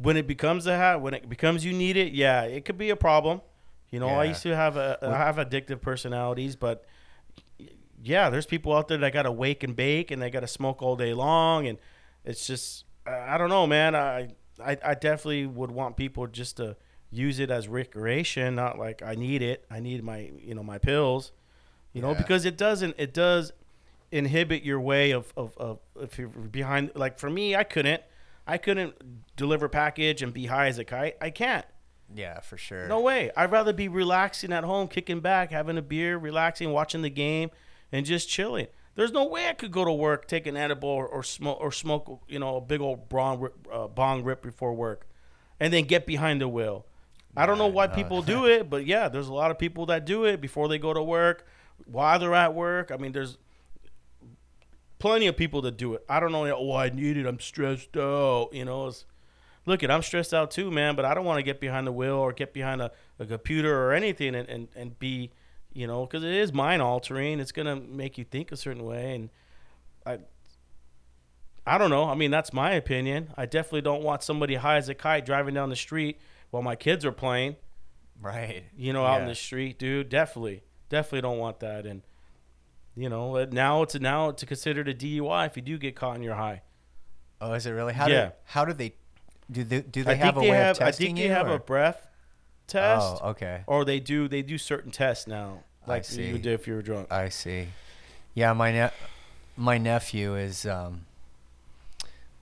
when 0.00 0.16
it 0.16 0.26
becomes 0.26 0.66
a 0.66 0.76
habit, 0.76 1.00
when 1.00 1.14
it 1.14 1.28
becomes 1.28 1.64
you 1.64 1.72
need 1.72 1.96
it, 1.96 2.12
yeah, 2.12 2.42
it 2.42 2.66
could 2.66 2.78
be 2.78 2.90
a 2.90 2.96
problem. 2.96 3.40
You 3.90 3.98
know, 3.98 4.08
I 4.08 4.24
used 4.24 4.42
to 4.42 4.54
have 4.54 4.76
a 4.76 4.98
I 5.02 5.16
have 5.16 5.36
addictive 5.36 5.80
personalities, 5.80 6.54
but 6.54 6.84
yeah, 8.02 8.30
there's 8.30 8.46
people 8.46 8.72
out 8.74 8.88
there 8.88 8.98
that 8.98 9.12
got 9.12 9.22
to 9.22 9.32
wake 9.32 9.62
and 9.64 9.74
bake 9.74 10.10
and 10.10 10.22
they 10.22 10.30
got 10.30 10.40
to 10.40 10.46
smoke 10.46 10.80
all 10.82 10.96
day 10.96 11.12
long, 11.12 11.66
and 11.66 11.78
it's 12.24 12.46
just 12.46 12.84
I 13.06 13.34
I 13.34 13.38
don't 13.38 13.48
know, 13.48 13.66
man. 13.66 13.96
I, 13.96 14.28
I 14.64 14.76
I 14.84 14.94
definitely 14.94 15.46
would 15.46 15.70
want 15.70 15.96
people 15.96 16.26
just 16.26 16.58
to 16.58 16.76
use 17.10 17.38
it 17.38 17.50
as 17.50 17.68
recreation, 17.68 18.54
not 18.54 18.78
like 18.78 19.02
I 19.02 19.14
need 19.14 19.42
it. 19.42 19.64
I 19.70 19.80
need 19.80 20.02
my 20.04 20.30
you 20.40 20.54
know 20.54 20.62
my 20.62 20.78
pills, 20.78 21.32
you 21.92 22.02
know, 22.02 22.14
because 22.14 22.44
it 22.44 22.56
doesn't 22.56 22.94
it 22.98 23.12
does 23.12 23.52
inhibit 24.12 24.64
your 24.64 24.80
way 24.80 25.12
of, 25.12 25.32
of, 25.36 25.56
of 25.56 25.78
if 26.00 26.18
you're 26.18 26.28
behind 26.28 26.90
like 26.96 27.18
for 27.18 27.30
me 27.30 27.54
I 27.54 27.62
couldn't 27.62 28.02
I 28.46 28.58
couldn't 28.58 29.36
deliver 29.36 29.68
package 29.68 30.22
and 30.22 30.32
be 30.32 30.46
high 30.46 30.66
as 30.66 30.78
a 30.78 30.84
kite. 30.84 31.16
I 31.20 31.30
can't. 31.30 31.66
Yeah, 32.12 32.40
for 32.40 32.56
sure. 32.56 32.88
No 32.88 33.00
way. 33.00 33.30
I'd 33.36 33.52
rather 33.52 33.72
be 33.72 33.86
relaxing 33.86 34.52
at 34.52 34.64
home, 34.64 34.88
kicking 34.88 35.20
back, 35.20 35.52
having 35.52 35.78
a 35.78 35.82
beer, 35.82 36.18
relaxing, 36.18 36.72
watching 36.72 37.02
the 37.02 37.10
game, 37.10 37.50
and 37.92 38.04
just 38.04 38.28
chilling. 38.28 38.66
There's 38.96 39.12
no 39.12 39.24
way 39.24 39.48
I 39.48 39.52
could 39.52 39.70
go 39.70 39.84
to 39.84 39.92
work, 39.92 40.26
take 40.26 40.46
an 40.48 40.56
edible, 40.56 40.88
or, 40.88 41.06
or 41.06 41.22
smoke, 41.22 41.58
or 41.60 41.70
smoke, 41.70 42.22
you 42.28 42.40
know, 42.40 42.56
a 42.56 42.60
big 42.60 42.80
old 42.80 43.08
bong 43.08 43.48
uh, 43.72 43.86
bong 43.86 44.24
rip 44.24 44.42
before 44.42 44.74
work, 44.74 45.06
and 45.60 45.72
then 45.72 45.84
get 45.84 46.06
behind 46.06 46.40
the 46.40 46.48
wheel. 46.48 46.86
I 47.36 47.46
don't 47.46 47.58
know 47.58 47.68
why 47.68 47.86
no. 47.86 47.94
people 47.94 48.22
do 48.22 48.46
it, 48.46 48.68
but 48.68 48.86
yeah, 48.86 49.08
there's 49.08 49.28
a 49.28 49.34
lot 49.34 49.50
of 49.50 49.58
people 49.58 49.86
that 49.86 50.04
do 50.04 50.24
it 50.24 50.40
before 50.40 50.68
they 50.68 50.78
go 50.78 50.92
to 50.92 51.02
work, 51.02 51.46
while 51.86 52.18
they're 52.18 52.34
at 52.34 52.54
work. 52.54 52.90
I 52.92 52.96
mean, 52.96 53.12
there's 53.12 53.38
plenty 54.98 55.26
of 55.26 55.36
people 55.36 55.62
that 55.62 55.76
do 55.76 55.94
it. 55.94 56.04
I 56.08 56.20
don't 56.20 56.32
know. 56.32 56.46
Oh, 56.54 56.74
I 56.74 56.90
need 56.90 57.16
it. 57.16 57.26
I'm 57.26 57.40
stressed 57.40 57.96
out. 57.96 58.50
You 58.52 58.64
know, 58.64 58.86
it's, 58.86 59.04
look 59.66 59.82
it. 59.82 59.90
I'm 59.90 60.02
stressed 60.02 60.34
out 60.34 60.50
too, 60.50 60.70
man. 60.70 60.94
But 60.94 61.04
I 61.04 61.14
don't 61.14 61.24
want 61.24 61.38
to 61.38 61.42
get 61.42 61.60
behind 61.60 61.86
the 61.86 61.92
wheel 61.92 62.14
or 62.16 62.32
get 62.32 62.52
behind 62.52 62.80
a, 62.80 62.92
a 63.18 63.26
computer 63.26 63.86
or 63.86 63.92
anything 63.92 64.34
and, 64.34 64.48
and, 64.48 64.68
and 64.76 64.98
be, 64.98 65.30
you 65.72 65.86
know, 65.86 66.06
because 66.06 66.24
it 66.24 66.32
is 66.32 66.52
mind 66.52 66.82
altering. 66.82 67.40
It's 67.40 67.52
gonna 67.52 67.76
make 67.76 68.18
you 68.18 68.24
think 68.24 68.52
a 68.52 68.56
certain 68.56 68.84
way, 68.84 69.14
and 69.14 69.30
I. 70.06 70.18
I 71.66 71.76
don't 71.76 71.90
know. 71.90 72.08
I 72.08 72.14
mean, 72.14 72.30
that's 72.30 72.54
my 72.54 72.72
opinion. 72.72 73.32
I 73.36 73.44
definitely 73.44 73.82
don't 73.82 74.02
want 74.02 74.22
somebody 74.22 74.54
high 74.56 74.78
as 74.78 74.88
a 74.88 74.94
kite 74.94 75.26
driving 75.26 75.54
down 75.54 75.68
the 75.68 75.76
street 75.76 76.18
while 76.50 76.62
my 76.62 76.76
kids 76.76 77.04
are 77.04 77.12
playing. 77.12 77.56
Right. 78.20 78.64
You 78.76 78.92
know, 78.92 79.04
out 79.06 79.22
in 79.22 79.28
the 79.28 79.34
street, 79.34 79.78
dude. 79.78 80.08
Definitely, 80.10 80.62
definitely 80.88 81.22
don't 81.22 81.38
want 81.38 81.60
that. 81.60 81.86
And 81.86 82.02
you 82.94 83.08
know, 83.08 83.36
uh, 83.36 83.46
now 83.50 83.82
it's 83.82 83.94
now 83.98 84.28
it's 84.28 84.44
considered 84.44 84.88
a 84.88 84.94
DUI 84.94 85.46
if 85.46 85.56
you 85.56 85.62
do 85.62 85.78
get 85.78 85.96
caught 85.96 86.16
in 86.16 86.22
your 86.22 86.34
high. 86.34 86.62
Oh, 87.40 87.52
is 87.54 87.64
it 87.66 87.70
really? 87.70 87.94
How 87.94 88.08
Yeah. 88.08 88.26
do 88.26 88.32
how 88.44 88.64
do 88.66 88.72
they 88.74 88.92
do 89.50 89.64
they 89.64 89.80
do 89.80 90.04
they 90.04 90.12
I 90.12 90.14
have 90.16 90.36
a 90.36 90.40
they 90.40 90.50
way 90.50 90.56
have. 90.56 90.72
of 90.72 90.78
testing 90.78 91.04
I 91.04 91.06
think 91.08 91.18
they 91.18 91.24
you, 91.24 91.30
have 91.30 91.48
or? 91.48 91.54
a 91.54 91.58
breath 91.58 92.06
test, 92.66 93.18
Oh, 93.22 93.30
okay. 93.30 93.62
or 93.66 93.84
they 93.86 93.98
do 94.00 94.28
they 94.28 94.42
do 94.42 94.58
certain 94.58 94.90
tests 94.90 95.26
now, 95.26 95.64
like 95.86 96.04
you 96.14 96.32
would 96.32 96.42
do 96.42 96.50
if 96.52 96.66
you 96.68 96.74
were 96.74 96.82
drunk. 96.82 97.10
I 97.10 97.30
see. 97.30 97.68
Yeah, 98.34 98.52
my 98.52 98.70
ne- 98.70 98.90
my 99.56 99.78
nephew 99.78 100.34
is 100.36 100.66
um 100.66 101.06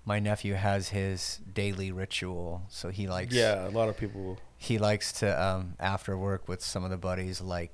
my 0.08 0.18
nephew 0.18 0.54
has 0.54 0.88
his 0.88 1.38
daily 1.54 1.92
ritual, 1.92 2.62
so 2.70 2.88
he 2.88 3.06
likes 3.06 3.34
yeah, 3.34 3.68
a 3.68 3.70
lot 3.70 3.90
of 3.90 3.96
people. 3.98 4.38
He 4.56 4.78
likes 4.78 5.12
to 5.20 5.28
um 5.40 5.74
after 5.78 6.16
work 6.16 6.48
with 6.48 6.62
some 6.62 6.82
of 6.82 6.90
the 6.90 6.96
buddies 6.96 7.40
like 7.42 7.70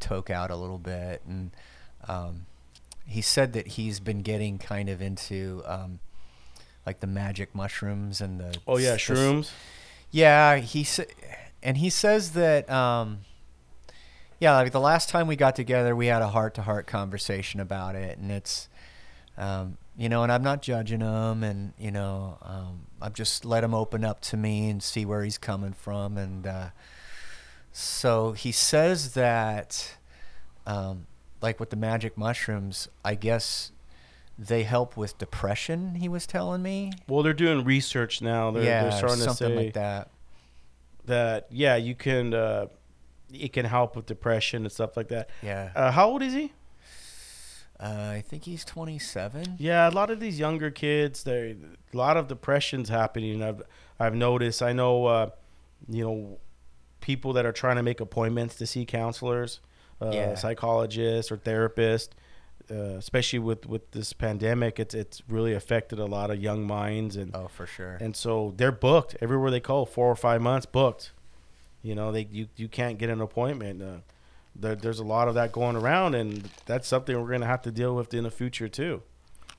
toke 0.00 0.30
out 0.30 0.50
a 0.50 0.56
little 0.56 0.78
bit 0.78 1.22
and 1.26 1.50
um 2.08 2.46
he 3.06 3.20
said 3.22 3.52
that 3.52 3.66
he's 3.68 4.00
been 4.00 4.20
getting 4.22 4.58
kind 4.58 4.88
of 4.88 5.00
into 5.02 5.62
um 5.66 5.98
like 6.86 7.00
the 7.00 7.06
magic 7.06 7.54
mushrooms 7.54 8.20
and 8.20 8.40
the 8.40 8.56
Oh 8.66 8.78
yeah, 8.78 8.92
the- 8.92 8.96
shrooms. 8.98 9.50
Yeah, 10.10 10.56
he 10.56 10.82
sa- 10.84 11.12
and 11.62 11.76
he 11.76 11.90
says 11.90 12.32
that 12.32 12.68
um 12.70 13.18
yeah, 14.40 14.52
like 14.56 14.72
the 14.72 14.80
last 14.80 15.08
time 15.10 15.26
we 15.28 15.36
got 15.36 15.54
together, 15.56 15.94
we 15.96 16.06
had 16.06 16.20
a 16.22 16.28
heart-to-heart 16.28 16.86
conversation 16.86 17.60
about 17.60 17.94
it 17.96 18.18
and 18.18 18.30
it's 18.32 18.68
um 19.38 19.76
you 19.96 20.08
know, 20.08 20.22
and 20.22 20.30
I'm 20.30 20.42
not 20.42 20.62
judging 20.62 21.00
him 21.00 21.42
and 21.42 21.72
you 21.78 21.90
know, 21.90 22.38
um 22.42 22.86
I've 23.00 23.14
just 23.14 23.44
let 23.44 23.62
him 23.64 23.74
open 23.74 24.04
up 24.04 24.20
to 24.22 24.36
me 24.36 24.70
and 24.70 24.82
see 24.82 25.04
where 25.04 25.22
he's 25.22 25.38
coming 25.38 25.72
from 25.72 26.16
and 26.16 26.46
uh 26.46 26.68
so 27.72 28.32
he 28.32 28.52
says 28.52 29.14
that 29.14 29.96
um 30.66 31.06
like 31.42 31.60
with 31.60 31.70
the 31.70 31.76
magic 31.76 32.16
mushrooms, 32.16 32.88
I 33.04 33.14
guess 33.14 33.72
they 34.38 34.64
help 34.64 34.96
with 34.96 35.16
depression, 35.18 35.94
he 35.94 36.08
was 36.08 36.26
telling 36.26 36.62
me. 36.62 36.92
Well, 37.08 37.22
they're 37.22 37.32
doing 37.32 37.64
research 37.64 38.20
now. 38.20 38.50
They're, 38.50 38.64
yeah, 38.64 38.82
they're 38.82 38.92
starting 38.92 39.18
to 39.18 39.24
something 39.24 39.48
say 39.48 39.64
like 39.64 39.74
that. 39.74 40.10
that 41.06 41.46
yeah, 41.50 41.76
you 41.76 41.94
can. 41.94 42.34
Uh, 42.34 42.66
it 43.32 43.52
can 43.52 43.64
help 43.64 43.96
with 43.96 44.06
depression 44.06 44.62
and 44.62 44.70
stuff 44.72 44.96
like 44.96 45.08
that. 45.08 45.28
Yeah. 45.42 45.70
Uh, 45.74 45.90
how 45.90 46.08
old 46.08 46.22
is 46.22 46.32
he? 46.32 46.52
Uh, 47.78 48.10
I 48.14 48.24
think 48.26 48.44
he's 48.44 48.64
27. 48.64 49.56
Yeah, 49.58 49.88
a 49.88 49.90
lot 49.90 50.10
of 50.10 50.18
these 50.20 50.38
younger 50.38 50.70
kids, 50.70 51.24
there 51.24 51.54
a 51.92 51.96
lot 51.96 52.16
of 52.16 52.26
depressions 52.28 52.88
happening. 52.88 53.42
I've 53.42 53.62
I've 54.00 54.14
noticed. 54.14 54.62
I 54.62 54.72
know, 54.72 55.06
uh, 55.06 55.30
you 55.88 56.04
know, 56.04 56.38
people 57.00 57.32
that 57.34 57.44
are 57.46 57.52
trying 57.52 57.76
to 57.76 57.82
make 57.82 58.00
appointments 58.00 58.56
to 58.56 58.66
see 58.66 58.84
counselors, 58.86 59.60
uh, 60.00 60.10
Yeah. 60.12 60.34
psychologists 60.36 61.30
or 61.30 61.36
therapists. 61.36 62.10
uh, 62.68 62.96
especially 62.98 63.38
with 63.38 63.64
with 63.66 63.90
this 63.92 64.12
pandemic, 64.12 64.80
it's 64.80 64.92
it's 64.94 65.22
really 65.28 65.52
affected 65.54 65.98
a 66.00 66.06
lot 66.06 66.30
of 66.32 66.42
young 66.42 66.66
minds 66.66 67.14
and 67.14 67.30
Oh, 67.36 67.46
for 67.48 67.64
sure. 67.66 67.96
and 68.00 68.16
so 68.16 68.54
they're 68.56 68.72
booked 68.72 69.14
everywhere 69.20 69.52
they 69.52 69.60
call. 69.60 69.86
Four 69.86 70.10
or 70.10 70.16
five 70.16 70.40
months 70.42 70.66
booked. 70.66 71.12
You 71.82 71.94
know, 71.94 72.10
they 72.10 72.26
you 72.28 72.48
you 72.56 72.68
can't 72.68 72.98
get 72.98 73.08
an 73.08 73.20
appointment. 73.20 73.82
Uh, 73.82 73.98
there, 74.60 74.74
there's 74.74 74.98
a 74.98 75.04
lot 75.04 75.28
of 75.28 75.34
that 75.34 75.52
going 75.52 75.76
around, 75.76 76.14
and 76.14 76.48
that's 76.66 76.88
something 76.88 77.20
we're 77.20 77.30
gonna 77.30 77.46
have 77.46 77.62
to 77.62 77.70
deal 77.70 77.94
with 77.94 78.12
in 78.14 78.24
the 78.24 78.30
future 78.30 78.68
too. 78.68 79.02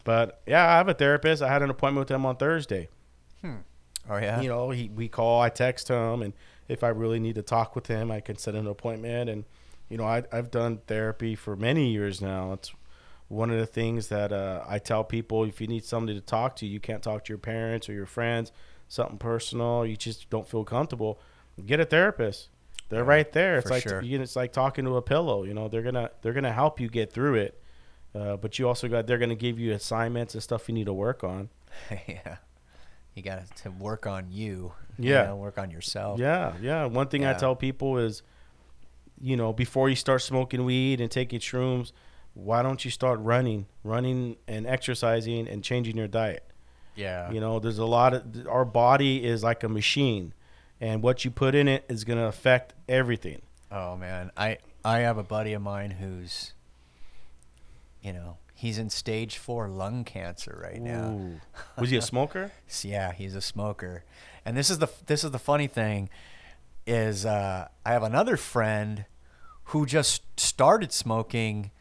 But 0.03 0.41
yeah, 0.48 0.65
I 0.65 0.78
have 0.78 0.88
a 0.88 0.94
therapist. 0.94 1.41
I 1.41 1.49
had 1.49 1.61
an 1.61 1.69
appointment 1.69 2.07
with 2.07 2.15
him 2.15 2.26
on 2.26 2.38
Thursday. 2.38 2.90
oh 3.44 4.18
yeah. 4.18 4.41
You 4.41 4.49
know, 4.49 4.69
he 4.69 4.90
we 4.90 5.07
call, 5.07 5.41
I 5.41 5.49
text 5.49 5.90
him, 5.90 6.22
and 6.22 6.34
if 6.68 6.84
I 6.84 6.90
really 6.90 7.19
need 7.19 7.36
to 7.36 7.41
talk 7.41 7.76
with 7.76 7.88
him, 7.88 8.11
I 8.11 8.19
can 8.19 8.38
set 8.38 8.56
an 8.56 8.68
appointment. 8.68 9.30
And 9.30 9.45
you 9.90 9.98
know, 9.98 10.06
I, 10.06 10.24
I've 10.32 10.52
done 10.52 10.80
therapy 10.88 11.36
for 11.36 11.56
many 11.56 11.91
years 11.91 12.22
now. 12.22 12.53
It's 12.53 12.74
one 13.28 13.52
of 13.52 13.57
the 13.57 13.65
things 13.65 14.07
that 14.07 14.32
uh, 14.32 14.64
I 14.68 14.80
tell 14.80 15.03
people: 15.03 15.44
if 15.44 15.60
you 15.61 15.68
need 15.68 15.86
somebody 15.86 16.18
to 16.18 16.26
talk 16.26 16.56
to, 16.57 16.65
you 16.65 16.80
can't 16.80 17.03
talk 17.03 17.26
to 17.26 17.30
your 17.30 17.38
parents 17.38 17.90
or 17.90 17.94
your 17.94 18.06
friends, 18.06 18.52
something 18.88 19.18
personal, 19.18 19.86
you 19.86 19.98
just 19.98 20.30
don't 20.30 20.48
feel 20.48 20.64
comfortable. 20.64 21.19
Get 21.65 21.80
a 21.80 21.86
therapist. 21.86 22.49
They're 22.90 23.04
Yeah, 23.04 23.10
right 23.10 23.32
there. 23.32 23.58
It's 23.58 23.70
like 23.70 23.84
sure. 23.84 24.02
you, 24.02 24.22
it's 24.22 24.36
like 24.36 24.54
talking 24.54 24.86
to 24.86 24.96
a 24.96 25.02
pillow. 25.02 25.44
You 25.44 25.54
know, 25.54 25.68
they're 25.68 25.82
gonna 25.82 26.12
they're 26.22 26.34
gonna 26.34 26.54
help 26.54 26.80
you 26.80 26.90
get 26.90 27.12
through 27.12 27.36
it. 27.36 27.62
Uh, 28.16 28.38
but 28.38 28.58
you 28.58 28.68
also 28.68 28.88
got 28.88 29.08
they're 29.08 29.18
gonna 29.18 29.36
give 29.36 29.60
you 29.60 29.74
assignments 29.74 30.34
and 30.34 30.42
stuff 30.42 30.68
you 30.68 30.74
need 30.74 30.86
to 30.86 30.94
work 30.94 31.24
on. 31.24 31.50
yeah. 32.08 32.38
You 33.18 33.24
got 33.24 33.56
to 33.64 33.72
work 33.72 34.06
on 34.06 34.28
you. 34.30 34.74
Yeah. 35.00 35.24
You 35.24 35.28
know, 35.30 35.36
work 35.38 35.58
on 35.58 35.72
yourself. 35.72 36.20
Yeah, 36.20 36.54
yeah. 36.62 36.86
One 36.86 37.08
thing 37.08 37.26
I 37.26 37.34
tell 37.34 37.56
people 37.56 37.98
is, 37.98 38.22
you 39.20 39.36
know, 39.36 39.52
before 39.54 39.90
you 39.90 39.96
start 39.96 40.22
smoking 40.22 40.64
weed 40.66 41.02
and 41.02 41.10
taking 41.10 41.40
shrooms, 41.40 41.94
why 42.36 42.62
don't 42.62 42.86
you 42.86 42.92
start 42.92 43.20
running, 43.22 43.66
running 43.84 44.38
and 44.48 44.68
exercising 44.68 45.48
and 45.48 45.64
changing 45.64 45.98
your 45.98 46.08
diet? 46.08 46.48
Yeah. 46.96 47.32
You 47.32 47.40
know, 47.40 47.58
there's 47.60 47.80
a 47.80 47.86
lot 47.86 48.14
of 48.14 48.48
our 48.48 48.66
body 48.66 49.26
is 49.26 49.44
like 49.44 49.64
a 49.64 49.70
machine, 49.70 50.34
and 50.80 51.02
what 51.02 51.26
you 51.26 51.32
put 51.32 51.56
in 51.56 51.68
it 51.68 51.86
is 51.90 52.04
going 52.04 52.20
to 52.20 52.26
affect 52.26 52.74
everything. 52.88 53.41
Oh 53.72 53.98
man, 53.98 54.32
I 54.38 54.58
I 54.86 54.99
have 54.99 55.18
a 55.18 55.24
buddy 55.24 55.54
of 55.54 55.62
mine 55.62 55.91
who's, 55.91 56.54
you 58.02 58.14
know, 58.14 58.38
he's 58.54 58.78
in 58.78 58.90
stage 58.90 59.38
four 59.38 59.68
lung 59.68 60.04
cancer 60.04 60.60
right 60.62 60.82
now. 60.82 61.10
Ooh. 61.10 61.41
Was 61.78 61.90
he 61.90 61.98
a 61.98 62.02
smoker? 62.14 62.52
Yeah, 62.82 63.12
he's 63.12 63.36
a 63.36 63.41
smoker, 63.41 64.04
and 64.45 64.56
this 64.56 64.70
is 64.70 64.80
the 64.80 64.88
this 65.08 65.24
is 65.24 65.32
the 65.32 65.40
funny 65.40 65.68
thing, 65.68 66.10
is 66.86 67.26
uh, 67.26 67.68
I 67.86 67.91
have 67.91 68.04
another 68.04 68.38
friend 68.38 69.06
who 69.66 69.86
just 69.86 70.22
started 70.40 70.94
smoking, 70.94 71.72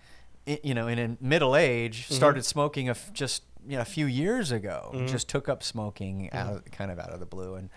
you 0.45 0.75
know, 0.75 0.89
in 0.89 0.99
a 0.99 1.17
middle 1.21 1.55
age, 1.55 2.05
mm-hmm. 2.05 2.15
started 2.15 2.45
smoking 2.45 2.89
a 2.89 2.93
f- 2.93 3.13
just 3.13 3.45
you 3.65 3.77
know 3.77 3.83
a 3.83 3.87
few 3.87 4.07
years 4.07 4.51
ago. 4.51 4.91
Mm-hmm. 4.93 5.07
Just 5.07 5.29
took 5.29 5.49
up 5.49 5.63
smoking 5.63 6.31
out 6.33 6.47
mm-hmm. 6.47 6.57
of, 6.57 6.71
kind 6.73 6.91
of 6.91 6.99
out 6.99 7.11
of 7.11 7.21
the 7.21 7.27
blue, 7.27 7.55
and 7.55 7.71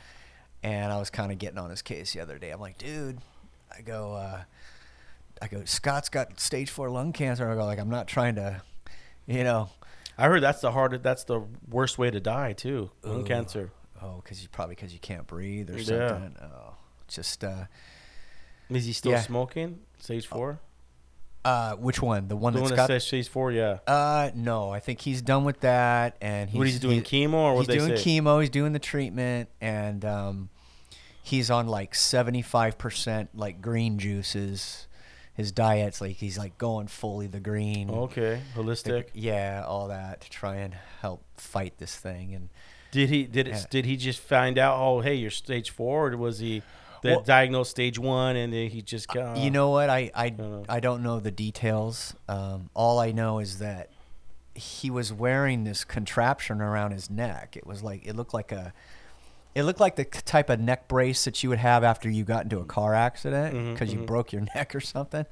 and 0.64 0.92
I 0.92 0.98
was 0.98 1.10
kind 1.10 1.32
of 1.32 1.38
getting 1.38 1.58
on 1.58 1.70
his 1.70 1.82
case 1.82 2.14
the 2.14 2.20
other 2.20 2.38
day. 2.38 2.52
I'm 2.52 2.60
like, 2.60 2.78
dude, 2.78 3.20
I 3.76 3.82
go, 3.82 4.14
uh, 4.14 4.42
I 5.42 5.48
go, 5.48 5.64
Scott's 5.66 6.10
got 6.10 6.40
stage 6.40 6.70
four 6.70 6.90
lung 6.90 7.14
cancer. 7.14 7.50
I 7.50 7.56
go, 7.56 7.66
like, 7.66 7.80
I'm 7.80 7.90
not 7.90 8.08
trying 8.08 8.36
to, 8.36 8.62
you 9.26 9.44
know, 9.44 9.70
I 10.18 10.28
heard 10.28 10.42
that's 10.44 10.60
the 10.62 10.72
hardest. 10.72 11.02
That's 11.04 11.24
the 11.24 11.42
worst 11.70 11.98
way 11.98 12.12
to 12.12 12.20
die 12.20 12.54
too. 12.54 12.92
Lung 13.04 13.22
Ooh. 13.22 13.24
cancer. 13.24 13.72
Oh, 14.02 14.22
because 14.24 14.42
you 14.42 14.50
probably 14.50 14.76
because 14.76 14.94
you 14.94 15.00
can't 15.00 15.26
breathe 15.28 15.70
or 15.70 15.78
Yeah. 15.78 16.10
something. 16.10 16.36
Oh, 16.42 16.74
just 17.08 17.44
uh, 17.44 17.66
Is 18.70 18.86
he 18.86 18.94
still 18.94 19.14
Yeah. 19.14 19.22
smoking? 19.22 19.80
Stage 20.00 20.28
four. 20.28 20.60
Uh, 21.46 21.76
which 21.76 22.02
one? 22.02 22.28
The 22.28 22.36
one 22.36 22.54
the 22.54 22.60
that's 22.60 22.72
one 22.72 22.76
got. 22.78 22.88
that 22.88 22.94
says 23.02 23.08
stage 23.08 23.28
four. 23.30 23.52
Yeah. 23.52 23.80
uh, 23.88 24.32
no, 24.36 24.70
I 24.70 24.80
think 24.80 25.02
he's 25.02 25.22
done 25.22 25.44
with 25.46 25.62
that, 25.62 26.16
and 26.22 26.50
he's, 26.50 26.58
what 26.58 26.68
he's 26.68 26.80
doing 26.80 27.04
he- 27.04 27.26
chemo 27.28 27.34
or 27.34 27.56
what 27.56 27.68
he's 27.68 27.78
doing 27.78 27.98
say? 27.98 28.04
chemo. 28.20 28.40
He's 28.42 28.50
doing 28.50 28.74
the 28.74 28.80
treatment, 28.80 29.50
and 29.62 30.04
um, 30.06 30.50
he's 31.24 31.50
on 31.50 31.68
like 31.68 31.96
seventy 31.96 32.42
five 32.42 32.78
percent 32.78 33.30
like 33.34 33.62
green 33.62 33.98
juices. 34.00 34.88
His 35.34 35.54
diet's 35.54 36.02
like 36.02 36.18
he's 36.18 36.38
like 36.38 36.58
going 36.58 36.88
fully 36.88 37.28
the 37.28 37.40
green. 37.40 37.90
Okay, 37.90 38.42
the- 38.56 38.62
holistic. 38.62 39.06
yeah, 39.14 39.64
all 39.66 39.88
that 39.88 40.22
to 40.22 40.30
try 40.30 40.58
and 40.58 40.76
help 41.02 41.24
fight 41.38 41.78
this 41.78 41.96
thing. 41.96 42.36
And 42.36 42.50
Did 42.92 43.08
he 43.10 43.24
did 43.24 43.48
it? 43.48 43.52
Yeah. 43.52 43.64
Did 43.70 43.86
he 43.86 43.96
just 43.96 44.20
find 44.20 44.58
out? 44.58 44.78
Oh, 44.78 45.00
hey, 45.00 45.16
you're 45.16 45.32
stage 45.32 45.70
four. 45.70 46.12
Or 46.12 46.18
was 46.18 46.40
he 46.40 46.62
that 47.04 47.10
Well- 47.10 47.22
diagnosed 47.22 47.72
stage 47.72 47.98
one 48.00 48.36
and 48.36 48.54
then 48.54 48.70
he 48.70 48.82
just 48.82 49.08
got? 49.08 49.38
you 49.38 49.52
know 49.52 49.70
what? 49.70 49.90
I 49.90 50.12
I, 50.16 50.30
know. 50.30 50.66
I 50.70 50.80
don't 50.80 51.04
know 51.04 51.20
the 51.20 51.32
details. 51.32 52.16
Um, 52.28 52.70
all 52.74 53.00
I 53.00 53.12
know 53.12 53.40
is 53.40 53.60
that 53.60 53.90
he 54.56 54.90
was 54.90 55.14
wearing 55.14 55.64
this 55.64 55.84
contraption 55.84 56.62
around 56.62 56.92
his 56.92 57.10
neck. 57.10 57.56
It 57.56 57.66
was 57.66 57.82
like 57.84 58.06
it 58.06 58.16
looked 58.16 58.34
like 58.34 58.52
a 58.52 58.74
it 59.56 59.64
looked 59.64 59.80
like 59.80 59.96
the 59.96 60.06
type 60.06 60.50
of 60.50 60.60
neck 60.60 60.88
brace 60.88 61.26
that 61.26 61.42
you 61.44 61.50
would 61.50 61.60
have 61.60 61.84
after 61.84 62.10
you 62.10 62.24
got 62.24 62.44
into 62.44 62.60
a 62.60 62.66
car 62.66 62.94
accident 62.94 63.74
because 63.74 63.92
you 63.92 64.00
mhm. 64.00 64.06
broke 64.06 64.32
your 64.32 64.44
neck 64.56 64.76
or 64.76 64.80
something. 64.80 65.26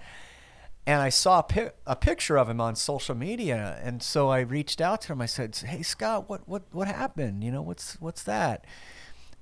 And 0.85 1.01
I 1.01 1.09
saw 1.09 1.39
a, 1.39 1.43
pic- 1.43 1.75
a 1.85 1.97
picture 1.97 2.37
of 2.37 2.49
him 2.49 2.61
on 2.61 2.77
social 2.77 3.13
media, 3.13 3.77
and 3.83 4.01
so 4.01 4.29
I 4.29 4.39
reached 4.39 4.79
out 4.79 5.01
to 5.01 5.11
him. 5.13 5.21
I 5.21 5.25
said, 5.25 5.53
"Hey 5.53 5.83
Scott, 5.83 6.29
what 6.29 6.47
what 6.47 6.63
what 6.71 6.87
happened? 6.87 7.43
You 7.43 7.51
know, 7.51 7.61
what's 7.61 7.99
what's 7.99 8.23
that?" 8.23 8.63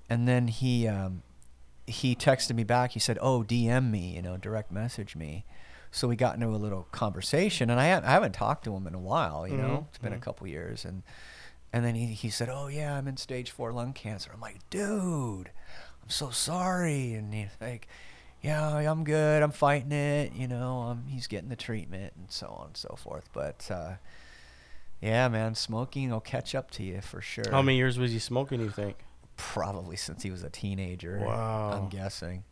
And 0.09 0.27
then 0.27 0.47
he 0.47 0.87
um, 0.87 1.21
he 1.87 2.15
texted 2.15 2.55
me 2.55 2.63
back. 2.63 2.91
He 2.91 2.99
said, 2.99 3.17
"Oh, 3.21 3.43
DM 3.43 3.91
me, 3.91 4.15
you 4.15 4.21
know, 4.21 4.37
direct 4.37 4.71
message 4.71 5.15
me." 5.15 5.45
So 5.91 6.07
we 6.09 6.15
got 6.17 6.35
into 6.35 6.47
a 6.47 6.57
little 6.57 6.87
conversation, 6.91 7.69
and 7.69 7.79
I, 7.79 7.89
ha- 7.93 8.01
I 8.03 8.11
haven't 8.11 8.33
talked 8.33 8.65
to 8.65 8.75
him 8.75 8.85
in 8.85 8.93
a 8.93 8.99
while. 8.99 9.47
You 9.47 9.55
know, 9.57 9.63
Mhm, 9.63 9.87
it's 9.89 9.97
been 9.99 10.11
a 10.13 10.17
couple 10.19 10.45
years, 10.47 10.83
and 10.83 11.03
and 11.71 11.85
then 11.85 11.95
he, 11.95 12.07
he 12.07 12.29
said, 12.29 12.49
"Oh 12.49 12.67
yeah, 12.67 12.97
I'm 12.97 13.07
in 13.07 13.17
stage 13.17 13.51
four 13.51 13.71
lung 13.71 13.93
cancer." 13.93 14.31
I'm 14.33 14.41
like, 14.41 14.67
"Dude, 14.69 15.51
I'm 16.03 16.09
so 16.09 16.31
sorry." 16.31 17.13
And 17.13 17.33
he's 17.33 17.47
like, 17.61 17.87
"Yeah, 18.41 18.75
I'm 18.91 19.03
good. 19.05 19.41
I'm 19.43 19.51
fighting 19.51 19.91
it. 19.93 20.33
You 20.33 20.47
know, 20.47 20.81
um, 20.81 21.03
he's 21.07 21.27
getting 21.27 21.49
the 21.49 21.55
treatment 21.55 22.13
and 22.17 22.29
so 22.31 22.47
on 22.47 22.67
and 22.67 22.77
so 22.77 22.95
forth." 22.97 23.29
But 23.31 23.69
uh, 23.71 23.93
yeah, 25.01 25.27
man, 25.29 25.55
smoking 25.55 26.09
will 26.09 26.19
catch 26.19 26.55
up 26.55 26.71
to 26.71 26.83
you 26.83 26.99
for 27.01 27.21
sure. 27.21 27.45
How 27.51 27.61
many 27.61 27.77
years 27.77 27.97
was 27.99 28.11
he 28.11 28.19
smoking? 28.19 28.59
You 28.59 28.69
think? 28.69 29.04
Probably 29.37 29.95
since 29.95 30.23
he 30.23 30.31
was 30.31 30.43
a 30.43 30.49
teenager. 30.49 31.19
Wow. 31.19 31.71
I'm 31.73 31.89
guessing. 31.89 32.43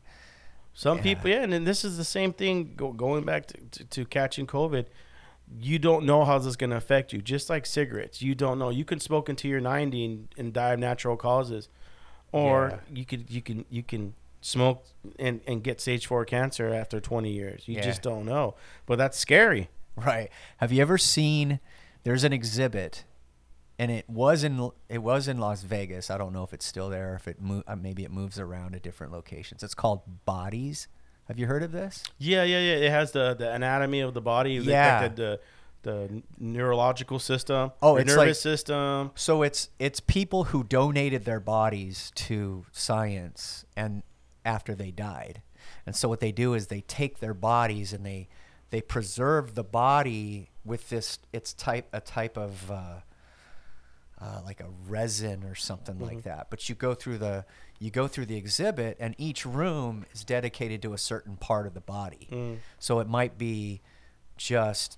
Some 0.74 0.98
Yeah. 0.98 1.04
people, 1.04 1.30
yeah, 1.30 1.44
and 1.44 1.54
then 1.54 1.64
this 1.66 1.86
is 1.86 1.98
the 1.98 2.04
same 2.04 2.34
thing 2.34 2.74
go, 2.76 2.92
going 2.92 3.24
back 3.26 3.46
to, 3.48 3.58
to, 3.72 3.84
to 3.86 4.06
catching 4.06 4.48
COVID. 4.48 4.86
You 5.60 5.78
don't 5.78 6.06
know 6.06 6.24
how 6.26 6.38
this 6.40 6.48
is 6.48 6.56
going 6.56 6.72
to 6.72 6.78
affect 6.78 7.14
you. 7.14 7.22
Just 7.22 7.50
like 7.50 7.66
cigarettes, 7.66 8.22
you 8.22 8.34
don't 8.34 8.58
know. 8.58 8.70
You 8.70 8.86
can 8.86 9.00
smoke 9.00 9.30
until 9.30 9.52
you're 9.52 9.60
90 9.62 10.06
and, 10.06 10.28
and 10.38 10.54
die 10.54 10.74
of 10.74 10.80
natural 10.80 11.16
causes, 11.16 11.70
or 12.32 12.70
Yeah. 12.90 12.96
you 13.00 13.06
could 13.06 13.30
you 13.30 13.42
can 13.42 13.66
you 13.70 13.84
can 13.84 14.16
smoke 14.42 14.84
and, 15.20 15.42
and 15.48 15.64
get 15.64 15.80
stage 15.80 16.08
four 16.08 16.26
cancer 16.26 16.74
after 16.74 17.00
20 17.00 17.30
years. 17.32 17.64
You 17.68 17.76
Yeah. 17.76 17.82
just 17.84 18.02
don't 18.02 18.26
know. 18.26 18.56
But 18.86 18.98
that's 18.98 19.18
scary. 19.18 19.70
Right. 19.96 20.30
Have 20.58 20.72
you 20.72 20.82
ever 20.82 20.98
seen? 20.98 21.60
There's 22.04 22.24
an 22.24 22.34
exhibit, 22.34 23.04
and 23.84 23.92
it 23.92 24.10
was 24.10 24.44
in 24.44 24.70
it 24.90 25.00
was 25.00 25.28
in 25.28 25.38
Las 25.40 25.62
Vegas. 25.64 26.10
I 26.10 26.18
don't 26.18 26.32
know 26.34 26.44
if 26.44 26.54
it's 26.54 26.66
still 26.66 26.90
there. 26.90 27.16
If 27.16 27.28
it 27.28 27.42
mo- 27.42 27.64
uh, 27.68 27.76
maybe 27.76 28.04
it 28.04 28.12
moves 28.12 28.40
around 28.40 28.72
to 28.74 28.80
different 28.80 29.12
locations. 29.14 29.64
It's 29.64 29.74
called 29.76 30.02
Bodies. 30.26 30.88
Have 31.28 31.38
you 31.40 31.48
heard 31.48 31.64
of 31.64 31.72
this? 31.72 32.04
Yeah, 32.18 32.44
yeah, 32.44 32.60
yeah. 32.60 32.86
It 32.88 32.92
has 32.92 33.12
the, 33.12 33.34
the 33.34 33.52
anatomy 33.52 34.02
of 34.02 34.14
the 34.14 34.22
body, 34.22 34.54
Yeah. 34.54 35.08
the, 35.08 35.16
the 35.16 35.40
the 35.84 36.24
neurological 36.40 37.20
system, 37.20 37.72
Oh, 37.82 37.98
it's 37.98 38.08
nervous 38.08 38.18
like- 38.18 38.36
system. 38.36 39.12
So 39.16 39.42
it's 39.44 39.70
it's 39.80 40.00
people 40.00 40.46
who 40.46 40.64
donated 40.64 41.26
their 41.26 41.42
bodies 41.42 42.12
to 42.16 42.66
science 42.72 43.66
and 43.76 44.04
after 44.46 44.76
they 44.76 44.92
died. 44.92 45.42
And 45.86 45.96
so 45.96 46.08
what 46.08 46.20
they 46.22 46.32
do 46.32 46.54
is 46.54 46.68
they 46.68 46.82
take 46.82 47.20
their 47.20 47.34
bodies 47.34 47.92
and 47.94 48.06
they 48.06 48.28
they 48.70 48.82
preserve 48.82 49.56
the 49.56 49.64
body 49.64 50.50
with 50.66 50.90
this 50.90 51.20
it's 51.34 51.54
type 51.54 51.88
a 51.94 52.00
type 52.02 52.38
of 52.38 52.72
uh, 52.72 53.00
uh, 54.24 54.42
like 54.46 54.60
a 54.62 54.70
resin 54.88 55.44
or 55.44 55.56
something 55.56 56.00
like 56.00 56.24
that. 56.24 56.48
But 56.50 56.70
you 56.70 56.76
go 56.76 56.94
through 56.94 57.18
the 57.18 57.46
you 57.80 57.92
go 57.92 58.08
through 58.08 58.28
the 58.28 58.38
exhibit 58.38 58.96
and 59.00 59.14
each 59.18 59.46
room 59.46 60.06
is 60.14 60.24
dedicated 60.24 60.82
to 60.84 60.94
a 60.94 60.98
certain 60.98 61.36
part 61.36 61.68
of 61.68 61.74
the 61.74 61.82
body. 61.82 62.28
Mm. 62.32 62.58
So 62.80 63.00
it 63.02 63.08
might 63.10 63.38
be 63.38 63.82
just 64.38 64.98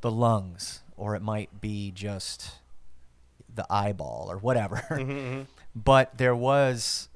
the 0.00 0.10
lungs 0.10 0.80
or 0.96 1.14
it 1.16 1.20
might 1.22 1.60
be 1.60 1.90
just 1.90 2.52
the 3.54 3.66
eyeball 3.68 4.28
or 4.30 4.38
whatever. 4.38 4.76
Mm-hmm, 4.90 5.42
But 5.76 6.16
there 6.18 6.34
was 6.36 7.08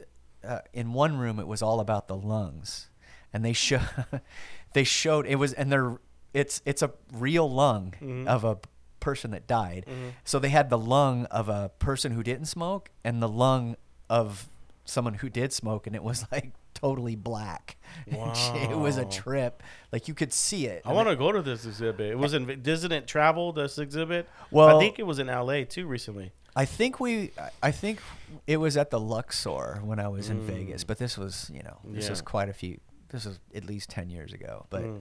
uh, 0.45 0.59
in 0.73 0.93
one 0.93 1.17
room 1.19 1.39
it 1.39 1.47
was 1.47 1.63
all 1.63 1.81
about 1.81 2.09
the 2.09 2.17
lungs, 2.17 2.89
and 3.33 3.45
they 3.45 3.53
show 3.53 3.81
they 4.75 4.85
showed 4.85 5.27
it 5.27 5.37
was 5.37 5.53
and 5.53 5.71
they're 5.73 5.97
it's 6.35 6.61
it's 6.67 6.83
a 6.83 6.91
real 7.13 7.49
lung 7.51 7.95
Mm-hmm. 8.03 8.29
of 8.29 8.45
a 8.45 8.59
person 9.01 9.31
that 9.33 9.47
died. 9.47 9.87
So 10.25 10.39
they 10.39 10.49
had 10.51 10.71
the 10.71 10.79
lung 10.79 11.25
of 11.27 11.49
a 11.49 11.71
person 11.79 12.13
who 12.13 12.23
didn't 12.23 12.47
smoke 12.47 12.91
and 13.05 13.23
the 13.23 13.29
lung 13.29 13.77
of 14.11 14.49
someone 14.85 15.15
who 15.15 15.29
did 15.29 15.53
smoke, 15.53 15.87
and 15.87 15.95
it 15.95 16.03
was 16.03 16.25
like 16.33 16.53
totally 16.75 17.17
black. 17.17 17.77
Shit, 18.11 18.71
it 18.71 18.79
was 18.79 18.97
a 18.97 19.05
trip. 19.05 19.63
Like 19.93 20.09
you 20.09 20.15
could 20.15 20.33
see 20.33 20.67
it. 20.67 20.83
I 20.85 20.93
want 20.93 21.09
to 21.09 21.17
go 21.17 21.33
to 21.33 21.43
this 21.43 21.67
exhibit. 21.67 22.11
It 22.13 22.19
was 22.19 22.35
in 22.35 22.63
Disn't 22.63 22.93
it 22.93 23.07
travel 23.07 23.53
this 23.53 23.79
exhibit? 23.79 24.29
Well- 24.51 24.77
I 24.77 24.81
think 24.81 24.99
it 24.99 25.07
was 25.07 25.19
in 25.19 25.29
L.A. 25.29 25.65
too 25.65 25.87
recently. 25.87 26.33
I 26.57 26.65
think 26.65 26.99
we. 26.99 27.31
I 27.63 27.71
think 27.71 28.01
it 28.49 28.57
was 28.57 28.77
at 28.77 28.91
the 28.91 28.99
Luxor 28.99 29.81
when 29.85 30.01
I 30.01 30.09
was 30.09 30.29
in 30.29 30.39
Mm. 30.41 30.45
Vegas, 30.45 30.83
but 30.83 30.99
this 30.99 31.17
was, 31.17 31.49
you 31.55 31.63
know, 31.63 31.79
this 31.85 32.05
Yeah. 32.05 32.11
was 32.11 32.21
quite 32.23 32.49
a 32.49 32.53
few. 32.53 32.81
This 33.11 33.27
was 33.27 33.39
at 33.55 33.65
least 33.65 33.91
ten 33.91 34.11
years 34.11 34.33
ago. 34.33 34.67
But, 34.71 34.83
Mm. 34.83 35.01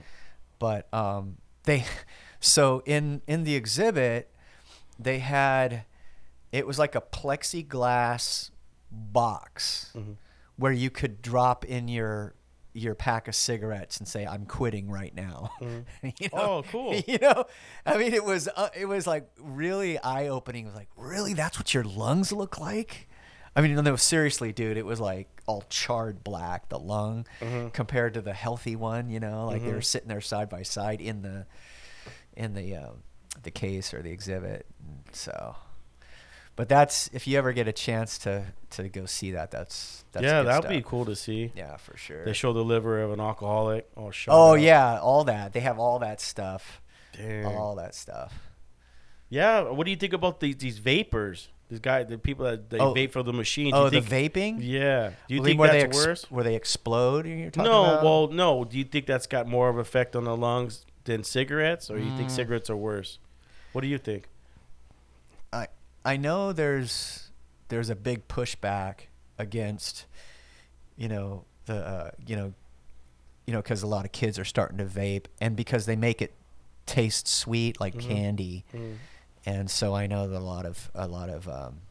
but 0.60 0.94
um, 0.94 1.38
they, 1.64 1.84
so 2.40 2.82
in 2.86 3.22
in 3.28 3.44
the 3.44 3.56
exhibit, 3.56 4.30
they 5.00 5.20
had, 5.20 5.84
it 6.52 6.66
was 6.68 6.78
like 6.80 6.96
a 6.96 7.02
plexiglass 7.02 8.52
box 8.92 9.92
Mhm. 9.96 10.16
where 10.58 10.72
you 10.72 10.90
could 10.90 11.22
drop 11.22 11.66
in 11.66 11.88
your 11.88 12.34
your 12.74 12.94
pack 12.94 13.28
of 13.28 13.34
cigarettes 13.34 13.98
and 13.98 14.08
say 14.08 14.24
I'm 14.28 14.46
quitting 14.46 14.88
right 14.92 15.14
now. 15.16 15.50
you 16.20 16.30
Oh, 16.32 16.64
cool. 16.72 16.94
You 17.08 17.18
know, 17.20 17.46
I 17.88 17.98
mean, 17.98 18.14
it 18.14 18.24
was 18.24 18.48
uh, 18.56 18.70
it 18.78 18.86
was 18.86 19.08
like 19.08 19.28
really 19.40 19.98
eye 19.98 20.28
opening. 20.28 20.66
It 20.66 20.68
was 20.70 20.76
like, 20.76 20.90
really, 20.96 21.34
that's 21.34 21.58
what 21.58 21.74
your 21.74 21.84
lungs 21.84 22.32
look 22.32 22.60
like. 22.60 23.08
I 23.56 23.62
mean, 23.62 23.74
no, 23.84 23.96
seriously, 23.96 24.54
dude, 24.54 24.78
it 24.78 24.86
was 24.86 25.00
like 25.00 25.28
all 25.48 25.64
charred 25.70 26.24
black, 26.24 26.70
the 26.70 26.78
lung, 26.78 27.26
Mm-hmm. 27.42 27.70
compared 27.70 28.14
to 28.14 28.22
the 28.22 28.34
healthy 28.36 28.76
one. 28.76 29.10
You 29.10 29.20
know, 29.20 29.48
like 29.48 29.64
they 29.66 29.74
were 29.74 29.82
sitting 29.82 30.08
there 30.10 30.22
side 30.22 30.48
by 30.48 30.62
side 30.62 31.02
in 31.02 31.24
the 31.24 31.48
in 32.38 32.54
the 32.54 32.76
um, 32.78 33.04
the 33.44 33.52
case 33.52 33.94
or 33.94 34.02
the 34.02 34.12
exhibit. 34.12 34.66
So, 35.12 35.56
but 36.56 36.70
that's 36.70 37.10
if 37.14 37.28
you 37.28 37.38
ever 37.38 37.52
get 37.52 37.68
a 37.68 37.74
chance 37.74 38.18
to 38.20 38.46
to 38.72 38.88
go 38.90 39.06
see 39.06 39.32
that, 39.32 39.52
that's 39.52 40.06
that's 40.12 40.24
yeah, 40.24 40.44
that'd 40.44 40.70
be 40.70 40.82
cool 40.82 41.06
to 41.06 41.16
see. 41.16 41.52
Yeah, 41.56 41.78
for 41.78 41.98
sure. 41.98 42.24
They 42.24 42.34
show 42.34 42.54
the 42.54 42.64
liver 42.64 43.02
of 43.02 43.12
an 43.12 43.20
alcoholic. 43.20 43.90
Oh, 43.98 44.12
oh 44.28 44.54
up. 44.56 44.62
yeah, 44.62 45.00
all 45.00 45.24
that. 45.26 45.54
They 45.54 45.60
have 45.62 45.80
all 45.80 46.00
that 46.00 46.22
stuff. 46.22 46.82
Dang. 47.18 47.46
All 47.46 47.76
that 47.76 47.96
stuff. 47.96 48.34
Yeah. 49.30 49.62
What 49.64 49.86
do 49.86 49.92
you 49.92 49.98
think 49.98 50.14
about 50.14 50.40
these 50.40 50.56
these 50.58 50.78
vapors? 50.78 51.50
These 51.70 51.80
guys, 51.82 52.08
the 52.08 52.18
people 52.18 52.46
that 52.46 52.70
they 52.70 52.80
Oh. 52.80 52.94
vape 52.94 53.12
for 53.12 53.24
the 53.24 53.34
machine. 53.34 53.72
Do 53.72 53.78
Oh, 53.78 53.84
you 53.86 54.00
the 54.00 54.02
vaping. 54.02 54.60
Yeah. 54.62 55.10
Do 55.28 55.34
you 55.36 55.42
Well, 55.42 55.46
think 55.48 55.60
where 55.60 55.68
that's 55.70 55.84
they 55.84 55.88
ex- 55.90 55.98
worse? 55.98 56.32
Where 56.32 56.44
they 56.46 56.56
explode? 56.56 57.28
You're 57.28 57.50
talking 57.52 57.70
No. 57.70 57.84
about? 57.84 58.04
Well, 58.06 58.28
no. 58.30 58.64
Do 58.64 58.78
you 58.78 58.86
think 58.86 59.06
that's 59.06 59.28
got 59.28 59.48
more 59.48 59.68
of 59.68 59.78
effect 59.78 60.16
on 60.16 60.24
the 60.24 60.38
lungs 60.38 60.86
than 61.08 61.24
cigarettes, 61.24 61.90
or 61.90 61.98
you 62.00 62.12
think 62.12 62.30
Mm. 62.30 62.36
cigarettes 62.36 62.70
are 62.70 62.78
worse? 62.78 63.18
What 63.72 63.82
do 63.82 63.88
you 63.88 63.98
think? 63.98 64.28
I 65.52 65.68
I 66.06 66.18
know 66.18 66.54
there's 66.54 67.32
there's 67.70 67.90
a 67.90 67.96
big 67.96 68.28
pushback 68.28 69.08
against 69.40 70.06
you 70.96 71.08
know 71.08 71.44
the 71.66 71.76
uh, 71.86 72.12
you 72.26 72.36
know 72.36 72.54
you 73.46 73.54
know 73.54 73.62
because 73.62 73.82
a 73.84 73.88
lot 73.88 74.06
of 74.06 74.12
kids 74.12 74.38
are 74.40 74.46
starting 74.46 74.78
to 74.78 74.86
vape 74.86 75.26
and 75.42 75.56
because 75.56 75.86
they 75.86 75.96
make 75.96 76.22
it 76.22 76.34
taste 76.86 77.28
sweet 77.28 77.80
like 77.82 77.96
Mhm. 77.96 78.00
candy 78.02 78.66
Mm. 78.74 78.98
and 79.46 79.70
so 79.72 79.94
I 79.94 80.08
know 80.08 80.28
that 80.28 80.38
a 80.38 80.40
lot 80.40 80.66
of 80.66 80.90
a 80.96 81.08
lot 81.08 81.30
of 81.30 81.48
um, 81.50 81.82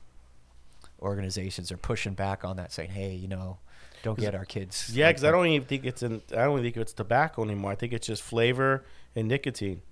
organizations 1.01 1.71
are 1.73 1.77
pushing 1.77 2.15
back 2.15 2.45
on 2.45 2.57
that 2.57 2.73
saying 2.73 2.91
hey 2.91 3.15
you 3.15 3.29
know 3.29 3.59
don't 4.03 4.19
get 4.19 4.35
our 4.35 4.45
kids 4.45 4.91
Yeah, 4.95 5.07
like- 5.07 5.17
because 5.17 5.25
I 5.25 5.31
don't 5.31 5.47
even 5.49 5.67
think 5.67 5.85
it's 5.85 6.03
in. 6.03 6.23
I 6.33 6.45
don't 6.45 6.63
think 6.63 6.77
it's 6.77 6.93
tobacco 6.93 7.43
anymore. 7.43 7.73
I 7.73 7.75
think 7.75 7.93
it's 7.93 8.07
just 8.07 8.23
flavor 8.23 8.85
and 9.17 9.27
nicotine. 9.27 9.83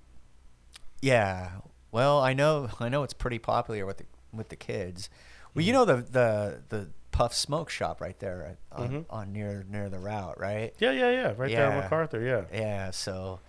Yeah. 1.02 1.50
Well, 1.90 2.20
I 2.20 2.32
know 2.32 2.68
I 2.80 2.88
know 2.88 3.02
it's 3.02 3.14
pretty 3.14 3.38
popular 3.38 3.86
with 3.86 3.98
the 3.98 4.04
with 4.32 4.48
the 4.50 4.56
kids. 4.56 5.08
Well, 5.54 5.64
you 5.64 5.72
Mm. 5.72 5.74
know 5.76 5.84
the 5.84 5.96
the 5.96 6.60
the 6.68 6.88
Puff 7.10 7.34
Smoke 7.34 7.70
Shop 7.70 8.00
right 8.00 8.18
there 8.18 8.42
at- 8.42 8.58
on, 8.80 8.88
Mhm. 8.90 9.04
on 9.10 9.32
near 9.32 9.64
near 9.68 9.88
the 9.88 9.98
route, 9.98 10.38
right? 10.38 10.74
Yeah, 10.78 10.92
yeah, 10.92 11.10
yeah. 11.10 11.32
Right 11.36 11.50
there 11.50 11.66
on 11.70 11.76
Yeah. 11.76 11.80
MacArthur. 11.82 12.20
Yeah. 12.22 12.42
Yeah. 12.52 12.90
So, 12.90 13.40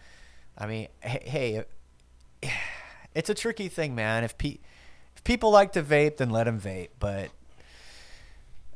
I 0.57 0.65
mean, 0.67 0.87
hey, 1.01 1.65
hey, 2.41 2.49
it's 3.15 3.29
a 3.29 3.33
tricky 3.33 3.67
thing, 3.67 3.95
man. 3.95 4.23
If 4.23 4.37
pe- 4.37 4.59
if 5.15 5.23
people 5.23 5.51
like 5.51 5.73
to 5.73 5.83
vape, 5.83 6.17
then 6.17 6.29
let 6.29 6.43
them 6.45 6.59
vape. 6.59 6.89
But 6.99 7.29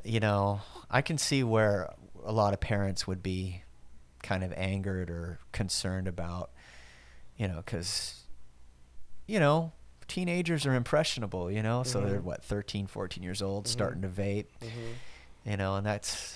you 0.04 0.20
know, 0.20 0.62
I 0.90 1.02
can 1.02 1.18
see 1.18 1.44
where 1.44 1.94
a 2.24 2.32
lot 2.32 2.54
of 2.54 2.60
parents 2.60 3.08
would 3.08 3.22
be 3.24 3.64
kind 4.24 4.44
of 4.44 4.52
angered 4.54 5.10
or 5.10 5.40
concerned 5.52 6.08
about, 6.08 6.52
you 7.38 7.48
know, 7.48 7.58
because 7.58 8.16
you 9.28 9.40
know 9.40 9.72
teenagers 10.08 10.66
are 10.66 10.74
impressionable 10.74 11.52
you 11.52 11.62
know 11.62 11.84
so 11.84 12.02
they're 12.02 12.20
Mhm. 12.20 12.24
what 12.24 12.44
13 12.44 12.88
14 12.88 13.22
years 13.22 13.44
old 13.44 13.66
Mhm. 13.66 13.68
starting 13.68 14.02
to 14.02 14.08
vape 14.08 14.48
Mhm. 14.60 14.96
you 15.46 15.56
know 15.56 15.76
and 15.76 15.86
that's 15.86 16.36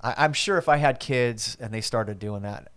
I, 0.00 0.14
i'm 0.18 0.32
sure 0.32 0.58
if 0.58 0.68
i 0.68 0.76
had 0.76 1.00
kids 1.00 1.56
and 1.58 1.74
they 1.74 1.80
started 1.80 2.20
doing 2.20 2.42
that 2.42 2.70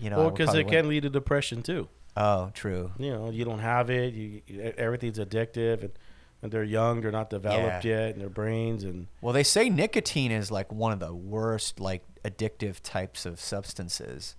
you 0.00 0.08
know 0.08 0.18
well, 0.18 0.30
because 0.30 0.54
it 0.54 0.68
can 0.68 0.86
lead 0.88 1.02
to 1.02 1.10
depression 1.10 1.64
too. 1.64 1.88
oh 2.16 2.50
true 2.54 2.92
You 2.96 3.10
know, 3.10 3.30
you 3.30 3.44
don't 3.44 3.58
have 3.58 3.90
it. 3.90 4.14
You 4.14 4.42
everything's 4.76 5.18
addictive, 5.18 5.80
and, 5.82 5.92
and 6.42 6.50
they're 6.52 6.64
young. 6.64 7.00
They're 7.00 7.12
not 7.12 7.30
developed 7.30 7.84
Yeah. 7.84 7.98
yet 8.06 8.14
in 8.14 8.18
their 8.18 8.28
brains, 8.28 8.82
and 8.84 9.06
well 9.20 9.32
they 9.32 9.44
say 9.44 9.70
nicotine 9.70 10.32
is 10.32 10.50
like 10.50 10.72
one 10.72 10.92
of 10.92 10.98
the 11.00 11.14
worst 11.14 11.78
like 11.80 12.02
addictive 12.24 12.80
types 12.82 13.24
of 13.26 13.40
substances 13.40 14.36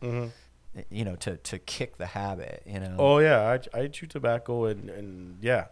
you 0.89 1.05
know 1.05 1.15
to 1.17 1.37
to 1.37 1.59
kick 1.59 1.97
the 1.97 2.07
habit 2.07 2.63
you 2.65 2.79
know 2.79 2.95
oh 2.97 3.19
yeah, 3.19 3.57
I, 3.73 3.79
I 3.79 3.87
chew 3.87 4.07
tobacco, 4.07 4.65
and 4.65 4.89
and 4.89 5.37
yeah, 5.41 5.65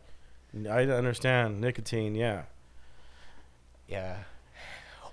I 0.70 0.84
understand 0.86 1.60
nicotine. 1.62 2.16
Yeah, 2.16 2.44
Yeah. 3.88 4.18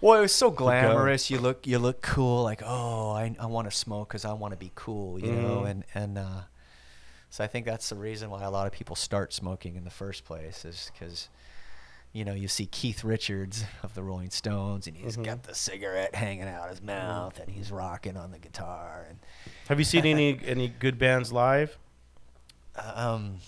Well, 0.01 0.19
it 0.19 0.21
was 0.23 0.35
so 0.35 0.51
glamorous. 0.53 1.29
You 1.29 1.41
look, 1.41 1.67
you 1.67 1.81
look 1.81 2.03
cool. 2.03 2.45
Like, 2.45 2.63
oh, 2.65 3.11
I, 3.11 3.35
I 3.41 3.47
want 3.47 3.69
to 3.69 3.77
smoke 3.77 4.07
because 4.09 4.25
I 4.25 4.33
want 4.33 4.53
to 4.53 4.57
be 4.57 4.71
cool, 4.77 5.19
you 5.19 5.33
know. 5.33 5.63
Mhm. 5.63 5.71
And 5.71 5.85
and 5.95 6.19
uh, 6.19 6.41
so 7.39 7.45
I 7.45 7.47
think 7.47 7.67
that's 7.67 7.89
the 7.89 7.95
reason 7.95 8.31
why 8.31 8.43
a 8.43 8.51
lot 8.51 8.67
of 8.67 8.73
people 8.73 8.97
start 8.97 9.33
smoking 9.33 9.77
in 9.77 9.85
the 9.85 9.91
first 9.91 10.25
place 10.25 10.65
is 10.65 10.91
because, 10.93 11.29
you 12.13 12.25
know, 12.25 12.35
you 12.35 12.49
see 12.49 12.67
Keith 12.67 13.05
Richards 13.05 13.65
of 13.85 13.95
the 13.95 14.03
Rolling 14.03 14.31
Stones, 14.31 14.89
and 14.89 14.97
he's 14.97 15.17
Mhm. 15.17 15.25
got 15.25 15.43
the 15.45 15.55
cigarette 15.55 16.17
hanging 16.17 16.49
out 16.49 16.65
of 16.65 16.71
his 16.71 16.83
mouth, 16.83 17.39
and 17.39 17.49
he's 17.49 17.71
rocking 17.71 18.17
on 18.17 18.33
the 18.33 18.41
guitar, 18.41 19.07
and 19.09 19.21
have 19.69 19.79
you 19.79 19.85
seen 19.85 20.05
any 20.05 20.41
any 20.45 20.67
good 20.67 20.99
bands 20.99 21.31
live? 21.33 21.79
um, 22.77 23.39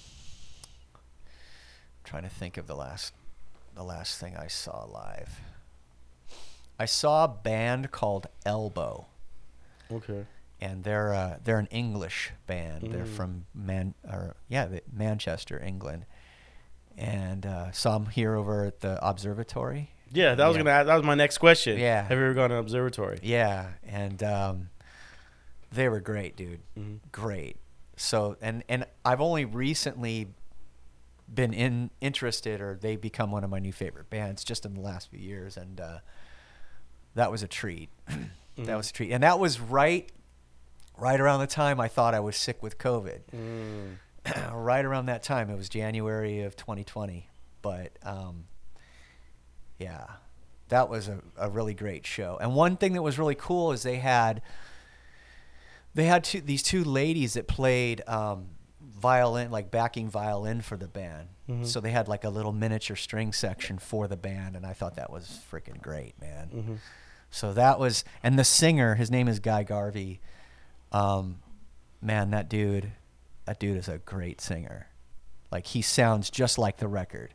trying 2.04 2.22
to 2.22 2.28
think 2.28 2.56
of 2.56 2.68
the 2.68 2.76
last 2.76 3.12
the 3.74 3.82
last 3.82 4.18
thing 4.20 4.36
I 4.36 4.46
saw 4.46 4.84
live. 4.84 5.40
I 6.78 6.84
saw 6.84 7.24
a 7.24 7.28
band 7.28 7.90
called 7.90 8.28
Elbow, 8.46 9.06
Okay. 9.90 10.26
And 10.60 10.84
they're 10.84 11.12
uh, 11.14 11.38
they're 11.44 11.58
an 11.58 11.68
English 11.70 12.32
band. 12.46 12.92
They're 12.92 13.04
Mm. 13.04 13.16
from 13.16 13.46
Man 13.54 13.94
or 14.04 14.36
yeah, 14.48 14.68
Manchester, 14.92 15.58
England, 15.62 16.04
and 16.96 17.46
uh, 17.46 17.72
saw 17.72 17.98
them 17.98 18.06
here 18.06 18.34
over 18.34 18.64
at 18.64 18.80
the 18.80 18.98
observatory. 19.06 19.90
Yeah, 20.12 20.34
that 20.34 20.46
was 20.46 20.56
Yeah. 20.56 20.62
gonna. 20.64 20.70
ask- 20.76 20.86
That 20.86 20.96
was 20.96 21.04
my 21.04 21.14
next 21.14 21.38
question. 21.38 21.78
Yeah. 21.78 22.02
Have 22.02 22.18
you 22.18 22.24
ever 22.24 22.34
gone 22.34 22.50
to 22.50 22.56
an 22.56 22.60
observatory? 22.60 23.18
Yeah, 23.22 23.68
and 23.84 24.22
um, 24.22 24.70
they 25.72 25.88
were 25.88 26.00
great, 26.00 26.36
dude. 26.36 26.60
Mhm. 26.78 26.98
Great. 27.12 27.56
So 27.96 28.36
and 28.40 28.64
and 28.68 28.84
I've 29.04 29.20
only 29.20 29.44
recently 29.44 30.28
been 31.32 31.54
in 31.54 31.90
interested, 32.00 32.60
or 32.60 32.74
they 32.80 32.96
become 32.96 33.30
one 33.30 33.44
of 33.44 33.50
my 33.50 33.60
new 33.60 33.72
favorite 33.72 34.10
bands 34.10 34.42
just 34.42 34.66
in 34.66 34.74
the 34.74 34.80
last 34.80 35.10
few 35.10 35.20
years, 35.20 35.56
and 35.56 35.80
uh, 35.80 35.98
that 37.14 37.30
was 37.30 37.42
a 37.42 37.48
treat. 37.48 37.88
That 38.56 38.76
was 38.76 38.90
a 38.90 38.92
treat, 38.92 39.10
and 39.12 39.22
that 39.22 39.38
was 39.38 39.58
right, 39.58 40.10
right 41.00 41.20
around 41.20 41.40
the 41.40 41.46
time 41.46 41.80
I 41.80 41.88
thought 41.88 42.14
I 42.14 42.20
was 42.20 42.36
sick 42.36 42.62
with 42.62 42.78
COVID. 42.78 43.20
Mm. 43.34 44.52
right 44.64 44.84
around 44.84 45.06
that 45.06 45.22
time, 45.22 45.50
it 45.50 45.56
was 45.56 45.68
January 45.68 46.42
of 46.42 46.56
2020. 46.56 47.28
But 47.62 47.92
um, 48.02 48.44
yeah, 49.78 50.04
that 50.68 50.88
was 50.88 51.08
a, 51.08 51.20
a 51.36 51.48
really 51.50 51.74
great 51.74 52.06
show. 52.06 52.38
And 52.40 52.54
one 52.54 52.76
thing 52.76 52.92
that 52.94 53.02
was 53.02 53.18
really 53.18 53.34
cool 53.34 53.72
is 53.72 53.82
they 53.82 53.96
had 53.96 54.42
they 55.94 56.04
had 56.04 56.24
two, 56.24 56.40
these 56.40 56.62
two 56.62 56.84
ladies 56.84 57.34
that 57.34 57.48
played 57.48 58.02
um, 58.06 58.46
violin, 58.80 59.50
like 59.50 59.70
backing 59.70 60.08
violin 60.08 60.60
for 60.60 60.76
the 60.76 60.86
band. 60.88 61.28
Mhm. 61.48 61.66
So 61.66 61.80
they 61.80 61.90
had 61.90 62.06
like 62.06 62.24
a 62.24 62.28
little 62.30 62.52
miniature 62.52 62.96
string 62.96 63.32
section 63.32 63.78
for 63.78 64.06
the 64.06 64.16
band, 64.16 64.54
and 64.54 64.64
I 64.64 64.72
thought 64.72 64.94
that 64.96 65.10
was 65.10 65.40
freaking 65.50 65.80
great, 65.82 66.20
man. 66.20 66.50
Mhm. 66.54 66.78
So 67.32 67.52
that 67.54 67.78
was, 67.78 68.04
and 68.22 68.38
the 68.38 68.44
singer, 68.44 68.94
his 68.96 69.10
name 69.10 69.28
is 69.28 69.38
Guy 69.40 69.62
Garvey. 69.62 70.20
Um, 70.92 71.40
man, 72.02 72.30
that 72.30 72.48
dude, 72.48 72.92
that 73.44 73.58
dude 73.60 73.76
is 73.76 73.88
a 73.88 73.98
great 73.98 74.40
singer. 74.40 74.88
Like 75.52 75.66
he 75.66 75.82
sounds 75.82 76.30
just 76.30 76.58
like 76.58 76.76
the 76.78 76.88
record, 76.88 77.34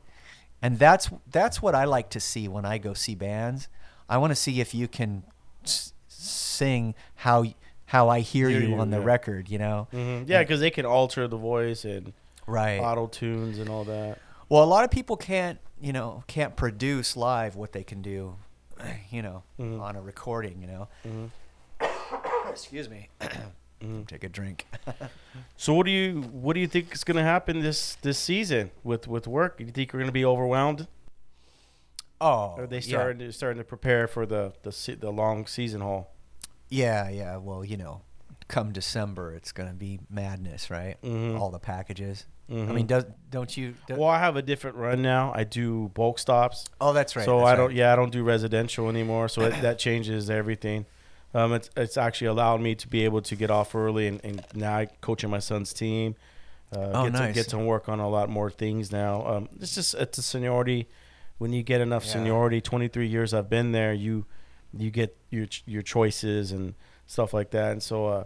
and 0.61 0.79
that's 0.79 1.09
that's 1.29 1.61
what 1.61 1.75
I 1.75 1.83
like 1.85 2.09
to 2.11 2.19
see 2.19 2.47
when 2.47 2.65
I 2.65 2.77
go 2.77 2.93
see 2.93 3.15
bands. 3.15 3.67
I 4.07 4.17
want 4.17 4.31
to 4.31 4.35
see 4.35 4.61
if 4.61 4.73
you 4.73 4.87
can 4.87 5.23
s- 5.63 5.93
sing 6.07 6.95
how 7.15 7.45
how 7.87 8.09
I 8.09 8.21
hear, 8.21 8.49
Hear 8.49 8.61
you, 8.61 8.69
you, 8.69 8.75
on 8.79 8.89
the 8.89 8.99
yeah. 8.99 9.03
record. 9.05 9.49
You 9.49 9.57
know, 9.59 9.87
Mhm. 9.93 10.27
Yeah, 10.27 10.41
because 10.43 10.59
they 10.59 10.71
can 10.71 10.85
alter 10.85 11.27
the 11.27 11.37
voice 11.37 11.83
and 11.85 12.13
right? 12.47 12.79
auto 12.79 13.07
tunes 13.07 13.59
and 13.59 13.69
all 13.69 13.83
that. 13.85 14.19
Well, 14.47 14.63
a 14.63 14.65
lot 14.65 14.83
of 14.85 14.91
people 14.91 15.17
can't, 15.17 15.59
you 15.81 15.91
know, 15.91 16.23
can't 16.27 16.55
produce 16.55 17.17
live 17.17 17.55
what 17.55 17.71
they 17.73 17.83
can 17.83 18.01
do 18.01 18.35
you 19.09 19.21
know, 19.21 19.43
Mhm. 19.59 19.81
on 19.81 19.95
a 19.95 20.01
recording, 20.01 20.61
you 20.61 20.67
know. 20.67 20.87
Mhm. 21.05 21.29
Excuse 22.55 22.89
me. 22.89 23.09
Mhm. 23.81 24.07
Take 24.07 24.23
a 24.23 24.29
drink. 24.29 24.65
So 25.57 25.73
what 25.73 25.85
do 25.85 25.91
you 25.91 26.21
what 26.31 26.53
do 26.53 26.59
you 26.61 26.67
think 26.67 26.93
is 26.93 27.03
going 27.03 27.17
to 27.17 27.23
happen 27.23 27.59
this 27.59 27.95
this 28.01 28.17
season 28.17 28.71
with 28.83 29.05
with 29.07 29.27
work? 29.27 29.57
Do 29.57 29.65
you 29.65 29.71
think 29.71 29.91
we're 29.93 29.99
going 29.99 30.07
to 30.07 30.13
be 30.13 30.23
overwhelmed? 30.25 30.87
oh, 32.21 32.55
are 32.57 32.67
they 32.67 32.77
yeah. 32.77 32.81
starting 32.97 33.19
to 33.19 33.31
starting 33.33 33.57
to 33.59 33.63
prepare 33.65 34.07
for 34.07 34.25
the 34.25 34.53
the 34.63 34.97
the 34.99 35.11
long 35.11 35.45
season 35.45 35.81
haul? 35.81 36.13
Yeah, 36.69 37.09
yeah. 37.09 37.37
Well, 37.37 37.63
you 37.65 37.77
know, 37.77 38.01
come 38.47 38.71
December, 38.71 39.33
it's 39.33 39.51
gonna 39.51 39.73
be 39.73 39.99
madness, 40.09 40.69
right? 40.71 40.95
Mhm. 41.03 41.39
All 41.39 41.51
the 41.51 41.59
packages. 41.59 42.25
I 42.49 42.53
Mhm. 42.53 42.73
mean, 42.75 42.85
does 42.87 43.05
don't 43.29 43.55
you? 43.57 43.73
do- 43.87 43.95
Well, 43.95 44.09
I 44.09 44.19
have 44.19 44.35
a 44.35 44.41
different 44.41 44.77
run 44.77 45.01
now. 45.01 45.31
I 45.35 45.43
do 45.43 45.89
bulk 45.93 46.17
stops. 46.19 46.65
oh, 46.79 46.93
that's 46.93 47.15
right. 47.15 47.25
so 47.25 47.39
that's 47.39 47.49
I 47.49 47.55
don't. 47.55 47.67
right. 47.67 47.75
Yeah, 47.75 47.91
I 47.93 47.95
don't 47.95 48.11
do 48.11 48.23
residential 48.23 48.87
anymore. 48.87 49.27
So 49.29 49.41
it, 49.43 49.61
that 49.61 49.79
changes 49.79 50.29
everything. 50.29 50.85
Um, 51.35 51.53
it's 51.53 51.69
it's 51.75 51.97
actually 51.97 52.27
allowed 52.27 52.61
me 52.61 52.75
to 52.75 52.87
be 52.87 53.03
able 53.03 53.21
to 53.23 53.35
get 53.35 53.51
off 53.51 53.75
early, 53.75 54.07
and, 54.07 54.21
and 54.23 54.45
now 54.53 54.77
I 54.77 54.85
coaching 55.01 55.29
my 55.29 55.39
son's 55.39 55.73
team. 55.73 56.15
Uh, 56.75 56.79
Oh, 56.93 57.03
get 57.03 57.13
to, 57.13 57.19
nice. 57.19 57.35
get 57.35 57.49
to 57.49 57.57
work 57.57 57.89
on 57.89 57.99
a 57.99 58.09
lot 58.09 58.29
more 58.29 58.49
things 58.49 58.91
now. 58.91 59.25
Um, 59.27 59.49
it's 59.59 59.75
just 59.75 59.93
it's 59.95 60.17
a 60.17 60.21
seniority. 60.21 60.87
When 61.37 61.51
you 61.51 61.61
get 61.63 61.81
enough 61.81 62.05
Yeah. 62.05 62.13
seniority, 62.13 62.61
23 62.61 63.07
years 63.07 63.33
I've 63.33 63.49
been 63.49 63.71
there, 63.73 63.93
you 63.93 64.25
you 64.73 64.89
get 64.91 65.15
your 65.29 65.47
your 65.65 65.81
choices 65.81 66.51
and 66.53 66.73
stuff 67.05 67.33
like 67.33 67.51
that. 67.51 67.71
And 67.73 67.83
so, 67.83 68.07
uh, 68.07 68.23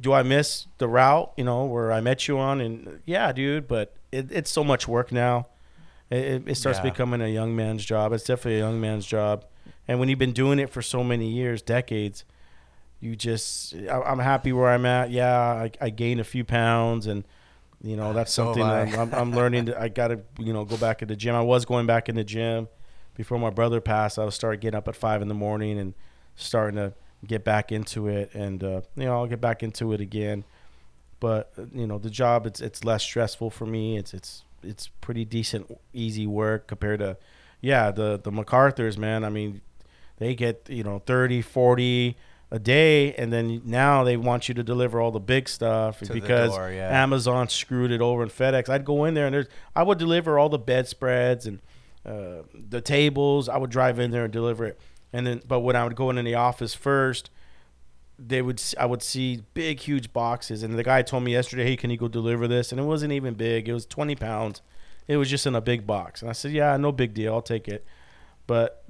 do 0.00 0.12
I 0.12 0.22
miss 0.22 0.66
the 0.78 0.86
route? 0.88 1.32
You 1.38 1.44
know, 1.44 1.64
where 1.64 1.90
I 1.92 2.00
met 2.02 2.28
you 2.28 2.38
on? 2.38 2.60
And 2.60 3.00
yeah, 3.06 3.32
dude, 3.32 3.66
but 3.66 3.94
it, 4.12 4.30
it's 4.30 4.50
so 4.50 4.62
much 4.62 4.86
work 4.86 5.10
now. 5.12 5.46
It, 6.10 6.18
it, 6.18 6.42
it 6.48 6.54
starts 6.56 6.78
Yeah. 6.80 6.90
becoming 6.90 7.22
a 7.22 7.28
young 7.28 7.56
man's 7.56 7.84
job. 7.86 8.12
It's 8.12 8.24
definitely 8.24 8.56
a 8.56 8.64
young 8.64 8.80
man's 8.80 9.06
job. 9.06 9.46
And 9.88 9.98
when 9.98 10.08
you've 10.10 10.18
been 10.18 10.32
doing 10.32 10.58
it 10.58 10.68
for 10.70 10.82
so 10.82 11.02
many 11.02 11.28
years, 11.30 11.60
decades, 11.62 12.24
you 13.04 13.14
just 13.16 13.74
I, 13.74 14.00
I'm 14.00 14.18
happy 14.18 14.52
where 14.52 14.68
I'm 14.70 14.86
at. 14.86 15.10
Yeah, 15.10 15.38
I, 15.38 15.70
I 15.80 15.90
gained 15.90 16.20
a 16.20 16.24
few 16.24 16.44
pounds, 16.44 17.06
and 17.06 17.24
you 17.82 17.96
know 17.96 18.12
that's 18.12 18.32
So 18.32 18.46
something 18.46 18.62
I. 18.62 18.84
that 18.86 18.98
I'm, 18.98 19.12
I'm 19.14 19.32
learning. 19.32 19.66
To, 19.66 19.80
I 19.80 19.88
got 19.88 20.08
to 20.08 20.20
you 20.38 20.52
know 20.52 20.64
go 20.64 20.76
back 20.76 21.02
in 21.02 21.08
the 21.08 21.16
gym. 21.16 21.34
I 21.34 21.42
was 21.42 21.64
going 21.64 21.86
back 21.86 22.08
in 22.08 22.16
the 22.16 22.24
gym 22.24 22.68
before 23.14 23.38
my 23.38 23.50
brother 23.50 23.80
passed. 23.80 24.18
I 24.18 24.24
was 24.24 24.34
started 24.34 24.60
getting 24.60 24.78
up 24.78 24.88
at 24.88 24.96
five 24.96 25.20
in 25.22 25.28
the 25.28 25.34
morning 25.34 25.78
and 25.78 25.94
starting 26.34 26.76
to 26.76 26.94
get 27.26 27.44
back 27.44 27.70
into 27.70 28.08
it, 28.08 28.34
and 28.34 28.64
uh, 28.64 28.80
you 28.96 29.04
know 29.04 29.14
I'll 29.14 29.26
get 29.26 29.40
back 29.40 29.62
into 29.62 29.92
it 29.92 30.00
again. 30.00 30.44
But 31.20 31.52
uh, 31.58 31.66
you 31.72 31.86
know 31.86 31.98
the 31.98 32.10
job 32.10 32.46
it's 32.46 32.60
it's 32.60 32.84
less 32.84 33.02
stressful 33.02 33.50
for 33.50 33.66
me. 33.66 33.98
It's 33.98 34.14
it's 34.14 34.44
it's 34.62 34.88
pretty 35.02 35.26
decent, 35.26 35.78
easy 35.92 36.26
work 36.26 36.66
compared 36.66 37.00
to 37.00 37.18
yeah 37.60 37.90
the 37.90 38.18
the 38.22 38.32
MacArthur's 38.32 38.96
man. 38.96 39.24
I 39.24 39.28
mean 39.28 39.60
they 40.16 40.34
get 40.34 40.66
you 40.70 40.82
know 40.84 41.00
30 41.04 41.42
40 41.42 42.16
a 42.54 42.58
day 42.60 43.12
and 43.14 43.32
then 43.32 43.60
now 43.64 44.04
they 44.04 44.16
want 44.16 44.48
you 44.48 44.54
to 44.54 44.62
deliver 44.62 45.00
all 45.00 45.10
the 45.10 45.18
big 45.18 45.48
stuff 45.48 45.98
To 45.98 46.12
because 46.12 46.54
door, 46.54 46.70
yeah. 46.70 47.02
amazon 47.02 47.48
screwed 47.48 47.90
it 47.90 48.00
over 48.00 48.22
in 48.22 48.28
fedex. 48.28 48.68
I'd 48.68 48.84
go 48.84 49.04
in 49.06 49.14
there 49.14 49.26
and 49.26 49.34
there's 49.34 49.48
i 49.74 49.82
would 49.82 49.98
deliver 49.98 50.38
all 50.38 50.48
the 50.48 50.58
bedspreads 50.58 51.46
and 51.46 51.58
uh, 52.06 52.42
the 52.54 52.80
tables. 52.80 53.48
I 53.48 53.56
would 53.56 53.70
drive 53.70 53.98
in 53.98 54.10
there 54.12 54.24
and 54.24 54.32
deliver 54.32 54.66
it. 54.66 54.78
And 55.12 55.26
then 55.26 55.42
but 55.48 55.60
when 55.60 55.74
i 55.74 55.82
would 55.82 55.96
go 55.96 56.10
in 56.10 56.24
the 56.24 56.36
office 56.36 56.74
first 56.74 57.28
they 58.16 58.40
would 58.40 58.62
I 58.78 58.86
would 58.86 59.02
see 59.02 59.42
big 59.54 59.80
huge 59.80 60.12
boxes. 60.12 60.62
And 60.62 60.78
the 60.78 60.84
guy 60.84 61.02
told 61.02 61.24
me 61.24 61.32
yesterday 61.32 61.64
hey 61.64 61.76
can 61.76 61.90
you 61.90 61.96
go 61.96 62.06
deliver 62.06 62.46
this? 62.46 62.70
And 62.70 62.80
it 62.80 62.84
wasn't 62.84 63.12
even 63.12 63.34
big. 63.34 63.68
It 63.68 63.72
was 63.72 63.84
20 63.84 64.14
pounds. 64.14 64.62
It 65.08 65.16
was 65.16 65.28
just 65.28 65.44
in 65.44 65.56
a 65.56 65.60
big 65.60 65.88
box. 65.88 66.22
And 66.22 66.30
i 66.30 66.32
said 66.32 66.52
yeah 66.52 66.76
no 66.76 66.92
big 66.92 67.14
deal. 67.14 67.34
I'll 67.34 67.42
take 67.42 67.66
it 67.66 67.84
but 68.46 68.84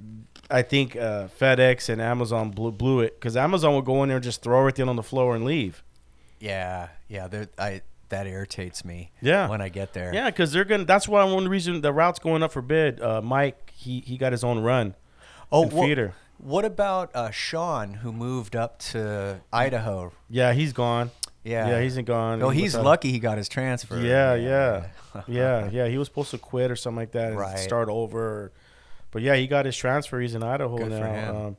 I 0.49 0.61
think 0.61 0.95
uh, 0.95 1.27
FedEx 1.39 1.89
and 1.89 2.01
Amazon 2.01 2.51
blew, 2.51 2.71
blew 2.71 2.99
it 2.99 3.19
because 3.19 3.35
Amazon 3.37 3.75
would 3.75 3.85
go 3.85 4.03
in 4.03 4.09
there 4.09 4.17
and 4.17 4.23
just 4.23 4.41
throw 4.41 4.59
everything 4.59 4.87
on 4.89 4.95
the 4.95 5.03
floor 5.03 5.35
and 5.35 5.45
leave. 5.45 5.83
Yeah, 6.39 6.89
yeah. 7.07 7.27
I 7.57 7.81
that 8.09 8.27
irritates 8.27 8.85
me. 8.85 9.11
Yeah. 9.21 9.49
When 9.49 9.61
I 9.61 9.69
get 9.69 9.93
there. 9.93 10.13
Yeah, 10.13 10.29
because 10.29 10.51
they're 10.51 10.65
gonna. 10.65 10.85
That's 10.85 11.07
why 11.07 11.23
one 11.23 11.47
reason 11.47 11.81
the 11.81 11.91
route's 11.93 12.19
going 12.19 12.43
up 12.43 12.51
for 12.51 12.61
bid. 12.61 13.01
Uh, 13.01 13.21
Mike, 13.21 13.71
he 13.75 14.01
he 14.01 14.17
got 14.17 14.31
his 14.31 14.43
own 14.43 14.59
run. 14.59 14.95
Oh, 15.51 15.67
theater. 15.67 16.13
What 16.37 16.65
about 16.65 17.15
uh, 17.15 17.31
Sean, 17.31 17.93
who 17.95 18.11
moved 18.11 18.55
up 18.55 18.79
to 18.91 19.39
Idaho? 19.53 20.11
Yeah, 20.29 20.53
he's 20.53 20.73
gone. 20.73 21.11
Yeah. 21.43 21.69
yeah, 21.69 21.81
he's 21.81 21.95
gone. 21.99 22.41
Oh, 22.41 22.49
he's 22.49 22.75
lucky 22.75 23.11
he 23.11 23.19
got 23.19 23.37
his 23.37 23.47
transfer. 23.47 23.99
Yeah, 23.99 24.33
yeah, 24.33 24.87
yeah, 25.27 25.69
yeah. 25.71 25.87
He 25.87 25.97
was 25.97 26.07
supposed 26.07 26.31
to 26.31 26.39
quit 26.39 26.71
or 26.71 26.75
something 26.75 26.97
like 26.97 27.11
that 27.11 27.29
and 27.29 27.37
Right. 27.37 27.59
start 27.59 27.87
over. 27.87 28.51
But 29.11 29.21
yeah, 29.21 29.35
he 29.35 29.47
got 29.47 29.65
his 29.65 29.77
transfer. 29.77 30.19
He's 30.19 30.35
in 30.35 30.43
Idaho 30.43 30.77
Good 30.77 30.89
now. 30.89 31.35
Um, 31.35 31.57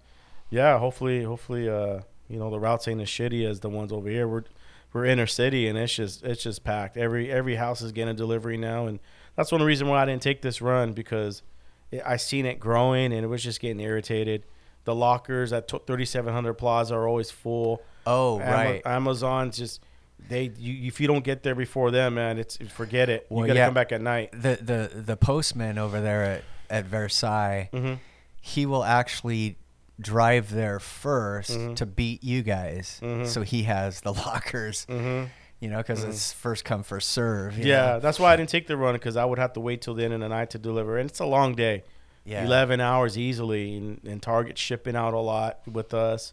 yeah, 0.51 0.79
hopefully, 0.79 1.23
hopefully, 1.23 1.69
uh, 1.69 2.01
you 2.29 2.39
know, 2.39 2.51
the 2.51 2.61
routes 2.61 2.87
ain't 2.89 3.01
as 3.01 3.09
shitty 3.09 3.49
as 3.49 3.61
the 3.61 3.69
ones 3.69 3.93
over 3.93 4.09
here. 4.09 4.29
We're 4.29 4.45
we're 4.93 5.05
inner 5.05 5.27
city 5.27 5.69
and 5.69 5.77
it's 5.77 5.95
just 5.95 6.23
it's 6.23 6.43
just 6.43 6.65
packed. 6.65 6.97
Every 6.97 7.31
every 7.31 7.57
house 7.57 7.83
is 7.83 7.93
getting 7.93 8.11
a 8.11 8.15
delivery 8.15 8.57
now, 8.57 8.87
and 8.87 8.99
that's 9.37 9.53
one 9.53 9.63
reason 9.63 9.89
why 9.89 10.03
I 10.03 10.07
didn't 10.07 10.23
take 10.23 10.43
this 10.43 10.63
run 10.63 10.93
because 10.93 11.43
it, 11.91 12.03
I 12.05 12.17
seen 12.17 12.47
it 12.47 12.59
growing 12.59 13.13
and 13.13 13.25
it 13.25 13.29
was 13.29 13.43
just 13.43 13.61
getting 13.61 13.81
irritated. 13.81 14.45
The 14.85 14.95
lockers 14.95 15.53
at 15.53 15.69
3700 15.69 16.55
Plaza 16.55 16.95
are 16.95 17.09
always 17.09 17.31
full. 17.31 17.83
Oh, 18.07 18.41
Ama- 18.41 18.53
right. 18.53 18.83
Amazon's 18.87 19.59
just 19.59 19.83
they 20.29 20.53
you, 20.57 20.87
if 20.89 21.01
you 21.01 21.07
don't 21.07 21.25
get 21.25 21.43
there 21.43 21.55
before 21.55 21.91
them, 21.91 22.15
man, 22.15 22.39
it's 22.39 22.57
forget 22.57 23.11
it. 23.11 23.27
Well, 23.29 23.43
you 23.43 23.49
got 23.49 23.53
to 23.55 23.59
yeah. 23.59 23.67
come 23.67 23.75
back 23.75 23.93
at 23.93 24.01
night. 24.01 24.33
the 24.33 24.59
the 24.61 25.01
the 25.03 25.17
postman 25.17 25.79
over 25.79 26.01
there 26.01 26.23
at, 26.23 26.45
at 26.71 26.85
Versailles, 26.87 27.69
hmm 27.73 27.95
he 28.41 28.65
will 28.65 28.85
actually 28.85 29.59
drive 30.01 30.51
there 30.53 30.79
1st 30.79 31.51
Mhm. 31.51 31.77
to 31.77 31.85
beat 31.87 32.23
you 32.23 32.43
guys, 32.43 33.01
Mhm. 33.03 33.27
so 33.27 33.43
he 33.43 33.65
has 33.65 34.03
the 34.03 34.13
lockers. 34.27 34.85
hmm 34.89 35.25
You 35.59 35.69
know, 35.71 35.79
because 35.79 36.05
it's 36.05 36.33
first 36.33 36.65
come 36.65 36.83
first 36.85 37.09
serve. 37.09 37.59
you 37.59 37.65
Yeah, 37.65 37.95
know? 37.95 38.01
that's 38.01 38.21
why 38.21 38.33
I 38.33 38.37
didn't 38.37 38.51
take 38.51 38.67
the 38.69 38.77
run 38.77 38.95
because 38.95 39.17
I 39.17 39.25
would 39.25 39.39
have 39.39 39.55
to 39.55 39.61
wait 39.61 39.81
till 39.81 39.95
the 39.95 40.05
end 40.05 40.13
of 40.15 40.21
the 40.21 40.29
night 40.29 40.51
to 40.51 40.59
deliver, 40.59 40.97
and 40.99 41.09
it's 41.11 41.19
a 41.19 41.25
long 41.27 41.55
day. 41.57 41.83
yeah. 42.25 42.45
11 42.45 42.81
hours 42.81 43.17
easily, 43.17 43.77
and, 43.77 44.01
and 44.05 44.23
Target 44.23 44.59
shipping 44.59 44.95
out 44.97 45.15
a 45.15 45.19
lot 45.19 45.61
with 45.67 45.95
us. 45.95 46.33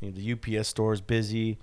You 0.00 0.10
know, 0.10 0.14
the 0.16 0.32
UPS 0.58 0.68
store 0.68 0.92
is 0.92 1.00
busy, 1.00 1.58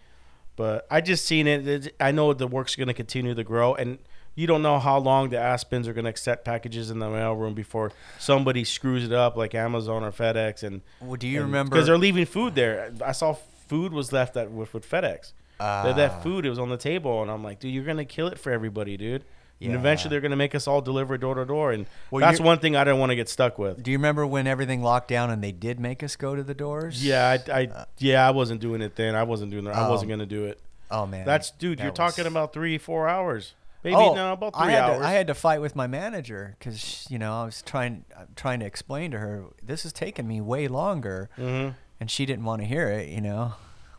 but 0.56 0.86
I 0.91 1.02
just 1.02 1.26
seen 1.26 1.48
it. 1.48 1.68
it- 1.68 1.96
I 2.00 2.12
know 2.12 2.34
the 2.34 2.48
work's 2.48 2.76
going 2.76 2.88
to 2.90 2.94
continue 2.94 3.34
to 3.36 3.44
grow, 3.44 3.74
and 3.76 3.98
you 4.35 4.47
don't 4.47 4.61
know 4.61 4.80
how 4.80 4.97
long 4.99 5.30
the 5.30 5.38
Aspens 5.38 5.88
are 5.88 5.93
going 5.93 6.06
to 6.06 6.10
accept 6.10 6.45
packages 6.45 6.89
in 6.91 6.99
the 6.99 7.07
mailroom 7.07 7.53
before 7.56 7.91
somebody 8.18 8.64
screws 8.64 9.03
it 9.06 9.11
up, 9.11 9.35
like 9.35 9.53
Amazon 9.56 10.03
or 10.03 10.11
FedEx. 10.11 10.64
And 10.64 10.81
Well, 11.01 11.15
do 11.18 11.27
you 11.27 11.39
and- 11.39 11.47
remember? 11.47 11.72
Because 11.76 11.88
they're 11.88 11.97
leaving 11.97 12.26
food 12.26 12.56
there. 12.56 12.91
I 13.06 13.11
saw 13.11 13.34
food 13.68 13.91
was 13.93 14.11
left 14.14 14.38
at 14.38 14.49
with, 14.51 14.73
with 14.73 14.89
FedEx. 14.89 15.34
That- 15.57 15.85
Ah. 15.85 15.91
that 15.91 16.23
food 16.23 16.45
it 16.45 16.49
was 16.49 16.57
on 16.60 16.69
the 16.69 16.77
table, 16.77 17.22
and 17.22 17.30
I'm 17.30 17.43
like, 17.43 17.60
dude, 17.60 17.73
you're 17.73 17.84
gonna 17.84 18.06
kill 18.06 18.27
it 18.27 18.39
for 18.39 18.49
everybody, 18.51 18.95
dude. 18.95 19.23
Yeah. 19.60 19.68
And 19.72 19.76
eventually, 19.76 20.10
they're 20.11 20.22
gonna 20.22 20.38
make 20.38 20.56
us 20.56 20.69
all 20.69 20.80
deliver 20.80 21.18
door 21.18 21.35
to 21.35 21.43
door, 21.43 21.73
and 21.73 21.85
Well, 22.11 22.22
that's 22.22 22.39
one 22.39 22.60
thing 22.60 22.77
I 22.77 22.85
didn't 22.85 22.99
want 23.01 23.10
to 23.10 23.15
get 23.18 23.27
stuck 23.27 23.60
with. 23.60 23.84
Do 23.84 23.91
you 23.91 23.97
remember 23.97 24.26
when 24.26 24.47
everything 24.47 24.81
locked 24.81 25.10
down 25.10 25.30
and 25.31 25.43
they 25.43 25.51
did 25.51 25.77
make 25.77 26.01
us 26.01 26.15
go 26.15 26.34
to 26.34 26.43
the 26.43 26.53
doors? 26.53 27.06
Yeah, 27.06 27.38
I, 27.51 27.51
I 27.64 27.85
yeah, 27.97 28.26
I 28.26 28.31
wasn't 28.31 28.61
doing 28.61 28.81
it 28.81 28.95
then. 28.95 29.15
I 29.15 29.23
wasn't 29.23 29.51
doing 29.51 29.68
it. 29.68 29.72
I 29.72 29.89
wasn't 29.89 30.10
Oh. 30.11 30.14
gonna 30.15 30.26
do 30.27 30.45
it. 30.45 30.61
Oh 30.89 31.06
man. 31.06 31.26
That's 31.26 31.51
dude. 31.51 31.80
that 31.80 31.84
you're 31.84 31.91
was- 31.91 31.97
talking 31.97 32.26
about 32.26 32.53
three, 32.53 32.77
four 32.77 33.10
hours. 33.10 33.53
Maybe 33.84 33.95
oh, 33.95 34.14
no, 34.14 34.34
about 34.34 34.51
I 34.56 34.72
had 34.72 34.84
hours. 34.84 34.99
To, 34.99 35.06
I 35.06 35.11
had 35.14 35.27
to 35.27 35.34
fight 35.34 35.61
with 35.61 35.76
my 35.76 35.88
manager 35.88 36.56
because 36.60 37.07
you 37.10 37.18
know 37.18 37.34
I 37.41 37.45
was 37.45 37.61
trying 37.61 38.03
trying 38.35 38.60
to 38.60 38.65
explain 38.65 39.11
to 39.11 39.19
her 39.19 39.45
this 39.64 39.85
is 39.85 39.93
taking 39.93 40.27
me 40.27 40.41
way 40.41 40.68
longer, 40.68 41.30
hmm 41.35 41.69
and 42.01 42.10
she 42.10 42.26
didn't 42.26 42.45
want 42.45 42.61
to 42.61 42.68
hear 42.68 42.89
it. 42.89 43.10
You 43.10 43.22
know, 43.22 43.53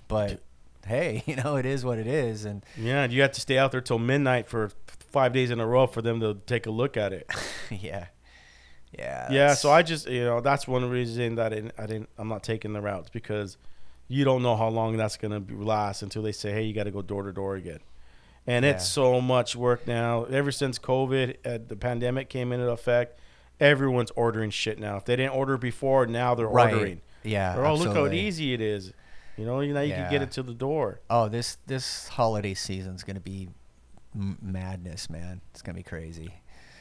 but 0.09 0.41
hey, 0.87 1.23
you 1.27 1.37
know 1.37 1.57
it 1.57 1.65
is 1.65 1.85
what 1.85 1.99
it 1.99 2.07
is, 2.07 2.45
and 2.45 2.65
Yeah, 2.77 3.07
you 3.07 3.23
have 3.23 3.33
to 3.33 3.41
stay 3.41 3.57
out 3.57 3.73
there 3.73 3.81
till 3.81 3.99
midnight 3.99 4.49
for 4.49 4.71
five 4.87 5.33
days 5.33 5.51
in 5.51 5.61
a 5.61 5.67
row 5.67 5.87
for 5.87 6.03
them 6.03 6.21
to 6.21 6.35
take 6.47 6.67
a 6.67 6.71
look 6.71 6.97
at 6.97 7.13
it. 7.13 7.31
yeah, 7.71 8.07
yeah, 8.97 9.33
yeah, 9.33 9.55
so 9.55 9.71
I 9.71 9.83
just 9.83 10.09
you 10.09 10.25
know 10.25 10.41
that's 10.41 10.69
one 10.69 10.89
reason 10.91 11.37
that 11.37 11.53
I 11.53 11.57
didn't, 11.57 11.73
I 11.79 11.87
didn't 11.87 12.09
I'm 12.19 12.29
not 12.29 12.43
taking 12.43 12.75
the 12.75 12.81
routes 12.83 13.09
because 13.09 13.57
you 14.09 14.25
don't 14.25 14.43
know 14.43 14.57
how 14.57 14.69
long 14.69 14.97
that's 14.97 15.17
gonna 15.17 15.43
last 15.49 16.03
until 16.03 16.23
they 16.23 16.33
say 16.33 16.53
hey 16.53 16.65
you 16.65 16.75
got 16.75 16.85
to 16.85 16.91
go 16.91 17.01
door 17.01 17.23
to 17.23 17.33
door 17.33 17.55
again, 17.57 17.79
and 18.51 18.65
it's 18.65 18.87
so 18.87 19.21
much 19.21 19.55
work 19.55 19.87
now. 19.87 20.25
Ever 20.25 20.51
since 20.51 20.79
COVID, 20.79 21.37
uh, 21.45 21.59
the 21.67 21.77
pandemic 21.77 22.29
came 22.29 22.53
into 22.53 22.69
effect, 22.71 23.19
everyone's 23.61 24.11
ordering 24.13 24.51
shit 24.51 24.79
now. 24.79 24.97
If 24.97 25.05
they 25.05 25.17
didn't 25.17 25.35
order 25.35 25.57
before, 25.57 26.07
now 26.07 26.35
they're 26.35 26.49
right. 26.49 26.73
ordering. 26.73 27.01
Yeah, 27.23 27.57
oh, 27.59 27.75
look 27.75 27.95
how 27.95 28.09
easy 28.09 28.53
it 28.55 28.61
is. 28.61 28.93
You 29.37 29.47
know, 29.47 29.61
now 29.61 29.81
you 29.81 29.95
can 29.95 30.11
get 30.11 30.23
it 30.23 30.33
to 30.33 30.43
the 30.43 30.55
door. 30.55 31.01
Oh, 31.09 31.29
this 31.29 31.59
this 31.67 32.09
holiday 32.09 32.55
season's 32.55 33.05
gonna 33.05 33.21
be 33.21 33.49
m- 34.15 34.39
madness, 34.43 35.09
man. 35.09 35.41
It's 35.53 35.63
gonna 35.63 35.77
be 35.77 35.83
crazy. 35.83 36.35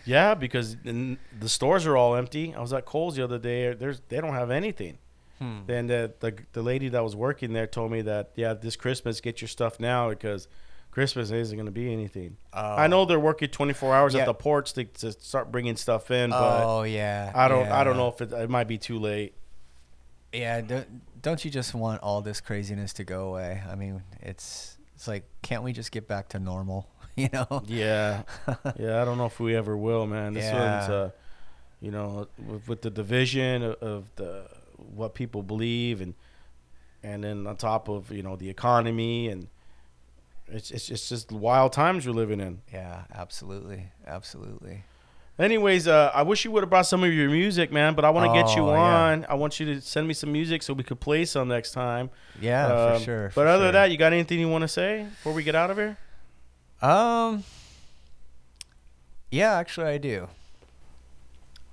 Yeah, 0.05 0.33
because 0.33 0.75
the 0.83 1.49
stores 1.49 1.85
are 1.85 1.95
all 1.95 2.15
empty. 2.15 2.55
I 2.55 2.61
was 2.61 2.73
at 2.73 2.85
Kohl's 2.85 3.15
the 3.15 3.23
other 3.23 3.37
day. 3.37 3.73
There's 3.73 4.01
they 4.09 4.19
don't 4.19 4.33
have 4.33 4.49
anything. 4.49 4.97
Hmm. 5.37 5.59
Then 5.67 5.87
the, 5.87 6.13
the 6.19 6.35
the 6.53 6.61
lady 6.61 6.89
that 6.89 7.03
was 7.03 7.15
working 7.15 7.53
there 7.53 7.67
told 7.67 7.91
me 7.91 8.01
that 8.01 8.31
yeah, 8.35 8.53
this 8.53 8.75
Christmas 8.75 9.21
get 9.21 9.39
your 9.41 9.47
stuff 9.47 9.79
now 9.79 10.09
because 10.09 10.47
Christmas 10.91 11.31
isn't 11.31 11.55
going 11.55 11.65
to 11.67 11.71
be 11.71 11.91
anything. 11.93 12.37
I 12.53 12.87
know 12.87 13.05
they're 13.05 13.19
working 13.19 13.49
24 13.49 13.95
hours 13.95 14.13
Yeah. 14.13 14.21
at 14.21 14.25
the 14.25 14.33
ports 14.33 14.71
to, 14.73 14.85
to 14.85 15.11
start 15.11 15.51
bringing 15.51 15.75
stuff 15.75 16.09
in, 16.11 16.31
but 16.31 16.63
Oh 16.65 16.83
yeah. 16.83 17.31
I 17.35 17.47
don't 17.47 17.67
I 17.69 17.83
don't 17.83 17.95
know 17.97 18.07
if 18.09 18.21
it, 18.21 18.31
it 18.33 18.49
might 18.49 18.67
be 18.67 18.77
too 18.77 18.99
late. 18.99 19.33
Yeah, 20.33 20.61
don't, 20.61 21.21
don't 21.21 21.43
you 21.43 21.49
just 21.51 21.73
want 21.73 22.01
all 22.03 22.21
this 22.21 22.39
craziness 22.41 22.93
to 22.93 23.03
go 23.03 23.29
away? 23.29 23.61
I 23.69 23.75
mean, 23.75 24.03
it's 24.21 24.77
it's 24.95 25.07
like, 25.07 25.23
can't 25.41 25.63
we 25.63 25.71
just 25.73 25.91
get 25.91 26.07
back 26.07 26.29
to 26.29 26.39
normal? 26.39 26.87
You 27.15 27.27
know? 27.33 27.63
Yeah, 27.65 28.23
yeah. 28.79 29.01
I 29.01 29.05
don't 29.05 29.17
know 29.17 29.25
if 29.25 29.41
we 29.41 29.53
ever 29.53 29.75
will, 29.75 30.07
man. 30.07 30.33
This 30.33 30.45
Yeah. 30.45 30.77
one's, 30.79 30.89
uh, 30.89 31.09
you 31.81 31.91
know, 31.91 32.27
with, 32.47 32.65
with 32.69 32.81
the 32.81 32.89
division 32.89 33.61
of, 33.61 33.73
of 33.81 34.15
the 34.15 34.45
what 34.95 35.15
people 35.15 35.43
believe, 35.43 35.99
and 35.99 36.13
and 37.03 37.21
then 37.25 37.45
on 37.45 37.57
top 37.57 37.89
of 37.89 38.09
you 38.11 38.23
know 38.23 38.37
the 38.37 38.49
economy, 38.49 39.27
and 39.27 39.47
it's 40.51 40.71
it's, 40.71 40.89
it's 40.89 41.09
just 41.09 41.31
wild 41.31 41.73
times 41.73 42.05
we're 42.07 42.13
living 42.13 42.39
in. 42.39 42.61
Yeah, 42.73 43.03
absolutely, 43.13 43.87
absolutely. 44.05 44.83
Anyways, 45.37 45.87
uh, 45.87 46.11
I 46.13 46.23
wish 46.23 46.43
you 46.43 46.51
would 46.51 46.63
have 46.63 46.69
brought 46.69 46.85
some 46.85 47.01
of 47.03 47.13
your 47.13 47.29
music, 47.29 47.71
man. 47.71 47.93
But 47.95 48.03
I 48.03 48.09
want 48.09 48.29
to 48.33 48.41
get 48.43 48.55
you 48.57 48.63
Oh, 48.63 48.73
yeah. 48.73 48.79
on. 49.11 49.25
I 49.29 49.35
want 49.35 49.57
you 49.59 49.65
to 49.73 49.79
send 49.81 50.05
me 50.05 50.13
some 50.13 50.31
music 50.33 50.61
so 50.63 50.73
we 50.73 50.83
could 50.83 50.99
play 50.99 51.23
some 51.23 51.47
next 51.47 51.71
time. 51.71 52.09
Yeah, 52.41 52.67
Um, 52.67 52.97
for 52.99 53.03
sure. 53.05 53.23
But 53.27 53.33
for 53.33 53.47
other 53.47 53.57
sure. 53.59 53.65
than 53.67 53.73
that, 53.75 53.91
you 53.91 53.97
got 53.97 54.11
anything 54.11 54.37
you 54.39 54.49
want 54.49 54.63
to 54.63 54.67
say 54.67 55.03
before 55.09 55.31
we 55.33 55.43
get 55.43 55.55
out 55.55 55.71
of 55.71 55.77
here? 55.77 55.97
Um. 56.81 57.43
Yeah, 59.31 59.53
actually, 59.53 59.87
I 59.87 59.97
do. 59.97 60.27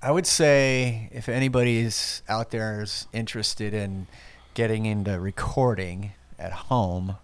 I 0.01 0.11
would 0.11 0.27
say 0.27 1.09
if 1.11 1.27
anybody's 1.27 2.21
out 2.29 2.51
there 2.51 2.81
is 2.83 3.07
interested 3.13 3.73
in 3.73 4.07
getting 4.53 4.85
into 4.85 5.19
recording 5.19 6.11
at 6.37 6.51
home, 6.53 7.17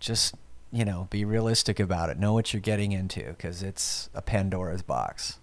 just 0.00 0.34
you 0.72 0.84
know, 0.84 1.06
be 1.10 1.24
realistic 1.24 1.80
about 1.80 2.10
it. 2.10 2.18
Know 2.18 2.32
what 2.32 2.52
you're 2.52 2.60
getting 2.60 2.92
into 2.92 3.22
because 3.24 3.62
it's 3.62 4.10
a 4.14 4.20
Pandora's 4.20 4.82
box, 4.82 5.38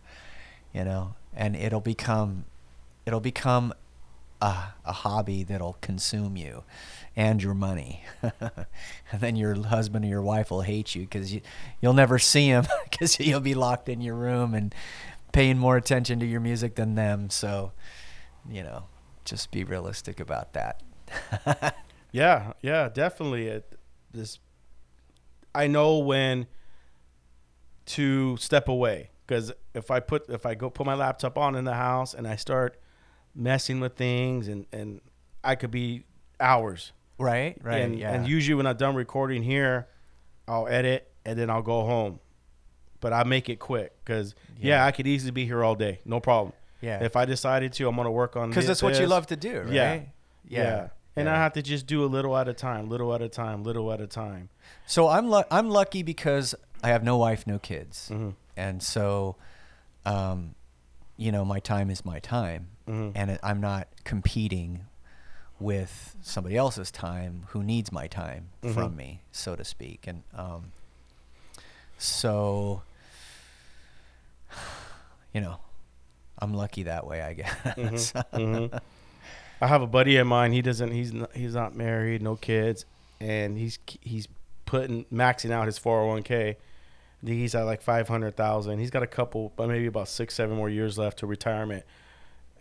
you 0.73 0.83
know, 0.83 1.15
and 1.33 1.55
it'll 1.55 1.81
become, 1.81 2.45
it'll 3.05 3.19
become 3.19 3.73
a, 4.41 4.73
a 4.85 4.91
hobby 4.91 5.43
that'll 5.43 5.77
consume 5.81 6.35
you 6.35 6.63
and 7.15 7.41
your 7.41 7.53
money. 7.53 8.03
and 8.21 9.21
then 9.21 9.35
your 9.35 9.55
husband 9.63 10.05
or 10.05 10.07
your 10.07 10.21
wife 10.21 10.51
will 10.51 10.61
hate 10.61 10.93
you 10.93 11.01
because 11.03 11.33
you, 11.33 11.41
you'll 11.81 11.93
never 11.93 12.19
see 12.19 12.47
him 12.47 12.67
because 12.83 13.19
you'll 13.19 13.39
be 13.39 13.55
locked 13.55 13.87
in 13.89 14.01
your 14.01 14.15
room 14.15 14.53
and 14.53 14.75
paying 15.31 15.57
more 15.57 15.77
attention 15.77 16.19
to 16.19 16.25
your 16.25 16.41
music 16.41 16.75
than 16.75 16.95
them. 16.95 17.29
So, 17.29 17.71
you 18.47 18.61
know, 18.61 18.83
just 19.25 19.51
be 19.51 19.63
realistic 19.63 20.19
about 20.19 20.53
that. 20.53 20.81
Yeah, 22.13 22.53
yeah, 22.61 22.89
definitely. 22.89 23.47
It, 23.47 23.73
this, 24.13 24.39
I 25.53 25.67
know 25.67 25.97
when 25.97 26.47
to 27.85 28.37
step 28.37 28.67
away 28.67 29.09
because 29.27 29.51
if 29.73 29.91
I 29.91 29.99
put 29.99 30.29
if 30.29 30.45
I 30.45 30.55
go 30.55 30.69
put 30.69 30.85
my 30.85 30.93
laptop 30.93 31.37
on 31.37 31.55
in 31.55 31.65
the 31.65 31.73
house 31.73 32.13
and 32.13 32.27
I 32.27 32.35
start 32.35 32.79
messing 33.35 33.79
with 33.79 33.95
things 33.95 34.47
and 34.47 34.65
and 34.71 35.01
I 35.43 35.55
could 35.55 35.71
be 35.71 36.03
hours. 36.39 36.93
right? 37.17 37.57
Right. 37.61 37.81
And, 37.81 37.99
yeah. 37.99 38.13
and 38.13 38.27
usually 38.27 38.55
when 38.55 38.65
I'm 38.67 38.77
done 38.77 38.95
recording 38.95 39.43
here, 39.43 39.87
I'll 40.47 40.67
edit 40.67 41.11
and 41.25 41.37
then 41.37 41.49
I'll 41.49 41.61
go 41.61 41.85
home. 41.85 42.19
But 42.99 43.13
I 43.13 43.23
make 43.23 43.49
it 43.49 43.59
quick 43.59 43.93
because 44.03 44.33
yeah. 44.57 44.77
Yeah. 44.77 44.85
I 44.85 44.91
could 44.91 45.07
easily 45.07 45.31
be 45.31 45.45
here 45.45 45.63
all 45.63 45.75
day, 45.75 45.99
no 46.05 46.19
problem. 46.19 46.53
yeah. 46.81 47.03
If 47.03 47.15
I 47.15 47.25
decided 47.25 47.73
to, 47.73 47.87
I'm 47.87 47.95
gonna 47.95 48.11
work 48.11 48.37
on 48.37 48.49
Because 48.49 48.67
that's 48.67 48.81
what 48.81 48.99
you 48.99 49.07
love 49.07 49.27
to 49.27 49.35
do, 49.35 49.61
right? 49.61 49.71
Yeah. 49.73 50.01
Yeah. 50.47 50.87
And 51.15 51.29
I 51.29 51.35
have 51.35 51.53
to 51.53 51.61
just 51.61 51.85
do 51.85 52.03
a 52.03 52.07
little 52.07 52.35
at 52.37 52.47
a 52.47 52.53
time, 52.53 52.89
little 52.89 53.13
at 53.13 53.21
a 53.21 53.29
time, 53.29 53.63
little 53.63 53.91
at 53.93 54.01
a 54.01 54.07
time. 54.07 54.49
So 54.87 55.07
I'm 55.09 55.29
lu- 55.29 55.43
I'm 55.51 55.69
lucky 55.69 56.01
because 56.03 56.55
I 56.83 56.89
have 56.89 57.03
no 57.03 57.17
wife, 57.17 57.45
no 57.47 57.59
kids, 57.59 58.09
Mhm. 58.11 58.33
and 58.57 58.81
so, 58.81 59.35
um, 60.05 60.55
you 61.15 61.31
know, 61.31 61.45
my 61.45 61.59
time 61.59 61.89
is 61.91 62.03
my 62.03 62.19
time, 62.19 62.69
Mhm. 62.87 63.11
and 63.15 63.39
I'm 63.43 63.61
not 63.61 63.87
competing 64.03 64.85
with 65.59 66.15
somebody 66.21 66.57
else's 66.57 66.89
time 66.91 67.45
who 67.49 67.63
needs 67.63 67.91
my 67.91 68.07
time 68.07 68.49
Mhm. 68.63 68.73
from 68.73 68.95
me, 68.95 69.21
so 69.31 69.55
to 69.55 69.63
speak, 69.63 70.07
and 70.07 70.23
um, 70.33 70.71
so, 71.97 72.81
you 75.33 75.41
know, 75.41 75.59
I'm 76.39 76.53
lucky 76.53 76.83
that 76.83 77.05
way, 77.07 77.21
I 77.21 77.33
guess. 77.33 78.13
I 79.63 79.67
have 79.67 79.81
a 79.81 79.87
buddy 79.87 80.17
of 80.17 80.27
mine. 80.27 80.51
He 80.51 80.61
doesn't. 80.61 80.91
He's 80.91 81.13
not, 81.13 81.33
he's 81.33 81.55
not 81.55 81.73
married, 81.73 82.21
no 82.21 82.35
kids, 82.35 82.85
and 83.21 83.57
he's 83.57 83.79
he's 84.01 84.27
putting 84.65 85.05
maxing 85.05 85.51
out 85.51 85.67
his 85.67 85.77
four 85.77 85.99
hundred 85.99 86.09
one 86.09 86.23
k. 86.23 86.57
he's 87.25 87.55
at 87.55 87.63
like 87.63 87.81
five 87.81 88.09
hundred 88.09 88.35
thousand. 88.35 88.79
He's 88.79 88.91
got 88.91 89.03
a 89.03 89.07
couple, 89.07 89.53
but 89.55 89.69
maybe 89.69 89.85
about 89.85 90.09
six, 90.09 90.35
seven 90.35 90.57
more 90.57 90.69
years 90.69 90.97
left 90.97 91.19
to 91.19 91.27
retirement. 91.27 91.85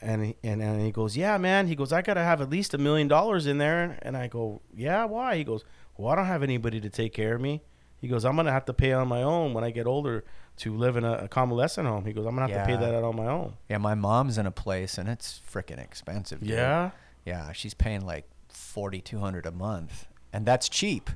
And 0.00 0.26
he, 0.26 0.36
and 0.44 0.62
and 0.62 0.80
he 0.80 0.92
goes, 0.92 1.16
yeah, 1.16 1.38
man. 1.38 1.66
He 1.66 1.74
goes, 1.74 1.92
I 1.92 2.02
gotta 2.02 2.22
have 2.22 2.40
at 2.40 2.50
least 2.50 2.72
a 2.72 2.78
million 2.78 3.08
dollars 3.08 3.48
in 3.48 3.58
there. 3.58 3.98
And 4.02 4.16
I 4.16 4.28
go, 4.28 4.62
yeah, 4.72 5.04
why? 5.04 5.36
He 5.36 5.42
goes, 5.42 5.64
well, 5.96 6.12
I 6.12 6.14
don't 6.14 6.26
have 6.26 6.44
anybody 6.44 6.80
to 6.80 6.88
take 6.88 7.12
care 7.12 7.34
of 7.34 7.40
me. 7.40 7.62
He 8.02 8.08
goes, 8.08 8.24
I'm 8.26 8.36
gonna 8.36 8.52
have 8.52 8.66
to 8.66 8.74
pay 8.74 8.92
on 8.92 9.08
my 9.08 9.22
own 9.22 9.54
when 9.54 9.64
I 9.64 9.70
get 9.70 9.86
older 9.86 10.24
to 10.58 10.74
live 10.76 10.96
in 10.98 11.04
a, 11.04 11.12
a 11.12 11.28
convalescent 11.28 11.88
home. 11.88 12.04
He 12.04 12.12
goes, 12.12 12.26
I'm 12.26 12.36
gonna 12.36 12.52
have 12.52 12.66
to 12.66 12.70
pay 12.70 12.78
that 12.78 12.94
out 12.94 13.04
on 13.04 13.16
my 13.16 13.26
own. 13.28 13.54
yeah, 13.70 13.78
my 13.78 13.94
mom's 13.94 14.36
in 14.36 14.44
a 14.46 14.50
place, 14.50 14.98
and 14.98 15.08
it's 15.08 15.40
freaking 15.50 15.78
expensive. 15.78 16.40
dude. 16.40 16.50
Yeah. 16.50 16.90
Yeah, 17.24 17.52
she's 17.52 17.72
paying 17.72 18.04
like 18.04 18.28
forty 18.48 19.00
two 19.00 19.20
hundred 19.20 19.46
a 19.46 19.52
month, 19.52 20.06
and 20.32 20.44
that's 20.44 20.68
cheap. 20.68 21.08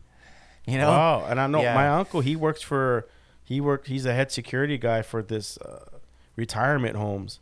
You 0.67 0.79
know. 0.79 0.89
Wow, 0.89 1.27
and 1.29 1.41
I 1.41 1.47
know 1.49 1.61
Yeah. 1.61 1.75
my 1.75 1.89
uncle. 1.89 2.21
He 2.23 2.35
works 2.37 2.63
for, 2.63 3.07
he 3.45 3.61
worked. 3.61 3.89
He's 3.89 4.07
a 4.07 4.15
head 4.15 4.31
security 4.33 4.79
guy 4.79 5.03
for 5.03 5.23
this 5.23 5.59
uh, 5.59 5.99
retirement 6.37 6.97
homes, 6.97 7.41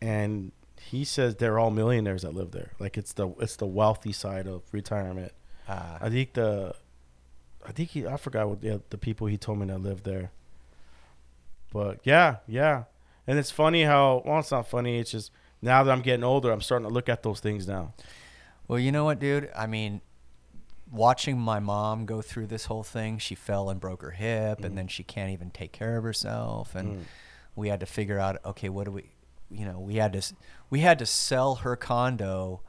and 0.00 0.52
he 0.80 1.04
says 1.04 1.36
they're 1.36 1.58
all 1.58 1.70
millionaires 1.70 2.22
that 2.22 2.34
live 2.34 2.50
there. 2.52 2.72
Like 2.78 2.96
it's 2.98 3.12
the 3.14 3.28
it's 3.40 3.56
the 3.56 3.66
wealthy 3.66 4.12
side 4.12 4.46
of 4.46 4.62
retirement. 4.72 5.32
Uh, 5.68 5.98
I 6.00 6.10
think 6.10 6.34
the, 6.34 6.74
I 7.66 7.72
think 7.72 7.90
he 7.90 8.06
I 8.06 8.16
forgot 8.16 8.48
what 8.48 8.60
the 8.60 8.80
the 8.90 8.98
people 8.98 9.26
he 9.26 9.36
told 9.36 9.58
me 9.58 9.66
that 9.66 9.78
lived 9.78 10.04
there. 10.04 10.30
But 11.72 12.00
yeah, 12.04 12.36
yeah, 12.46 12.84
and 13.26 13.38
it's 13.38 13.50
funny 13.50 13.82
how 13.82 14.22
well 14.24 14.38
it's 14.38 14.50
not 14.50 14.68
funny. 14.68 14.98
It's 14.98 15.10
just 15.10 15.30
now 15.60 15.82
that 15.82 15.90
I'm 15.90 16.02
getting 16.02 16.24
older, 16.24 16.50
I'm 16.52 16.60
starting 16.60 16.86
to 16.86 16.92
look 16.94 17.08
at 17.08 17.22
those 17.22 17.40
things 17.40 17.66
now. 17.66 17.92
well, 18.68 18.78
you 18.78 18.92
know 18.92 19.04
what, 19.04 19.18
dude? 19.18 19.50
I 19.56 19.66
mean, 19.66 20.00
watching 20.90 21.38
my 21.38 21.58
mom 21.60 22.06
go 22.06 22.22
through 22.22 22.46
this 22.46 22.66
whole 22.66 22.82
thing, 22.84 23.18
she 23.18 23.34
fell 23.34 23.68
and 23.70 23.80
broke 23.80 24.02
her 24.02 24.12
hip, 24.12 24.64
and 24.64 24.76
then 24.78 24.86
she 24.88 25.02
can't 25.02 25.30
even 25.32 25.50
take 25.50 25.72
care 25.72 25.96
of 25.96 26.04
herself, 26.04 26.74
and 26.74 26.96
Mm. 26.98 27.02
we 27.56 27.68
had 27.68 27.80
to 27.80 27.86
figure 27.86 28.18
out, 28.18 28.38
okay, 28.44 28.68
what 28.68 28.84
do 28.84 28.92
we, 28.92 29.10
you 29.50 29.64
know, 29.64 29.78
we 29.80 29.96
had 29.96 30.12
to 30.12 30.22
we 30.70 30.80
had 30.80 30.98
to 31.00 31.06
sell 31.06 31.56
her 31.56 31.74
condo 31.76 32.60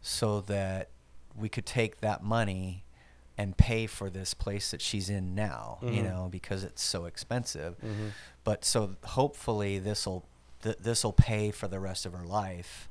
so 0.00 0.40
that 0.42 0.88
we 1.34 1.48
could 1.48 1.66
take 1.66 2.00
that 2.00 2.22
money 2.22 2.84
and 3.36 3.56
pay 3.56 3.86
for 3.86 4.08
this 4.10 4.32
place 4.34 4.70
that 4.70 4.80
she's 4.80 5.10
in 5.10 5.34
now, 5.34 5.78
you 5.82 6.02
Mhm. 6.02 6.04
know, 6.04 6.28
because 6.30 6.62
it's 6.64 6.82
so 6.82 7.04
expensive. 7.06 7.76
Mhm. 7.80 8.10
But 8.44 8.64
so 8.64 8.96
hopefully 9.04 9.78
this'll 9.78 10.24
th- 10.62 10.78
this'll 10.78 11.12
pay 11.12 11.50
for 11.50 11.68
the 11.68 11.78
rest 11.80 12.06
of 12.06 12.12
her 12.14 12.24
life, 12.24 12.88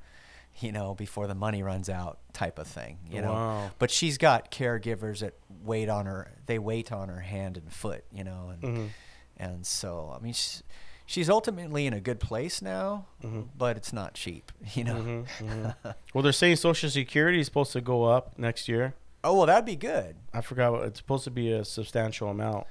you 0.59 0.71
know, 0.71 0.93
before 0.93 1.25
the 1.25 1.33
money 1.33 1.63
runs 1.63 1.89
out, 1.89 2.19
type 2.33 2.59
of 2.59 2.67
thing, 2.67 2.99
you 3.09 3.19
know. 3.21 3.71
But 3.79 3.89
she's 3.89 4.17
got 4.19 4.51
caregivers 4.51 5.19
that 5.21 5.33
wait 5.63 5.89
on 5.89 6.05
her. 6.05 6.31
They 6.45 6.59
wait 6.59 6.91
on 6.91 7.09
her 7.09 7.21
hand 7.21 7.57
and 7.57 7.71
foot, 7.73 8.03
you 8.11 8.23
know, 8.23 8.49
and 8.49 8.61
Mhm. 8.61 8.89
and 9.37 9.65
so 9.65 10.13
I 10.15 10.21
mean, 10.21 10.33
she's, 10.33 10.61
she's 11.07 11.29
ultimately 11.29 11.87
in 11.87 11.93
a 11.93 11.99
good 11.99 12.19
place 12.19 12.61
now, 12.61 13.07
Mhm. 13.23 13.47
but 13.57 13.75
it's 13.77 13.91
not 13.91 14.13
cheap, 14.13 14.51
you 14.75 14.83
know. 14.83 14.95
Mhm, 15.01 15.27
mhm. 15.39 15.75
Well, 16.13 16.21
they're 16.21 16.31
saying 16.31 16.57
Social 16.57 16.89
Security 16.91 17.39
is 17.39 17.47
supposed 17.47 17.71
to 17.73 17.81
go 17.81 18.03
up 18.03 18.37
next 18.37 18.67
year. 18.67 18.93
Oh 19.23 19.37
well, 19.37 19.45
that'd 19.45 19.65
be 19.65 19.75
good. 19.75 20.15
I 20.33 20.41
forgot 20.41 20.71
what 20.71 20.83
it's 20.83 20.99
supposed 20.99 21.23
to 21.25 21.31
be 21.31 21.51
a 21.51 21.63
substantial 21.65 22.29
amount. 22.29 22.65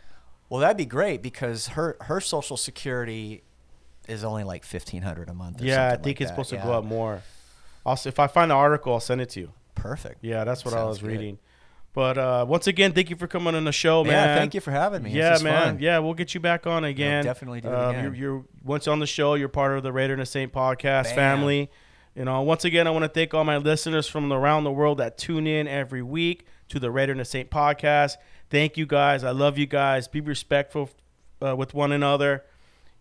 Well, 0.49 0.61
that'd 0.61 0.77
be 0.77 0.85
great 0.87 1.23
because 1.23 1.69
her 1.69 1.97
her 2.03 2.21
social 2.21 2.57
security 2.57 3.43
is 4.09 4.25
only 4.25 4.45
like 4.45 4.65
fifteen 4.65 5.03
hundred 5.03 5.29
a 5.29 5.35
month. 5.35 5.61
Or 5.61 5.65
Yeah, 5.65 5.89
I 5.89 5.91
think 5.93 6.05
like 6.07 6.21
it's 6.21 6.31
that. 6.31 6.35
supposed 6.35 6.51
to 6.51 6.57
Yeah. 6.57 6.65
go 6.65 6.73
up 6.75 6.85
more. 6.85 7.23
I'll 7.87 7.99
if 8.05 8.19
I 8.19 8.27
find 8.27 8.51
the 8.51 8.55
article, 8.55 8.93
I'll 8.93 9.01
send 9.01 9.21
it 9.21 9.31
to 9.31 9.41
you. 9.41 9.53
Perfect. 9.75 10.19
Yeah, 10.23 10.45
that's 10.45 10.65
what 10.65 10.75
I 10.75 10.85
was 10.85 10.99
good. 10.99 11.09
reading. 11.11 11.39
But 11.95 12.17
uh, 12.17 12.47
once 12.49 12.67
again, 12.69 12.93
thank 12.93 13.11
you 13.11 13.17
for 13.17 13.27
coming 13.27 13.55
on 13.55 13.65
the 13.65 13.73
show, 13.73 14.03
man. 14.03 14.13
Yeah, 14.13 14.37
thank 14.37 14.55
you 14.55 14.61
for 14.63 14.71
having 14.71 15.03
me. 15.03 15.11
Yeah, 15.11 15.37
man. 15.43 15.75
fun. 15.75 15.79
Yeah, 15.79 15.99
we'll 15.99 16.15
get 16.15 16.33
you 16.33 16.41
back 16.41 16.67
on 16.67 16.85
again. 16.85 17.23
definitely 17.23 17.61
do 17.61 17.69
it 17.69 17.75
Uh, 17.75 17.91
again. 17.91 18.05
You're, 18.05 18.15
you're 18.15 18.45
once 18.65 18.89
on 18.89 18.99
the 18.99 19.07
show, 19.07 19.35
you're 19.35 19.49
part 19.51 19.77
of 19.77 19.83
the 19.83 19.93
Raider 19.93 20.15
and 20.15 20.23
the 20.23 20.27
Saint 20.27 20.53
podcast 20.55 21.05
Bam. 21.05 21.15
family. 21.17 21.71
You 22.15 22.27
know, 22.27 22.43
once 22.43 22.65
again, 22.65 22.87
I 22.87 22.91
want 22.91 23.05
to 23.05 23.09
thank 23.09 23.33
all 23.33 23.45
my 23.45 23.57
listeners 23.57 24.07
from 24.07 24.31
around 24.33 24.65
the 24.65 24.71
world 24.71 24.99
that 24.99 25.17
tune 25.17 25.47
in 25.47 25.67
every 25.67 26.03
week 26.03 26.47
to 26.69 26.79
the 26.79 26.91
Raider 26.91 27.13
and 27.13 27.21
the 27.21 27.25
Saint 27.25 27.51
podcast. 27.51 28.17
Thank 28.51 28.77
you 28.77 28.85
guys. 28.85 29.25
I 29.25 29.31
love 29.31 29.57
you 29.57 29.67
guys. 29.67 30.09
Be 30.09 30.21
respectful 30.21 30.91
uh, 31.41 31.57
with 31.57 31.73
one 31.73 31.91
another, 31.91 32.45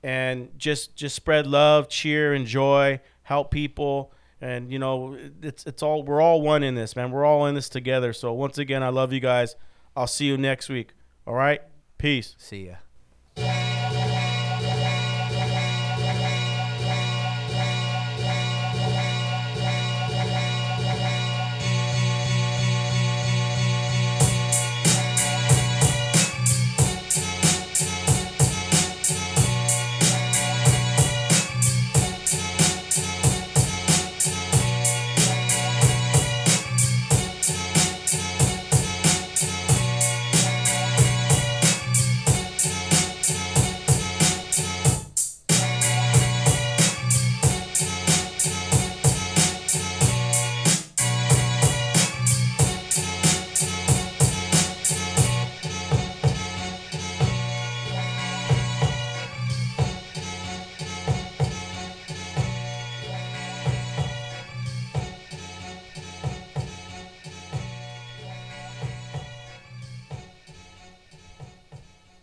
and 0.01 0.49
just 0.57 0.95
just 0.95 1.13
spread 1.13 1.45
love, 1.45 1.89
cheer, 1.89 2.33
and 2.33 2.45
joy. 2.45 3.01
Help 3.23 3.51
people, 3.51 4.13
and 4.39 4.71
you 4.71 4.79
know, 4.79 5.17
it's 5.41 5.65
it's 5.65 5.83
all 5.83 6.03
we're 6.03 6.21
all 6.21 6.41
one 6.41 6.63
in 6.63 6.75
this, 6.75 6.95
man. 6.95 7.11
We're 7.11 7.25
all 7.25 7.45
in 7.47 7.55
this 7.55 7.67
together. 7.67 8.13
So 8.13 8.31
once 8.31 8.57
again, 8.57 8.81
I 8.81 8.89
love 8.89 9.11
you 9.11 9.19
guys. 9.19 9.57
I'll 9.93 10.07
see 10.07 10.25
you 10.25 10.37
next 10.37 10.69
week. 10.69 10.93
All 11.27 11.33
right, 11.33 11.61
peace. 11.97 12.35
See 12.37 12.71
ya. 13.37 13.70